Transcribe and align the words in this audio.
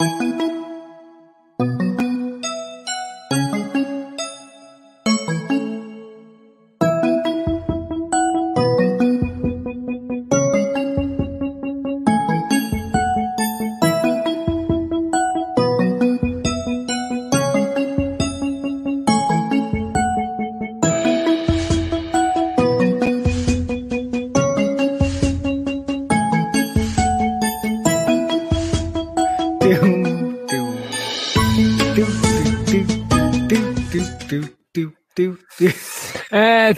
Uh, 0.00 0.27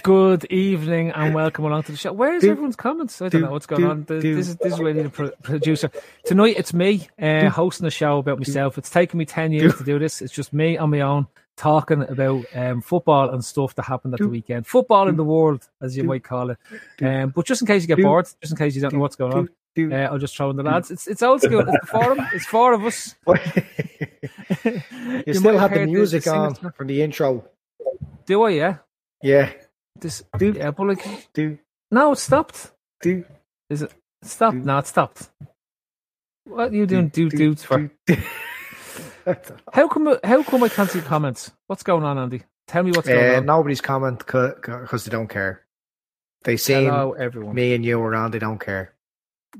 good 0.02 0.44
evening 0.46 1.10
and 1.10 1.34
welcome 1.34 1.64
along 1.64 1.82
to 1.84 1.92
the 1.92 1.98
show. 1.98 2.12
Where 2.12 2.34
is 2.34 2.44
everyone's 2.44 2.76
comments? 2.76 3.20
I 3.20 3.28
don't 3.28 3.42
know 3.42 3.50
what's 3.50 3.66
going 3.66 3.84
on. 3.84 4.04
This 4.04 4.24
is 4.24 4.56
this 4.56 4.72
is 4.72 4.80
really 4.80 5.02
the 5.02 5.10
pro- 5.10 5.30
producer 5.42 5.90
tonight. 6.24 6.56
It's 6.58 6.72
me 6.72 7.08
uh, 7.20 7.48
hosting 7.48 7.86
a 7.86 7.90
show 7.90 8.18
about 8.18 8.38
myself. 8.38 8.78
It's 8.78 8.90
taken 8.90 9.18
me 9.18 9.26
ten 9.26 9.52
years 9.52 9.76
to 9.76 9.84
do 9.84 9.98
this. 9.98 10.22
It's 10.22 10.32
just 10.32 10.52
me 10.52 10.78
on 10.78 10.90
my 10.90 11.00
own 11.00 11.26
talking 11.56 12.02
about 12.02 12.46
um, 12.54 12.80
football 12.80 13.30
and 13.30 13.44
stuff 13.44 13.74
that 13.74 13.82
happened 13.82 14.14
at 14.14 14.20
the 14.20 14.28
weekend. 14.28 14.66
Football 14.66 15.08
in 15.08 15.16
the 15.16 15.24
world, 15.24 15.68
as 15.82 15.96
you 15.96 16.04
might 16.04 16.24
call 16.24 16.50
it. 16.50 16.58
Um, 17.02 17.30
but 17.30 17.44
just 17.44 17.60
in 17.60 17.66
case 17.66 17.82
you 17.82 17.88
get 17.88 18.02
bored, 18.02 18.26
just 18.40 18.52
in 18.52 18.56
case 18.56 18.74
you 18.74 18.80
don't 18.80 18.94
know 18.94 19.00
what's 19.00 19.16
going 19.16 19.34
on, 19.34 19.92
uh, 19.92 19.96
I'll 19.96 20.18
just 20.18 20.36
throw 20.36 20.50
in 20.50 20.56
the 20.56 20.62
lads. 20.62 20.90
It's 20.90 21.06
it's 21.06 21.22
old 21.22 21.42
school. 21.42 21.60
It's 21.60 21.80
the 21.80 21.86
forum. 21.86 22.20
It's 22.32 22.46
four 22.46 22.72
of 22.72 22.84
us. 22.84 23.14
you, 25.26 25.34
still 25.34 25.58
have 25.58 25.74
the 25.74 25.86
music 25.86 26.24
the 26.24 26.34
on 26.34 26.54
from 26.54 26.86
the 26.86 27.02
intro. 27.02 27.44
Do 28.26 28.44
I? 28.44 28.50
Yeah. 28.50 28.76
Yeah. 29.22 29.52
This. 30.00 30.22
Do 30.38 30.52
Yeah, 30.52 30.70
but 30.70 30.86
like, 30.86 31.32
do 31.32 31.58
no, 31.90 32.12
it 32.12 32.16
stopped. 32.18 32.72
do. 33.02 33.24
Is 33.68 33.82
it 33.82 33.92
stopped? 34.22 34.58
Do- 34.58 34.64
No, 34.64 34.78
it 34.78 34.86
stopped. 34.86 35.30
What 36.44 36.72
are 36.72 36.74
you 36.74 36.86
doing? 36.86 37.08
Do 37.08 37.28
do 37.28 37.54
for? 37.54 37.90
How 39.72 39.86
come? 39.88 40.16
How 40.24 40.42
come 40.42 40.62
I 40.64 40.68
can't 40.68 40.90
see 40.90 41.00
comments? 41.00 41.50
What's 41.66 41.82
going 41.82 42.02
on, 42.04 42.18
Andy? 42.18 42.42
Tell 42.66 42.82
me 42.82 42.90
what's 42.92 43.06
going 43.08 43.34
Uh, 43.34 43.38
on. 43.38 43.46
nobody's 43.46 43.80
comment 43.80 44.18
because 44.18 45.04
they 45.04 45.10
don't 45.10 45.28
care. 45.28 45.62
They 46.44 46.56
see 46.56 46.86
everyone. 46.86 47.54
me 47.54 47.74
and 47.74 47.84
you 47.84 48.00
around. 48.00 48.30
They 48.32 48.38
don't 48.38 48.58
care. 48.58 48.94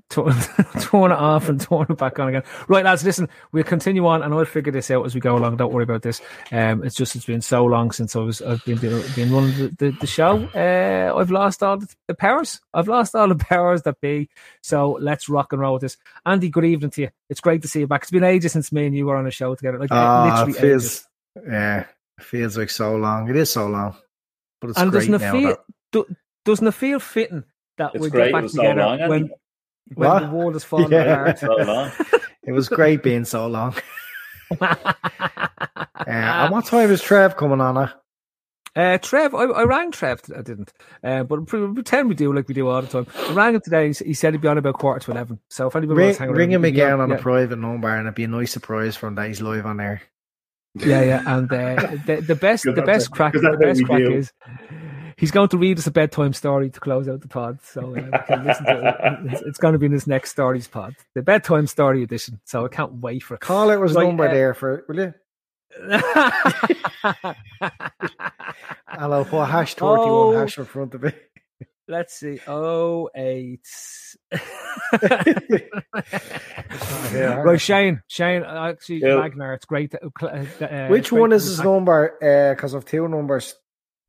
Turn, 0.09 0.33
turn 0.81 1.11
it 1.13 1.19
off 1.19 1.49
and 1.49 1.61
torn 1.61 1.87
it 1.91 1.97
back 1.99 2.19
on 2.19 2.29
again. 2.29 2.43
Right, 2.69 2.85
lads, 2.85 3.05
listen, 3.05 3.29
we'll 3.53 3.65
continue 3.65 4.07
on 4.07 4.23
and 4.23 4.33
I'll 4.35 4.45
figure 4.45 4.73
this 4.73 4.91
out 4.91 5.05
as 5.07 5.15
we 5.15 5.21
go 5.21 5.37
along. 5.37 5.57
Don't 5.57 5.73
worry 5.73 5.85
about 5.85 6.03
this. 6.03 6.21
Um, 6.53 6.85
it's 6.85 6.95
just, 6.95 7.17
it's 7.17 7.25
been 7.25 7.41
so 7.41 7.65
long 7.65 7.91
since 7.91 8.15
I 8.17 8.21
was, 8.21 8.41
I've 8.43 8.65
been, 8.65 8.79
doing- 8.79 9.05
been 9.15 9.33
running 9.33 9.57
the, 9.57 9.69
the, 9.79 9.91
the 10.01 10.07
show. 10.07 10.45
Uh, 10.55 11.17
I've 11.19 11.31
lost 11.31 11.63
all 11.63 11.77
the, 11.79 11.89
the 12.09 12.15
powers. 12.15 12.61
I've 12.75 12.89
lost 12.89 13.15
all 13.15 13.29
the 13.29 13.35
powers 13.37 13.83
that 13.83 14.01
be. 14.01 14.29
So 14.63 14.99
let's 15.01 15.29
rock 15.29 15.53
and 15.53 15.61
roll 15.61 15.75
with 15.75 15.83
this. 15.83 15.97
Andy, 16.27 16.49
good 16.49 16.65
evening 16.65 16.91
to 16.93 17.03
you. 17.03 17.11
It's 17.29 17.41
great 17.41 17.63
to 17.63 17.69
see 17.69 17.81
you 17.81 17.87
back. 17.87 18.03
It's 18.03 18.11
been 18.11 18.25
ages 18.25 18.53
since 18.53 18.73
me 18.73 18.87
and 18.87 18.95
you 18.97 19.07
were 19.07 19.17
on 19.17 19.27
a 19.27 19.31
show 19.31 19.55
together. 19.55 19.79
Like, 19.79 19.91
Ah, 19.93 20.45
literally 20.45 20.53
it 20.53 20.61
feels, 20.61 20.85
ages. 20.85 21.09
yeah, 21.49 21.81
it 22.19 22.25
feels 22.25 22.57
like 22.59 22.71
so 22.71 22.97
long. 22.97 23.29
It 23.31 23.37
is 23.37 23.51
so 23.51 23.67
long, 23.67 23.97
but 24.61 24.71
it's 24.71 24.79
And 24.79 24.91
great 24.91 25.01
doesn't 25.09 25.15
it 25.15 25.21
now. 25.21 25.33
feel, 25.33 25.49
that- 25.51 25.65
do, 25.93 26.07
doesn't 26.45 26.67
it 26.67 26.75
feel 26.75 27.01
fitting 27.01 27.45
that 27.79 27.93
It's 27.95 28.03
we 28.03 28.11
great 28.11 28.27
get 28.27 28.33
back 28.33 28.43
was 28.45 28.53
so 28.55 28.63
together 28.63 28.81
long, 28.83 29.09
when, 29.09 29.31
when 29.95 30.09
What? 30.09 30.21
the 30.23 30.29
wall 30.31 30.57
is 30.57 30.65
falling 30.65 30.91
Yeah. 30.93 31.27
apart? 31.27 31.39
So 31.39 31.91
it 32.45 32.53
was 32.53 32.69
great 32.69 33.03
being 33.03 33.25
so 33.25 33.47
long. 33.47 33.75
Uh, 34.61 36.05
and 36.07 36.53
what 36.53 36.65
time 36.65 36.91
is 36.91 37.03
Trev 37.03 37.37
coming 37.37 37.61
on? 37.61 37.77
At? 37.79 37.93
Uh, 38.75 38.99
Trev, 38.99 39.35
I, 39.35 39.45
I 39.45 39.63
rang 39.65 39.93
Trev. 39.93 40.21
I 40.37 40.43
didn't, 40.43 40.73
uh, 41.05 41.25
but 41.25 41.47
pretend 41.47 42.09
we 42.09 42.15
do 42.15 42.33
like 42.33 42.49
we 42.49 42.55
do 42.55 42.67
all 42.69 42.81
the 42.83 42.89
time. 42.89 43.07
I 43.29 43.33
rang 43.35 43.55
him 43.55 43.61
today. 43.63 43.93
He, 43.93 44.05
he 44.07 44.15
said 44.15 44.33
he'd 44.33 44.41
be 44.41 44.49
on 44.49 44.59
about 44.59 44.75
quarter 44.75 45.01
to 45.05 45.11
eleven. 45.11 45.39
So 45.51 45.67
if 45.69 45.77
anybody 45.77 45.99
Ring, 45.99 46.07
wants 46.07 46.17
to 46.19 46.23
hang 46.23 46.29
around, 46.31 46.39
ring 46.39 46.53
him 46.53 46.65
again 46.65 47.01
on 47.01 47.11
yeah, 47.11 47.17
a 47.17 47.19
private 47.19 47.59
number, 47.59 47.89
and 47.89 48.07
it'd 48.07 48.15
be 48.15 48.25
a 48.25 48.29
nice 48.29 48.51
surprise 48.53 48.97
from 48.97 49.15
that 49.17 49.29
he's 49.29 49.41
live 49.43 49.67
on 49.67 49.77
there. 49.77 50.03
Yeah, 50.75 51.03
yeah, 51.03 51.23
and 51.27 51.53
uh, 51.53 51.97
the 52.07 52.25
the 52.27 52.35
best 52.35 52.65
the 52.65 52.73
'Cause 52.73 52.87
best 52.87 52.87
that's- 52.87 53.09
crack 53.09 53.33
'cause 53.35 53.43
the 53.43 53.57
best 53.61 53.85
crack 53.85 53.99
do. 53.99 54.13
is 54.15 54.33
he's 55.21 55.31
going 55.31 55.49
to 55.51 55.59
read 55.59 55.79
us 55.79 55.87
a 55.87 55.91
bedtime 55.93 56.33
story 56.33 56.71
to 56.71 56.81
close 56.81 57.09
out 57.09 57.21
the 57.21 57.29
pod. 57.29 57.61
So 57.63 57.83
uh, 57.83 57.85
we 57.91 58.01
can 58.27 58.45
listen 58.45 58.65
to 58.67 58.89
it. 58.89 59.31
It's, 59.33 59.43
it's 59.43 59.59
going 59.59 59.75
to 59.75 59.79
be 59.79 59.87
in 59.87 59.93
his 59.93 60.07
next 60.09 60.31
stories 60.31 60.67
pod, 60.67 60.97
the 61.15 61.23
bedtime 61.23 61.67
story 61.69 62.03
edition. 62.03 62.41
So 62.45 62.65
I 62.65 62.69
can't 62.69 62.95
wait 62.95 63.23
for 63.23 63.35
it. 63.35 63.41
Call 63.41 63.71
out 63.71 63.83
his 63.83 63.95
Right, 63.95 64.07
number 64.07 64.27
uh, 64.29 64.33
there 64.33 64.55
for 64.55 64.85
will 64.89 64.97
you? 64.97 65.15
And 68.93 69.15
I'll 69.15 69.25
put 69.25 69.45
hash 69.47 69.75
thirty 69.75 70.01
one 70.03 70.35
Oh. 70.35 70.39
hash 70.39 70.59
in 70.59 70.65
front 70.65 70.95
of 70.95 71.05
it. 71.05 71.15
Let's 71.87 72.15
see. 72.19 72.41
Oh 72.47 73.09
eight. 73.15 73.67
Yeah. 77.13 77.43
right, 77.43 77.61
Shane. 77.61 78.03
Shane, 78.07 78.45
actually, 78.45 78.99
Yeah. 78.99 79.15
Ragnar. 79.15 79.55
It's 79.55 79.65
great. 79.65 79.91
That, 79.93 80.03
uh, 80.05 80.65
uh, 80.65 80.89
Which 80.89 81.11
great 81.11 81.21
one 81.21 81.33
is 81.33 81.45
his 81.45 81.57
back. 81.57 81.65
number? 81.67 82.53
Because 82.55 82.75
of 82.75 82.85
two 82.85 83.09
numbers. 83.09 83.55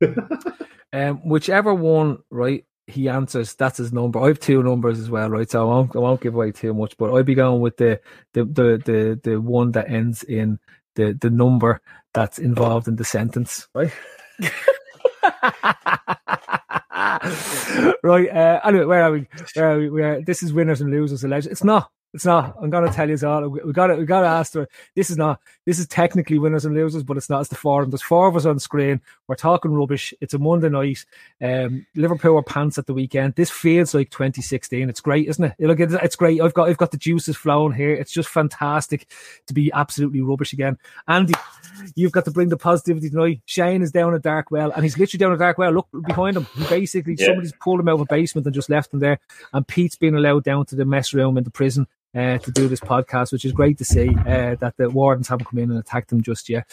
Um, 0.92 1.28
whichever 1.28 1.74
one, 1.74 2.18
right? 2.30 2.64
He 2.86 3.08
answers. 3.08 3.54
That's 3.54 3.78
his 3.78 3.92
number. 3.92 4.20
I 4.20 4.28
have 4.28 4.40
two 4.40 4.62
numbers 4.62 4.98
as 4.98 5.08
well, 5.08 5.30
right? 5.30 5.50
So 5.50 5.62
I 5.62 5.64
won't, 5.64 5.96
I 5.96 6.00
won't 6.00 6.20
give 6.20 6.34
away 6.34 6.52
too 6.52 6.74
much, 6.74 6.96
but 6.98 7.12
I'll 7.12 7.22
be 7.22 7.34
going 7.34 7.60
with 7.60 7.76
the 7.76 8.00
the 8.34 8.44
the 8.44 8.82
the, 8.84 9.20
the 9.22 9.40
one 9.40 9.72
that 9.72 9.88
ends 9.88 10.22
in 10.24 10.58
the 10.96 11.16
the 11.18 11.30
number 11.30 11.80
that's 12.12 12.38
involved 12.38 12.88
in 12.88 12.96
the 12.96 13.04
sentence, 13.04 13.68
right? 13.74 13.92
right. 18.02 18.28
Uh, 18.30 18.60
anyway, 18.64 18.84
where 18.84 19.02
are 19.02 19.12
we? 19.12 19.28
Where 19.54 19.72
are 19.72 19.78
we? 19.78 19.90
Where 19.90 20.22
this 20.22 20.42
is 20.42 20.52
winners 20.52 20.80
and 20.80 20.90
losers 20.90 21.24
alleged. 21.24 21.46
It's 21.46 21.64
not. 21.64 21.90
It's 22.14 22.26
not. 22.26 22.56
I'm 22.60 22.68
gonna 22.68 22.92
tell 22.92 23.08
you 23.08 23.16
all. 23.26 23.48
We 23.48 23.72
got 23.72 23.86
to. 23.86 23.94
We 23.94 24.04
got 24.04 24.20
to 24.20 24.26
ask 24.26 24.52
her. 24.52 24.68
This 24.94 25.08
is 25.08 25.16
not. 25.16 25.40
This 25.64 25.78
is 25.78 25.86
technically 25.86 26.38
winners 26.38 26.66
and 26.66 26.74
losers, 26.74 27.02
but 27.02 27.16
it's 27.16 27.30
not. 27.30 27.40
It's 27.40 27.48
the 27.48 27.54
forum. 27.54 27.88
There's 27.88 28.02
four 28.02 28.28
of 28.28 28.36
us 28.36 28.44
on 28.44 28.58
screen. 28.58 29.00
We're 29.28 29.34
talking 29.34 29.72
rubbish. 29.72 30.12
It's 30.20 30.34
a 30.34 30.38
Monday 30.38 30.68
night. 30.68 31.06
Um, 31.40 31.86
Liverpool 31.96 32.34
were 32.34 32.42
pants 32.42 32.76
at 32.76 32.86
the 32.86 32.92
weekend. 32.92 33.36
This 33.36 33.48
feels 33.48 33.94
like 33.94 34.10
2016. 34.10 34.90
It's 34.90 35.00
great, 35.00 35.26
isn't 35.26 35.42
it? 35.42 35.54
Look, 35.58 35.80
it's, 35.80 36.16
great. 36.16 36.42
I've 36.42 36.52
got. 36.52 36.68
I've 36.68 36.76
got 36.76 36.90
the 36.90 36.98
juices 36.98 37.34
flowing 37.34 37.72
here. 37.72 37.94
It's 37.94 38.12
just 38.12 38.28
fantastic 38.28 39.08
to 39.46 39.54
be 39.54 39.72
absolutely 39.72 40.20
rubbish 40.20 40.52
again. 40.52 40.76
Andy, 41.08 41.32
you've 41.94 42.12
got 42.12 42.26
to 42.26 42.30
bring 42.30 42.50
the 42.50 42.58
positivity 42.58 43.08
tonight. 43.08 43.40
Shane 43.46 43.80
is 43.80 43.90
down 43.90 44.12
a 44.12 44.18
dark 44.18 44.50
well, 44.50 44.70
and 44.72 44.84
he's 44.84 44.98
literally 44.98 45.18
down 45.18 45.32
a 45.32 45.38
dark 45.38 45.56
well. 45.56 45.72
Look 45.72 45.88
behind 46.06 46.36
him. 46.36 46.46
He 46.56 46.64
basically 46.64 47.16
Yeah. 47.18 47.28
somebody's 47.28 47.54
pulled 47.58 47.80
him 47.80 47.88
out 47.88 47.94
of 47.94 48.00
a 48.02 48.04
basement 48.04 48.46
and 48.46 48.54
just 48.54 48.68
left 48.68 48.92
him 48.92 49.00
there. 49.00 49.18
And 49.54 49.66
Pete's 49.66 49.96
been 49.96 50.14
allowed 50.14 50.44
down 50.44 50.66
to 50.66 50.76
the 50.76 50.84
mess 50.84 51.14
room 51.14 51.38
in 51.38 51.44
the 51.44 51.50
prison 51.50 51.86
uh, 52.14 52.38
to 52.38 52.50
do 52.50 52.68
this 52.68 52.80
podcast, 52.80 53.32
which 53.32 53.44
is 53.44 53.52
great 53.52 53.78
to 53.78 53.84
see 53.84 54.08
uh, 54.26 54.56
that 54.56 54.74
the 54.76 54.90
wardens 54.90 55.28
haven't 55.28 55.46
come 55.46 55.58
in 55.58 55.70
and 55.70 55.78
attacked 55.78 56.10
them 56.10 56.22
just 56.22 56.48
yet. 56.48 56.64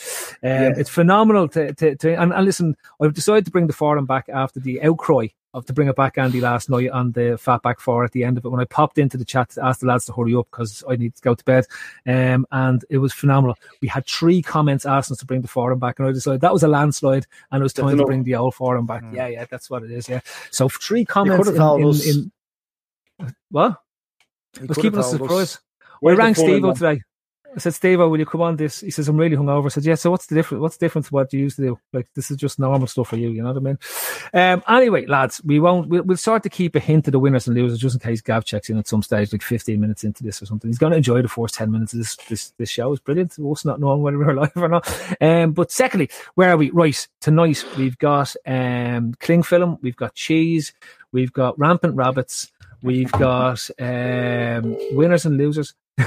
Um, 0.44 0.74
It's 0.78 0.90
phenomenal 0.90 1.48
to, 1.50 1.74
to, 1.74 1.96
to 1.96 2.22
and, 2.22 2.34
and 2.34 2.46
listen, 2.46 2.76
I've 3.02 3.14
decided 3.14 3.46
to 3.46 3.52
bring 3.52 3.68
the 3.68 3.74
forum 3.74 4.06
back 4.06 4.30
after 4.30 4.60
the 4.60 4.82
outcry 4.82 5.28
of 5.54 5.66
to 5.66 5.74
bring 5.74 5.88
it 5.88 5.96
back, 5.96 6.18
Andy, 6.18 6.42
last 6.42 6.70
night 6.70 6.90
on 6.92 7.12
the 7.14 7.40
Fatback 7.44 7.80
Four 7.80 8.04
at 8.04 8.12
the 8.12 8.24
end 8.24 8.38
of 8.38 8.46
it 8.46 8.50
when 8.50 8.60
I 8.60 8.66
popped 8.66 8.98
into 8.98 9.18
the 9.18 9.26
chat 9.26 9.50
to 9.52 9.66
ask 9.66 9.80
the 9.80 9.88
lads 9.88 10.06
to 10.06 10.14
hurry 10.14 10.36
up 10.36 10.48
because 10.52 10.84
I 10.88 10.96
need 10.96 11.16
to 11.16 11.22
go 11.22 11.34
to 11.34 11.44
bed. 11.44 11.66
Um, 12.06 12.46
and 12.52 12.86
it 12.90 13.00
was 13.00 13.14
phenomenal. 13.14 13.58
We 13.82 13.88
had 13.88 14.06
three 14.06 14.42
comments 14.42 14.86
asking 14.86 15.16
us 15.16 15.20
to 15.20 15.26
bring 15.26 15.42
the 15.42 15.48
forum 15.48 15.80
back, 15.80 15.98
and 15.98 16.08
I 16.08 16.12
decided 16.12 16.42
that 16.42 16.54
was 16.54 16.64
a 16.64 16.68
landslide, 16.68 17.26
and 17.52 17.62
it 17.62 17.64
was 17.64 17.74
time 17.74 17.98
to 17.98 18.06
bring 18.06 18.24
the 18.24 18.36
old 18.36 18.56
forum 18.56 18.86
back. 18.86 19.04
Mm. 19.04 19.16
Yeah, 19.16 19.28
yeah, 19.28 19.46
that's 19.50 19.70
what 19.70 19.84
it 19.84 19.92
is. 19.92 20.08
Yeah. 20.08 20.20
So 20.52 20.70
three 20.70 21.06
comments 21.06 21.48
in, 21.48 21.56
in, 21.56 22.32
in, 23.20 23.36
what? 23.50 23.82
I 24.58 24.66
was 24.66 24.78
keeping 24.78 25.00
us 25.00 25.12
surprised. 25.12 25.60
We 26.02 26.16
rang 26.16 26.36
Steve 26.36 26.64
today. 26.74 27.02
I 27.56 27.60
said, 27.60 27.74
Steve, 27.74 28.00
will 28.00 28.20
you 28.20 28.26
come 28.26 28.42
on 28.42 28.58
this? 28.58 28.82
He 28.82 28.92
says, 28.92 29.08
I'm 29.08 29.18
really 29.18 29.36
hungover. 29.36 29.66
I 29.66 29.70
said, 29.70 29.86
yeah, 29.86 29.96
so 29.96 30.12
what's 30.12 30.28
the 30.28 30.36
difference? 30.36 30.62
What's 30.62 30.78
the 30.78 30.86
difference 30.86 31.12
what 31.12 31.34
you 31.34 31.40
used 31.40 31.56
to 31.56 31.64
do? 31.64 31.80
Like, 31.92 32.08
this 32.14 32.30
is 32.30 32.38
just 32.38 32.60
normal 32.60 32.86
stuff 32.86 33.08
for 33.08 33.18
you, 33.18 33.30
you 33.30 33.42
know 33.42 33.52
what 33.52 33.58
I 33.58 33.60
mean? 33.60 33.80
Um, 34.34 34.64
anyway, 34.68 35.08
lads, 35.08 35.42
we 35.44 35.60
won't, 35.60 35.90
we'll, 35.90 36.04
we'll 36.04 36.18
start 36.18 36.44
to 36.44 36.50
keep 36.50 36.76
a 36.76 36.80
hint 36.80 37.08
of 37.08 37.12
the 37.12 37.20
winners 37.20 37.48
and 37.48 37.58
losers 37.58 37.80
just 37.80 37.96
in 37.96 38.02
case 38.02 38.22
Gav 38.22 38.46
checks 38.46 38.70
in 38.70 38.78
at 38.78 38.88
some 38.88 39.02
stage, 39.02 39.32
like 39.34 39.42
15 39.42 39.80
minutes 39.80 40.04
into 40.04 40.24
this 40.24 40.42
or 40.42 40.46
something. 40.46 40.70
He's 40.70 40.78
going 40.78 40.92
to 40.92 40.98
enjoy 40.98 41.24
the 41.24 41.28
first 41.28 41.56
10 41.56 41.72
minutes 41.72 41.94
of 41.94 42.00
this, 42.00 42.16
this, 42.28 42.52
this 42.58 42.70
show. 42.70 42.94
It's 42.94 43.02
brilliant. 43.02 43.38
Us 43.40 43.66
not 43.66 43.80
knowing 43.80 44.04
whether 44.04 44.18
we're 44.18 44.30
alive 44.38 44.52
or 44.56 44.70
not. 44.70 45.16
Um, 45.20 45.54
but 45.54 45.72
secondly, 45.72 46.10
where 46.36 46.52
are 46.52 46.58
we? 46.58 46.70
Right. 46.70 47.08
Tonight, 47.20 47.66
we've 47.78 47.98
got, 47.98 48.36
um, 48.46 49.16
cling 49.20 49.44
film. 49.44 49.80
We've 49.82 49.96
got 49.96 50.14
cheese. 50.14 50.74
We've 51.12 51.34
got 51.34 51.58
rampant 51.58 51.96
rabbits. 51.96 52.52
We've 52.82 53.12
got, 53.12 53.70
um, 53.80 54.78
winners 54.92 55.26
and 55.26 55.38
losers. 55.38 55.74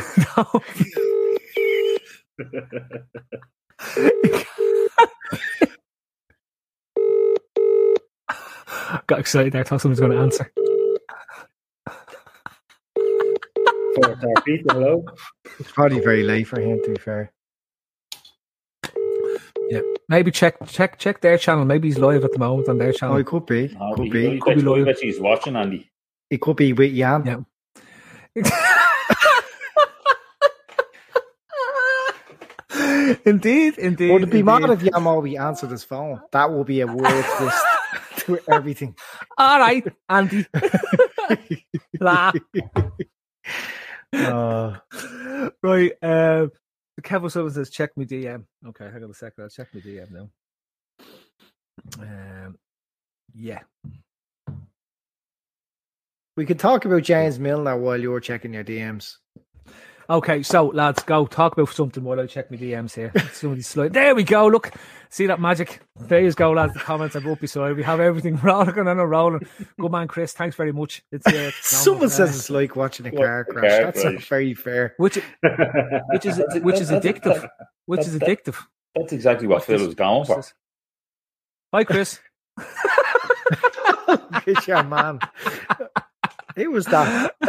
Got 9.06 9.20
excited 9.20 9.52
there. 9.52 9.60
I 9.60 9.64
thought 9.64 9.80
someone 9.80 9.92
was 9.92 10.00
going 10.00 10.12
to 10.12 10.18
answer. 10.18 10.50
hello. 14.68 15.04
It's 15.58 15.72
probably 15.72 16.00
very 16.00 16.22
late 16.22 16.44
for 16.46 16.60
him. 16.60 16.80
To 16.82 16.90
be 16.90 16.96
fair. 16.96 17.32
Yeah, 19.68 19.80
maybe 20.08 20.30
check 20.30 20.56
check 20.66 20.98
check 20.98 21.20
their 21.20 21.38
channel. 21.38 21.64
Maybe 21.64 21.88
he's 21.88 21.98
live 21.98 22.24
at 22.24 22.32
the 22.32 22.38
moment 22.38 22.68
on 22.68 22.78
their 22.78 22.92
channel. 22.92 23.16
Oh, 23.16 23.18
it 23.18 23.26
could 23.26 23.46
be. 23.46 23.68
Could 23.94 24.10
be. 24.10 24.40
Could 24.40 24.56
be 24.56 24.62
live. 24.62 24.98
He's 24.98 25.20
watching 25.20 25.56
Andy. 25.56 25.91
It 26.32 26.40
could 26.40 26.56
be 26.56 26.72
with 26.72 26.96
Jan. 26.96 27.24
Yeah. 27.26 27.40
indeed, 33.26 33.76
indeed. 33.76 34.10
Would 34.10 34.22
it 34.22 34.30
be 34.30 34.38
indeed. 34.38 34.42
mad 34.42 34.70
if 34.70 34.80
Yamobi 34.80 35.38
answered 35.38 35.70
his 35.70 35.84
phone? 35.84 36.22
That 36.30 36.50
will 36.50 36.64
be 36.64 36.80
a 36.80 36.86
word 36.86 37.24
twist 37.36 37.62
to 38.20 38.38
everything. 38.50 38.96
All 39.36 39.58
right, 39.58 39.86
Andy. 40.08 40.46
La. 42.00 42.32
Uh, 44.14 44.78
right. 45.62 45.92
Uh, 46.02 46.46
Kevin 47.02 47.28
Sullivan 47.28 47.52
says, 47.52 47.68
check 47.68 47.94
me 47.94 48.06
DM. 48.06 48.46
Okay, 48.68 48.88
hang 48.90 49.04
on 49.04 49.10
a 49.10 49.14
second. 49.14 49.44
I'll 49.44 49.50
check 49.50 49.68
my 49.74 49.80
DM 49.80 50.10
now. 50.10 50.30
Um, 52.00 52.56
yeah. 53.34 53.60
We 56.34 56.46
could 56.46 56.58
talk 56.58 56.86
about 56.86 57.02
James 57.02 57.38
Milner 57.38 57.76
while 57.76 58.00
you're 58.00 58.20
checking 58.20 58.54
your 58.54 58.64
DMs. 58.64 59.16
Okay, 60.08 60.42
so 60.42 60.66
lads, 60.68 61.02
go 61.02 61.26
talk 61.26 61.52
about 61.52 61.68
something 61.68 62.02
while 62.02 62.18
I 62.20 62.26
check 62.26 62.50
my 62.50 62.56
DMs 62.56 62.94
here. 62.94 63.12
Somebody 63.32 63.60
slide. 63.60 63.92
There 63.92 64.14
we 64.14 64.24
go. 64.24 64.46
Look, 64.46 64.72
see 65.10 65.26
that 65.26 65.40
magic. 65.40 65.80
There 66.00 66.20
you 66.20 66.32
go, 66.32 66.52
lads. 66.52 66.72
The 66.72 66.80
comments 66.80 67.16
are 67.16 67.30
up 67.30 67.38
beside. 67.38 67.76
We 67.76 67.82
have 67.82 68.00
everything 68.00 68.36
rolling 68.42 68.78
and 68.78 68.88
a 68.88 69.06
rolling. 69.06 69.46
Good 69.78 69.92
man, 69.92 70.08
Chris. 70.08 70.32
Thanks 70.32 70.56
very 70.56 70.72
much. 70.72 71.02
It's 71.12 71.26
uh, 71.26 71.50
someone 71.60 72.08
says 72.08 72.34
it's 72.34 72.50
like 72.50 72.76
watching 72.76 73.06
a 73.06 73.12
car 73.12 73.44
crash. 73.44 73.82
That's 73.82 74.04
not 74.04 74.22
very 74.22 74.54
fair. 74.54 74.94
Which, 74.96 75.16
which 76.12 76.26
is 76.26 76.40
which 76.62 76.80
is 76.80 76.90
addictive. 76.90 77.46
Which 77.84 78.00
is 78.00 78.18
addictive. 78.18 78.56
That's 78.96 79.12
exactly 79.12 79.46
what 79.46 79.64
Phil 79.64 79.84
was 79.84 79.94
going 79.94 80.24
for. 80.24 80.42
Hi, 81.74 81.84
Chris. 81.84 82.20
It's 84.46 84.66
your 84.66 84.82
man. 84.82 85.20
Who 86.62 86.70
was 86.70 86.86
that? 86.86 87.34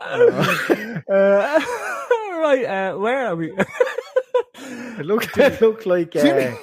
uh, 0.00 1.60
right, 2.40 2.64
uh, 2.64 2.98
where 2.98 3.26
are 3.28 3.36
we? 3.36 3.52
it 4.54 5.06
looked 5.06 5.38
it 5.38 5.60
looked 5.60 5.86
like 5.86 6.16
uh, 6.16 6.56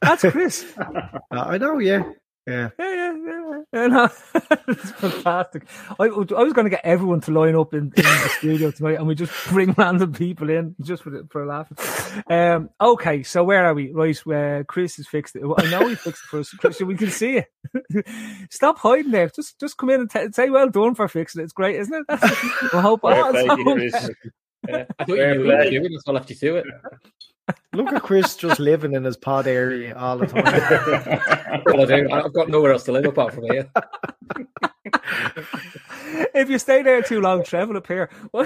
that's 0.00 0.22
Chris. 0.22 0.64
I 1.32 1.58
know, 1.58 1.78
yeah. 1.78 2.04
Yeah, 2.46 2.70
yeah, 2.78 2.94
yeah. 2.94 3.12
yeah. 3.26 3.60
yeah 3.72 3.86
no, 3.86 4.04
it's 4.68 4.90
fantastic. 4.92 5.66
I, 5.98 6.04
I 6.04 6.08
was 6.08 6.52
going 6.52 6.64
to 6.64 6.70
get 6.70 6.80
everyone 6.84 7.20
to 7.22 7.32
line 7.32 7.54
up 7.54 7.74
in, 7.74 7.80
in 7.80 7.90
the 7.94 8.34
studio 8.38 8.70
tonight, 8.70 8.98
and 8.98 9.06
we 9.06 9.14
just 9.14 9.32
bring 9.48 9.72
random 9.78 10.12
people 10.12 10.48
in 10.48 10.74
just 10.80 11.02
for 11.02 11.10
the, 11.10 11.26
for 11.30 11.42
a 11.42 11.46
laugh. 11.46 11.70
Um, 12.30 12.70
okay, 12.80 13.22
so 13.22 13.44
where 13.44 13.66
are 13.66 13.74
we? 13.74 13.92
Right, 13.92 14.16
where 14.18 14.64
Chris 14.64 14.96
has 14.96 15.06
fixed 15.06 15.36
it. 15.36 15.42
I 15.42 15.70
know 15.70 15.86
he 15.86 15.94
fixed 15.94 16.24
it 16.24 16.28
for 16.28 16.40
us, 16.40 16.50
Chris. 16.50 16.80
We 16.80 16.96
can 16.96 17.10
see 17.10 17.42
it. 17.42 18.06
Stop 18.50 18.78
hiding 18.78 19.10
there. 19.10 19.28
Just 19.28 19.60
just 19.60 19.76
come 19.76 19.90
in 19.90 20.00
and 20.00 20.10
t- 20.10 20.32
say 20.32 20.48
well 20.50 20.68
done 20.68 20.94
for 20.94 21.08
fixing 21.08 21.42
it. 21.42 21.44
It's 21.44 21.52
great, 21.52 21.76
isn't 21.76 21.94
it? 21.94 22.04
That's, 22.08 22.24
I 22.74 22.80
hope. 22.80 23.00
Oh, 23.02 23.10
yeah, 23.10 23.24
I 24.98 25.04
thought 25.04 25.16
you 25.16 25.40
were 25.40 25.70
doing 25.70 25.92
it, 25.92 26.02
so 26.04 26.12
I 26.12 26.12
left 26.12 26.30
you 26.30 26.36
to 26.36 26.56
it. 26.56 26.66
Look 27.72 27.92
at 27.92 28.02
Chris 28.02 28.36
just 28.36 28.60
living 28.60 28.94
in 28.94 29.04
his 29.04 29.16
pod 29.16 29.46
area 29.46 29.96
all 29.96 30.18
the 30.18 30.26
time. 30.26 30.44
well, 31.66 31.80
I 31.82 31.84
do. 31.84 32.10
I've 32.10 32.32
got 32.32 32.48
nowhere 32.48 32.72
else 32.72 32.84
to 32.84 32.92
live 32.92 33.06
apart 33.06 33.34
from 33.34 33.44
here. 33.44 33.70
if 36.34 36.50
you 36.50 36.58
stay 36.58 36.82
there 36.82 37.02
too 37.02 37.20
long, 37.20 37.44
travel 37.44 37.76
up 37.76 37.86
here. 37.86 38.10
oh, 38.34 38.42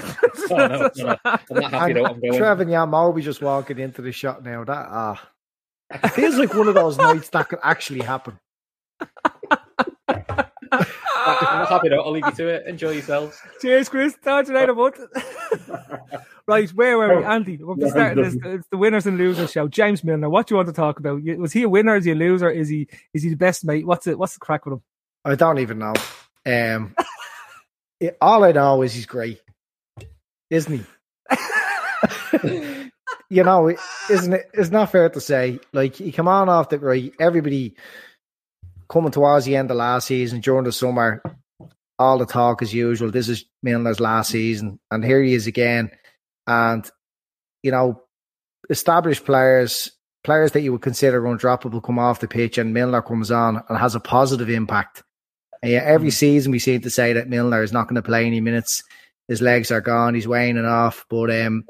no, 0.49 0.91
no, 0.95 1.17
I'm 1.23 1.39
not 1.49 1.71
happy 1.71 1.93
though. 1.93 2.05
I'm 2.05 2.19
going. 2.19 2.37
Trevor 2.37 2.65
Yamobi 2.65 3.21
just 3.21 3.41
walking 3.41 3.79
into 3.79 4.01
the 4.01 4.11
shot 4.11 4.43
now. 4.43 4.63
That 4.63 4.87
ah, 4.89 5.29
uh, 5.91 6.07
feels 6.09 6.35
like 6.35 6.53
one 6.53 6.67
of 6.67 6.75
those 6.75 6.97
nights 6.97 7.29
that 7.29 7.49
could 7.49 7.59
actually 7.63 8.01
happen. 8.01 8.37
I'm 11.27 11.59
not 11.59 11.69
happy 11.69 11.89
though. 11.89 12.01
I'll 12.01 12.11
leave 12.11 12.25
you 12.25 12.31
to 12.31 12.47
it. 12.47 12.67
Enjoy 12.67 12.91
yourselves. 12.91 13.39
Cheers, 13.61 13.89
Chris. 13.89 14.15
Talk 14.23 14.45
to 14.45 14.51
you 14.51 14.57
later, 14.57 14.73
bud. 14.73 14.93
right, 16.47 16.69
where 16.71 16.97
were 16.97 17.19
we? 17.19 17.23
Andy, 17.23 17.57
we're 17.57 17.89
starting 17.89 18.23
this. 18.23 18.35
It's 18.43 18.67
the 18.69 18.77
winners 18.77 19.05
and 19.05 19.17
losers 19.17 19.51
show. 19.51 19.67
James 19.67 20.03
Milner, 20.03 20.29
what 20.29 20.47
do 20.47 20.53
you 20.53 20.57
want 20.57 20.67
to 20.67 20.73
talk 20.73 20.99
about? 20.99 21.21
Was 21.37 21.53
he 21.53 21.63
a 21.63 21.69
winner? 21.69 21.95
Is 21.95 22.05
he 22.05 22.11
a 22.11 22.15
loser? 22.15 22.49
Is 22.49 22.69
he 22.69 22.87
is 23.13 23.23
he 23.23 23.29
the 23.29 23.35
best 23.35 23.65
mate? 23.65 23.85
What's 23.85 24.07
it? 24.07 24.17
What's 24.17 24.33
the 24.33 24.39
crack 24.39 24.65
with 24.65 24.73
him? 24.73 24.81
I 25.23 25.35
don't 25.35 25.59
even 25.59 25.79
know. 25.79 25.93
Um, 26.45 26.95
it, 27.99 28.17
all 28.21 28.43
I 28.43 28.51
know 28.51 28.81
is 28.83 28.93
he's 28.93 29.05
great, 29.05 29.41
isn't 30.49 30.71
he? 30.71 30.85
you 33.29 33.43
know, 33.43 33.75
isn't 34.09 34.33
it? 34.33 34.49
It's 34.53 34.69
not 34.69 34.91
fair 34.91 35.09
to 35.09 35.21
say. 35.21 35.59
Like 35.73 35.95
he 35.95 36.11
come 36.11 36.27
on 36.27 36.49
off 36.49 36.69
the 36.69 36.79
right. 36.79 37.13
Everybody 37.19 37.75
coming 38.87 39.11
towards 39.11 39.45
the 39.45 39.55
end 39.55 39.71
of 39.71 39.77
last 39.77 40.07
season 40.07 40.41
during 40.41 40.65
the 40.65 40.71
summer, 40.71 41.23
all 41.97 42.17
the 42.17 42.25
talk 42.25 42.61
as 42.61 42.73
usual. 42.73 43.11
This 43.11 43.29
is 43.29 43.45
Milner's 43.63 43.99
last 43.99 44.29
season, 44.29 44.79
and 44.91 45.03
here 45.03 45.21
he 45.21 45.33
is 45.33 45.47
again. 45.47 45.91
And 46.47 46.89
you 47.63 47.71
know, 47.71 48.01
established 48.69 49.25
players, 49.25 49.91
players 50.23 50.51
that 50.51 50.61
you 50.61 50.71
would 50.71 50.81
consider 50.81 51.21
undroppable, 51.21 51.83
come 51.83 51.99
off 51.99 52.19
the 52.19 52.27
pitch, 52.27 52.57
and 52.57 52.73
Milner 52.73 53.01
comes 53.01 53.31
on 53.31 53.63
and 53.67 53.77
has 53.77 53.95
a 53.95 53.99
positive 53.99 54.49
impact. 54.49 55.03
And 55.61 55.71
yeah, 55.71 55.81
every 55.83 56.09
mm. 56.09 56.13
season 56.13 56.51
we 56.51 56.59
seem 56.59 56.81
to 56.81 56.89
say 56.89 57.13
that 57.13 57.27
Milner 57.27 57.63
is 57.63 57.71
not 57.71 57.87
going 57.87 57.95
to 57.95 58.01
play 58.01 58.25
any 58.25 58.41
minutes. 58.41 58.83
His 59.27 59.41
legs 59.41 59.71
are 59.71 59.81
gone. 59.81 60.13
He's 60.13 60.27
waning 60.27 60.65
off. 60.65 61.05
But 61.09 61.31
um, 61.31 61.63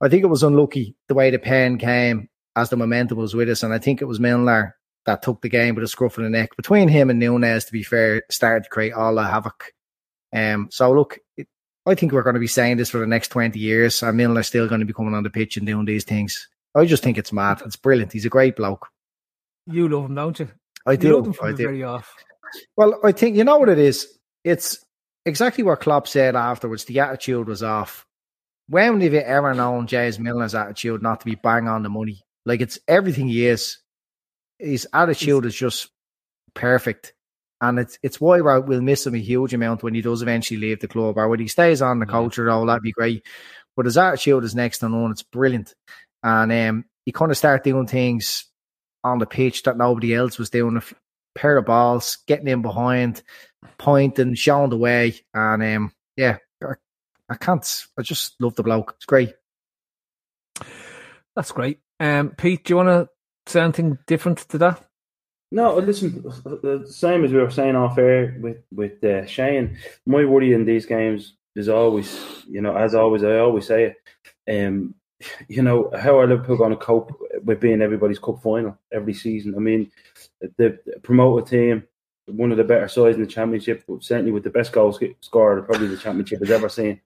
I 0.00 0.08
think 0.08 0.22
it 0.22 0.28
was 0.28 0.42
unlucky 0.42 0.94
the 1.08 1.14
way 1.14 1.30
the 1.30 1.38
pen 1.38 1.78
came 1.78 2.28
as 2.56 2.68
the 2.68 2.76
momentum 2.76 3.18
was 3.18 3.34
with 3.34 3.48
us, 3.48 3.62
and 3.62 3.72
I 3.72 3.78
think 3.78 4.00
it 4.00 4.06
was 4.06 4.20
Milner 4.20 4.76
that 5.06 5.22
took 5.22 5.42
the 5.42 5.48
game 5.48 5.74
with 5.74 5.84
a 5.84 5.88
scruff 5.88 6.18
of 6.18 6.24
the 6.24 6.30
neck. 6.30 6.56
Between 6.56 6.88
him 6.88 7.10
and 7.10 7.18
Nunez, 7.18 7.64
to 7.64 7.72
be 7.72 7.82
fair, 7.82 8.22
started 8.30 8.64
to 8.64 8.70
create 8.70 8.92
all 8.92 9.14
the 9.14 9.24
havoc. 9.24 9.72
Um, 10.34 10.68
so 10.70 10.92
look, 10.92 11.18
I 11.86 11.94
think 11.94 12.12
we're 12.12 12.22
going 12.22 12.34
to 12.34 12.40
be 12.40 12.46
saying 12.46 12.78
this 12.78 12.90
for 12.90 12.98
the 12.98 13.06
next 13.06 13.28
20 13.28 13.58
years, 13.58 14.02
and 14.02 14.18
Milner's 14.18 14.46
still 14.46 14.68
going 14.68 14.80
to 14.80 14.86
be 14.86 14.94
coming 14.94 15.14
on 15.14 15.22
the 15.22 15.30
pitch 15.30 15.56
and 15.56 15.66
doing 15.66 15.84
these 15.84 16.04
things. 16.04 16.48
I 16.74 16.86
just 16.86 17.02
think 17.02 17.18
it's 17.18 17.32
mad. 17.32 17.60
It's 17.64 17.76
brilliant. 17.76 18.12
He's 18.12 18.24
a 18.24 18.30
great 18.30 18.56
bloke. 18.56 18.88
You 19.66 19.88
love 19.88 20.06
him, 20.06 20.14
don't 20.14 20.38
you? 20.38 20.48
I 20.86 20.96
do. 20.96 21.08
You 21.08 21.16
love 21.16 21.26
him 21.26 21.32
from 21.34 21.48
I 21.48 21.50
the 21.52 21.56
do. 21.58 21.62
very 21.64 21.82
off. 21.82 22.14
Well, 22.76 22.98
I 23.04 23.12
think 23.12 23.36
you 23.36 23.44
know 23.44 23.58
what 23.58 23.68
it 23.68 23.78
is. 23.78 24.18
It's 24.44 24.84
exactly 25.26 25.64
what 25.64 25.80
Klopp 25.80 26.08
said 26.08 26.36
afterwards. 26.36 26.84
The 26.84 27.00
attitude 27.00 27.48
was 27.48 27.62
off. 27.62 28.06
When 28.68 29.00
have 29.00 29.12
you 29.12 29.20
ever 29.20 29.54
known 29.54 29.86
James 29.86 30.18
Milner's 30.18 30.54
attitude 30.54 31.02
not 31.02 31.20
to 31.20 31.26
be 31.26 31.34
bang 31.34 31.68
on 31.68 31.82
the 31.82 31.90
money? 31.90 32.22
Like 32.46 32.60
it's 32.60 32.78
everything 32.88 33.28
he 33.28 33.46
is. 33.46 33.78
His 34.58 34.86
attitude 34.92 35.44
is 35.44 35.54
just 35.54 35.90
perfect, 36.54 37.12
and 37.60 37.78
it's 37.78 37.98
it's 38.02 38.20
why 38.20 38.40
we'll 38.40 38.80
miss 38.80 39.06
him 39.06 39.14
a 39.14 39.18
huge 39.18 39.54
amount 39.54 39.82
when 39.82 39.94
he 39.94 40.00
does 40.02 40.22
eventually 40.22 40.60
leave 40.60 40.80
the 40.80 40.88
club, 40.88 41.16
or 41.18 41.28
when 41.28 41.40
he 41.40 41.48
stays 41.48 41.82
on 41.82 41.98
the 41.98 42.06
Yeah. 42.06 42.12
culture 42.12 42.44
role. 42.44 42.66
That'd 42.66 42.82
be 42.82 42.92
great. 42.92 43.24
But 43.76 43.86
his 43.86 43.96
attitude 43.98 44.44
is 44.44 44.54
next 44.54 44.78
to 44.78 44.88
none. 44.88 45.10
It's 45.10 45.22
brilliant, 45.22 45.74
and 46.22 46.52
um, 46.52 46.84
you 47.06 47.12
kind 47.12 47.30
of 47.30 47.36
start 47.36 47.64
doing 47.64 47.86
things 47.86 48.44
on 49.02 49.18
the 49.18 49.26
pitch 49.26 49.64
that 49.64 49.76
nobody 49.76 50.14
else 50.14 50.38
was 50.38 50.50
doing. 50.50 50.76
A 50.76 50.82
pair 51.38 51.56
of 51.58 51.66
balls, 51.66 52.18
getting 52.26 52.46
in 52.48 52.62
behind, 52.62 53.22
pointing, 53.78 54.34
showing 54.34 54.70
the 54.70 54.76
way, 54.78 55.14
and 55.34 55.62
um, 55.62 55.92
yeah, 56.16 56.38
I, 56.62 56.74
I 57.28 57.34
can't. 57.36 57.84
I 57.98 58.02
just 58.02 58.34
love 58.40 58.54
the 58.54 58.62
bloke. 58.62 58.94
It's 58.96 59.06
great. 59.06 59.32
That's 61.34 61.50
great. 61.52 61.80
Um, 61.98 62.30
Pete, 62.30 62.64
do 62.64 62.72
you 62.72 62.76
want 62.76 62.88
to 62.88 63.08
say 63.50 63.60
anything 63.60 63.98
different 64.06 64.38
to 64.50 64.58
that? 64.58 64.84
No, 65.50 65.76
listen. 65.76 66.22
The 66.22 66.84
same 66.88 67.24
as 67.24 67.32
we 67.32 67.38
were 67.38 67.50
saying 67.50 67.76
off 67.76 67.98
air 67.98 68.36
with 68.40 68.58
with 68.72 69.02
uh, 69.04 69.26
Shane. 69.26 69.78
My 70.06 70.24
worry 70.24 70.52
in 70.52 70.64
these 70.64 70.86
games 70.86 71.34
is 71.54 71.68
always, 71.68 72.44
you 72.48 72.60
know, 72.60 72.76
as 72.76 72.94
always, 72.94 73.22
I 73.22 73.38
always 73.38 73.66
say 73.66 73.94
it. 74.46 74.66
Um, 74.68 74.94
you 75.48 75.62
know, 75.62 75.90
how 75.96 76.18
are 76.18 76.26
Liverpool 76.26 76.56
going 76.56 76.70
to 76.70 76.76
cope 76.76 77.12
with 77.44 77.60
being 77.60 77.82
everybody's 77.82 78.18
cup 78.18 78.42
final 78.42 78.78
every 78.92 79.14
season? 79.14 79.54
I 79.54 79.58
mean, 79.58 79.90
the, 80.58 80.78
promoted 81.02 81.46
team, 81.48 81.84
one 82.26 82.50
of 82.50 82.56
the 82.56 82.64
better 82.64 82.88
sides 82.88 83.16
in 83.16 83.22
the 83.22 83.28
championship, 83.28 83.84
certainly 84.00 84.32
with 84.32 84.44
the 84.44 84.50
best 84.50 84.72
goal 84.72 84.98
scorer 85.20 85.62
probably 85.62 85.88
the 85.88 85.96
championship 85.96 86.40
has 86.40 86.50
ever 86.50 86.68
seen. 86.68 87.00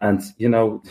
And 0.00 0.22
you 0.38 0.48
know, 0.48 0.82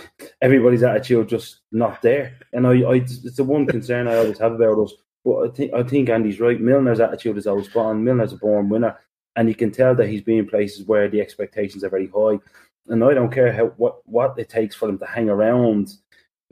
everybody's 0.41 0.83
attitude 0.83 1.27
just 1.27 1.59
not 1.71 2.01
there. 2.01 2.37
And 2.53 2.65
I, 2.65 2.81
I 2.81 2.95
it's 2.95 3.35
the 3.35 3.43
one 3.43 3.65
concern 3.65 4.07
I 4.07 4.17
always 4.17 4.39
have 4.39 4.53
about 4.53 4.83
us. 4.83 4.93
But 5.25 5.37
I 5.37 5.47
think 5.49 5.73
I 5.73 5.83
think 5.83 6.09
Andy's 6.09 6.39
right. 6.39 6.59
Milner's 6.59 6.99
attitude 6.99 7.37
is 7.37 7.47
always 7.47 7.67
spot 7.67 7.87
on. 7.87 8.03
Milner's 8.03 8.33
a 8.33 8.37
born 8.37 8.69
winner, 8.69 8.97
and 9.35 9.47
you 9.47 9.55
can 9.55 9.71
tell 9.71 9.95
that 9.95 10.07
he's 10.07 10.21
been 10.21 10.39
in 10.39 10.47
places 10.47 10.85
where 10.85 11.09
the 11.09 11.21
expectations 11.21 11.83
are 11.83 11.89
very 11.89 12.07
high. 12.07 12.39
And 12.87 13.03
I 13.03 13.13
don't 13.13 13.31
care 13.31 13.53
how 13.53 13.67
what 13.77 14.07
what 14.07 14.37
it 14.37 14.49
takes 14.49 14.75
for 14.75 14.89
him 14.89 14.99
to 14.99 15.05
hang 15.05 15.29
around 15.29 15.95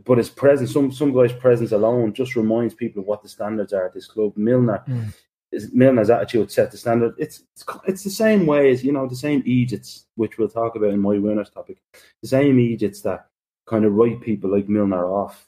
but 0.05 0.17
his 0.17 0.29
presence, 0.29 0.73
some 0.73 0.91
some 0.91 1.13
guys' 1.13 1.33
presence 1.33 1.71
alone, 1.71 2.13
just 2.13 2.35
reminds 2.35 2.73
people 2.73 3.01
of 3.01 3.07
what 3.07 3.21
the 3.21 3.29
standards 3.29 3.73
are 3.73 3.85
at 3.85 3.93
this 3.93 4.07
club. 4.07 4.35
Milner, 4.35 4.83
mm. 4.87 5.13
Milner's 5.73 6.09
attitude 6.09 6.51
set 6.51 6.71
the 6.71 6.77
standard. 6.77 7.13
It's, 7.17 7.43
it's 7.55 7.65
it's 7.87 8.03
the 8.03 8.09
same 8.09 8.45
way 8.45 8.71
as 8.71 8.83
you 8.83 8.91
know 8.91 9.07
the 9.07 9.15
same 9.15 9.43
Egypts, 9.45 10.05
which 10.15 10.37
we'll 10.37 10.49
talk 10.49 10.75
about 10.75 10.93
in 10.93 10.99
my 10.99 11.17
winners 11.17 11.49
topic. 11.49 11.81
The 12.21 12.27
same 12.27 12.59
Egypts 12.59 13.01
that 13.01 13.27
kind 13.67 13.85
of 13.85 13.93
write 13.93 14.21
people 14.21 14.51
like 14.51 14.69
Milner 14.69 15.05
off. 15.05 15.47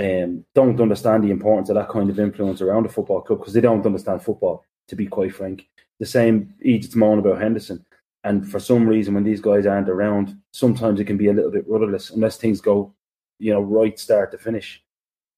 Um, 0.00 0.44
don't 0.54 0.80
understand 0.80 1.24
the 1.24 1.30
importance 1.30 1.68
of 1.68 1.74
that 1.74 1.90
kind 1.90 2.08
of 2.08 2.18
influence 2.18 2.62
around 2.62 2.86
a 2.86 2.88
football 2.88 3.20
club 3.20 3.40
because 3.40 3.52
they 3.52 3.60
don't 3.60 3.84
understand 3.84 4.22
football. 4.22 4.64
To 4.88 4.96
be 4.96 5.06
quite 5.06 5.32
frank, 5.32 5.68
the 6.00 6.06
same 6.06 6.52
Egypt's 6.62 6.96
moan 6.96 7.20
about 7.20 7.40
Henderson. 7.40 7.84
And 8.24 8.50
for 8.50 8.58
some 8.58 8.88
reason, 8.88 9.14
when 9.14 9.22
these 9.22 9.40
guys 9.40 9.66
aren't 9.66 9.88
around, 9.88 10.36
sometimes 10.52 10.98
it 10.98 11.04
can 11.04 11.16
be 11.16 11.28
a 11.28 11.32
little 11.32 11.52
bit 11.52 11.68
rudderless 11.68 12.10
unless 12.10 12.38
things 12.38 12.60
go 12.60 12.92
you 13.40 13.52
know, 13.52 13.60
right 13.60 13.98
start 13.98 14.30
to 14.30 14.38
finish. 14.38 14.82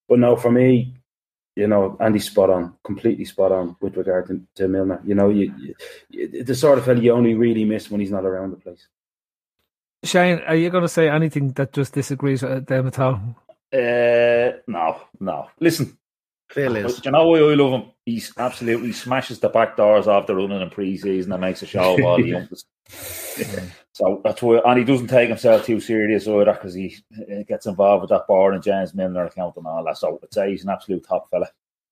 But 0.08 0.18
now 0.18 0.36
for 0.36 0.50
me, 0.50 0.94
you 1.56 1.68
know, 1.68 1.96
Andy's 2.00 2.26
spot 2.26 2.50
on, 2.50 2.74
completely 2.84 3.24
spot 3.24 3.52
on 3.52 3.76
with 3.80 3.96
regard 3.96 4.26
to, 4.26 4.42
to 4.56 4.68
Milner. 4.68 5.00
You 5.04 5.14
know, 5.14 5.30
you, 5.30 5.54
you, 6.10 6.42
the 6.42 6.54
sort 6.54 6.78
of 6.78 6.84
fella 6.84 7.00
you 7.00 7.12
only 7.12 7.34
really 7.34 7.64
miss 7.64 7.90
when 7.90 8.00
he's 8.00 8.10
not 8.10 8.24
around 8.24 8.50
the 8.50 8.56
place. 8.56 8.86
Shane, 10.04 10.40
are 10.40 10.56
you 10.56 10.68
going 10.70 10.82
to 10.82 10.88
say 10.88 11.08
anything 11.08 11.52
that 11.52 11.72
just 11.72 11.94
disagrees 11.94 12.42
with 12.42 12.66
them 12.66 12.88
at 12.88 12.98
all? 12.98 13.20
Uh, 13.72 14.58
no, 14.66 15.00
no. 15.20 15.48
Listen, 15.60 15.96
Phil 16.50 16.76
is. 16.76 17.00
Do 17.00 17.08
you 17.08 17.12
know 17.12 17.28
why 17.28 17.38
I 17.38 17.54
love 17.54 17.72
him? 17.72 17.90
He 18.04 18.22
absolutely 18.36 18.92
smashes 18.92 19.40
the 19.40 19.48
back 19.48 19.76
doors 19.76 20.08
after 20.08 20.34
running 20.34 20.60
in 20.60 20.70
pre-season 20.70 21.32
and 21.32 21.40
makes 21.40 21.62
a 21.62 21.66
show 21.66 21.94
of 21.96 22.04
all 22.04 22.16
the 22.18 22.28
youngsters. 22.28 22.64
So 23.94 24.20
that's 24.24 24.42
why, 24.42 24.60
and 24.64 24.78
he 24.78 24.84
doesn't 24.84 25.08
take 25.08 25.28
himself 25.28 25.64
too 25.66 25.80
serious 25.80 26.26
either 26.26 26.52
because 26.52 26.74
he 26.74 26.96
gets 27.46 27.66
involved 27.66 28.02
with 28.02 28.10
that 28.10 28.26
Boring 28.26 28.62
James 28.62 28.94
Milner 28.94 29.26
account 29.26 29.56
and 29.56 29.66
all 29.66 29.84
that. 29.84 29.98
So 29.98 30.18
I'd 30.22 30.32
say 30.32 30.50
he's 30.50 30.64
an 30.64 30.70
absolute 30.70 31.06
top 31.06 31.30
fella. 31.30 31.48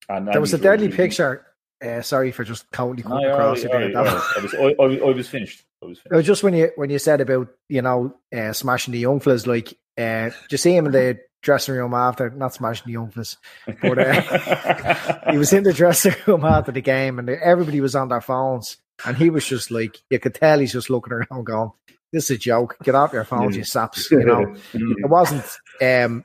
And, 0.09 0.29
there 0.29 0.41
was 0.41 0.55
a 0.55 0.59
deadly 0.59 0.87
really, 0.87 0.97
picture. 0.97 1.47
Uh, 1.83 2.03
sorry 2.03 2.31
for 2.31 2.45
just 2.45 2.71
cutting 2.73 3.09
no, 3.09 3.17
across 3.17 3.65
right, 3.65 3.73
right, 3.73 3.95
right. 3.95 4.07
I, 4.07 4.43
was, 4.43 4.55
I, 4.55 4.83
I, 4.83 5.09
I, 5.09 5.15
was 5.15 5.29
finished. 5.29 5.65
I 5.83 5.87
was 5.87 5.99
finished. 5.99 6.27
just 6.27 6.43
when 6.43 6.53
you 6.53 6.71
when 6.77 6.91
you 6.91 6.99
said 6.99 7.23
about 7.23 7.49
you 7.71 7.81
know 7.81 8.15
uh, 8.37 8.53
smashing 8.53 8.93
the 8.93 8.99
young 8.99 9.21
fellas, 9.21 9.47
like 9.47 9.73
uh, 9.97 10.29
you 10.51 10.59
see 10.59 10.77
him 10.77 10.87
in 10.87 10.93
the 10.93 11.21
dressing 11.43 11.75
room 11.75 11.95
after 11.95 12.31
not 12.31 12.55
smashing 12.55 12.87
the 12.87 12.93
young 12.93 13.13
but 13.81 13.99
uh, 13.99 15.31
he 15.31 15.39
was 15.39 15.53
in 15.53 15.63
the 15.63 15.73
dressing 15.73 16.15
room 16.27 16.45
after 16.45 16.73
the 16.73 16.81
game, 16.81 17.19
and 17.19 17.29
everybody 17.29 17.81
was 17.81 17.95
on 17.95 18.09
their 18.09 18.21
phones, 18.21 18.77
and 19.05 19.17
he 19.17 19.31
was 19.31 19.47
just 19.47 19.71
like 19.71 19.99
you 20.11 20.19
could 20.19 20.35
tell 20.35 20.59
he's 20.59 20.73
just 20.73 20.91
looking 20.91 21.13
around, 21.13 21.45
going, 21.45 21.73
this 22.13 22.25
is 22.25 22.37
a 22.37 22.39
joke. 22.39 22.77
Get 22.83 22.95
off 22.95 23.13
your 23.13 23.25
phones, 23.25 23.57
you 23.57 23.65
saps. 23.65 24.11
You 24.11 24.25
know, 24.25 24.57
it 24.75 25.09
wasn't. 25.09 25.45
Um, 25.81 26.25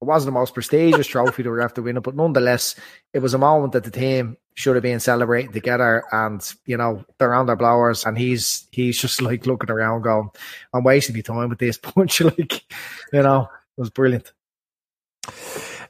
it 0.00 0.04
wasn't 0.04 0.34
the 0.34 0.38
most 0.40 0.54
prestigious 0.54 1.06
trophy 1.06 1.44
that 1.44 1.50
we 1.50 1.60
have 1.60 1.74
to 1.74 1.82
win 1.82 1.96
it, 1.96 2.02
but 2.02 2.16
nonetheless, 2.16 2.74
it 3.12 3.20
was 3.20 3.34
a 3.34 3.38
moment 3.38 3.72
that 3.74 3.84
the 3.84 3.90
team 3.92 4.36
should 4.54 4.74
have 4.74 4.82
been 4.82 4.98
celebrating 4.98 5.52
together. 5.52 6.02
And 6.10 6.42
you 6.66 6.76
know, 6.76 7.04
they're 7.18 7.34
on 7.34 7.46
their 7.46 7.56
blowers, 7.56 8.04
and 8.04 8.18
he's 8.18 8.66
he's 8.72 9.00
just 9.00 9.22
like 9.22 9.46
looking 9.46 9.70
around, 9.70 10.02
going, 10.02 10.30
"I'm 10.72 10.82
wasting 10.82 11.14
my 11.14 11.20
time 11.20 11.50
with 11.50 11.58
this 11.58 11.78
punch." 11.82 12.20
like, 12.20 12.64
you 13.12 13.22
know, 13.22 13.48
was 13.76 13.90
brilliant. 13.90 14.32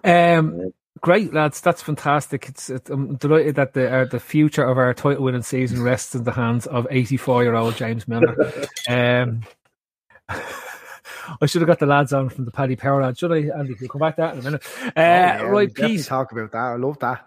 Um, 0.04 0.72
Great 1.00 1.34
lads, 1.34 1.60
that's 1.60 1.82
fantastic. 1.82 2.48
It's, 2.48 2.70
it's 2.70 2.88
I'm 2.88 3.16
delighted 3.16 3.56
that 3.56 3.72
the 3.72 3.92
uh, 3.92 4.04
the 4.04 4.20
future 4.20 4.62
of 4.64 4.78
our 4.78 4.94
title 4.94 5.24
winning 5.24 5.42
season 5.42 5.82
rests 5.82 6.14
in 6.14 6.22
the 6.22 6.30
hands 6.30 6.66
of 6.66 6.86
84 6.90 7.42
year 7.42 7.54
old 7.56 7.74
James 7.74 8.06
Milner. 8.06 8.36
um, 8.88 9.40
I 11.40 11.46
should 11.46 11.60
have 11.60 11.66
got 11.66 11.80
the 11.80 11.86
lads 11.86 12.12
on 12.12 12.28
from 12.28 12.44
the 12.44 12.52
Paddy 12.52 12.76
Power 12.76 13.02
lad, 13.02 13.18
should 13.18 13.32
I? 13.32 13.58
Andy, 13.58 13.74
we'll 13.80 13.88
come 13.88 14.00
back 14.00 14.16
to 14.16 14.22
that 14.22 14.34
in 14.34 14.40
a 14.40 14.42
minute. 14.42 14.62
Uh, 14.80 14.86
oh, 14.86 14.92
yeah, 14.96 15.42
right, 15.42 15.74
Pete. 15.74 16.04
Talk 16.04 16.30
about 16.30 16.52
that. 16.52 16.58
I 16.58 16.76
love 16.76 16.98
that. 17.00 17.26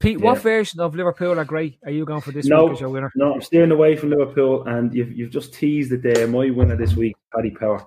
Pete, 0.00 0.20
yeah. 0.20 0.24
what 0.24 0.38
version 0.38 0.80
of 0.80 0.94
Liverpool 0.94 1.38
are 1.38 1.44
great 1.44 1.78
are 1.84 1.90
you 1.90 2.04
going 2.04 2.20
for 2.20 2.30
this 2.30 2.46
no, 2.46 2.64
week 2.64 2.74
as 2.74 2.80
your 2.80 2.90
winner? 2.90 3.10
No, 3.16 3.34
I'm 3.34 3.42
steering 3.42 3.72
away 3.72 3.96
from 3.96 4.10
Liverpool, 4.10 4.64
and 4.66 4.94
you've 4.94 5.12
you've 5.12 5.30
just 5.30 5.52
teased 5.52 5.92
it 5.92 6.02
there. 6.02 6.26
My 6.26 6.50
winner 6.50 6.76
this 6.76 6.94
week, 6.94 7.16
Paddy 7.34 7.50
Power. 7.50 7.84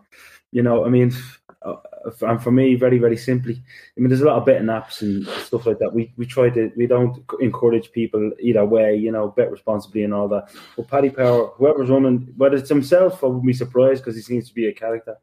You 0.52 0.62
know, 0.62 0.86
I 0.86 0.90
mean, 0.90 1.14
Uh, 1.64 1.76
and 2.22 2.42
for 2.42 2.52
me, 2.52 2.74
very 2.76 2.98
very 2.98 3.18
simply, 3.18 3.62
I 3.96 4.00
mean, 4.00 4.10
there's 4.10 4.22
a 4.22 4.26
lot 4.26 4.38
of 4.38 4.46
betting 4.46 4.68
apps 4.68 5.02
and 5.02 5.28
stuff 5.46 5.66
like 5.68 5.78
that. 5.80 5.94
We 5.94 6.12
we 6.18 6.26
try 6.26 6.50
to 6.50 6.72
we 6.76 6.88
don't 6.88 7.24
encourage 7.40 7.92
people 7.92 8.32
either 8.40 8.66
way, 8.66 8.96
you 8.96 9.12
know, 9.12 9.28
bet 9.30 9.52
responsibly 9.52 10.04
and 10.04 10.14
all 10.14 10.28
that. 10.30 10.50
But 10.76 10.88
Paddy 10.88 11.12
Power, 11.12 11.52
whoever's 11.58 11.90
running, 11.90 12.34
whether 12.36 12.56
it's 12.56 12.70
himself, 12.70 13.24
I 13.24 13.28
wouldn't 13.28 13.46
be 13.46 13.54
surprised 13.54 14.04
because 14.04 14.16
he 14.16 14.24
seems 14.24 14.48
to 14.50 14.56
be 14.56 14.68
a 14.68 14.74
character, 14.74 15.18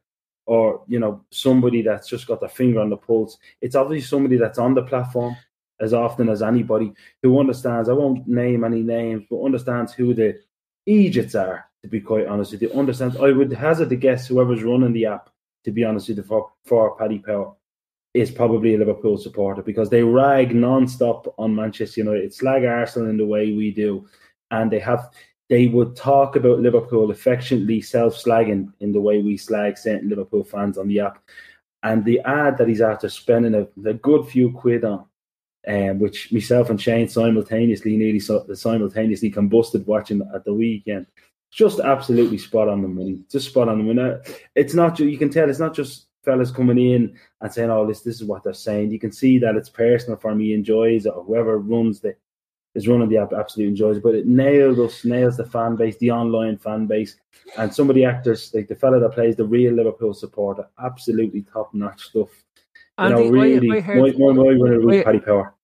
or 0.46 0.84
you 0.86 1.00
know, 1.00 1.24
somebody 1.30 1.82
that's 1.82 2.08
just 2.08 2.28
got 2.28 2.38
their 2.38 2.48
finger 2.48 2.80
on 2.80 2.90
the 2.90 2.96
pulse. 2.96 3.36
It's 3.60 3.74
obviously 3.74 4.06
somebody 4.06 4.36
that's 4.36 4.58
on 4.58 4.74
the 4.74 4.82
platform 4.82 5.36
as 5.80 5.92
often 5.92 6.28
as 6.28 6.42
anybody 6.42 6.92
who 7.22 7.40
understands. 7.40 7.88
I 7.88 7.94
won't 7.94 8.28
name 8.28 8.62
any 8.62 8.82
names, 8.82 9.24
but 9.28 9.42
understands 9.42 9.92
who 9.92 10.14
the 10.14 10.40
Egypts 10.86 11.34
are. 11.34 11.64
To 11.82 11.88
be 11.88 12.00
quite 12.00 12.26
honest 12.26 12.50
with 12.50 12.62
you, 12.62 12.72
understands. 12.72 13.16
I 13.16 13.30
would 13.30 13.52
hazard 13.52 13.90
to 13.90 13.96
guess 13.96 14.26
whoever's 14.26 14.64
running 14.64 14.92
the 14.92 15.06
app 15.06 15.30
to 15.68 15.72
be 15.72 15.84
honest 15.84 16.08
with 16.08 16.16
you, 16.16 16.22
for, 16.22 16.50
for 16.64 16.96
Paddy 16.96 17.18
Power 17.18 17.54
is 18.14 18.30
probably 18.30 18.74
a 18.74 18.78
Liverpool 18.78 19.18
supporter 19.18 19.62
because 19.62 19.90
they 19.90 20.02
rag 20.02 20.54
non-stop 20.54 21.34
on 21.36 21.54
Manchester 21.54 22.00
United, 22.00 22.32
slag 22.32 22.64
Arsenal 22.64 23.10
in 23.10 23.18
the 23.18 23.26
way 23.26 23.52
we 23.52 23.70
do, 23.70 24.08
and 24.50 24.70
they 24.70 24.78
have 24.78 25.10
they 25.50 25.66
would 25.66 25.94
talk 25.94 26.36
about 26.36 26.60
Liverpool 26.60 27.10
affectionately 27.10 27.82
self-slagging 27.82 28.72
in 28.80 28.92
the 28.92 29.00
way 29.00 29.20
we 29.20 29.36
slag 29.36 29.76
certain 29.76 30.08
Liverpool 30.08 30.44
fans 30.44 30.78
on 30.78 30.88
the 30.88 31.00
app. 31.00 31.22
And 31.82 32.04
the 32.04 32.20
ad 32.20 32.58
that 32.58 32.68
he's 32.68 32.82
after 32.82 33.08
spending 33.08 33.54
a, 33.54 33.88
a 33.88 33.94
good 33.94 34.26
few 34.26 34.52
quid 34.52 34.84
on, 34.84 35.04
um, 35.66 35.98
which 35.98 36.32
myself 36.32 36.70
and 36.70 36.80
Shane 36.80 37.08
simultaneously 37.08 37.96
nearly 37.96 38.20
simultaneously 38.20 39.30
combusted 39.30 39.86
watching 39.86 40.22
at 40.34 40.44
the 40.44 40.54
weekend 40.54 41.06
just 41.50 41.80
absolutely 41.80 42.38
spot 42.38 42.68
on 42.68 42.82
the 42.82 42.88
money. 42.88 43.20
Just 43.30 43.48
spot 43.48 43.68
on 43.68 43.78
the 43.78 43.94
money. 43.94 44.16
It's 44.54 44.74
not 44.74 44.98
you 44.98 45.18
can 45.18 45.30
tell 45.30 45.48
it's 45.48 45.58
not 45.58 45.74
just 45.74 46.06
fellas 46.24 46.50
coming 46.50 46.78
in 46.78 47.18
and 47.40 47.52
saying, 47.52 47.70
"Oh, 47.70 47.86
this 47.86 48.02
this 48.02 48.16
is 48.16 48.24
what 48.24 48.44
they're 48.44 48.52
saying." 48.52 48.90
You 48.90 48.98
can 48.98 49.12
see 49.12 49.38
that 49.38 49.56
it's 49.56 49.70
personal 49.70 50.18
for 50.18 50.34
me, 50.34 50.52
enjoys 50.52 51.06
or 51.06 51.22
whoever 51.24 51.58
runs 51.58 52.00
the 52.00 52.14
is 52.74 52.86
running 52.86 53.08
the 53.08 53.16
app 53.16 53.32
absolutely 53.32 53.70
enjoys 53.70 53.96
it. 53.96 54.02
But 54.02 54.14
it 54.14 54.26
nails 54.26 54.78
us, 54.78 55.04
nails 55.04 55.36
the 55.36 55.44
fan 55.44 55.76
base, 55.76 55.96
the 55.98 56.10
online 56.10 56.58
fan 56.58 56.86
base, 56.86 57.16
and 57.56 57.74
some 57.74 57.88
of 57.88 57.96
the 57.96 58.04
actors, 58.04 58.52
like 58.54 58.68
the 58.68 58.76
fella 58.76 59.00
that 59.00 59.12
plays 59.12 59.36
the 59.36 59.44
real 59.44 59.74
Liverpool 59.74 60.14
supporter, 60.14 60.66
absolutely 60.82 61.42
top 61.42 61.72
notch 61.74 62.02
stuff. 62.02 62.28
And 62.98 63.18
you 63.18 63.24
know, 63.24 63.30
really, 63.30 63.70
I, 63.70 63.76
I 63.76 63.80
heard, 63.80 64.18
my, 64.18 64.26
my, 64.26 64.32
my 64.32 64.56
winner 64.56 64.80
was 64.80 65.04
Paddy 65.04 65.20
Power. 65.20 65.54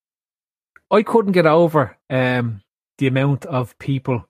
I 0.91 1.03
couldn't 1.03 1.33
get 1.33 1.47
over 1.47 1.97
um, 2.11 2.63
the 2.99 3.07
amount 3.07 3.47
of 3.47 3.77
people 3.79 4.29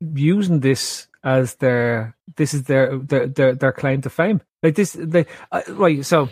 using 0.00 0.60
this 0.60 1.06
as 1.22 1.56
their 1.56 2.16
this 2.36 2.54
is 2.54 2.64
their 2.64 2.98
their 2.98 3.26
their, 3.26 3.54
their 3.54 3.72
claim 3.72 4.00
to 4.02 4.10
fame. 4.10 4.40
Like 4.62 4.74
this, 4.74 4.96
they 4.98 5.26
uh, 5.52 5.62
right. 5.68 6.04
So 6.04 6.28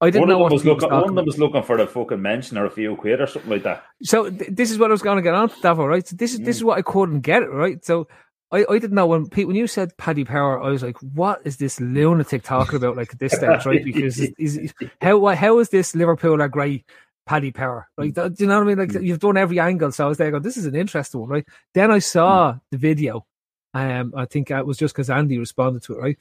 I 0.00 0.10
didn't 0.10 0.28
one 0.28 0.28
know 0.28 0.44
of 0.44 0.50
them 0.50 0.54
was 0.54 0.64
looking. 0.64 0.90
One 0.90 1.08
of 1.08 1.14
them 1.14 1.24
was 1.24 1.38
looking 1.38 1.62
for 1.62 1.76
the 1.76 1.86
fucking 1.86 2.22
mention 2.22 2.58
or 2.58 2.66
a 2.66 2.70
few 2.70 2.94
quid 2.96 3.20
or 3.20 3.26
something 3.26 3.50
like 3.50 3.64
that. 3.64 3.84
So 4.02 4.30
th- 4.30 4.50
this 4.50 4.70
is 4.70 4.78
what 4.78 4.90
I 4.90 4.92
was 4.92 5.02
going 5.02 5.16
to 5.16 5.22
get 5.22 5.34
on 5.34 5.48
to, 5.48 5.54
Davo, 5.56 5.88
right? 5.88 6.06
So 6.06 6.16
this 6.16 6.34
is 6.34 6.40
mm. 6.40 6.44
this 6.44 6.56
is 6.56 6.64
what 6.64 6.78
I 6.78 6.82
couldn't 6.82 7.20
get 7.20 7.42
it 7.42 7.50
right. 7.50 7.84
So 7.84 8.08
I, 8.50 8.64
I 8.68 8.78
didn't 8.78 8.94
know 8.94 9.06
when 9.06 9.28
Pete 9.28 9.46
when 9.46 9.56
you 9.56 9.66
said 9.66 9.96
Paddy 9.98 10.24
Power, 10.24 10.62
I 10.62 10.70
was 10.70 10.82
like, 10.82 10.98
what 11.00 11.40
is 11.44 11.56
this 11.56 11.80
lunatic 11.80 12.42
talking 12.42 12.76
about? 12.76 12.96
Like 12.96 13.12
at 13.12 13.18
this 13.18 13.32
stage, 13.32 13.66
right? 13.66 13.84
Because 13.88 14.18
is, 14.20 14.56
is, 14.56 14.72
how 15.00 15.24
how 15.34 15.58
is 15.58 15.68
this 15.70 15.94
Liverpool 15.94 16.40
are 16.40 16.48
great 16.48 16.86
Paddy 17.28 17.52
Power? 17.52 17.86
Mm. 17.98 18.16
Like, 18.16 18.34
do 18.34 18.42
you 18.42 18.48
know 18.48 18.56
what 18.56 18.64
I 18.64 18.66
mean? 18.66 18.78
Like 18.78 18.88
mm. 18.88 19.04
you've 19.04 19.18
done 19.20 19.36
every 19.36 19.60
angle, 19.60 19.92
so 19.92 20.06
I 20.06 20.08
was 20.08 20.16
there 20.16 20.30
going, 20.30 20.42
this 20.42 20.56
is 20.56 20.64
an 20.64 20.74
interesting 20.74 21.20
one, 21.20 21.28
right? 21.28 21.46
Then 21.74 21.90
I 21.90 21.98
saw 21.98 22.54
mm. 22.54 22.60
the 22.70 22.78
video. 22.78 23.26
Um, 23.74 24.14
I 24.16 24.24
think 24.24 24.50
it 24.50 24.66
was 24.66 24.78
just 24.78 24.94
because 24.94 25.10
Andy 25.10 25.38
responded 25.38 25.82
to 25.84 25.92
it, 25.94 26.00
right? 26.00 26.18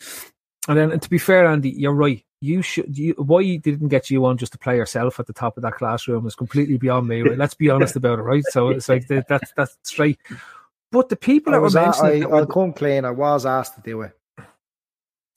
And 0.67 0.77
then, 0.77 0.91
and 0.91 1.01
to 1.01 1.09
be 1.09 1.17
fair, 1.17 1.47
Andy, 1.47 1.69
you're 1.69 1.93
right. 1.93 2.21
You 2.41 2.61
should. 2.61 2.95
You, 2.97 3.13
why 3.13 3.39
you 3.39 3.57
didn't 3.57 3.87
get 3.87 4.09
you 4.09 4.25
on 4.25 4.37
just 4.37 4.51
to 4.51 4.57
play 4.59 4.75
yourself 4.75 5.17
at 5.19 5.27
the 5.27 5.33
top 5.33 5.55
of 5.55 5.63
that 5.63 5.75
classroom 5.75 6.27
is 6.27 6.35
completely 6.35 6.77
beyond 6.77 7.07
me. 7.07 7.21
Right? 7.21 7.37
Let's 7.37 7.55
be 7.55 7.69
honest 7.71 7.95
about 7.95 8.19
it, 8.19 8.23
right? 8.23 8.43
So 8.49 8.69
it's 8.69 8.89
like 8.89 9.07
the, 9.07 9.23
that's 9.27 9.53
that's 9.55 9.77
straight. 9.83 10.19
But 10.91 11.07
the 11.07 11.15
people 11.15 11.53
I 11.53 11.55
that 11.55 11.61
were 11.61 11.65
was 11.65 11.75
a- 11.75 11.81
mentioning, 11.81 12.11
I, 12.11 12.19
that 12.19 12.35
I'll 12.35 12.45
were- 12.45 12.53
come 12.53 12.73
clean. 12.73 13.05
I 13.05 13.11
was 13.11 13.45
asked 13.45 13.75
to 13.75 13.81
do 13.81 14.01
it. 14.01 14.11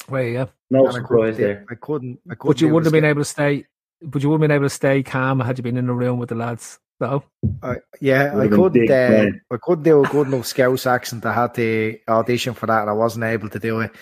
well, 0.08 0.22
yeah, 0.22 0.46
No 0.68 0.80
and 0.80 0.88
I 0.88 0.92
surprise 0.92 1.36
couldn't, 1.36 1.40
there. 1.40 1.66
I 1.70 1.74
couldn't. 1.76 2.20
I 2.28 2.34
couldn't. 2.34 2.50
but 2.50 2.60
you 2.60 2.68
wouldn't 2.68 2.86
have 2.86 2.92
been 2.92 3.08
able 3.08 3.22
to 3.22 3.24
stay. 3.24 3.66
But 4.02 4.22
you 4.22 4.28
wouldn't 4.30 4.42
have 4.42 4.48
been 4.48 4.54
able 4.56 4.66
to 4.66 4.74
stay 4.74 5.02
calm 5.02 5.40
had 5.40 5.58
you 5.58 5.62
been 5.62 5.76
in 5.76 5.86
the 5.86 5.92
room 5.94 6.18
with 6.18 6.28
the 6.30 6.34
lads. 6.34 6.78
Though, 6.98 7.24
I, 7.62 7.76
yeah, 8.02 8.38
I 8.38 8.46
couldn't. 8.46 8.72
big 8.72 8.90
Uh. 8.90 9.26
I 9.50 9.56
couldn't 9.62 9.84
do 9.84 10.04
a 10.04 10.08
good 10.08 10.26
enough 10.26 10.44
Scouse 10.44 10.84
accent. 10.86 11.24
I 11.24 11.32
had 11.32 11.54
to 11.54 11.98
audition 12.06 12.52
for 12.52 12.66
that, 12.66 12.82
and 12.82 12.90
I 12.90 12.92
wasn't 12.92 13.24
able 13.24 13.48
to 13.48 13.58
do 13.58 13.80
it. 13.80 13.92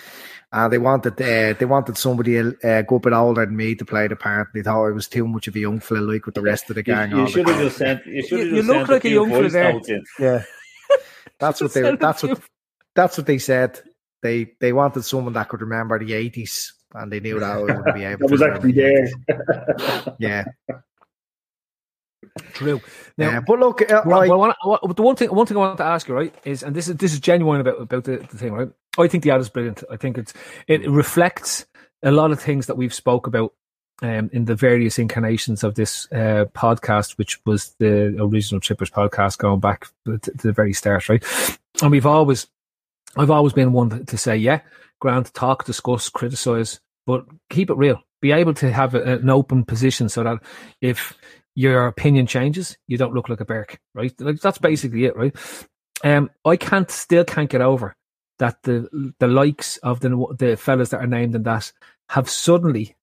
And 0.51 0.73
they 0.73 0.79
wanted, 0.79 1.13
uh, 1.13 1.53
they 1.57 1.65
wanted 1.65 1.97
somebody 1.97 2.39
uh, 2.41 2.51
a 2.65 2.83
good 2.83 3.03
bit 3.03 3.13
older 3.13 3.47
than 3.47 3.55
me 3.57 3.77
to 3.77 3.85
play 3.85 4.09
the 4.09 4.17
part. 4.17 4.49
They 4.53 4.63
thought 4.63 4.87
I 4.87 4.91
was 4.91 5.07
too 5.07 5.29
much 5.29 5.47
of 5.47 5.55
a 5.55 5.61
young 5.61 5.79
fella, 5.79 6.01
like 6.01 6.27
with 6.27 6.35
the 6.35 6.41
rest 6.43 6.71
of 6.71 6.75
the 6.75 6.83
gang. 6.83 7.11
you 7.11 7.19
all 7.21 7.25
the 7.27 7.31
should 7.31 7.49
have 7.49 7.59
just 7.61 7.77
sent. 7.77 8.05
You 8.07 8.15
You- 8.15 8.23
just 8.23 8.33
you 8.33 8.63
look 8.63 8.77
sent 8.79 8.89
like 8.89 9.05
a 9.05 9.09
few 9.09 9.11
young 9.29 9.31
fella 9.31 9.49
there. 9.51 9.81
Yeah, 10.19 10.43
that's 11.39 11.61
what 11.61 11.73
they. 11.75 11.95
That's 11.97 12.23
what. 12.25 12.41
That's 12.97 13.17
what 13.17 13.27
they 13.29 13.39
said. 13.39 13.81
They 14.23 14.55
they 14.59 14.73
wanted 14.73 15.05
someone 15.05 15.35
that 15.35 15.49
could 15.49 15.61
remember 15.61 16.01
the 16.05 16.15
eighties, 16.15 16.75
and 16.95 17.13
they 17.13 17.21
knew 17.21 17.39
that 17.41 17.51
I 17.51 17.59
wouldn't 17.61 17.95
be 17.95 18.05
able. 18.05 18.29
That 18.29 18.31
was 18.31 18.41
to 18.41 18.53
actually 18.53 18.73
there. 18.73 19.09
Yeah, 20.19 20.45
true. 22.53 22.81
Now, 23.17 23.31
yeah. 23.31 23.41
But 23.47 23.59
look, 23.59 23.83
uh, 23.83 24.03
Well, 24.05 24.19
like, 24.19 24.29
well, 24.31 24.39
what, 24.39 24.57
what- 24.87 24.97
the 24.97 25.03
one 25.03 25.17
thing, 25.17 25.29
one 25.31 25.47
thing 25.47 25.57
I 25.57 25.61
want 25.61 25.79
to 25.79 25.85
ask 25.85 26.09
you, 26.09 26.15
right, 26.15 26.35
is, 26.45 26.63
and 26.63 26.75
this 26.75 26.89
is 26.89 26.97
this 26.97 27.13
is 27.13 27.21
genuine 27.21 27.61
about 27.61 27.81
about 27.81 28.05
the, 28.05 28.19
the 28.19 28.39
thing, 28.39 28.53
right? 28.53 28.69
I 28.99 29.07
think 29.09 29.23
the 29.25 29.31
ad 29.31 29.41
is 29.41 29.49
brilliant. 29.49 29.85
I 29.91 29.97
think 29.97 30.19
it's 30.19 30.35
it 30.67 30.89
reflects 30.91 31.67
a 32.03 32.11
lot 32.11 32.31
of 32.31 32.41
things 32.41 32.67
that 32.67 32.77
we've 32.77 32.95
spoke 32.95 33.27
about 33.27 33.53
um, 34.03 34.31
in 34.33 34.45
the 34.45 34.55
various 34.55 34.99
incarnations 34.99 35.65
of 35.65 35.75
this 35.75 36.07
uh, 36.13 36.45
podcast, 36.55 37.19
which 37.19 37.45
was 37.45 37.75
the 37.79 38.17
original 38.21 38.61
Trippers 38.61 38.91
podcast, 38.91 39.39
going 39.39 39.61
back 39.61 39.87
to, 40.07 40.19
to 40.19 40.31
the 40.37 40.53
very 40.53 40.73
start, 40.73 41.09
right? 41.09 41.25
And 41.83 41.91
we've 41.91 42.07
always, 42.07 42.47
I've 43.17 43.31
always 43.31 43.53
been 43.53 43.73
one 43.73 44.05
to, 44.07 44.17
say, 44.19 44.37
yeah, 44.37 44.61
Grant, 45.01 45.33
talk, 45.35 45.65
discuss, 45.65 46.09
criticize, 46.09 46.81
but 47.07 47.25
keep 47.51 47.71
it 47.71 47.77
real. 47.77 48.03
Be 48.21 48.33
able 48.33 48.55
to 48.55 48.71
have 48.71 48.95
a, 48.95 49.19
an 49.19 49.31
open 49.31 49.65
position 49.65 50.09
so 50.09 50.25
that 50.25 50.39
if 50.81 51.17
your 51.55 51.87
opinion 51.87 52.27
changes, 52.27 52.77
you 52.87 52.99
don't 52.99 53.15
look 53.15 53.29
like 53.29 53.41
a 53.41 53.45
Berk, 53.45 53.79
right? 53.95 54.13
Like 54.21 54.41
that's 54.41 54.59
basically 54.59 55.05
it, 55.05 55.17
right? 55.17 55.35
Um, 56.05 56.31
I 56.45 56.57
can't 56.57 56.91
still 56.91 57.25
can't 57.25 57.51
get 57.51 57.61
over 57.61 57.97
that 58.39 58.63
the 58.63 59.13
the 59.19 59.27
likes 59.27 59.77
of 59.79 60.01
the 60.01 60.35
the 60.39 60.57
fellas 60.57 60.91
that 60.91 61.01
are 61.01 61.07
named 61.07 61.35
in 61.35 61.43
that 61.45 61.73
have 62.11 62.31
suddenly 62.31 62.97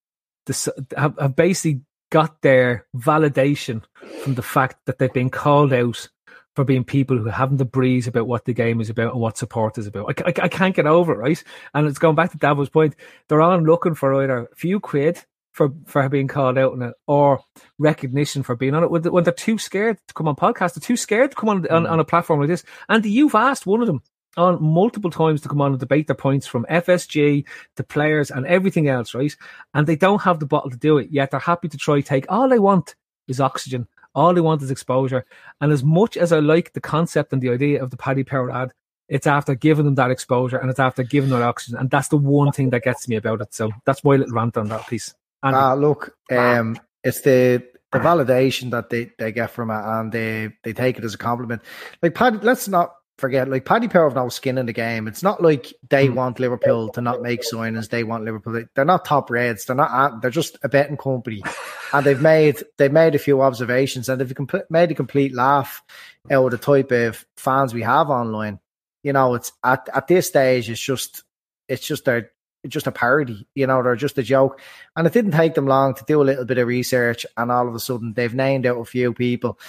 have, 0.95 1.17
have 1.19 1.35
basically 1.35 1.81
got 2.11 2.41
their 2.41 2.85
validation 2.95 3.81
from 4.21 4.35
the 4.35 4.41
fact 4.41 4.77
that 4.85 4.99
they've 4.99 5.11
been 5.13 5.29
called 5.29 5.73
out 5.73 6.09
for 6.55 6.63
being 6.63 6.83
people 6.83 7.17
who 7.17 7.25
haven't 7.25 7.57
the 7.57 7.65
breeze 7.65 8.07
about 8.07 8.27
what 8.27 8.45
the 8.45 8.53
game 8.53 8.79
is 8.81 8.89
about 8.89 9.11
and 9.11 9.21
what 9.21 9.37
support 9.37 9.77
is 9.77 9.87
about. 9.87 10.13
I, 10.25 10.29
I, 10.29 10.33
I 10.43 10.47
can't 10.47 10.75
get 10.75 10.87
over 10.87 11.13
it, 11.13 11.17
right? 11.17 11.43
And 11.73 11.85
it's 11.85 11.99
going 11.99 12.15
back 12.15 12.31
to 12.31 12.37
Davo's 12.37 12.69
point. 12.69 12.95
They're 13.27 13.41
on 13.41 13.65
looking 13.65 13.93
for 13.95 14.21
either 14.23 14.47
a 14.51 14.55
few 14.55 14.79
quid 14.79 15.23
for, 15.51 15.73
for 15.85 16.07
being 16.09 16.27
called 16.27 16.57
out 16.57 16.73
on 16.73 16.81
it 16.81 16.93
or 17.07 17.41
recognition 17.77 18.43
for 18.43 18.55
being 18.55 18.73
on 18.73 18.83
it 18.83 18.91
when 18.91 19.01
they- 19.01 19.09
when 19.09 19.23
they're 19.23 19.33
too 19.33 19.57
scared 19.57 19.97
to 20.07 20.13
come 20.13 20.27
on 20.27 20.35
podcast. 20.35 20.73
They're 20.75 20.81
too 20.87 20.97
scared 20.97 21.31
to 21.31 21.37
come 21.37 21.49
on, 21.49 21.67
on, 21.67 21.85
on 21.85 21.99
a 21.99 22.05
platform 22.05 22.39
like 22.39 22.49
this. 22.49 22.63
And 22.89 23.05
you've 23.05 23.35
asked 23.35 23.65
one 23.65 23.81
of 23.81 23.87
them 23.87 24.01
on 24.37 24.61
multiple 24.61 25.11
times 25.11 25.41
to 25.41 25.49
come 25.49 25.61
on 25.61 25.71
and 25.71 25.79
debate 25.79 26.07
their 26.07 26.15
points 26.15 26.45
from 26.45 26.65
FSG 26.69 27.45
to 27.77 27.83
players 27.83 28.31
and 28.31 28.45
everything 28.45 28.87
else, 28.89 29.13
right? 29.13 29.33
And 29.73 29.87
they 29.87 29.95
don't 29.95 30.21
have 30.23 30.39
the 30.39 30.45
bottle 30.45 30.71
to 30.71 30.77
do 30.77 30.97
it, 30.97 31.09
yet 31.09 31.31
they're 31.31 31.39
happy 31.39 31.69
to 31.69 31.77
try 31.77 32.01
take 32.01 32.25
all 32.29 32.49
they 32.49 32.59
want 32.59 32.95
is 33.27 33.39
oxygen. 33.39 33.87
All 34.15 34.33
they 34.33 34.41
want 34.41 34.61
is 34.61 34.71
exposure. 34.71 35.25
And 35.61 35.71
as 35.71 35.83
much 35.83 36.17
as 36.17 36.31
I 36.31 36.39
like 36.39 36.73
the 36.73 36.81
concept 36.81 37.33
and 37.33 37.41
the 37.41 37.49
idea 37.49 37.83
of 37.83 37.91
the 37.91 37.97
Paddy 37.97 38.23
Power 38.23 38.49
ad, 38.49 38.71
it's 39.07 39.27
after 39.27 39.53
giving 39.53 39.85
them 39.85 39.95
that 39.95 40.09
exposure 40.09 40.57
and 40.57 40.69
it's 40.69 40.79
after 40.79 41.03
giving 41.03 41.29
them 41.29 41.39
that 41.39 41.45
oxygen. 41.45 41.77
And 41.77 41.89
that's 41.89 42.07
the 42.07 42.17
one 42.17 42.51
thing 42.51 42.71
that 42.71 42.83
gets 42.83 43.07
me 43.07 43.17
about 43.17 43.41
it. 43.41 43.53
So 43.53 43.71
that's 43.85 44.03
my 44.03 44.15
little 44.15 44.33
rant 44.33 44.57
on 44.57 44.69
that 44.69 44.87
piece. 44.87 45.13
Andy. 45.43 45.57
Ah, 45.57 45.73
look, 45.73 46.15
um, 46.31 46.79
it's 47.03 47.21
the 47.21 47.63
the 47.91 47.99
validation 47.99 48.71
that 48.71 48.89
they, 48.89 49.11
they 49.17 49.31
get 49.31 49.51
from 49.51 49.71
it, 49.71 49.81
and 49.81 50.11
they, 50.11 50.49
they 50.63 50.73
take 50.73 50.97
it 50.97 51.03
as 51.05 51.13
a 51.13 51.17
compliment. 51.17 51.61
Like 52.01 52.13
Paddy, 52.13 52.39
let's 52.41 52.67
not 52.67 52.93
forget, 53.17 53.49
like 53.49 53.65
Paddy 53.65 53.87
Power 53.87 54.09
have 54.09 54.15
no 54.15 54.29
skin 54.29 54.57
in 54.57 54.65
the 54.65 54.73
game. 54.73 55.07
It's 55.07 55.23
not 55.23 55.41
like 55.41 55.73
they 55.89 56.09
want 56.09 56.39
Liverpool 56.39 56.89
to 56.89 57.01
not 57.01 57.21
make 57.21 57.41
signings. 57.41 57.89
They 57.89 58.03
want 58.03 58.25
Liverpool. 58.25 58.63
They're 58.73 58.85
not 58.85 59.05
top 59.05 59.29
reds. 59.29 59.65
They're 59.65 59.75
not. 59.75 60.21
They're 60.21 60.31
just 60.31 60.57
a 60.63 60.69
betting 60.69 60.97
company, 60.97 61.41
and 61.93 62.05
they've 62.05 62.21
made 62.21 62.63
they've 62.77 62.91
made 62.91 63.15
a 63.15 63.19
few 63.19 63.41
observations, 63.41 64.09
and 64.09 64.19
they've 64.19 64.27
compl- 64.27 64.69
made 64.69 64.91
a 64.91 64.95
complete 64.95 65.33
laugh 65.33 65.83
out 66.29 66.45
of 66.45 66.51
the 66.51 66.57
type 66.57 66.91
of 66.91 67.25
fans 67.37 67.73
we 67.73 67.83
have 67.83 68.09
online. 68.09 68.59
You 69.03 69.13
know, 69.13 69.35
it's 69.35 69.51
at 69.63 69.87
at 69.93 70.07
this 70.07 70.27
stage, 70.27 70.69
it's 70.69 70.79
just 70.79 71.23
it's 71.67 71.85
just 71.85 72.07
a 72.07 72.27
just 72.67 72.87
a 72.87 72.91
parody. 72.91 73.47
You 73.55 73.67
know, 73.67 73.81
they're 73.83 73.95
just 73.95 74.17
a 74.17 74.23
joke. 74.23 74.59
And 74.95 75.05
it 75.07 75.13
didn't 75.13 75.31
take 75.31 75.53
them 75.53 75.67
long 75.67 75.93
to 75.95 76.03
do 76.05 76.21
a 76.21 76.23
little 76.23 76.45
bit 76.45 76.57
of 76.57 76.67
research, 76.67 77.25
and 77.37 77.51
all 77.51 77.67
of 77.67 77.75
a 77.75 77.79
sudden 77.79 78.13
they've 78.13 78.33
named 78.33 78.65
out 78.65 78.77
a 78.77 78.85
few 78.85 79.13
people. 79.13 79.59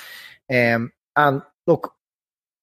Um, 0.50 0.92
and 1.16 1.42
look, 1.66 1.95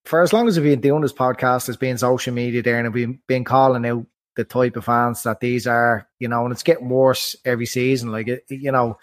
for 0.06 0.22
as 0.22 0.34
long 0.34 0.48
as 0.48 0.60
we've 0.60 0.72
been 0.72 0.82
doing 0.82 1.02
this 1.02 1.14
podcast, 1.14 1.66
there's 1.66 1.78
been 1.78 1.98
social 1.98 2.34
media 2.34 2.62
there, 2.62 2.80
and 2.80 2.94
we've 2.94 3.18
been 3.28 3.44
calling 3.44 3.86
out 3.86 4.06
the 4.36 4.44
type 4.44 4.76
of 4.76 4.86
fans 4.86 5.24
that 5.24 5.40
these 5.40 5.68
are. 5.68 6.08
You 6.20 6.28
know, 6.28 6.44
and 6.44 6.52
it's 6.52 6.64
getting 6.64 6.90
worse 6.90 7.36
every 7.46 7.66
season. 7.66 8.12
Like 8.12 8.28
it, 8.28 8.46
you 8.50 8.72
know, 8.72 8.98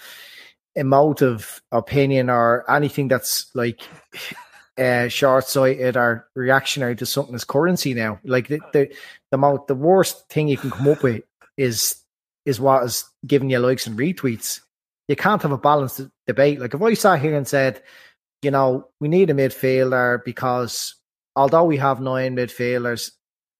emotive 0.74 1.62
opinion 1.72 2.30
or 2.30 2.70
anything 2.70 3.08
that's 3.08 3.50
like. 3.54 3.80
Uh, 4.78 5.08
short-sighted 5.08 5.94
or 5.94 6.26
reactionary 6.34 6.96
to 6.96 7.04
something 7.04 7.34
is 7.34 7.44
currency 7.44 7.92
now. 7.92 8.18
Like 8.24 8.48
the 8.48 8.60
the 8.72 8.88
the, 9.30 9.58
the 9.68 9.74
worst 9.74 10.26
thing 10.30 10.48
you 10.48 10.56
can 10.56 10.70
come 10.70 10.88
up 10.88 11.02
with 11.02 11.22
is 11.58 11.96
is 12.46 12.60
what 12.60 12.84
is 12.84 13.04
giving 13.26 13.50
you 13.50 13.58
likes 13.58 13.86
and 13.86 13.98
retweets. 13.98 14.60
You 15.08 15.16
can't 15.16 15.42
have 15.42 15.52
a 15.52 15.58
balanced 15.58 16.02
debate. 16.26 16.60
Like 16.60 16.72
if 16.72 16.80
I 16.80 16.94
sat 16.94 17.20
here 17.20 17.36
and 17.36 17.46
said, 17.46 17.82
you 18.42 18.50
know, 18.50 18.88
we 19.00 19.08
need 19.08 19.30
a 19.30 19.34
midfielder 19.34 20.24
because 20.24 20.94
although 21.36 21.64
we 21.64 21.76
have 21.76 22.00
nine 22.00 22.36
midfielders, 22.36 23.12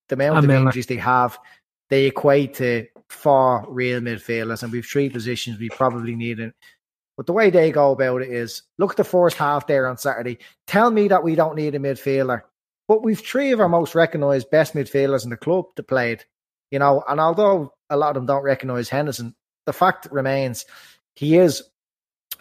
the 0.09 0.15
amount 0.15 0.37
And 0.37 0.45
of 0.45 0.47
Milner. 0.49 0.69
injuries 0.69 0.87
they 0.87 0.95
have, 0.97 1.37
they 1.89 2.05
equate 2.05 2.55
to 2.55 2.87
four 3.09 3.65
real 3.67 3.99
midfielders, 3.99 4.63
and 4.63 4.71
we've 4.71 4.85
three 4.85 5.09
positions 5.09 5.59
we 5.59 5.69
probably 5.69 6.15
need. 6.15 6.39
It. 6.39 6.53
But 7.17 7.27
the 7.27 7.33
way 7.33 7.49
they 7.49 7.71
go 7.71 7.91
about 7.91 8.21
it 8.21 8.29
is 8.29 8.63
look 8.77 8.91
at 8.91 8.97
the 8.97 9.03
first 9.03 9.37
half 9.37 9.67
there 9.67 9.87
on 9.87 9.97
Saturday. 9.97 10.39
Tell 10.67 10.89
me 10.89 11.07
that 11.09 11.23
we 11.23 11.35
don't 11.35 11.55
need 11.55 11.75
a 11.75 11.79
midfielder. 11.79 12.41
But 12.87 13.03
we've 13.03 13.19
three 13.19 13.51
of 13.51 13.59
our 13.59 13.69
most 13.69 13.95
recognised 13.95 14.49
best 14.49 14.73
midfielders 14.73 15.23
in 15.23 15.29
the 15.29 15.37
club 15.37 15.65
to 15.75 15.83
play 15.83 16.13
it, 16.13 16.25
You 16.71 16.79
know, 16.79 17.03
and 17.07 17.19
although 17.19 17.73
a 17.89 17.97
lot 17.97 18.09
of 18.09 18.15
them 18.15 18.25
don't 18.25 18.43
recognise 18.43 18.89
Henderson, 18.89 19.35
the 19.65 19.73
fact 19.73 20.07
remains 20.11 20.65
he 21.15 21.37
is 21.37 21.63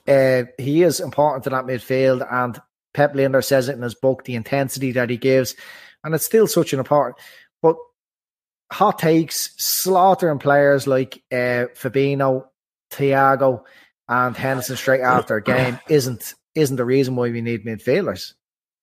uh, 0.09 0.45
he 0.59 0.83
is 0.83 1.01
important 1.01 1.45
to 1.45 1.51
that 1.51 1.65
midfield 1.65 2.27
and 2.31 2.61
Pep 2.93 3.15
Linder 3.15 3.43
says 3.43 3.69
it 3.69 3.77
in 3.77 3.83
his 3.83 3.95
book, 3.95 4.25
the 4.25 4.35
intensity 4.35 4.93
that 4.93 5.11
he 5.11 5.17
gives, 5.17 5.55
and 6.03 6.15
it's 6.15 6.25
still 6.25 6.47
such 6.47 6.73
an 6.73 6.79
important 6.79 7.17
but 7.63 7.77
hot 8.73 8.99
takes, 8.99 9.53
slaughtering 9.59 10.39
players 10.39 10.87
like 10.87 11.23
uh, 11.33 11.67
Fabinho, 11.75 12.47
Thiago, 12.91 13.63
and 14.09 14.37
Henderson 14.37 14.77
straight 14.77 15.03
after 15.03 15.37
a 15.37 15.43
game 15.43 15.79
isn't 15.89 16.35
isn't 16.55 16.77
the 16.77 16.85
reason 16.85 17.15
why 17.15 17.31
we 17.31 17.41
need 17.41 17.65
midfielders. 17.65 18.35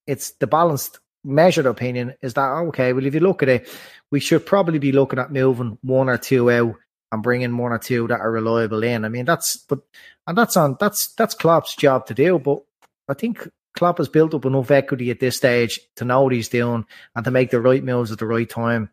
It's 0.06 0.32
the 0.32 0.48
balanced, 0.48 1.00
measured 1.26 1.66
opinion 1.66 2.14
is 2.22 2.34
that 2.36 2.50
okay? 2.50 2.94
Well, 2.94 3.06
if 3.06 3.14
you 3.14 3.20
look 3.20 3.44
at 3.44 3.50
it, 3.50 3.70
we 4.10 4.22
should 4.22 4.46
probably 4.46 4.80
be 4.80 4.94
looking 4.94 5.20
at 5.20 5.34
moving 5.34 5.78
one 5.82 6.08
or 6.08 6.18
two 6.18 6.50
out 6.50 6.76
and 7.12 7.24
bringing 7.24 7.58
one 7.58 7.72
or 7.72 7.78
two 7.80 8.08
that 8.08 8.20
are 8.20 8.32
reliable 8.32 8.84
in. 8.84 9.06
I 9.06 9.10
mean, 9.10 9.26
that's 9.26 9.58
but 9.58 9.80
and 10.26 10.38
that's 10.38 10.58
on 10.58 10.78
that's 10.80 11.14
that's 11.14 11.36
Klopp's 11.36 11.76
job 11.76 12.06
to 12.08 12.14
do. 12.14 12.40
But 12.40 12.60
I 13.08 13.14
think 13.14 13.48
Klopp 13.76 14.00
has 14.00 14.10
built 14.10 14.34
up 14.34 14.46
enough 14.46 14.72
equity 14.72 15.12
at 15.12 15.20
this 15.20 15.38
stage 15.38 15.80
to 15.96 16.06
know 16.06 16.24
what 16.24 16.34
he's 16.34 16.50
doing 16.50 16.86
and 17.16 17.26
to 17.26 17.32
make 17.32 17.52
the 17.52 17.62
right 17.62 17.84
moves 17.84 18.12
at 18.12 18.20
the 18.20 18.26
right 18.26 18.50
time. 18.50 18.90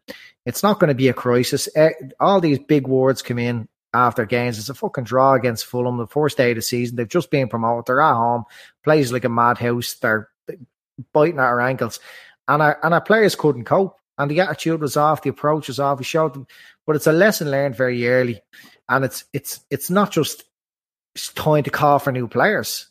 It's 0.46 0.62
not 0.62 0.78
going 0.78 0.88
to 0.88 0.94
be 0.94 1.08
a 1.08 1.14
crisis. 1.14 1.68
Eh, 1.74 1.90
All 2.20 2.40
these 2.40 2.58
big 2.58 2.86
words 2.86 3.22
come 3.22 3.38
in 3.38 3.66
after 3.94 4.26
games. 4.26 4.58
It's 4.58 4.68
a 4.68 4.74
fucking 4.74 5.04
draw 5.04 5.34
against 5.34 5.64
Fulham, 5.66 5.96
the 5.96 6.06
first 6.06 6.36
day 6.36 6.50
of 6.50 6.56
the 6.56 6.62
season. 6.62 6.96
They've 6.96 7.08
just 7.08 7.30
been 7.30 7.48
promoted. 7.48 7.86
They're 7.86 8.02
at 8.02 8.14
home, 8.14 8.44
plays 8.84 9.10
like 9.10 9.24
a 9.24 9.28
madhouse. 9.30 9.94
They're 9.94 10.28
biting 11.12 11.38
at 11.38 11.44
our 11.44 11.60
ankles, 11.60 11.98
and 12.46 12.60
our 12.60 12.78
and 12.84 12.92
our 12.92 13.00
players 13.00 13.34
couldn't 13.34 13.64
cope. 13.64 13.98
And 14.18 14.30
the 14.30 14.40
attitude 14.40 14.80
was 14.80 14.96
off, 14.96 15.22
the 15.22 15.30
approach 15.30 15.68
was 15.68 15.80
off. 15.80 15.98
He 15.98 16.04
showed 16.04 16.34
them, 16.34 16.46
but 16.86 16.96
it's 16.96 17.06
a 17.06 17.12
lesson 17.12 17.50
learned 17.50 17.76
very 17.76 18.06
early, 18.08 18.40
and 18.88 19.04
it's 19.04 19.24
it's 19.32 19.60
it's 19.70 19.90
not 19.90 20.10
just 20.10 20.44
it's 21.14 21.32
time 21.32 21.62
to 21.64 21.70
call 21.70 21.98
for 21.98 22.12
new 22.12 22.28
players. 22.28 22.88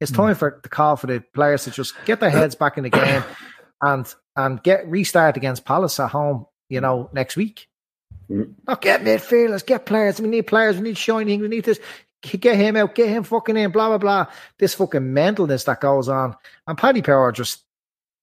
It's 0.00 0.10
Mm. 0.10 0.16
time 0.16 0.34
for 0.34 0.60
the 0.62 0.68
call 0.68 0.96
for 0.96 1.06
the 1.06 1.20
players 1.34 1.64
to 1.64 1.70
just 1.70 1.94
get 2.04 2.20
their 2.20 2.30
heads 2.30 2.54
back 2.54 2.76
in 2.76 2.84
the 2.84 2.90
game 2.90 3.22
and 3.80 4.14
and 4.36 4.62
get 4.62 4.88
restart 4.88 5.36
against 5.36 5.64
Palace 5.64 6.00
at 6.00 6.10
home. 6.10 6.46
You 6.68 6.80
know, 6.80 7.10
next 7.12 7.36
week. 7.36 7.68
Mm. 8.30 8.54
Not 8.66 8.80
get 8.80 9.02
midfielders, 9.02 9.64
get 9.66 9.84
players. 9.84 10.20
We 10.20 10.28
need 10.28 10.46
players. 10.46 10.76
We 10.76 10.82
need 10.82 10.96
shining. 10.98 11.40
We 11.40 11.48
need 11.48 11.64
this. 11.64 11.78
Get 12.22 12.56
him 12.56 12.76
out. 12.76 12.94
Get 12.94 13.08
him 13.08 13.24
fucking 13.24 13.56
in. 13.56 13.72
Blah 13.72 13.88
blah 13.88 13.98
blah. 13.98 14.26
This 14.58 14.74
fucking 14.74 15.00
mentalness 15.02 15.64
that 15.66 15.80
goes 15.80 16.08
on, 16.08 16.36
and 16.66 16.78
Paddy 16.78 17.02
Power 17.02 17.30
just 17.32 17.62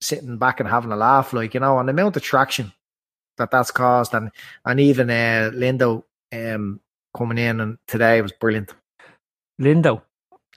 sitting 0.01 0.37
back 0.37 0.59
and 0.59 0.69
having 0.69 0.91
a 0.91 0.95
laugh, 0.95 1.33
like 1.33 1.53
you 1.53 1.59
know, 1.59 1.79
and 1.79 1.87
the 1.87 1.91
amount 1.91 2.15
of 2.17 2.23
traction 2.23 2.71
that 3.37 3.51
that's 3.51 3.71
caused, 3.71 4.13
and 4.13 4.31
and 4.65 4.79
even 4.79 5.09
uh, 5.09 5.51
Lindo 5.53 6.03
um, 6.33 6.79
coming 7.15 7.37
in 7.37 7.59
and 7.59 7.77
today 7.87 8.21
was 8.21 8.31
brilliant. 8.31 8.73
Lindo. 9.61 10.01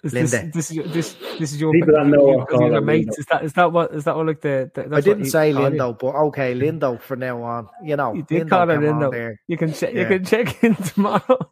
Is 0.04 0.12
Linde. 0.12 0.30
This, 0.30 0.52
this 0.52 0.70
is 0.70 0.76
your, 0.76 0.86
this 0.88 1.14
this 1.38 1.52
is 1.52 1.60
your 1.60 1.72
People 1.72 1.94
that 1.94 2.06
know 2.06 2.26
your- 2.26 2.38
what 2.40 2.72
your 2.72 2.80
mates. 2.80 3.18
Is 3.18 3.26
that 3.26 3.44
is 3.44 3.52
that 3.52 3.70
what 3.72 3.94
is 3.94 4.02
that 4.04 4.16
what 4.16 4.26
like 4.26 4.40
the? 4.40 4.68
the 4.74 4.82
that's 4.82 4.94
I 4.94 5.00
didn't 5.00 5.26
say 5.26 5.52
call 5.52 5.66
it? 5.66 5.74
Lindo, 5.74 5.96
but 5.96 6.14
okay, 6.26 6.54
Lindo 6.58 7.00
for 7.00 7.14
now 7.16 7.40
on. 7.42 7.68
You 7.84 7.94
know, 7.94 8.12
You 8.14 8.22
did 8.24 8.46
Lindo 8.46 8.50
call 8.50 8.70
it 8.70 8.78
Lindo. 8.80 9.12
there. 9.12 9.40
You 9.46 9.56
can 9.56 9.72
check. 9.72 9.94
Yeah. 9.94 10.00
You 10.00 10.06
can 10.06 10.24
check 10.32 10.64
in 10.64 10.74
tomorrow. 10.74 11.50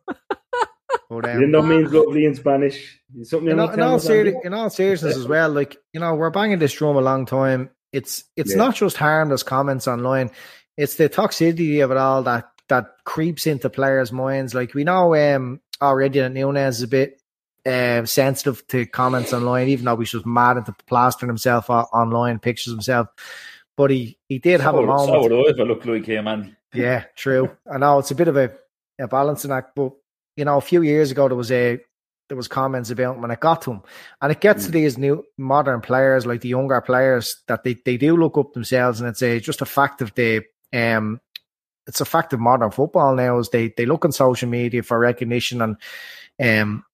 But, 1.08 1.24
um, 1.28 1.38
Lindo 1.40 1.64
means 1.66 1.92
lovely 1.92 2.24
in 2.24 2.34
Spanish. 2.34 3.00
Something 3.22 3.46
you 3.46 3.52
in, 3.52 3.60
all, 3.60 3.70
in, 3.70 3.80
all 3.80 3.98
seri- 4.00 4.34
in 4.42 4.52
all 4.52 4.68
seriousness 4.70 5.16
as 5.16 5.28
well, 5.28 5.50
like 5.50 5.76
you 5.92 6.00
know, 6.00 6.14
we're 6.16 6.30
banging 6.30 6.58
this 6.58 6.72
drum 6.72 6.96
a 6.96 7.00
long 7.00 7.26
time. 7.26 7.70
It's 7.92 8.24
it's 8.36 8.52
Yeah. 8.52 8.58
not 8.58 8.76
just 8.76 8.96
harmless 8.96 9.42
comments 9.42 9.88
online; 9.88 10.30
it's 10.76 10.96
the 10.96 11.08
toxicity 11.08 11.82
of 11.84 11.90
it 11.90 11.96
all 11.96 12.22
that 12.24 12.48
that 12.68 12.86
creeps 13.04 13.46
into 13.46 13.68
players' 13.68 14.12
minds. 14.12 14.54
Like 14.54 14.74
we 14.74 14.84
know 14.84 15.14
um, 15.14 15.60
already 15.82 16.20
that 16.20 16.32
Nunez 16.32 16.76
is 16.76 16.82
a 16.82 16.88
bit 16.88 17.20
uh, 17.66 18.04
sensitive 18.06 18.66
to 18.68 18.86
comments 18.86 19.32
online, 19.32 19.68
even 19.68 19.84
though 19.84 19.96
he's 19.96 20.12
just 20.12 20.24
mad 20.26 20.56
into 20.56 20.72
plastering 20.86 21.28
himself 21.28 21.68
online, 21.68 22.38
pictures 22.38 22.72
himself. 22.72 23.08
But 23.76 23.90
he 23.90 24.18
he 24.28 24.38
did 24.38 24.60
have 24.60 24.74
a 24.74 24.78
so, 24.78 24.86
moment. 24.86 25.08
so 25.08 25.22
would 25.22 25.32
I 25.32 25.50
if 25.50 25.60
I 25.60 25.62
looked 25.64 25.86
like 25.86 26.06
him, 26.06 26.24
man. 26.24 26.56
Yeah, 26.72 27.04
true. 27.16 27.50
I 27.70 27.78
know 27.78 27.98
it's 27.98 28.12
a 28.12 28.14
bit 28.14 28.28
of 28.28 28.36
a, 28.36 28.52
a 29.00 29.08
balancing 29.08 29.50
act, 29.50 29.74
but 29.74 29.92
you 30.36 30.44
know, 30.44 30.56
a 30.56 30.60
few 30.62 30.82
years 30.82 31.10
ago 31.10 31.28
there 31.28 31.36
was 31.36 31.50
a 31.50 31.80
there 32.30 32.36
was 32.36 32.46
comments 32.46 32.90
about 32.90 33.18
when 33.18 33.32
it 33.32 33.40
got 33.40 33.62
to 33.62 33.72
him, 33.72 33.82
and 34.22 34.30
it 34.30 34.40
gets 34.40 34.66
to 34.66 34.70
these 34.70 34.96
new 34.96 35.24
modern 35.36 35.80
players, 35.80 36.26
like 36.26 36.40
the 36.42 36.48
younger 36.48 36.80
players, 36.80 37.42
that 37.48 37.64
they, 37.64 37.74
they 37.84 37.96
do 37.96 38.16
look 38.16 38.38
up 38.38 38.52
themselves, 38.52 39.00
and 39.00 39.08
it's 39.08 39.20
a 39.20 39.40
just 39.40 39.62
a 39.62 39.66
fact 39.66 40.00
of 40.00 40.14
the 40.14 40.42
um, 40.72 41.20
it's 41.88 42.00
a 42.00 42.04
fact 42.04 42.32
of 42.32 42.38
modern 42.38 42.70
football 42.70 43.16
now 43.16 43.38
is 43.38 43.48
they 43.48 43.74
they 43.76 43.84
look 43.84 44.04
on 44.04 44.12
social 44.12 44.48
media 44.48 44.84
for 44.84 44.96
recognition 44.96 45.60
and 45.60 45.76
um, 46.40 46.84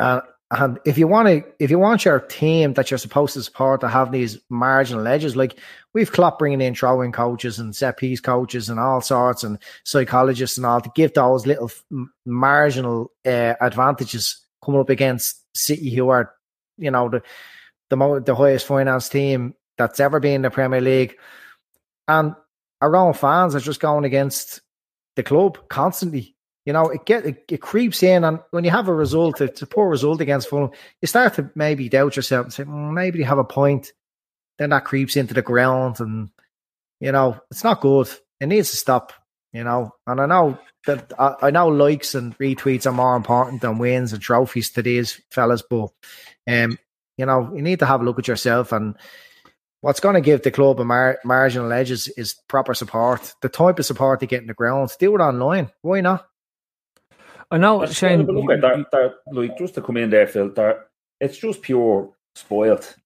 uh, 0.00 0.22
and 0.50 0.78
if 0.86 0.96
you 0.96 1.06
want 1.06 1.28
to, 1.28 1.44
if 1.58 1.70
you 1.70 1.78
want 1.78 2.06
your 2.06 2.20
team 2.20 2.72
that 2.74 2.90
you're 2.90 2.98
supposed 2.98 3.34
to 3.34 3.42
support 3.42 3.82
to 3.82 3.88
have 3.88 4.10
these 4.10 4.38
marginal 4.48 5.06
edges, 5.06 5.36
like 5.36 5.58
we've 5.92 6.10
Klopp 6.10 6.38
bringing 6.38 6.62
in 6.62 6.74
throwing 6.74 7.12
coaches 7.12 7.58
and 7.58 7.76
set 7.76 7.98
piece 7.98 8.20
coaches 8.20 8.70
and 8.70 8.80
all 8.80 9.02
sorts 9.02 9.44
and 9.44 9.58
psychologists 9.84 10.56
and 10.56 10.64
all 10.64 10.80
to 10.80 10.90
give 10.94 11.12
those 11.12 11.46
little 11.46 11.70
marginal 12.24 13.12
uh, 13.26 13.54
advantages 13.60 14.40
coming 14.64 14.80
up 14.80 14.90
against 14.90 15.44
City, 15.54 15.94
who 15.94 16.08
are, 16.08 16.34
you 16.76 16.90
know, 16.90 17.08
the 17.08 17.22
the 17.90 17.96
mo- 17.96 18.20
the 18.20 18.34
highest 18.34 18.66
finance 18.66 19.08
team 19.08 19.54
that's 19.76 20.00
ever 20.00 20.20
been 20.20 20.36
in 20.36 20.42
the 20.42 20.50
Premier 20.50 20.80
League, 20.80 21.16
and 22.06 22.34
our 22.80 22.96
own 22.96 23.14
fans 23.14 23.54
are 23.54 23.60
just 23.60 23.80
going 23.80 24.04
against 24.04 24.60
the 25.16 25.22
club 25.22 25.58
constantly. 25.68 26.34
You 26.64 26.72
know, 26.74 26.88
it 26.88 27.06
get 27.06 27.24
it, 27.24 27.44
it 27.48 27.62
creeps 27.62 28.02
in, 28.02 28.24
and 28.24 28.40
when 28.50 28.64
you 28.64 28.70
have 28.70 28.88
a 28.88 28.94
result, 28.94 29.40
it's 29.40 29.62
a 29.62 29.66
poor 29.66 29.88
result 29.88 30.20
against 30.20 30.48
Fulham, 30.48 30.70
you 31.00 31.08
start 31.08 31.34
to 31.34 31.50
maybe 31.54 31.88
doubt 31.88 32.14
yourself 32.14 32.44
and 32.44 32.52
say, 32.52 32.64
"Mm, 32.64 32.92
maybe 32.92 33.18
you 33.18 33.24
have 33.24 33.38
a 33.38 33.44
point. 33.44 33.92
Then 34.58 34.70
that 34.70 34.84
creeps 34.84 35.16
into 35.16 35.34
the 35.34 35.42
ground, 35.42 36.00
and 36.00 36.30
you 37.00 37.12
know, 37.12 37.40
it's 37.50 37.64
not 37.64 37.80
good. 37.80 38.08
It 38.40 38.46
needs 38.46 38.70
to 38.70 38.76
stop. 38.76 39.12
You 39.52 39.64
know, 39.64 39.92
and 40.06 40.20
I 40.20 40.26
know 40.26 40.58
that 40.86 41.12
I, 41.18 41.34
I 41.42 41.50
know 41.50 41.68
likes 41.68 42.14
and 42.14 42.36
retweets 42.38 42.86
are 42.86 42.92
more 42.92 43.16
important 43.16 43.62
than 43.62 43.78
wins 43.78 44.12
and 44.12 44.20
trophies 44.20 44.70
to 44.72 44.82
these 44.82 45.20
fellas, 45.30 45.62
but 45.62 45.88
um, 46.46 46.78
you 47.16 47.24
know, 47.26 47.50
you 47.54 47.62
need 47.62 47.78
to 47.78 47.86
have 47.86 48.02
a 48.02 48.04
look 48.04 48.18
at 48.18 48.28
yourself 48.28 48.72
and 48.72 48.94
what's 49.80 50.00
going 50.00 50.14
to 50.14 50.20
give 50.20 50.42
the 50.42 50.50
club 50.50 50.80
a 50.80 50.84
mar- 50.84 51.18
marginal 51.24 51.72
edge 51.72 51.90
is 51.90 52.08
is, 52.08 52.34
proper 52.48 52.74
support. 52.74 53.34
The 53.40 53.48
type 53.48 53.78
of 53.78 53.86
support 53.86 54.20
they 54.20 54.26
get 54.26 54.42
in 54.42 54.48
the 54.48 54.54
ground, 54.54 54.90
do 54.98 55.14
it 55.14 55.20
online. 55.20 55.70
Why 55.82 56.00
not? 56.02 56.26
I 57.50 57.56
know, 57.56 57.78
But 57.78 57.94
Shane. 57.94 58.26
but 58.26 58.34
look 58.34 58.50
at 58.50 58.60
that, 58.60 58.90
that, 58.92 59.14
like 59.32 59.56
just 59.56 59.74
to 59.76 59.80
come 59.82 59.96
in 59.96 60.10
there, 60.10 60.26
Phil. 60.26 60.50
That 60.50 60.88
it's 61.20 61.38
just 61.38 61.62
pure 61.62 62.10
spoilt. 62.34 62.96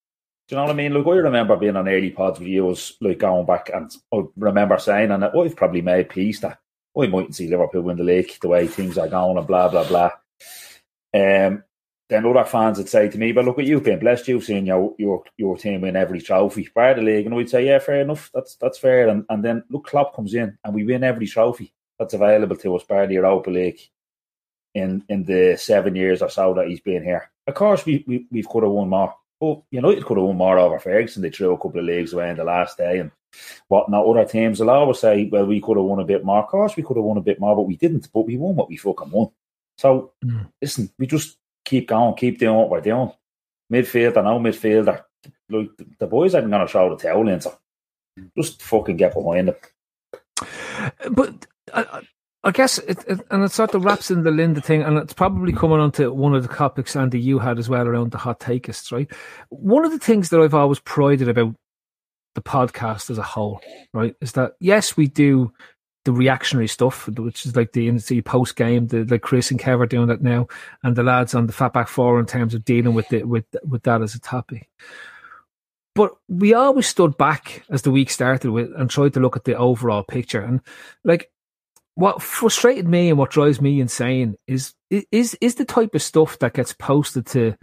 You 0.52 0.56
know 0.56 0.64
what 0.64 0.72
I 0.72 0.74
mean? 0.74 0.92
Look, 0.92 1.06
I 1.06 1.12
remember 1.12 1.56
being 1.56 1.76
on 1.76 1.88
early 1.88 2.10
pods 2.10 2.38
with 2.38 2.46
you, 2.46 2.66
was 2.66 2.92
like 3.00 3.16
going 3.16 3.46
back, 3.46 3.70
and 3.72 3.90
I 4.12 4.20
remember 4.36 4.76
saying, 4.78 5.10
and 5.10 5.24
I've 5.24 5.56
probably 5.56 5.80
made 5.80 6.10
peace 6.10 6.40
that 6.40 6.58
I 6.94 7.06
mightn't 7.06 7.34
see 7.34 7.48
Liverpool 7.48 7.80
win 7.80 7.96
the 7.96 8.04
league 8.04 8.30
the 8.38 8.48
way 8.48 8.66
things 8.66 8.98
are 8.98 9.08
going, 9.08 9.38
and 9.38 9.46
blah 9.46 9.68
blah 9.68 9.88
blah. 9.88 10.10
Um, 11.14 11.64
then 12.10 12.26
other 12.26 12.44
fans 12.44 12.76
would 12.76 12.90
say 12.90 13.08
to 13.08 13.16
me, 13.16 13.32
"But 13.32 13.46
look 13.46 13.60
at 13.60 13.64
you, 13.64 13.80
been 13.80 13.98
blessed. 13.98 14.28
You've 14.28 14.44
seen 14.44 14.66
your 14.66 14.94
your 14.98 15.24
your 15.38 15.56
team 15.56 15.80
win 15.80 15.96
every 15.96 16.20
trophy, 16.20 16.68
of 16.76 16.96
the 16.96 17.02
league." 17.02 17.24
And 17.24 17.34
we'd 17.34 17.48
say, 17.48 17.64
"Yeah, 17.64 17.78
fair 17.78 18.02
enough. 18.02 18.30
That's 18.34 18.56
that's 18.56 18.76
fair." 18.76 19.08
And 19.08 19.24
and 19.30 19.42
then 19.42 19.64
look, 19.70 19.86
Klopp 19.86 20.14
comes 20.14 20.34
in, 20.34 20.58
and 20.64 20.74
we 20.74 20.84
win 20.84 21.02
every 21.02 21.28
trophy 21.28 21.72
that's 21.98 22.12
available 22.12 22.56
to 22.56 22.76
us, 22.76 22.84
bar 22.84 23.06
the 23.06 23.14
Europa 23.14 23.48
League 23.48 23.80
in 24.74 25.02
in 25.08 25.24
the 25.24 25.56
seven 25.56 25.96
years 25.96 26.20
or 26.20 26.28
so 26.28 26.52
that 26.52 26.68
he's 26.68 26.80
been 26.80 27.02
here. 27.02 27.30
Of 27.46 27.54
course, 27.54 27.86
we, 27.86 28.04
we 28.06 28.26
we've 28.30 28.48
could 28.50 28.64
have 28.64 28.72
won 28.72 28.90
more. 28.90 29.14
But 29.42 29.60
United 29.72 30.04
could 30.04 30.18
have 30.18 30.26
won 30.26 30.36
more 30.36 30.56
over 30.56 30.78
Ferguson. 30.78 31.20
They 31.20 31.30
threw 31.30 31.52
a 31.52 31.56
couple 31.58 31.80
of 31.80 31.84
leagues 31.84 32.12
away 32.12 32.30
in 32.30 32.36
the 32.36 32.44
last 32.44 32.78
day 32.78 33.00
and 33.00 33.10
whatnot. 33.66 34.06
Other 34.06 34.24
teams 34.24 34.60
will 34.60 34.70
always 34.70 35.00
say, 35.00 35.28
"Well, 35.32 35.46
we 35.46 35.60
could 35.60 35.76
have 35.76 35.84
won 35.84 35.98
a 35.98 36.04
bit 36.04 36.24
more." 36.24 36.44
Of 36.44 36.46
course, 36.46 36.76
we 36.76 36.84
could 36.84 36.96
have 36.96 37.02
won 37.02 37.16
a 37.16 37.22
bit 37.22 37.40
more, 37.40 37.56
but 37.56 37.62
we 37.62 37.74
didn't. 37.76 38.08
But 38.14 38.20
we 38.24 38.36
won 38.36 38.54
what 38.54 38.68
we 38.68 38.76
fucking 38.76 39.10
won. 39.10 39.30
So 39.78 40.12
Mm. 40.24 40.46
listen, 40.60 40.90
we 40.96 41.08
just 41.08 41.38
keep 41.64 41.88
going, 41.88 42.14
keep 42.14 42.38
doing 42.38 42.54
what 42.56 42.70
we're 42.70 42.80
doing. 42.80 43.10
Midfield, 43.72 44.16
I 44.16 44.22
know 44.22 44.38
midfielder. 44.38 45.02
Like 45.48 45.70
the 45.98 46.06
boys 46.06 46.36
aren't 46.36 46.48
going 46.48 46.64
to 46.64 46.72
throw 46.72 46.94
the 46.94 47.02
towel 47.02 47.26
in, 47.26 47.40
so 47.40 47.58
just 48.38 48.62
fucking 48.62 48.96
get 48.96 49.12
behind 49.12 49.48
it. 49.48 49.72
But 51.10 51.46
I, 51.74 52.02
I- 52.44 52.50
guess, 52.50 52.78
it, 52.78 53.04
it, 53.06 53.20
and 53.30 53.44
it 53.44 53.52
sort 53.52 53.74
of 53.74 53.84
wraps 53.84 54.10
in 54.10 54.22
the 54.22 54.30
Linda 54.30 54.60
thing, 54.60 54.82
and 54.82 54.98
it's 54.98 55.12
probably 55.12 55.52
coming 55.52 55.80
onto 55.80 56.12
one 56.12 56.34
of 56.34 56.46
the 56.46 56.54
topics, 56.54 56.96
Andy, 56.96 57.20
you 57.20 57.38
had 57.38 57.58
as 57.58 57.68
well 57.68 57.86
around 57.86 58.10
the 58.10 58.18
hot 58.18 58.40
takeists, 58.40 58.92
right? 58.92 59.10
One 59.50 59.84
of 59.84 59.92
the 59.92 59.98
things 59.98 60.30
that 60.30 60.40
I've 60.40 60.54
always 60.54 60.80
prided 60.80 61.28
about 61.28 61.54
the 62.34 62.42
podcast 62.42 63.10
as 63.10 63.18
a 63.18 63.22
whole, 63.22 63.60
right, 63.92 64.14
is 64.20 64.32
that 64.32 64.52
yes, 64.58 64.96
we 64.96 65.06
do 65.06 65.52
the 66.04 66.12
reactionary 66.12 66.68
stuff, 66.68 67.06
which 67.08 67.46
is 67.46 67.54
like 67.54 67.72
the 67.72 67.88
NC 67.88 68.24
post 68.24 68.56
game, 68.56 68.88
the 68.88 69.04
like 69.04 69.22
Chris 69.22 69.50
and 69.50 69.60
Kev 69.60 69.80
are 69.80 69.86
doing 69.86 70.08
that 70.08 70.22
now, 70.22 70.48
and 70.82 70.96
the 70.96 71.02
lads 71.02 71.34
on 71.34 71.46
the 71.46 71.52
Fatback 71.52 71.88
Four 71.88 72.18
in 72.18 72.26
terms 72.26 72.54
of 72.54 72.64
dealing 72.64 72.94
with 72.94 73.12
it 73.12 73.28
with 73.28 73.44
with 73.64 73.82
that 73.84 74.02
as 74.02 74.14
a 74.14 74.20
topic. 74.20 74.68
But 75.94 76.12
we 76.28 76.54
always 76.54 76.86
stood 76.86 77.18
back 77.18 77.64
as 77.68 77.82
the 77.82 77.90
week 77.90 78.10
started 78.10 78.50
with 78.50 78.72
and 78.76 78.88
tried 78.88 79.14
to 79.14 79.20
look 79.20 79.36
at 79.36 79.44
the 79.44 79.56
overall 79.56 80.02
picture. 80.02 80.40
And 80.40 80.60
like 81.04 81.30
what 81.94 82.22
frustrated 82.22 82.88
me 82.88 83.10
and 83.10 83.18
what 83.18 83.30
drives 83.30 83.60
me 83.60 83.80
insane 83.80 84.36
is 84.46 84.74
is 84.90 85.36
is 85.40 85.56
the 85.56 85.64
type 85.64 85.94
of 85.94 86.02
stuff 86.02 86.38
that 86.38 86.54
gets 86.54 86.72
posted 86.72 87.26
to 87.26 87.54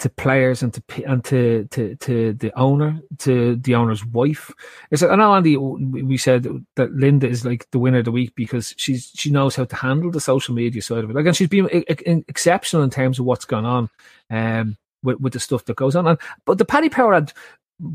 to 0.00 0.08
players 0.08 0.62
and 0.62 0.74
to 0.74 0.82
and 1.06 1.24
to 1.24 1.66
to 1.70 1.94
to 1.96 2.32
the 2.34 2.52
owner 2.58 3.00
to 3.18 3.56
the 3.56 3.74
owner's 3.74 4.04
wife. 4.04 4.50
It's 4.90 5.02
like, 5.02 5.10
I 5.10 5.16
know 5.16 5.34
Andy 5.34 5.56
we 5.56 6.16
said 6.16 6.46
that 6.76 6.92
Linda 6.92 7.28
is 7.28 7.44
like 7.44 7.66
the 7.70 7.78
winner 7.78 7.98
of 7.98 8.06
the 8.06 8.12
week 8.12 8.34
because 8.34 8.74
she's 8.76 9.12
she 9.14 9.30
knows 9.30 9.54
how 9.54 9.64
to 9.64 9.76
handle 9.76 10.10
the 10.10 10.20
social 10.20 10.54
media 10.54 10.82
side 10.82 11.04
of 11.04 11.10
it. 11.10 11.16
Like 11.16 11.26
and 11.26 11.36
she's 11.36 11.48
been 11.48 11.68
exceptional 11.88 12.82
in 12.82 12.90
terms 12.90 13.18
of 13.18 13.26
what's 13.26 13.44
gone 13.44 13.64
on 13.64 13.90
um 14.30 14.76
with, 15.02 15.20
with 15.20 15.32
the 15.34 15.40
stuff 15.40 15.64
that 15.66 15.76
goes 15.76 15.94
on. 15.94 16.06
And 16.06 16.18
but 16.44 16.58
the 16.58 16.64
Paddy 16.64 16.88
Power 16.88 17.14
had 17.14 17.32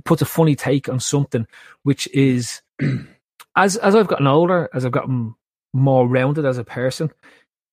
puts 0.05 0.21
a 0.21 0.25
funny 0.25 0.55
take 0.55 0.87
on 0.87 0.99
something 0.99 1.47
which 1.83 2.07
is 2.07 2.61
as 3.55 3.75
as 3.77 3.95
I've 3.95 4.07
gotten 4.07 4.27
older, 4.27 4.69
as 4.73 4.85
I've 4.85 4.91
gotten 4.91 5.35
more 5.73 6.07
rounded 6.07 6.45
as 6.45 6.57
a 6.57 6.63
person, 6.63 7.11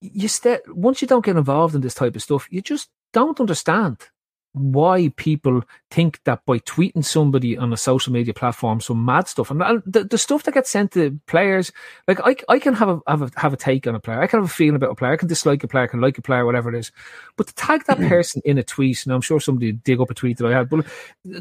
you 0.01 0.29
st- 0.29 0.61
once 0.75 1.01
you 1.01 1.09
don't 1.09 1.25
get 1.25 1.37
involved 1.37 1.75
in 1.75 1.81
this 1.81 1.95
type 1.95 2.17
of 2.17 2.23
stuff, 2.23 2.49
you 2.51 2.61
just 2.61 2.89
don't 3.13 3.41
understand 3.41 4.09
why 4.57 5.13
people 5.17 5.63
think 5.91 6.19
that 6.25 6.41
by 6.47 6.59
tweeting 6.61 7.05
somebody 7.05 7.59
on 7.59 7.75
a 7.75 7.77
social 7.77 8.11
media 8.11 8.33
platform 8.33 8.81
some 8.81 9.05
mad 9.05 9.29
stuff 9.29 9.51
and 9.51 9.61
the, 9.85 10.03
the 10.05 10.17
stuff 10.17 10.45
that 10.45 10.55
gets 10.55 10.71
sent 10.71 10.93
to 10.93 11.21
players 11.27 11.71
like 12.09 12.19
I, 12.25 12.37
I 12.49 12.59
can 12.59 12.73
have 12.73 12.89
a, 12.89 13.01
have 13.07 13.21
a 13.21 13.31
have 13.37 13.53
a 13.53 13.57
take 13.59 13.87
on 13.87 13.95
a 13.95 14.01
player. 14.01 14.19
I 14.19 14.27
can 14.27 14.41
have 14.41 14.49
a 14.49 14.53
feeling 14.53 14.77
about 14.77 14.93
a 14.93 14.95
player. 14.95 15.13
I 15.13 15.19
can 15.19 15.29
dislike 15.29 15.63
a 15.63 15.69
player. 15.69 15.85
I 15.85 15.89
can 15.89 16.01
like 16.01 16.17
a 16.17 16.23
player 16.23 16.47
whatever 16.47 16.75
it 16.75 16.79
is. 16.79 16.91
But 17.37 17.49
to 17.49 17.55
tag 17.55 17.85
that 17.85 17.99
mm-hmm. 17.99 18.09
person 18.09 18.41
in 18.47 18.57
a 18.57 18.63
tweet 18.63 19.05
and 19.05 19.13
I'm 19.13 19.21
sure 19.21 19.41
somebody 19.41 19.73
dig 19.73 20.01
up 20.01 20.11
a 20.11 20.15
tweet 20.15 20.39
that 20.39 20.47
I 20.47 20.57
had 20.57 20.71
but 20.71 20.87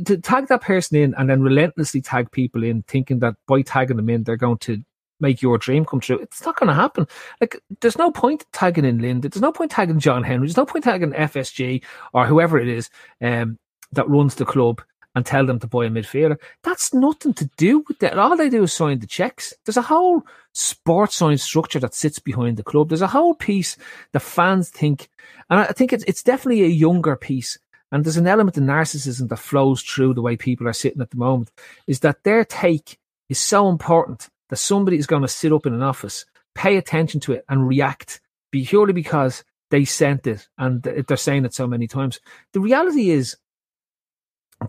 to 0.05 0.17
tag 0.17 0.49
that 0.49 0.61
person 0.61 0.97
in 0.97 1.15
and 1.17 1.29
then 1.29 1.41
relentlessly 1.41 2.01
tag 2.01 2.31
people 2.31 2.65
in 2.65 2.83
thinking 2.83 3.19
that 3.19 3.35
by 3.47 3.61
tagging 3.61 3.95
them 3.95 4.09
in 4.09 4.23
they're 4.23 4.35
going 4.35 4.57
to 4.59 4.83
make 5.19 5.41
your 5.41 5.57
dream 5.57 5.85
come 5.85 5.99
true. 5.99 6.19
It's 6.19 6.45
not 6.45 6.57
going 6.57 6.67
to 6.67 6.73
happen. 6.73 7.07
Like, 7.39 7.61
there's 7.81 7.97
no 7.97 8.11
point 8.11 8.45
tagging 8.51 8.85
in 8.85 8.99
Linda. 8.99 9.29
There's 9.29 9.41
no 9.41 9.51
point 9.51 9.71
tagging 9.71 9.99
John 9.99 10.23
Henry. 10.23 10.47
There's 10.47 10.57
no 10.57 10.65
point 10.65 10.83
tagging 10.83 11.11
FSG 11.11 11.83
or 12.13 12.25
whoever 12.25 12.59
it 12.59 12.67
is 12.67 12.89
um, 13.21 13.57
that 13.93 14.09
runs 14.09 14.35
the 14.35 14.45
club 14.45 14.81
and 15.15 15.25
tell 15.25 15.45
them 15.45 15.59
to 15.59 15.67
buy 15.67 15.85
a 15.85 15.89
midfielder. 15.89 16.37
That's 16.63 16.93
nothing 16.93 17.33
to 17.35 17.49
do 17.57 17.83
with 17.87 17.99
that. 17.99 18.19
All 18.19 18.35
they 18.35 18.49
do 18.49 18.63
is 18.63 18.73
sign 18.73 18.99
the 18.99 19.07
checks. 19.07 19.53
There's 19.63 19.77
a 19.77 19.81
whole 19.81 20.23
sports 20.51 21.15
science 21.15 21.41
structure 21.41 21.79
that 21.79 21.95
sits 21.95 22.19
behind 22.19 22.57
the 22.57 22.63
club. 22.63 22.89
There's 22.89 23.01
a 23.01 23.07
whole 23.07 23.33
piece 23.33 23.77
that 24.11 24.19
fans 24.19 24.69
think, 24.69 25.09
and 25.49 25.59
I 25.61 25.65
think 25.67 25.93
it's 25.93 26.03
it's 26.05 26.21
definitely 26.21 26.63
a 26.63 26.67
younger 26.67 27.15
piece. 27.15 27.57
And 27.91 28.03
there's 28.03 28.17
an 28.17 28.27
element 28.27 28.57
of 28.57 28.63
narcissism 28.63 29.29
that 29.29 29.37
flows 29.37 29.81
through 29.81 30.15
the 30.15 30.21
way 30.21 30.35
people 30.35 30.67
are 30.67 30.73
sitting 30.73 31.01
at 31.01 31.11
the 31.11 31.17
moment. 31.17 31.51
Is 31.87 32.01
that 32.01 32.23
their 32.23 32.43
take 32.43 32.99
is 33.29 33.39
so 33.39 33.69
important 33.69 34.29
that 34.49 34.57
somebody 34.57 34.97
is 34.97 35.07
going 35.07 35.21
to 35.21 35.27
sit 35.27 35.53
up 35.53 35.65
in 35.65 35.73
an 35.73 35.81
office, 35.81 36.25
pay 36.53 36.77
attention 36.77 37.19
to 37.21 37.33
it, 37.33 37.45
and 37.49 37.67
react 37.67 38.21
purely 38.51 38.93
because 38.93 39.43
they 39.71 39.85
sent 39.85 40.27
it 40.27 40.47
and 40.57 40.83
they're 40.83 41.17
saying 41.17 41.45
it 41.45 41.53
so 41.53 41.67
many 41.67 41.87
times. 41.87 42.19
The 42.53 42.59
reality 42.59 43.09
is, 43.09 43.35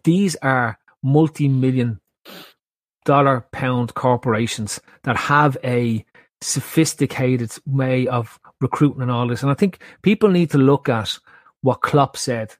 these 0.04 0.34
are 0.36 0.78
multi 1.02 1.48
million 1.48 2.00
dollar 3.04 3.46
pound 3.52 3.94
corporations 3.94 4.80
that 5.04 5.16
have 5.16 5.56
a 5.62 6.04
sophisticated 6.40 7.52
way 7.64 8.06
of 8.08 8.38
recruiting 8.60 9.02
and 9.02 9.10
all 9.10 9.28
this. 9.28 9.42
And 9.42 9.50
I 9.50 9.54
think 9.54 9.80
people 10.02 10.28
need 10.28 10.50
to 10.50 10.58
look 10.58 10.88
at 10.88 11.18
what 11.62 11.82
Klopp 11.82 12.16
said 12.16 12.54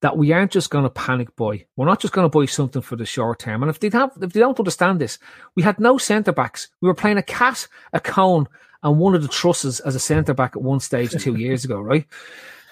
that 0.00 0.16
we 0.16 0.32
aren't 0.32 0.52
just 0.52 0.70
going 0.70 0.84
to 0.84 0.90
panic 0.90 1.34
buy. 1.36 1.64
We're 1.76 1.86
not 1.86 2.00
just 2.00 2.14
going 2.14 2.28
to 2.28 2.38
buy 2.38 2.46
something 2.46 2.82
for 2.82 2.96
the 2.96 3.06
short 3.06 3.40
term. 3.40 3.62
And 3.62 3.70
if 3.70 3.80
they 3.80 3.90
have, 3.90 4.12
if 4.20 4.32
they 4.32 4.40
don't 4.40 4.58
understand 4.58 5.00
this, 5.00 5.18
we 5.54 5.62
had 5.62 5.80
no 5.80 5.98
centre 5.98 6.32
backs. 6.32 6.68
We 6.80 6.88
were 6.88 6.94
playing 6.94 7.18
a 7.18 7.22
cat, 7.22 7.66
a 7.92 8.00
cone, 8.00 8.48
and 8.82 8.98
one 8.98 9.14
of 9.14 9.22
the 9.22 9.28
trusses 9.28 9.80
as 9.80 9.94
a 9.94 10.00
centre 10.00 10.34
back 10.34 10.54
at 10.54 10.62
one 10.62 10.80
stage 10.80 11.10
two 11.20 11.34
years 11.34 11.64
ago, 11.64 11.80
right? 11.80 12.06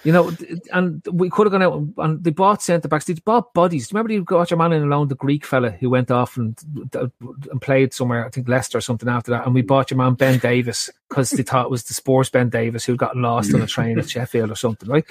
You 0.03 0.11
know, 0.11 0.31
and 0.71 1.05
we 1.11 1.29
could 1.29 1.47
have 1.47 1.51
gone 1.51 1.63
out 1.63 1.87
and 1.97 2.23
they 2.23 2.29
bought 2.29 2.61
centre 2.61 2.87
backs. 2.87 3.05
They 3.05 3.15
bought 3.15 3.53
bodies. 3.53 3.87
Do 3.87 3.93
you 3.93 3.97
remember 3.97 4.13
you 4.13 4.23
got 4.23 4.51
your 4.51 4.57
man 4.57 4.71
in 4.71 4.83
alone, 4.83 5.07
the 5.07 5.15
Greek 5.15 5.43
fella 5.43 5.71
who 5.71 5.89
went 5.89 6.11
off 6.11 6.37
and 6.37 6.57
and 6.93 7.61
played 7.61 7.93
somewhere, 7.93 8.25
I 8.25 8.29
think 8.29 8.47
Leicester 8.47 8.77
or 8.77 8.81
something 8.81 9.09
after 9.09 9.31
that. 9.31 9.45
And 9.45 9.55
we 9.55 9.63
mm. 9.63 9.67
bought 9.67 9.89
your 9.89 9.97
man 9.97 10.13
Ben 10.13 10.37
Davies 10.37 10.89
because 11.09 11.31
they 11.31 11.43
thought 11.43 11.65
it 11.65 11.71
was 11.71 11.83
the 11.83 11.93
sports 11.93 12.29
Ben 12.29 12.49
Davies 12.49 12.85
who 12.85 12.95
got 12.95 13.17
lost 13.17 13.53
on 13.53 13.61
a 13.61 13.67
train 13.67 13.97
at 13.97 14.09
Sheffield 14.09 14.51
or 14.51 14.55
something, 14.55 14.87
right? 14.87 15.05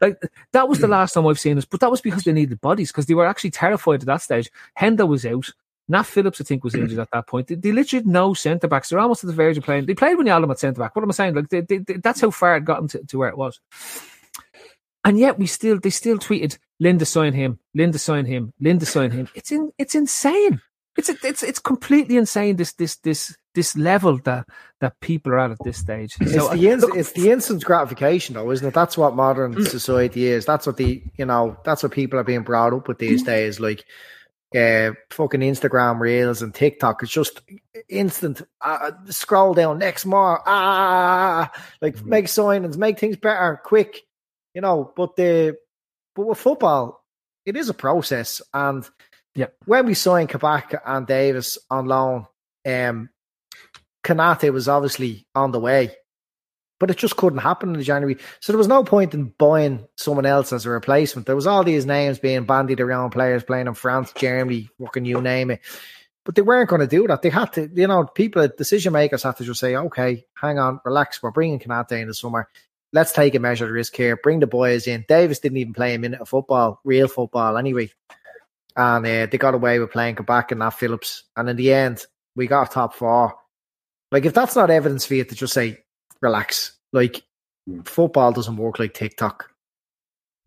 Like 0.00 0.20
that 0.52 0.68
was 0.68 0.80
the 0.80 0.86
mm. 0.86 0.90
last 0.90 1.14
time 1.14 1.26
I've 1.26 1.40
seen 1.40 1.56
this, 1.56 1.64
but 1.64 1.80
that 1.80 1.90
was 1.90 2.00
because 2.00 2.24
they 2.24 2.32
needed 2.32 2.60
bodies 2.60 2.90
because 2.90 3.06
they 3.06 3.14
were 3.14 3.26
actually 3.26 3.50
terrified 3.50 4.00
at 4.00 4.06
that 4.06 4.22
stage. 4.22 4.50
Hendo 4.78 5.06
was 5.06 5.24
out. 5.24 5.50
Nat 5.88 6.04
Phillips, 6.04 6.40
I 6.40 6.44
think, 6.44 6.64
was 6.64 6.74
injured 6.74 7.00
at 7.00 7.10
that 7.12 7.26
point. 7.26 7.48
They, 7.48 7.56
they 7.56 7.72
literally 7.72 8.02
had 8.02 8.06
no 8.06 8.34
centre 8.34 8.68
backs. 8.68 8.88
They're 8.88 9.00
almost 9.00 9.24
at 9.24 9.28
the 9.28 9.34
verge 9.34 9.58
of 9.58 9.64
playing. 9.64 9.86
They 9.86 9.94
played 9.94 10.16
when 10.16 10.26
you 10.26 10.32
had 10.32 10.42
them 10.42 10.50
at 10.50 10.58
centre 10.58 10.80
back. 10.80 10.94
What 10.94 11.02
am 11.02 11.10
I 11.10 11.12
saying? 11.12 11.34
Like 11.34 11.48
they, 11.48 11.60
they, 11.60 11.78
that's 11.78 12.20
how 12.20 12.30
far 12.30 12.56
it 12.56 12.64
got 12.64 12.88
to, 12.90 13.04
to 13.04 13.18
where 13.18 13.28
it 13.28 13.36
was. 13.36 13.60
And 15.04 15.18
yet 15.18 15.38
we 15.38 15.46
still 15.46 15.78
they 15.80 15.90
still 15.90 16.18
tweeted 16.18 16.58
Linda 16.78 17.04
sign 17.04 17.32
him, 17.32 17.58
Linda 17.74 17.98
sign 17.98 18.24
him, 18.26 18.52
Linda 18.60 18.86
sign 18.86 19.10
him. 19.10 19.28
It's 19.34 19.50
in 19.50 19.72
it's 19.78 19.94
insane. 19.94 20.60
It's 20.96 21.08
it's 21.08 21.42
it's 21.42 21.58
completely 21.58 22.16
insane. 22.18 22.56
This 22.56 22.72
this 22.74 22.96
this 22.96 23.34
this 23.54 23.76
level 23.76 24.18
that 24.24 24.46
that 24.80 25.00
people 25.00 25.32
are 25.32 25.38
at 25.40 25.50
at 25.50 25.58
this 25.64 25.78
stage. 25.78 26.16
It's, 26.20 26.32
the, 26.32 26.68
ins- 26.68 26.84
it's 26.94 27.12
the 27.12 27.30
instant 27.30 27.64
gratification, 27.64 28.34
though, 28.34 28.50
isn't 28.50 28.66
it? 28.66 28.74
That's 28.74 28.96
what 28.98 29.14
modern 29.16 29.54
Mm. 29.54 29.66
society 29.68 30.26
is. 30.26 30.44
That's 30.44 30.66
what 30.66 30.76
the 30.76 31.02
you 31.16 31.24
know. 31.24 31.56
That's 31.64 31.82
what 31.82 31.92
people 31.92 32.18
are 32.18 32.24
being 32.24 32.42
brought 32.42 32.72
up 32.74 32.88
with 32.88 32.98
these 32.98 33.22
days. 33.22 33.58
Like 33.58 33.84
uh, 34.54 34.92
fucking 35.10 35.40
Instagram 35.40 35.98
reels 35.98 36.42
and 36.42 36.54
TikTok. 36.54 37.02
It's 37.02 37.10
just 37.12 37.40
instant. 37.88 38.42
Uh, 38.60 38.92
scroll 39.06 39.54
down 39.54 39.78
next 39.78 40.04
more. 40.04 40.42
Ah, 40.46 41.50
like 41.80 41.96
Mm. 41.96 42.04
make 42.06 42.26
signings, 42.26 42.76
make 42.76 42.98
things 42.98 43.16
better, 43.16 43.60
quick. 43.64 44.02
You 44.54 44.60
know, 44.60 44.92
but 44.96 45.16
the 45.16 45.56
but 46.14 46.26
with 46.26 46.38
football, 46.38 47.04
it 47.46 47.56
is 47.56 47.68
a 47.68 47.74
process. 47.74 48.42
And 48.52 48.88
Yeah. 49.34 49.46
when 49.64 49.86
we 49.86 49.94
signed 49.94 50.28
Kabak 50.28 50.74
and 50.84 51.06
Davies 51.06 51.58
on 51.70 51.86
loan, 51.86 52.26
um, 52.66 53.08
Konaté 54.04 54.52
was 54.52 54.68
obviously 54.68 55.26
on 55.34 55.52
the 55.52 55.60
way, 55.60 55.96
but 56.78 56.90
it 56.90 56.98
just 56.98 57.16
couldn't 57.16 57.38
happen 57.38 57.74
in 57.74 57.82
January. 57.82 58.18
So 58.40 58.52
there 58.52 58.58
was 58.58 58.68
no 58.68 58.84
point 58.84 59.14
in 59.14 59.32
buying 59.38 59.86
someone 59.96 60.26
else 60.26 60.52
as 60.52 60.66
a 60.66 60.70
replacement. 60.70 61.26
There 61.26 61.36
was 61.36 61.46
all 61.46 61.64
these 61.64 61.86
names 61.86 62.18
being 62.18 62.44
bandied 62.44 62.80
around, 62.80 63.10
players 63.10 63.44
playing 63.44 63.68
in 63.68 63.74
France, 63.74 64.12
Germany, 64.12 64.68
fucking 64.80 65.04
you 65.04 65.20
name 65.22 65.52
it. 65.52 65.60
But 66.24 66.34
they 66.34 66.42
weren't 66.42 66.68
going 66.68 66.80
to 66.80 66.86
do 66.86 67.06
that. 67.06 67.22
They 67.22 67.30
had 67.30 67.52
to, 67.54 67.70
you 67.72 67.86
know, 67.86 68.04
people, 68.04 68.46
decision 68.48 68.92
makers 68.92 69.22
had 69.22 69.36
to 69.38 69.44
just 69.44 69.60
say, 69.60 69.74
okay, 69.76 70.24
hang 70.34 70.58
on, 70.58 70.80
relax. 70.84 71.22
We're 71.22 71.30
bringing 71.30 71.58
Konaté 71.58 72.00
in 72.00 72.08
the 72.08 72.14
summer. 72.14 72.48
Let's 72.92 73.12
take 73.12 73.34
a 73.34 73.38
measured 73.38 73.70
risk 73.70 73.96
here. 73.96 74.16
Bring 74.22 74.40
the 74.40 74.46
boys 74.46 74.86
in. 74.86 75.04
Davies 75.08 75.38
didn't 75.38 75.58
even 75.58 75.72
play 75.72 75.94
a 75.94 75.98
minute 75.98 76.20
of 76.20 76.28
football, 76.28 76.80
real 76.84 77.08
football 77.08 77.56
anyway. 77.56 77.90
And 78.76 79.06
uh, 79.06 79.26
they 79.26 79.38
got 79.38 79.54
away 79.54 79.78
with 79.78 79.90
playing 79.92 80.16
Kabak 80.16 80.50
and 80.52 80.58
Nat 80.60 80.70
Phillips. 80.70 81.24
And 81.36 81.48
in 81.48 81.56
the 81.56 81.72
end, 81.72 82.04
we 82.36 82.46
got 82.46 82.70
a 82.70 82.72
top 82.72 82.94
four. 82.94 83.34
Like, 84.10 84.26
if 84.26 84.34
that's 84.34 84.56
not 84.56 84.70
evidence 84.70 85.06
for 85.06 85.14
you 85.14 85.24
to 85.24 85.34
just 85.34 85.54
say, 85.54 85.78
relax, 86.20 86.72
like, 86.92 87.22
football 87.84 88.32
doesn't 88.32 88.56
work 88.56 88.78
like 88.78 88.92
TikTok. 88.92 89.50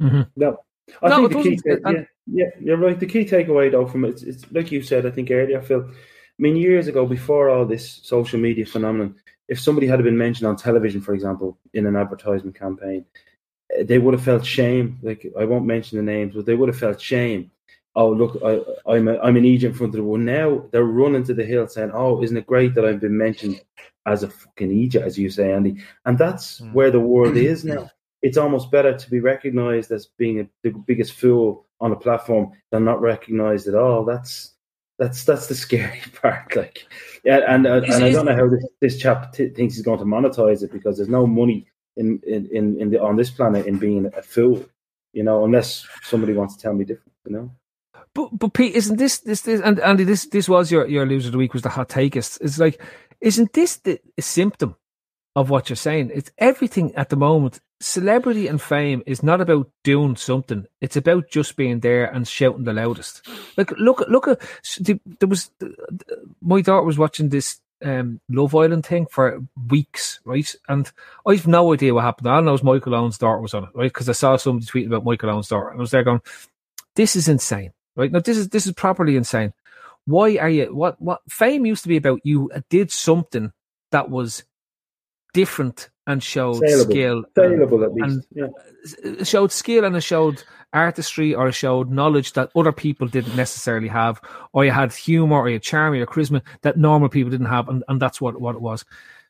Mhm. 0.02 0.30
No, 0.36 0.58
I 1.02 1.10
No, 1.10 1.28
think 1.28 1.32
the 1.32 1.50
key. 1.50 1.56
doesn't- 1.56 1.84
ta- 1.84 1.92
yeah, 1.92 2.04
yeah, 2.28 2.46
you're 2.60 2.78
right. 2.78 3.00
The 3.00 3.06
key 3.08 3.26
takeaway 3.26 3.72
though 3.72 3.88
from 3.88 4.06
it, 4.06 4.10
it's, 4.10 4.24
it's 4.24 4.52
like 4.52 4.72
you 4.72 4.82
said. 4.84 5.06
I 5.06 5.12
think 5.12 5.32
earlier, 5.32 5.62
Phil. 5.62 5.88
I 5.90 5.94
mean, 6.38 6.58
years 6.58 6.88
ago, 6.88 7.06
before 7.06 7.50
all 7.50 7.66
this 7.66 7.90
social 8.04 8.40
media 8.40 8.66
phenomenon, 8.66 9.16
if 9.48 9.60
somebody 9.60 9.88
had 9.88 10.04
been 10.04 10.18
mentioned 10.18 10.48
on 10.48 10.56
television, 10.56 11.02
for 11.02 11.14
example, 11.14 11.58
in 11.74 11.86
an 11.86 11.96
advertisement 11.96 12.58
campaign, 12.58 13.06
eh, 13.72 13.84
they 13.84 14.00
would 14.00 14.14
have 14.14 14.24
felt 14.24 14.46
shame. 14.46 15.00
Like 15.02 15.26
I 15.38 15.46
won't 15.46 15.66
mention 15.66 15.98
the 15.98 16.04
names, 16.04 16.34
but 16.36 16.46
they 16.46 16.56
would 16.56 16.70
have 16.70 16.80
felt 16.80 17.00
shame. 17.02 17.52
Oh, 17.98 18.12
look, 18.12 18.38
I, 18.44 18.60
I'm 18.92 19.08
a, 19.08 19.18
I'm 19.20 19.38
an 19.38 19.46
agent 19.46 19.72
in 19.72 19.78
front 19.78 19.94
of 19.94 19.98
the 19.98 20.04
world. 20.04 20.22
Now 20.22 20.66
they're 20.72 20.84
running 20.84 21.24
to 21.26 21.34
the 21.34 21.46
hill 21.46 21.68
saying, 21.68 21.92
"Oh, 21.94 22.22
isn't 22.24 22.36
it 22.38 22.48
great 22.48 22.76
that 22.76 22.86
I've 22.86 23.00
been 23.00 23.18
mentioned 23.18 23.62
as 24.06 24.24
a 24.24 24.30
fucking 24.30 24.72
agent, 24.72 25.06
as 25.06 25.18
you 25.18 25.30
say, 25.30 25.54
Andy?" 25.54 25.78
And 26.06 26.18
that's 26.18 26.60
Mm. 26.62 26.74
where 26.74 26.92
the 26.92 27.00
world 27.00 27.38
is 27.38 27.64
now 27.74 27.90
it's 28.26 28.38
almost 28.38 28.72
better 28.72 28.98
to 28.98 29.10
be 29.12 29.20
recognized 29.20 29.92
as 29.92 30.08
being 30.18 30.40
a, 30.40 30.48
the 30.64 30.72
biggest 30.72 31.14
fool 31.14 31.68
on 31.80 31.92
a 31.92 31.96
platform 31.96 32.52
than 32.72 32.84
not 32.84 33.00
recognized 33.00 33.68
at 33.68 33.76
all. 33.76 34.04
That's 34.04 34.55
that's 34.98 35.26
that's 35.26 35.48
the 35.48 35.56
scary 35.56 36.02
part. 36.22 36.56
Like, 36.56 36.88
yeah, 37.24 37.42
and 37.48 37.68
uh, 37.68 37.82
and 37.84 38.04
I 38.04 38.12
don't 38.12 38.26
know 38.26 38.36
how 38.36 38.50
this, 38.50 38.66
this 38.82 38.98
chap 38.98 39.34
t- 39.34 39.50
thinks 39.50 39.76
he's 39.76 39.86
going 39.86 40.00
to 40.00 40.06
monetize 40.06 40.64
it 40.64 40.72
because 40.72 40.98
there's 40.98 41.10
no 41.10 41.28
money 41.28 41.68
in 41.98 42.20
in 42.26 42.80
in, 42.80 42.90
the, 42.90 43.02
on 43.02 43.16
this 43.16 43.30
planet 43.30 43.66
in 43.66 43.78
being 43.78 44.12
a 44.16 44.22
fool. 44.22 44.66
You 45.14 45.24
know, 45.24 45.46
unless 45.46 45.88
somebody 46.04 46.34
wants 46.34 46.56
to 46.56 46.62
tell 46.62 46.74
me 46.74 46.86
different. 46.86 47.14
You 47.26 47.34
know. 47.34 47.52
But 48.14 48.30
but 48.38 48.54
Pete, 48.54 48.76
isn't 48.76 48.98
this 48.98 49.20
this 49.20 49.42
this 49.42 49.62
and 49.62 49.80
Andy 49.80 50.04
this 50.04 50.26
this 50.28 50.48
was 50.48 50.72
your 50.72 50.88
your 50.88 51.06
loser 51.06 51.28
of 51.28 51.34
the 51.34 51.38
week 51.38 51.54
was 51.54 51.64
the 51.64 51.70
hot 51.70 51.90
takest. 51.90 52.40
It's 52.42 52.60
like, 52.60 52.82
isn't 53.22 53.54
this 53.54 53.78
the 53.78 54.00
a 54.18 54.22
symptom 54.22 54.76
of 55.36 55.50
what 55.50 55.70
you're 55.70 55.76
saying? 55.76 56.12
It's 56.14 56.32
everything 56.38 56.96
at 56.96 57.10
the 57.10 57.16
moment. 57.16 57.60
Celebrity 57.82 58.48
and 58.48 58.62
fame 58.62 59.04
is 59.06 59.22
not 59.22 59.42
about 59.42 59.70
doing 59.84 60.16
something. 60.16 60.66
It's 60.80 60.96
about 60.96 61.30
just 61.30 61.58
being 61.58 61.82
there 61.82 62.06
and 62.06 62.28
shouting 62.28 62.64
the 62.64 62.74
loudest. 62.74 63.28
Like 63.58 63.72
look 63.72 64.04
look 64.08 64.28
at 64.28 64.42
there 65.20 65.28
was 65.28 65.52
my 66.42 66.62
daughter 66.62 66.86
was 66.86 66.98
watching 66.98 67.30
this 67.30 67.60
um, 67.84 68.22
Love 68.30 68.56
Island 68.56 68.86
thing 68.86 69.06
for 69.12 69.44
weeks, 69.70 70.22
right? 70.24 70.56
And 70.70 70.90
I've 71.28 71.48
no 71.48 71.74
idea 71.74 71.94
what 71.94 72.06
happened. 72.06 72.28
All 72.28 72.38
I 72.38 72.42
know 72.42 72.54
is 72.54 72.64
Michael 72.64 72.96
Owen's 72.96 73.18
daughter 73.18 73.42
was 73.42 73.54
on 73.54 73.66
it, 73.66 73.70
right? 73.76 73.92
Because 73.94 74.08
I 74.08 74.14
saw 74.14 74.38
somebody 74.38 74.66
tweeting 74.66 74.88
about 74.88 75.04
Michael 75.04 75.30
Owen's 75.30 75.50
daughter, 75.50 75.70
and 75.70 75.80
I 75.80 75.82
was 75.82 75.92
there 75.92 76.04
going, 76.04 76.22
"This 76.96 77.18
is 77.18 77.28
insane." 77.28 77.74
right 77.96 78.12
now 78.12 78.20
this 78.20 78.38
is 78.38 78.50
this 78.50 78.68
is 78.68 78.74
properly 78.74 79.16
insane 79.16 79.54
why 80.06 80.38
are 80.38 80.50
you 80.50 80.74
what 80.76 81.02
what 81.02 81.22
fame 81.30 81.66
used 81.66 81.84
to 81.84 81.90
be 81.90 81.98
about 81.98 82.20
you 82.24 82.52
did 82.70 82.92
something 82.92 83.52
that 83.92 84.10
was 84.10 84.44
different 85.36 85.90
and 86.08 86.24
showed 86.24 86.60
Saleable. 86.60 86.92
skill 86.92 87.24
Saleable 87.36 87.84
at 87.84 87.92
and 87.92 88.26
yeah. 88.34 89.24
showed 89.24 89.52
skill 89.52 89.86
and 89.86 89.96
it 89.96 90.02
showed 90.02 90.44
artistry 90.74 91.34
or 91.34 91.48
it 91.48 91.54
showed 91.54 91.92
knowledge 91.92 92.34
that 92.34 92.50
other 92.56 92.72
people 92.72 93.08
didn't 93.08 93.36
necessarily 93.36 93.88
have 93.88 94.20
or 94.54 94.66
you 94.66 94.72
had 94.72 94.94
humor 94.94 95.38
or 95.38 95.50
you 95.50 95.56
had 95.56 95.64
charm 95.64 95.94
or 95.94 96.06
charisma 96.06 96.42
that 96.62 96.78
normal 96.78 97.10
people 97.10 97.32
didn't 97.32 97.46
have 97.48 97.70
and, 97.70 97.84
and 97.88 98.02
that's 98.02 98.20
what, 98.20 98.42
what 98.42 98.56
it 98.56 98.62
was 98.62 98.84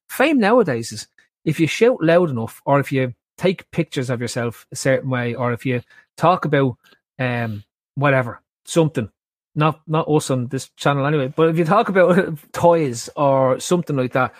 fame 0.09 0.39
nowadays 0.39 0.91
is 0.91 1.07
if 1.43 1.59
you 1.59 1.67
shout 1.67 2.01
loud 2.01 2.29
enough 2.29 2.61
or 2.65 2.79
if 2.79 2.91
you 2.91 3.13
take 3.37 3.69
pictures 3.71 4.09
of 4.09 4.21
yourself 4.21 4.65
a 4.71 4.75
certain 4.75 5.09
way 5.09 5.35
or 5.35 5.51
if 5.53 5.65
you 5.65 5.81
talk 6.17 6.45
about 6.45 6.77
um, 7.19 7.63
whatever, 7.95 8.41
something. 8.65 9.09
Not 9.57 9.79
not 9.87 10.09
us 10.09 10.29
on 10.29 10.47
this 10.47 10.69
channel 10.75 11.05
anyway. 11.05 11.31
But 11.33 11.49
if 11.49 11.57
you 11.57 11.63
talk 11.63 11.87
about 11.87 12.37
toys 12.51 13.09
or 13.15 13.59
something 13.59 13.95
like 13.95 14.11
that, 14.11 14.33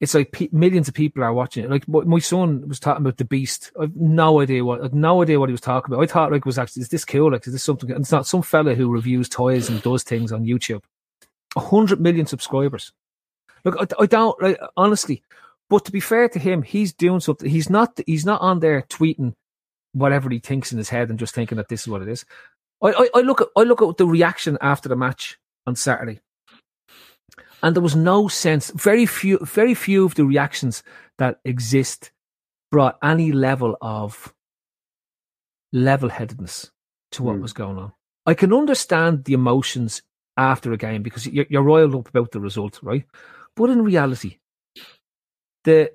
it's 0.00 0.14
like 0.14 0.30
pe- 0.32 0.48
millions 0.52 0.88
of 0.88 0.94
people 0.94 1.24
are 1.24 1.32
watching 1.32 1.64
it. 1.64 1.70
Like 1.70 1.88
my 1.88 2.18
son 2.20 2.68
was 2.68 2.78
talking 2.78 3.04
about 3.04 3.16
the 3.16 3.24
Beast. 3.24 3.72
I've 3.80 3.96
no 3.96 4.40
idea 4.40 4.64
what, 4.64 4.82
I've 4.82 4.94
no 4.94 5.22
idea 5.22 5.40
what 5.40 5.48
he 5.48 5.52
was 5.52 5.60
talking 5.60 5.92
about. 5.92 6.02
I 6.02 6.06
thought 6.06 6.30
like 6.30 6.40
it 6.40 6.46
was 6.46 6.58
actually 6.58 6.82
is 6.82 6.88
this 6.88 7.04
cool? 7.04 7.32
Like 7.32 7.46
is 7.46 7.52
this 7.52 7.64
something? 7.64 7.90
And 7.90 8.00
it's 8.00 8.12
not 8.12 8.26
some 8.26 8.42
fella 8.42 8.74
who 8.74 8.92
reviews 8.92 9.28
toys 9.28 9.68
and 9.68 9.82
does 9.82 10.04
things 10.04 10.32
on 10.32 10.44
YouTube. 10.44 10.82
A 11.56 11.60
hundred 11.60 12.00
million 12.00 12.26
subscribers. 12.26 12.92
Look, 13.64 13.76
I, 13.80 14.02
I 14.02 14.06
don't 14.06 14.40
like 14.42 14.58
honestly. 14.76 15.22
But 15.70 15.84
to 15.84 15.92
be 15.92 16.00
fair 16.00 16.28
to 16.30 16.38
him, 16.38 16.62
he's 16.62 16.94
doing 16.94 17.20
something. 17.20 17.48
He's 17.48 17.68
not. 17.68 17.98
He's 18.06 18.24
not 18.24 18.40
on 18.40 18.60
there 18.60 18.82
tweeting 18.88 19.34
whatever 19.92 20.30
he 20.30 20.38
thinks 20.38 20.72
in 20.72 20.78
his 20.78 20.88
head 20.88 21.10
and 21.10 21.18
just 21.18 21.34
thinking 21.34 21.56
that 21.56 21.68
this 21.68 21.82
is 21.82 21.88
what 21.88 22.02
it 22.02 22.08
is. 22.08 22.24
I, 22.82 22.90
I, 22.90 23.08
I 23.16 23.20
look 23.20 23.40
at 23.40 23.48
I 23.56 23.62
look 23.62 23.82
at 23.82 23.96
the 23.96 24.06
reaction 24.06 24.56
after 24.60 24.88
the 24.88 24.96
match 24.96 25.38
on 25.66 25.76
Saturday, 25.76 26.20
and 27.62 27.74
there 27.74 27.82
was 27.82 27.96
no 27.96 28.28
sense. 28.28 28.70
Very 28.70 29.06
few, 29.06 29.38
very 29.38 29.74
few 29.74 30.04
of 30.04 30.14
the 30.14 30.24
reactions 30.24 30.82
that 31.18 31.40
exist 31.44 32.12
brought 32.70 32.98
any 33.02 33.32
level 33.32 33.76
of 33.80 34.32
level-headedness 35.72 36.70
to 37.12 37.22
what 37.22 37.36
Hmm. 37.36 37.42
was 37.42 37.52
going 37.52 37.78
on. 37.78 37.92
I 38.26 38.34
can 38.34 38.52
understand 38.52 39.24
the 39.24 39.32
emotions 39.32 40.02
after 40.36 40.72
a 40.72 40.76
game 40.76 41.02
because 41.02 41.26
you're, 41.26 41.46
you're 41.48 41.62
riled 41.62 41.94
up 41.94 42.08
about 42.08 42.30
the 42.32 42.40
result, 42.40 42.78
right? 42.82 43.04
But 43.56 43.70
in 43.70 43.82
reality, 43.82 44.38
the 45.64 45.92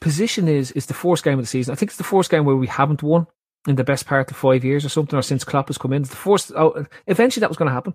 position 0.00 0.46
is 0.46 0.70
is 0.72 0.86
the 0.86 0.94
fourth 0.94 1.24
game 1.24 1.38
of 1.38 1.44
the 1.44 1.48
season. 1.48 1.72
I 1.72 1.74
think 1.74 1.90
it's 1.90 1.98
the 1.98 2.04
fourth 2.04 2.30
game 2.30 2.44
where 2.44 2.54
we 2.56 2.68
haven't 2.68 3.02
won 3.02 3.26
in 3.66 3.74
the 3.76 3.84
best 3.84 4.06
part 4.06 4.30
of 4.30 4.36
five 4.36 4.64
years 4.64 4.84
or 4.84 4.88
something, 4.90 5.18
or 5.18 5.22
since 5.22 5.42
Klopp 5.44 5.68
has 5.68 5.78
come 5.78 5.92
in. 5.92 6.02
It's 6.02 6.10
the 6.10 6.16
fourth. 6.16 6.52
Oh, 6.54 6.84
eventually, 7.06 7.40
that 7.40 7.50
was 7.50 7.56
going 7.56 7.68
to 7.68 7.74
happen. 7.74 7.94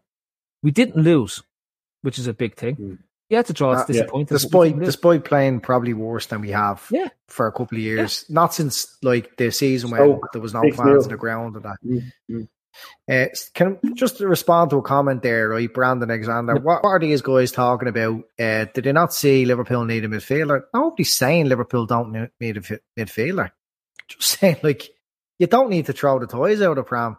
We 0.62 0.72
didn't 0.72 0.98
lose, 1.02 1.42
which 2.04 2.20
is 2.20 2.28
a 2.28 2.34
big 2.34 2.56
thing. 2.56 2.76
Mm. 2.76 2.98
You 3.30 3.38
had 3.38 3.48
to 3.48 3.54
draw. 3.54 3.72
It's 3.72 3.82
Uh, 3.82 3.86
yeah. 3.94 4.02
disappointing. 4.02 4.26
but 4.28 4.34
we 4.34 4.38
Despite 4.38 4.72
didn't 4.74 4.86
despite 4.86 5.26
playing 5.26 5.60
probably 5.62 5.94
worse 5.94 6.28
than 6.28 6.42
we 6.42 6.52
have 6.52 6.86
Yeah. 6.92 7.08
for 7.30 7.48
a 7.48 7.52
couple 7.52 7.78
of 7.78 7.84
years. 7.84 8.26
Not 8.30 8.54
since 8.54 8.96
like 9.02 9.36
the 9.38 9.50
season 9.52 9.90
when 9.90 10.00
Stoke, 10.02 10.28
there 10.34 10.42
was 10.42 10.54
no 10.54 10.62
6-0. 10.62 10.76
fans 10.76 11.04
on 11.06 11.10
the 11.10 11.18
ground 11.18 11.56
and 11.56 11.66
that. 11.66 11.78
Mm, 11.84 12.02
mm. 12.30 12.48
Uh, 13.10 13.28
can 13.54 13.78
just 13.96 14.18
to 14.18 14.28
respond 14.28 14.72
to 14.72 14.78
a 14.78 14.82
comment 14.82 15.22
there, 15.22 15.50
right? 15.50 15.72
Brandon 15.74 16.10
Alexander, 16.10 16.56
what, 16.56 16.84
what 16.84 16.90
are 16.90 17.00
these 17.00 17.22
guys 17.22 17.52
talking 17.52 17.88
about? 17.88 18.22
Uh, 18.40 18.66
did 18.74 18.84
they 18.86 18.92
not 18.92 19.14
see 19.14 19.46
Liverpool 19.46 19.86
need 19.86 20.04
a 20.06 20.08
midfielder? 20.08 20.64
Nobody's 20.74 21.16
saying 21.16 21.48
Liverpool 21.48 21.86
don't 21.86 22.12
need 22.40 22.58
a 22.58 22.62
midfielder. 23.00 23.52
Just 24.08 24.24
saying, 24.40 24.58
like, 24.64 24.90
you 25.40 25.48
don't 25.48 25.70
need 25.70 25.86
to 25.86 25.94
throw 25.94 26.18
the 26.20 26.28
toys 26.28 26.62
out 26.62 26.78
of 26.80 26.86
pram. 26.88 27.18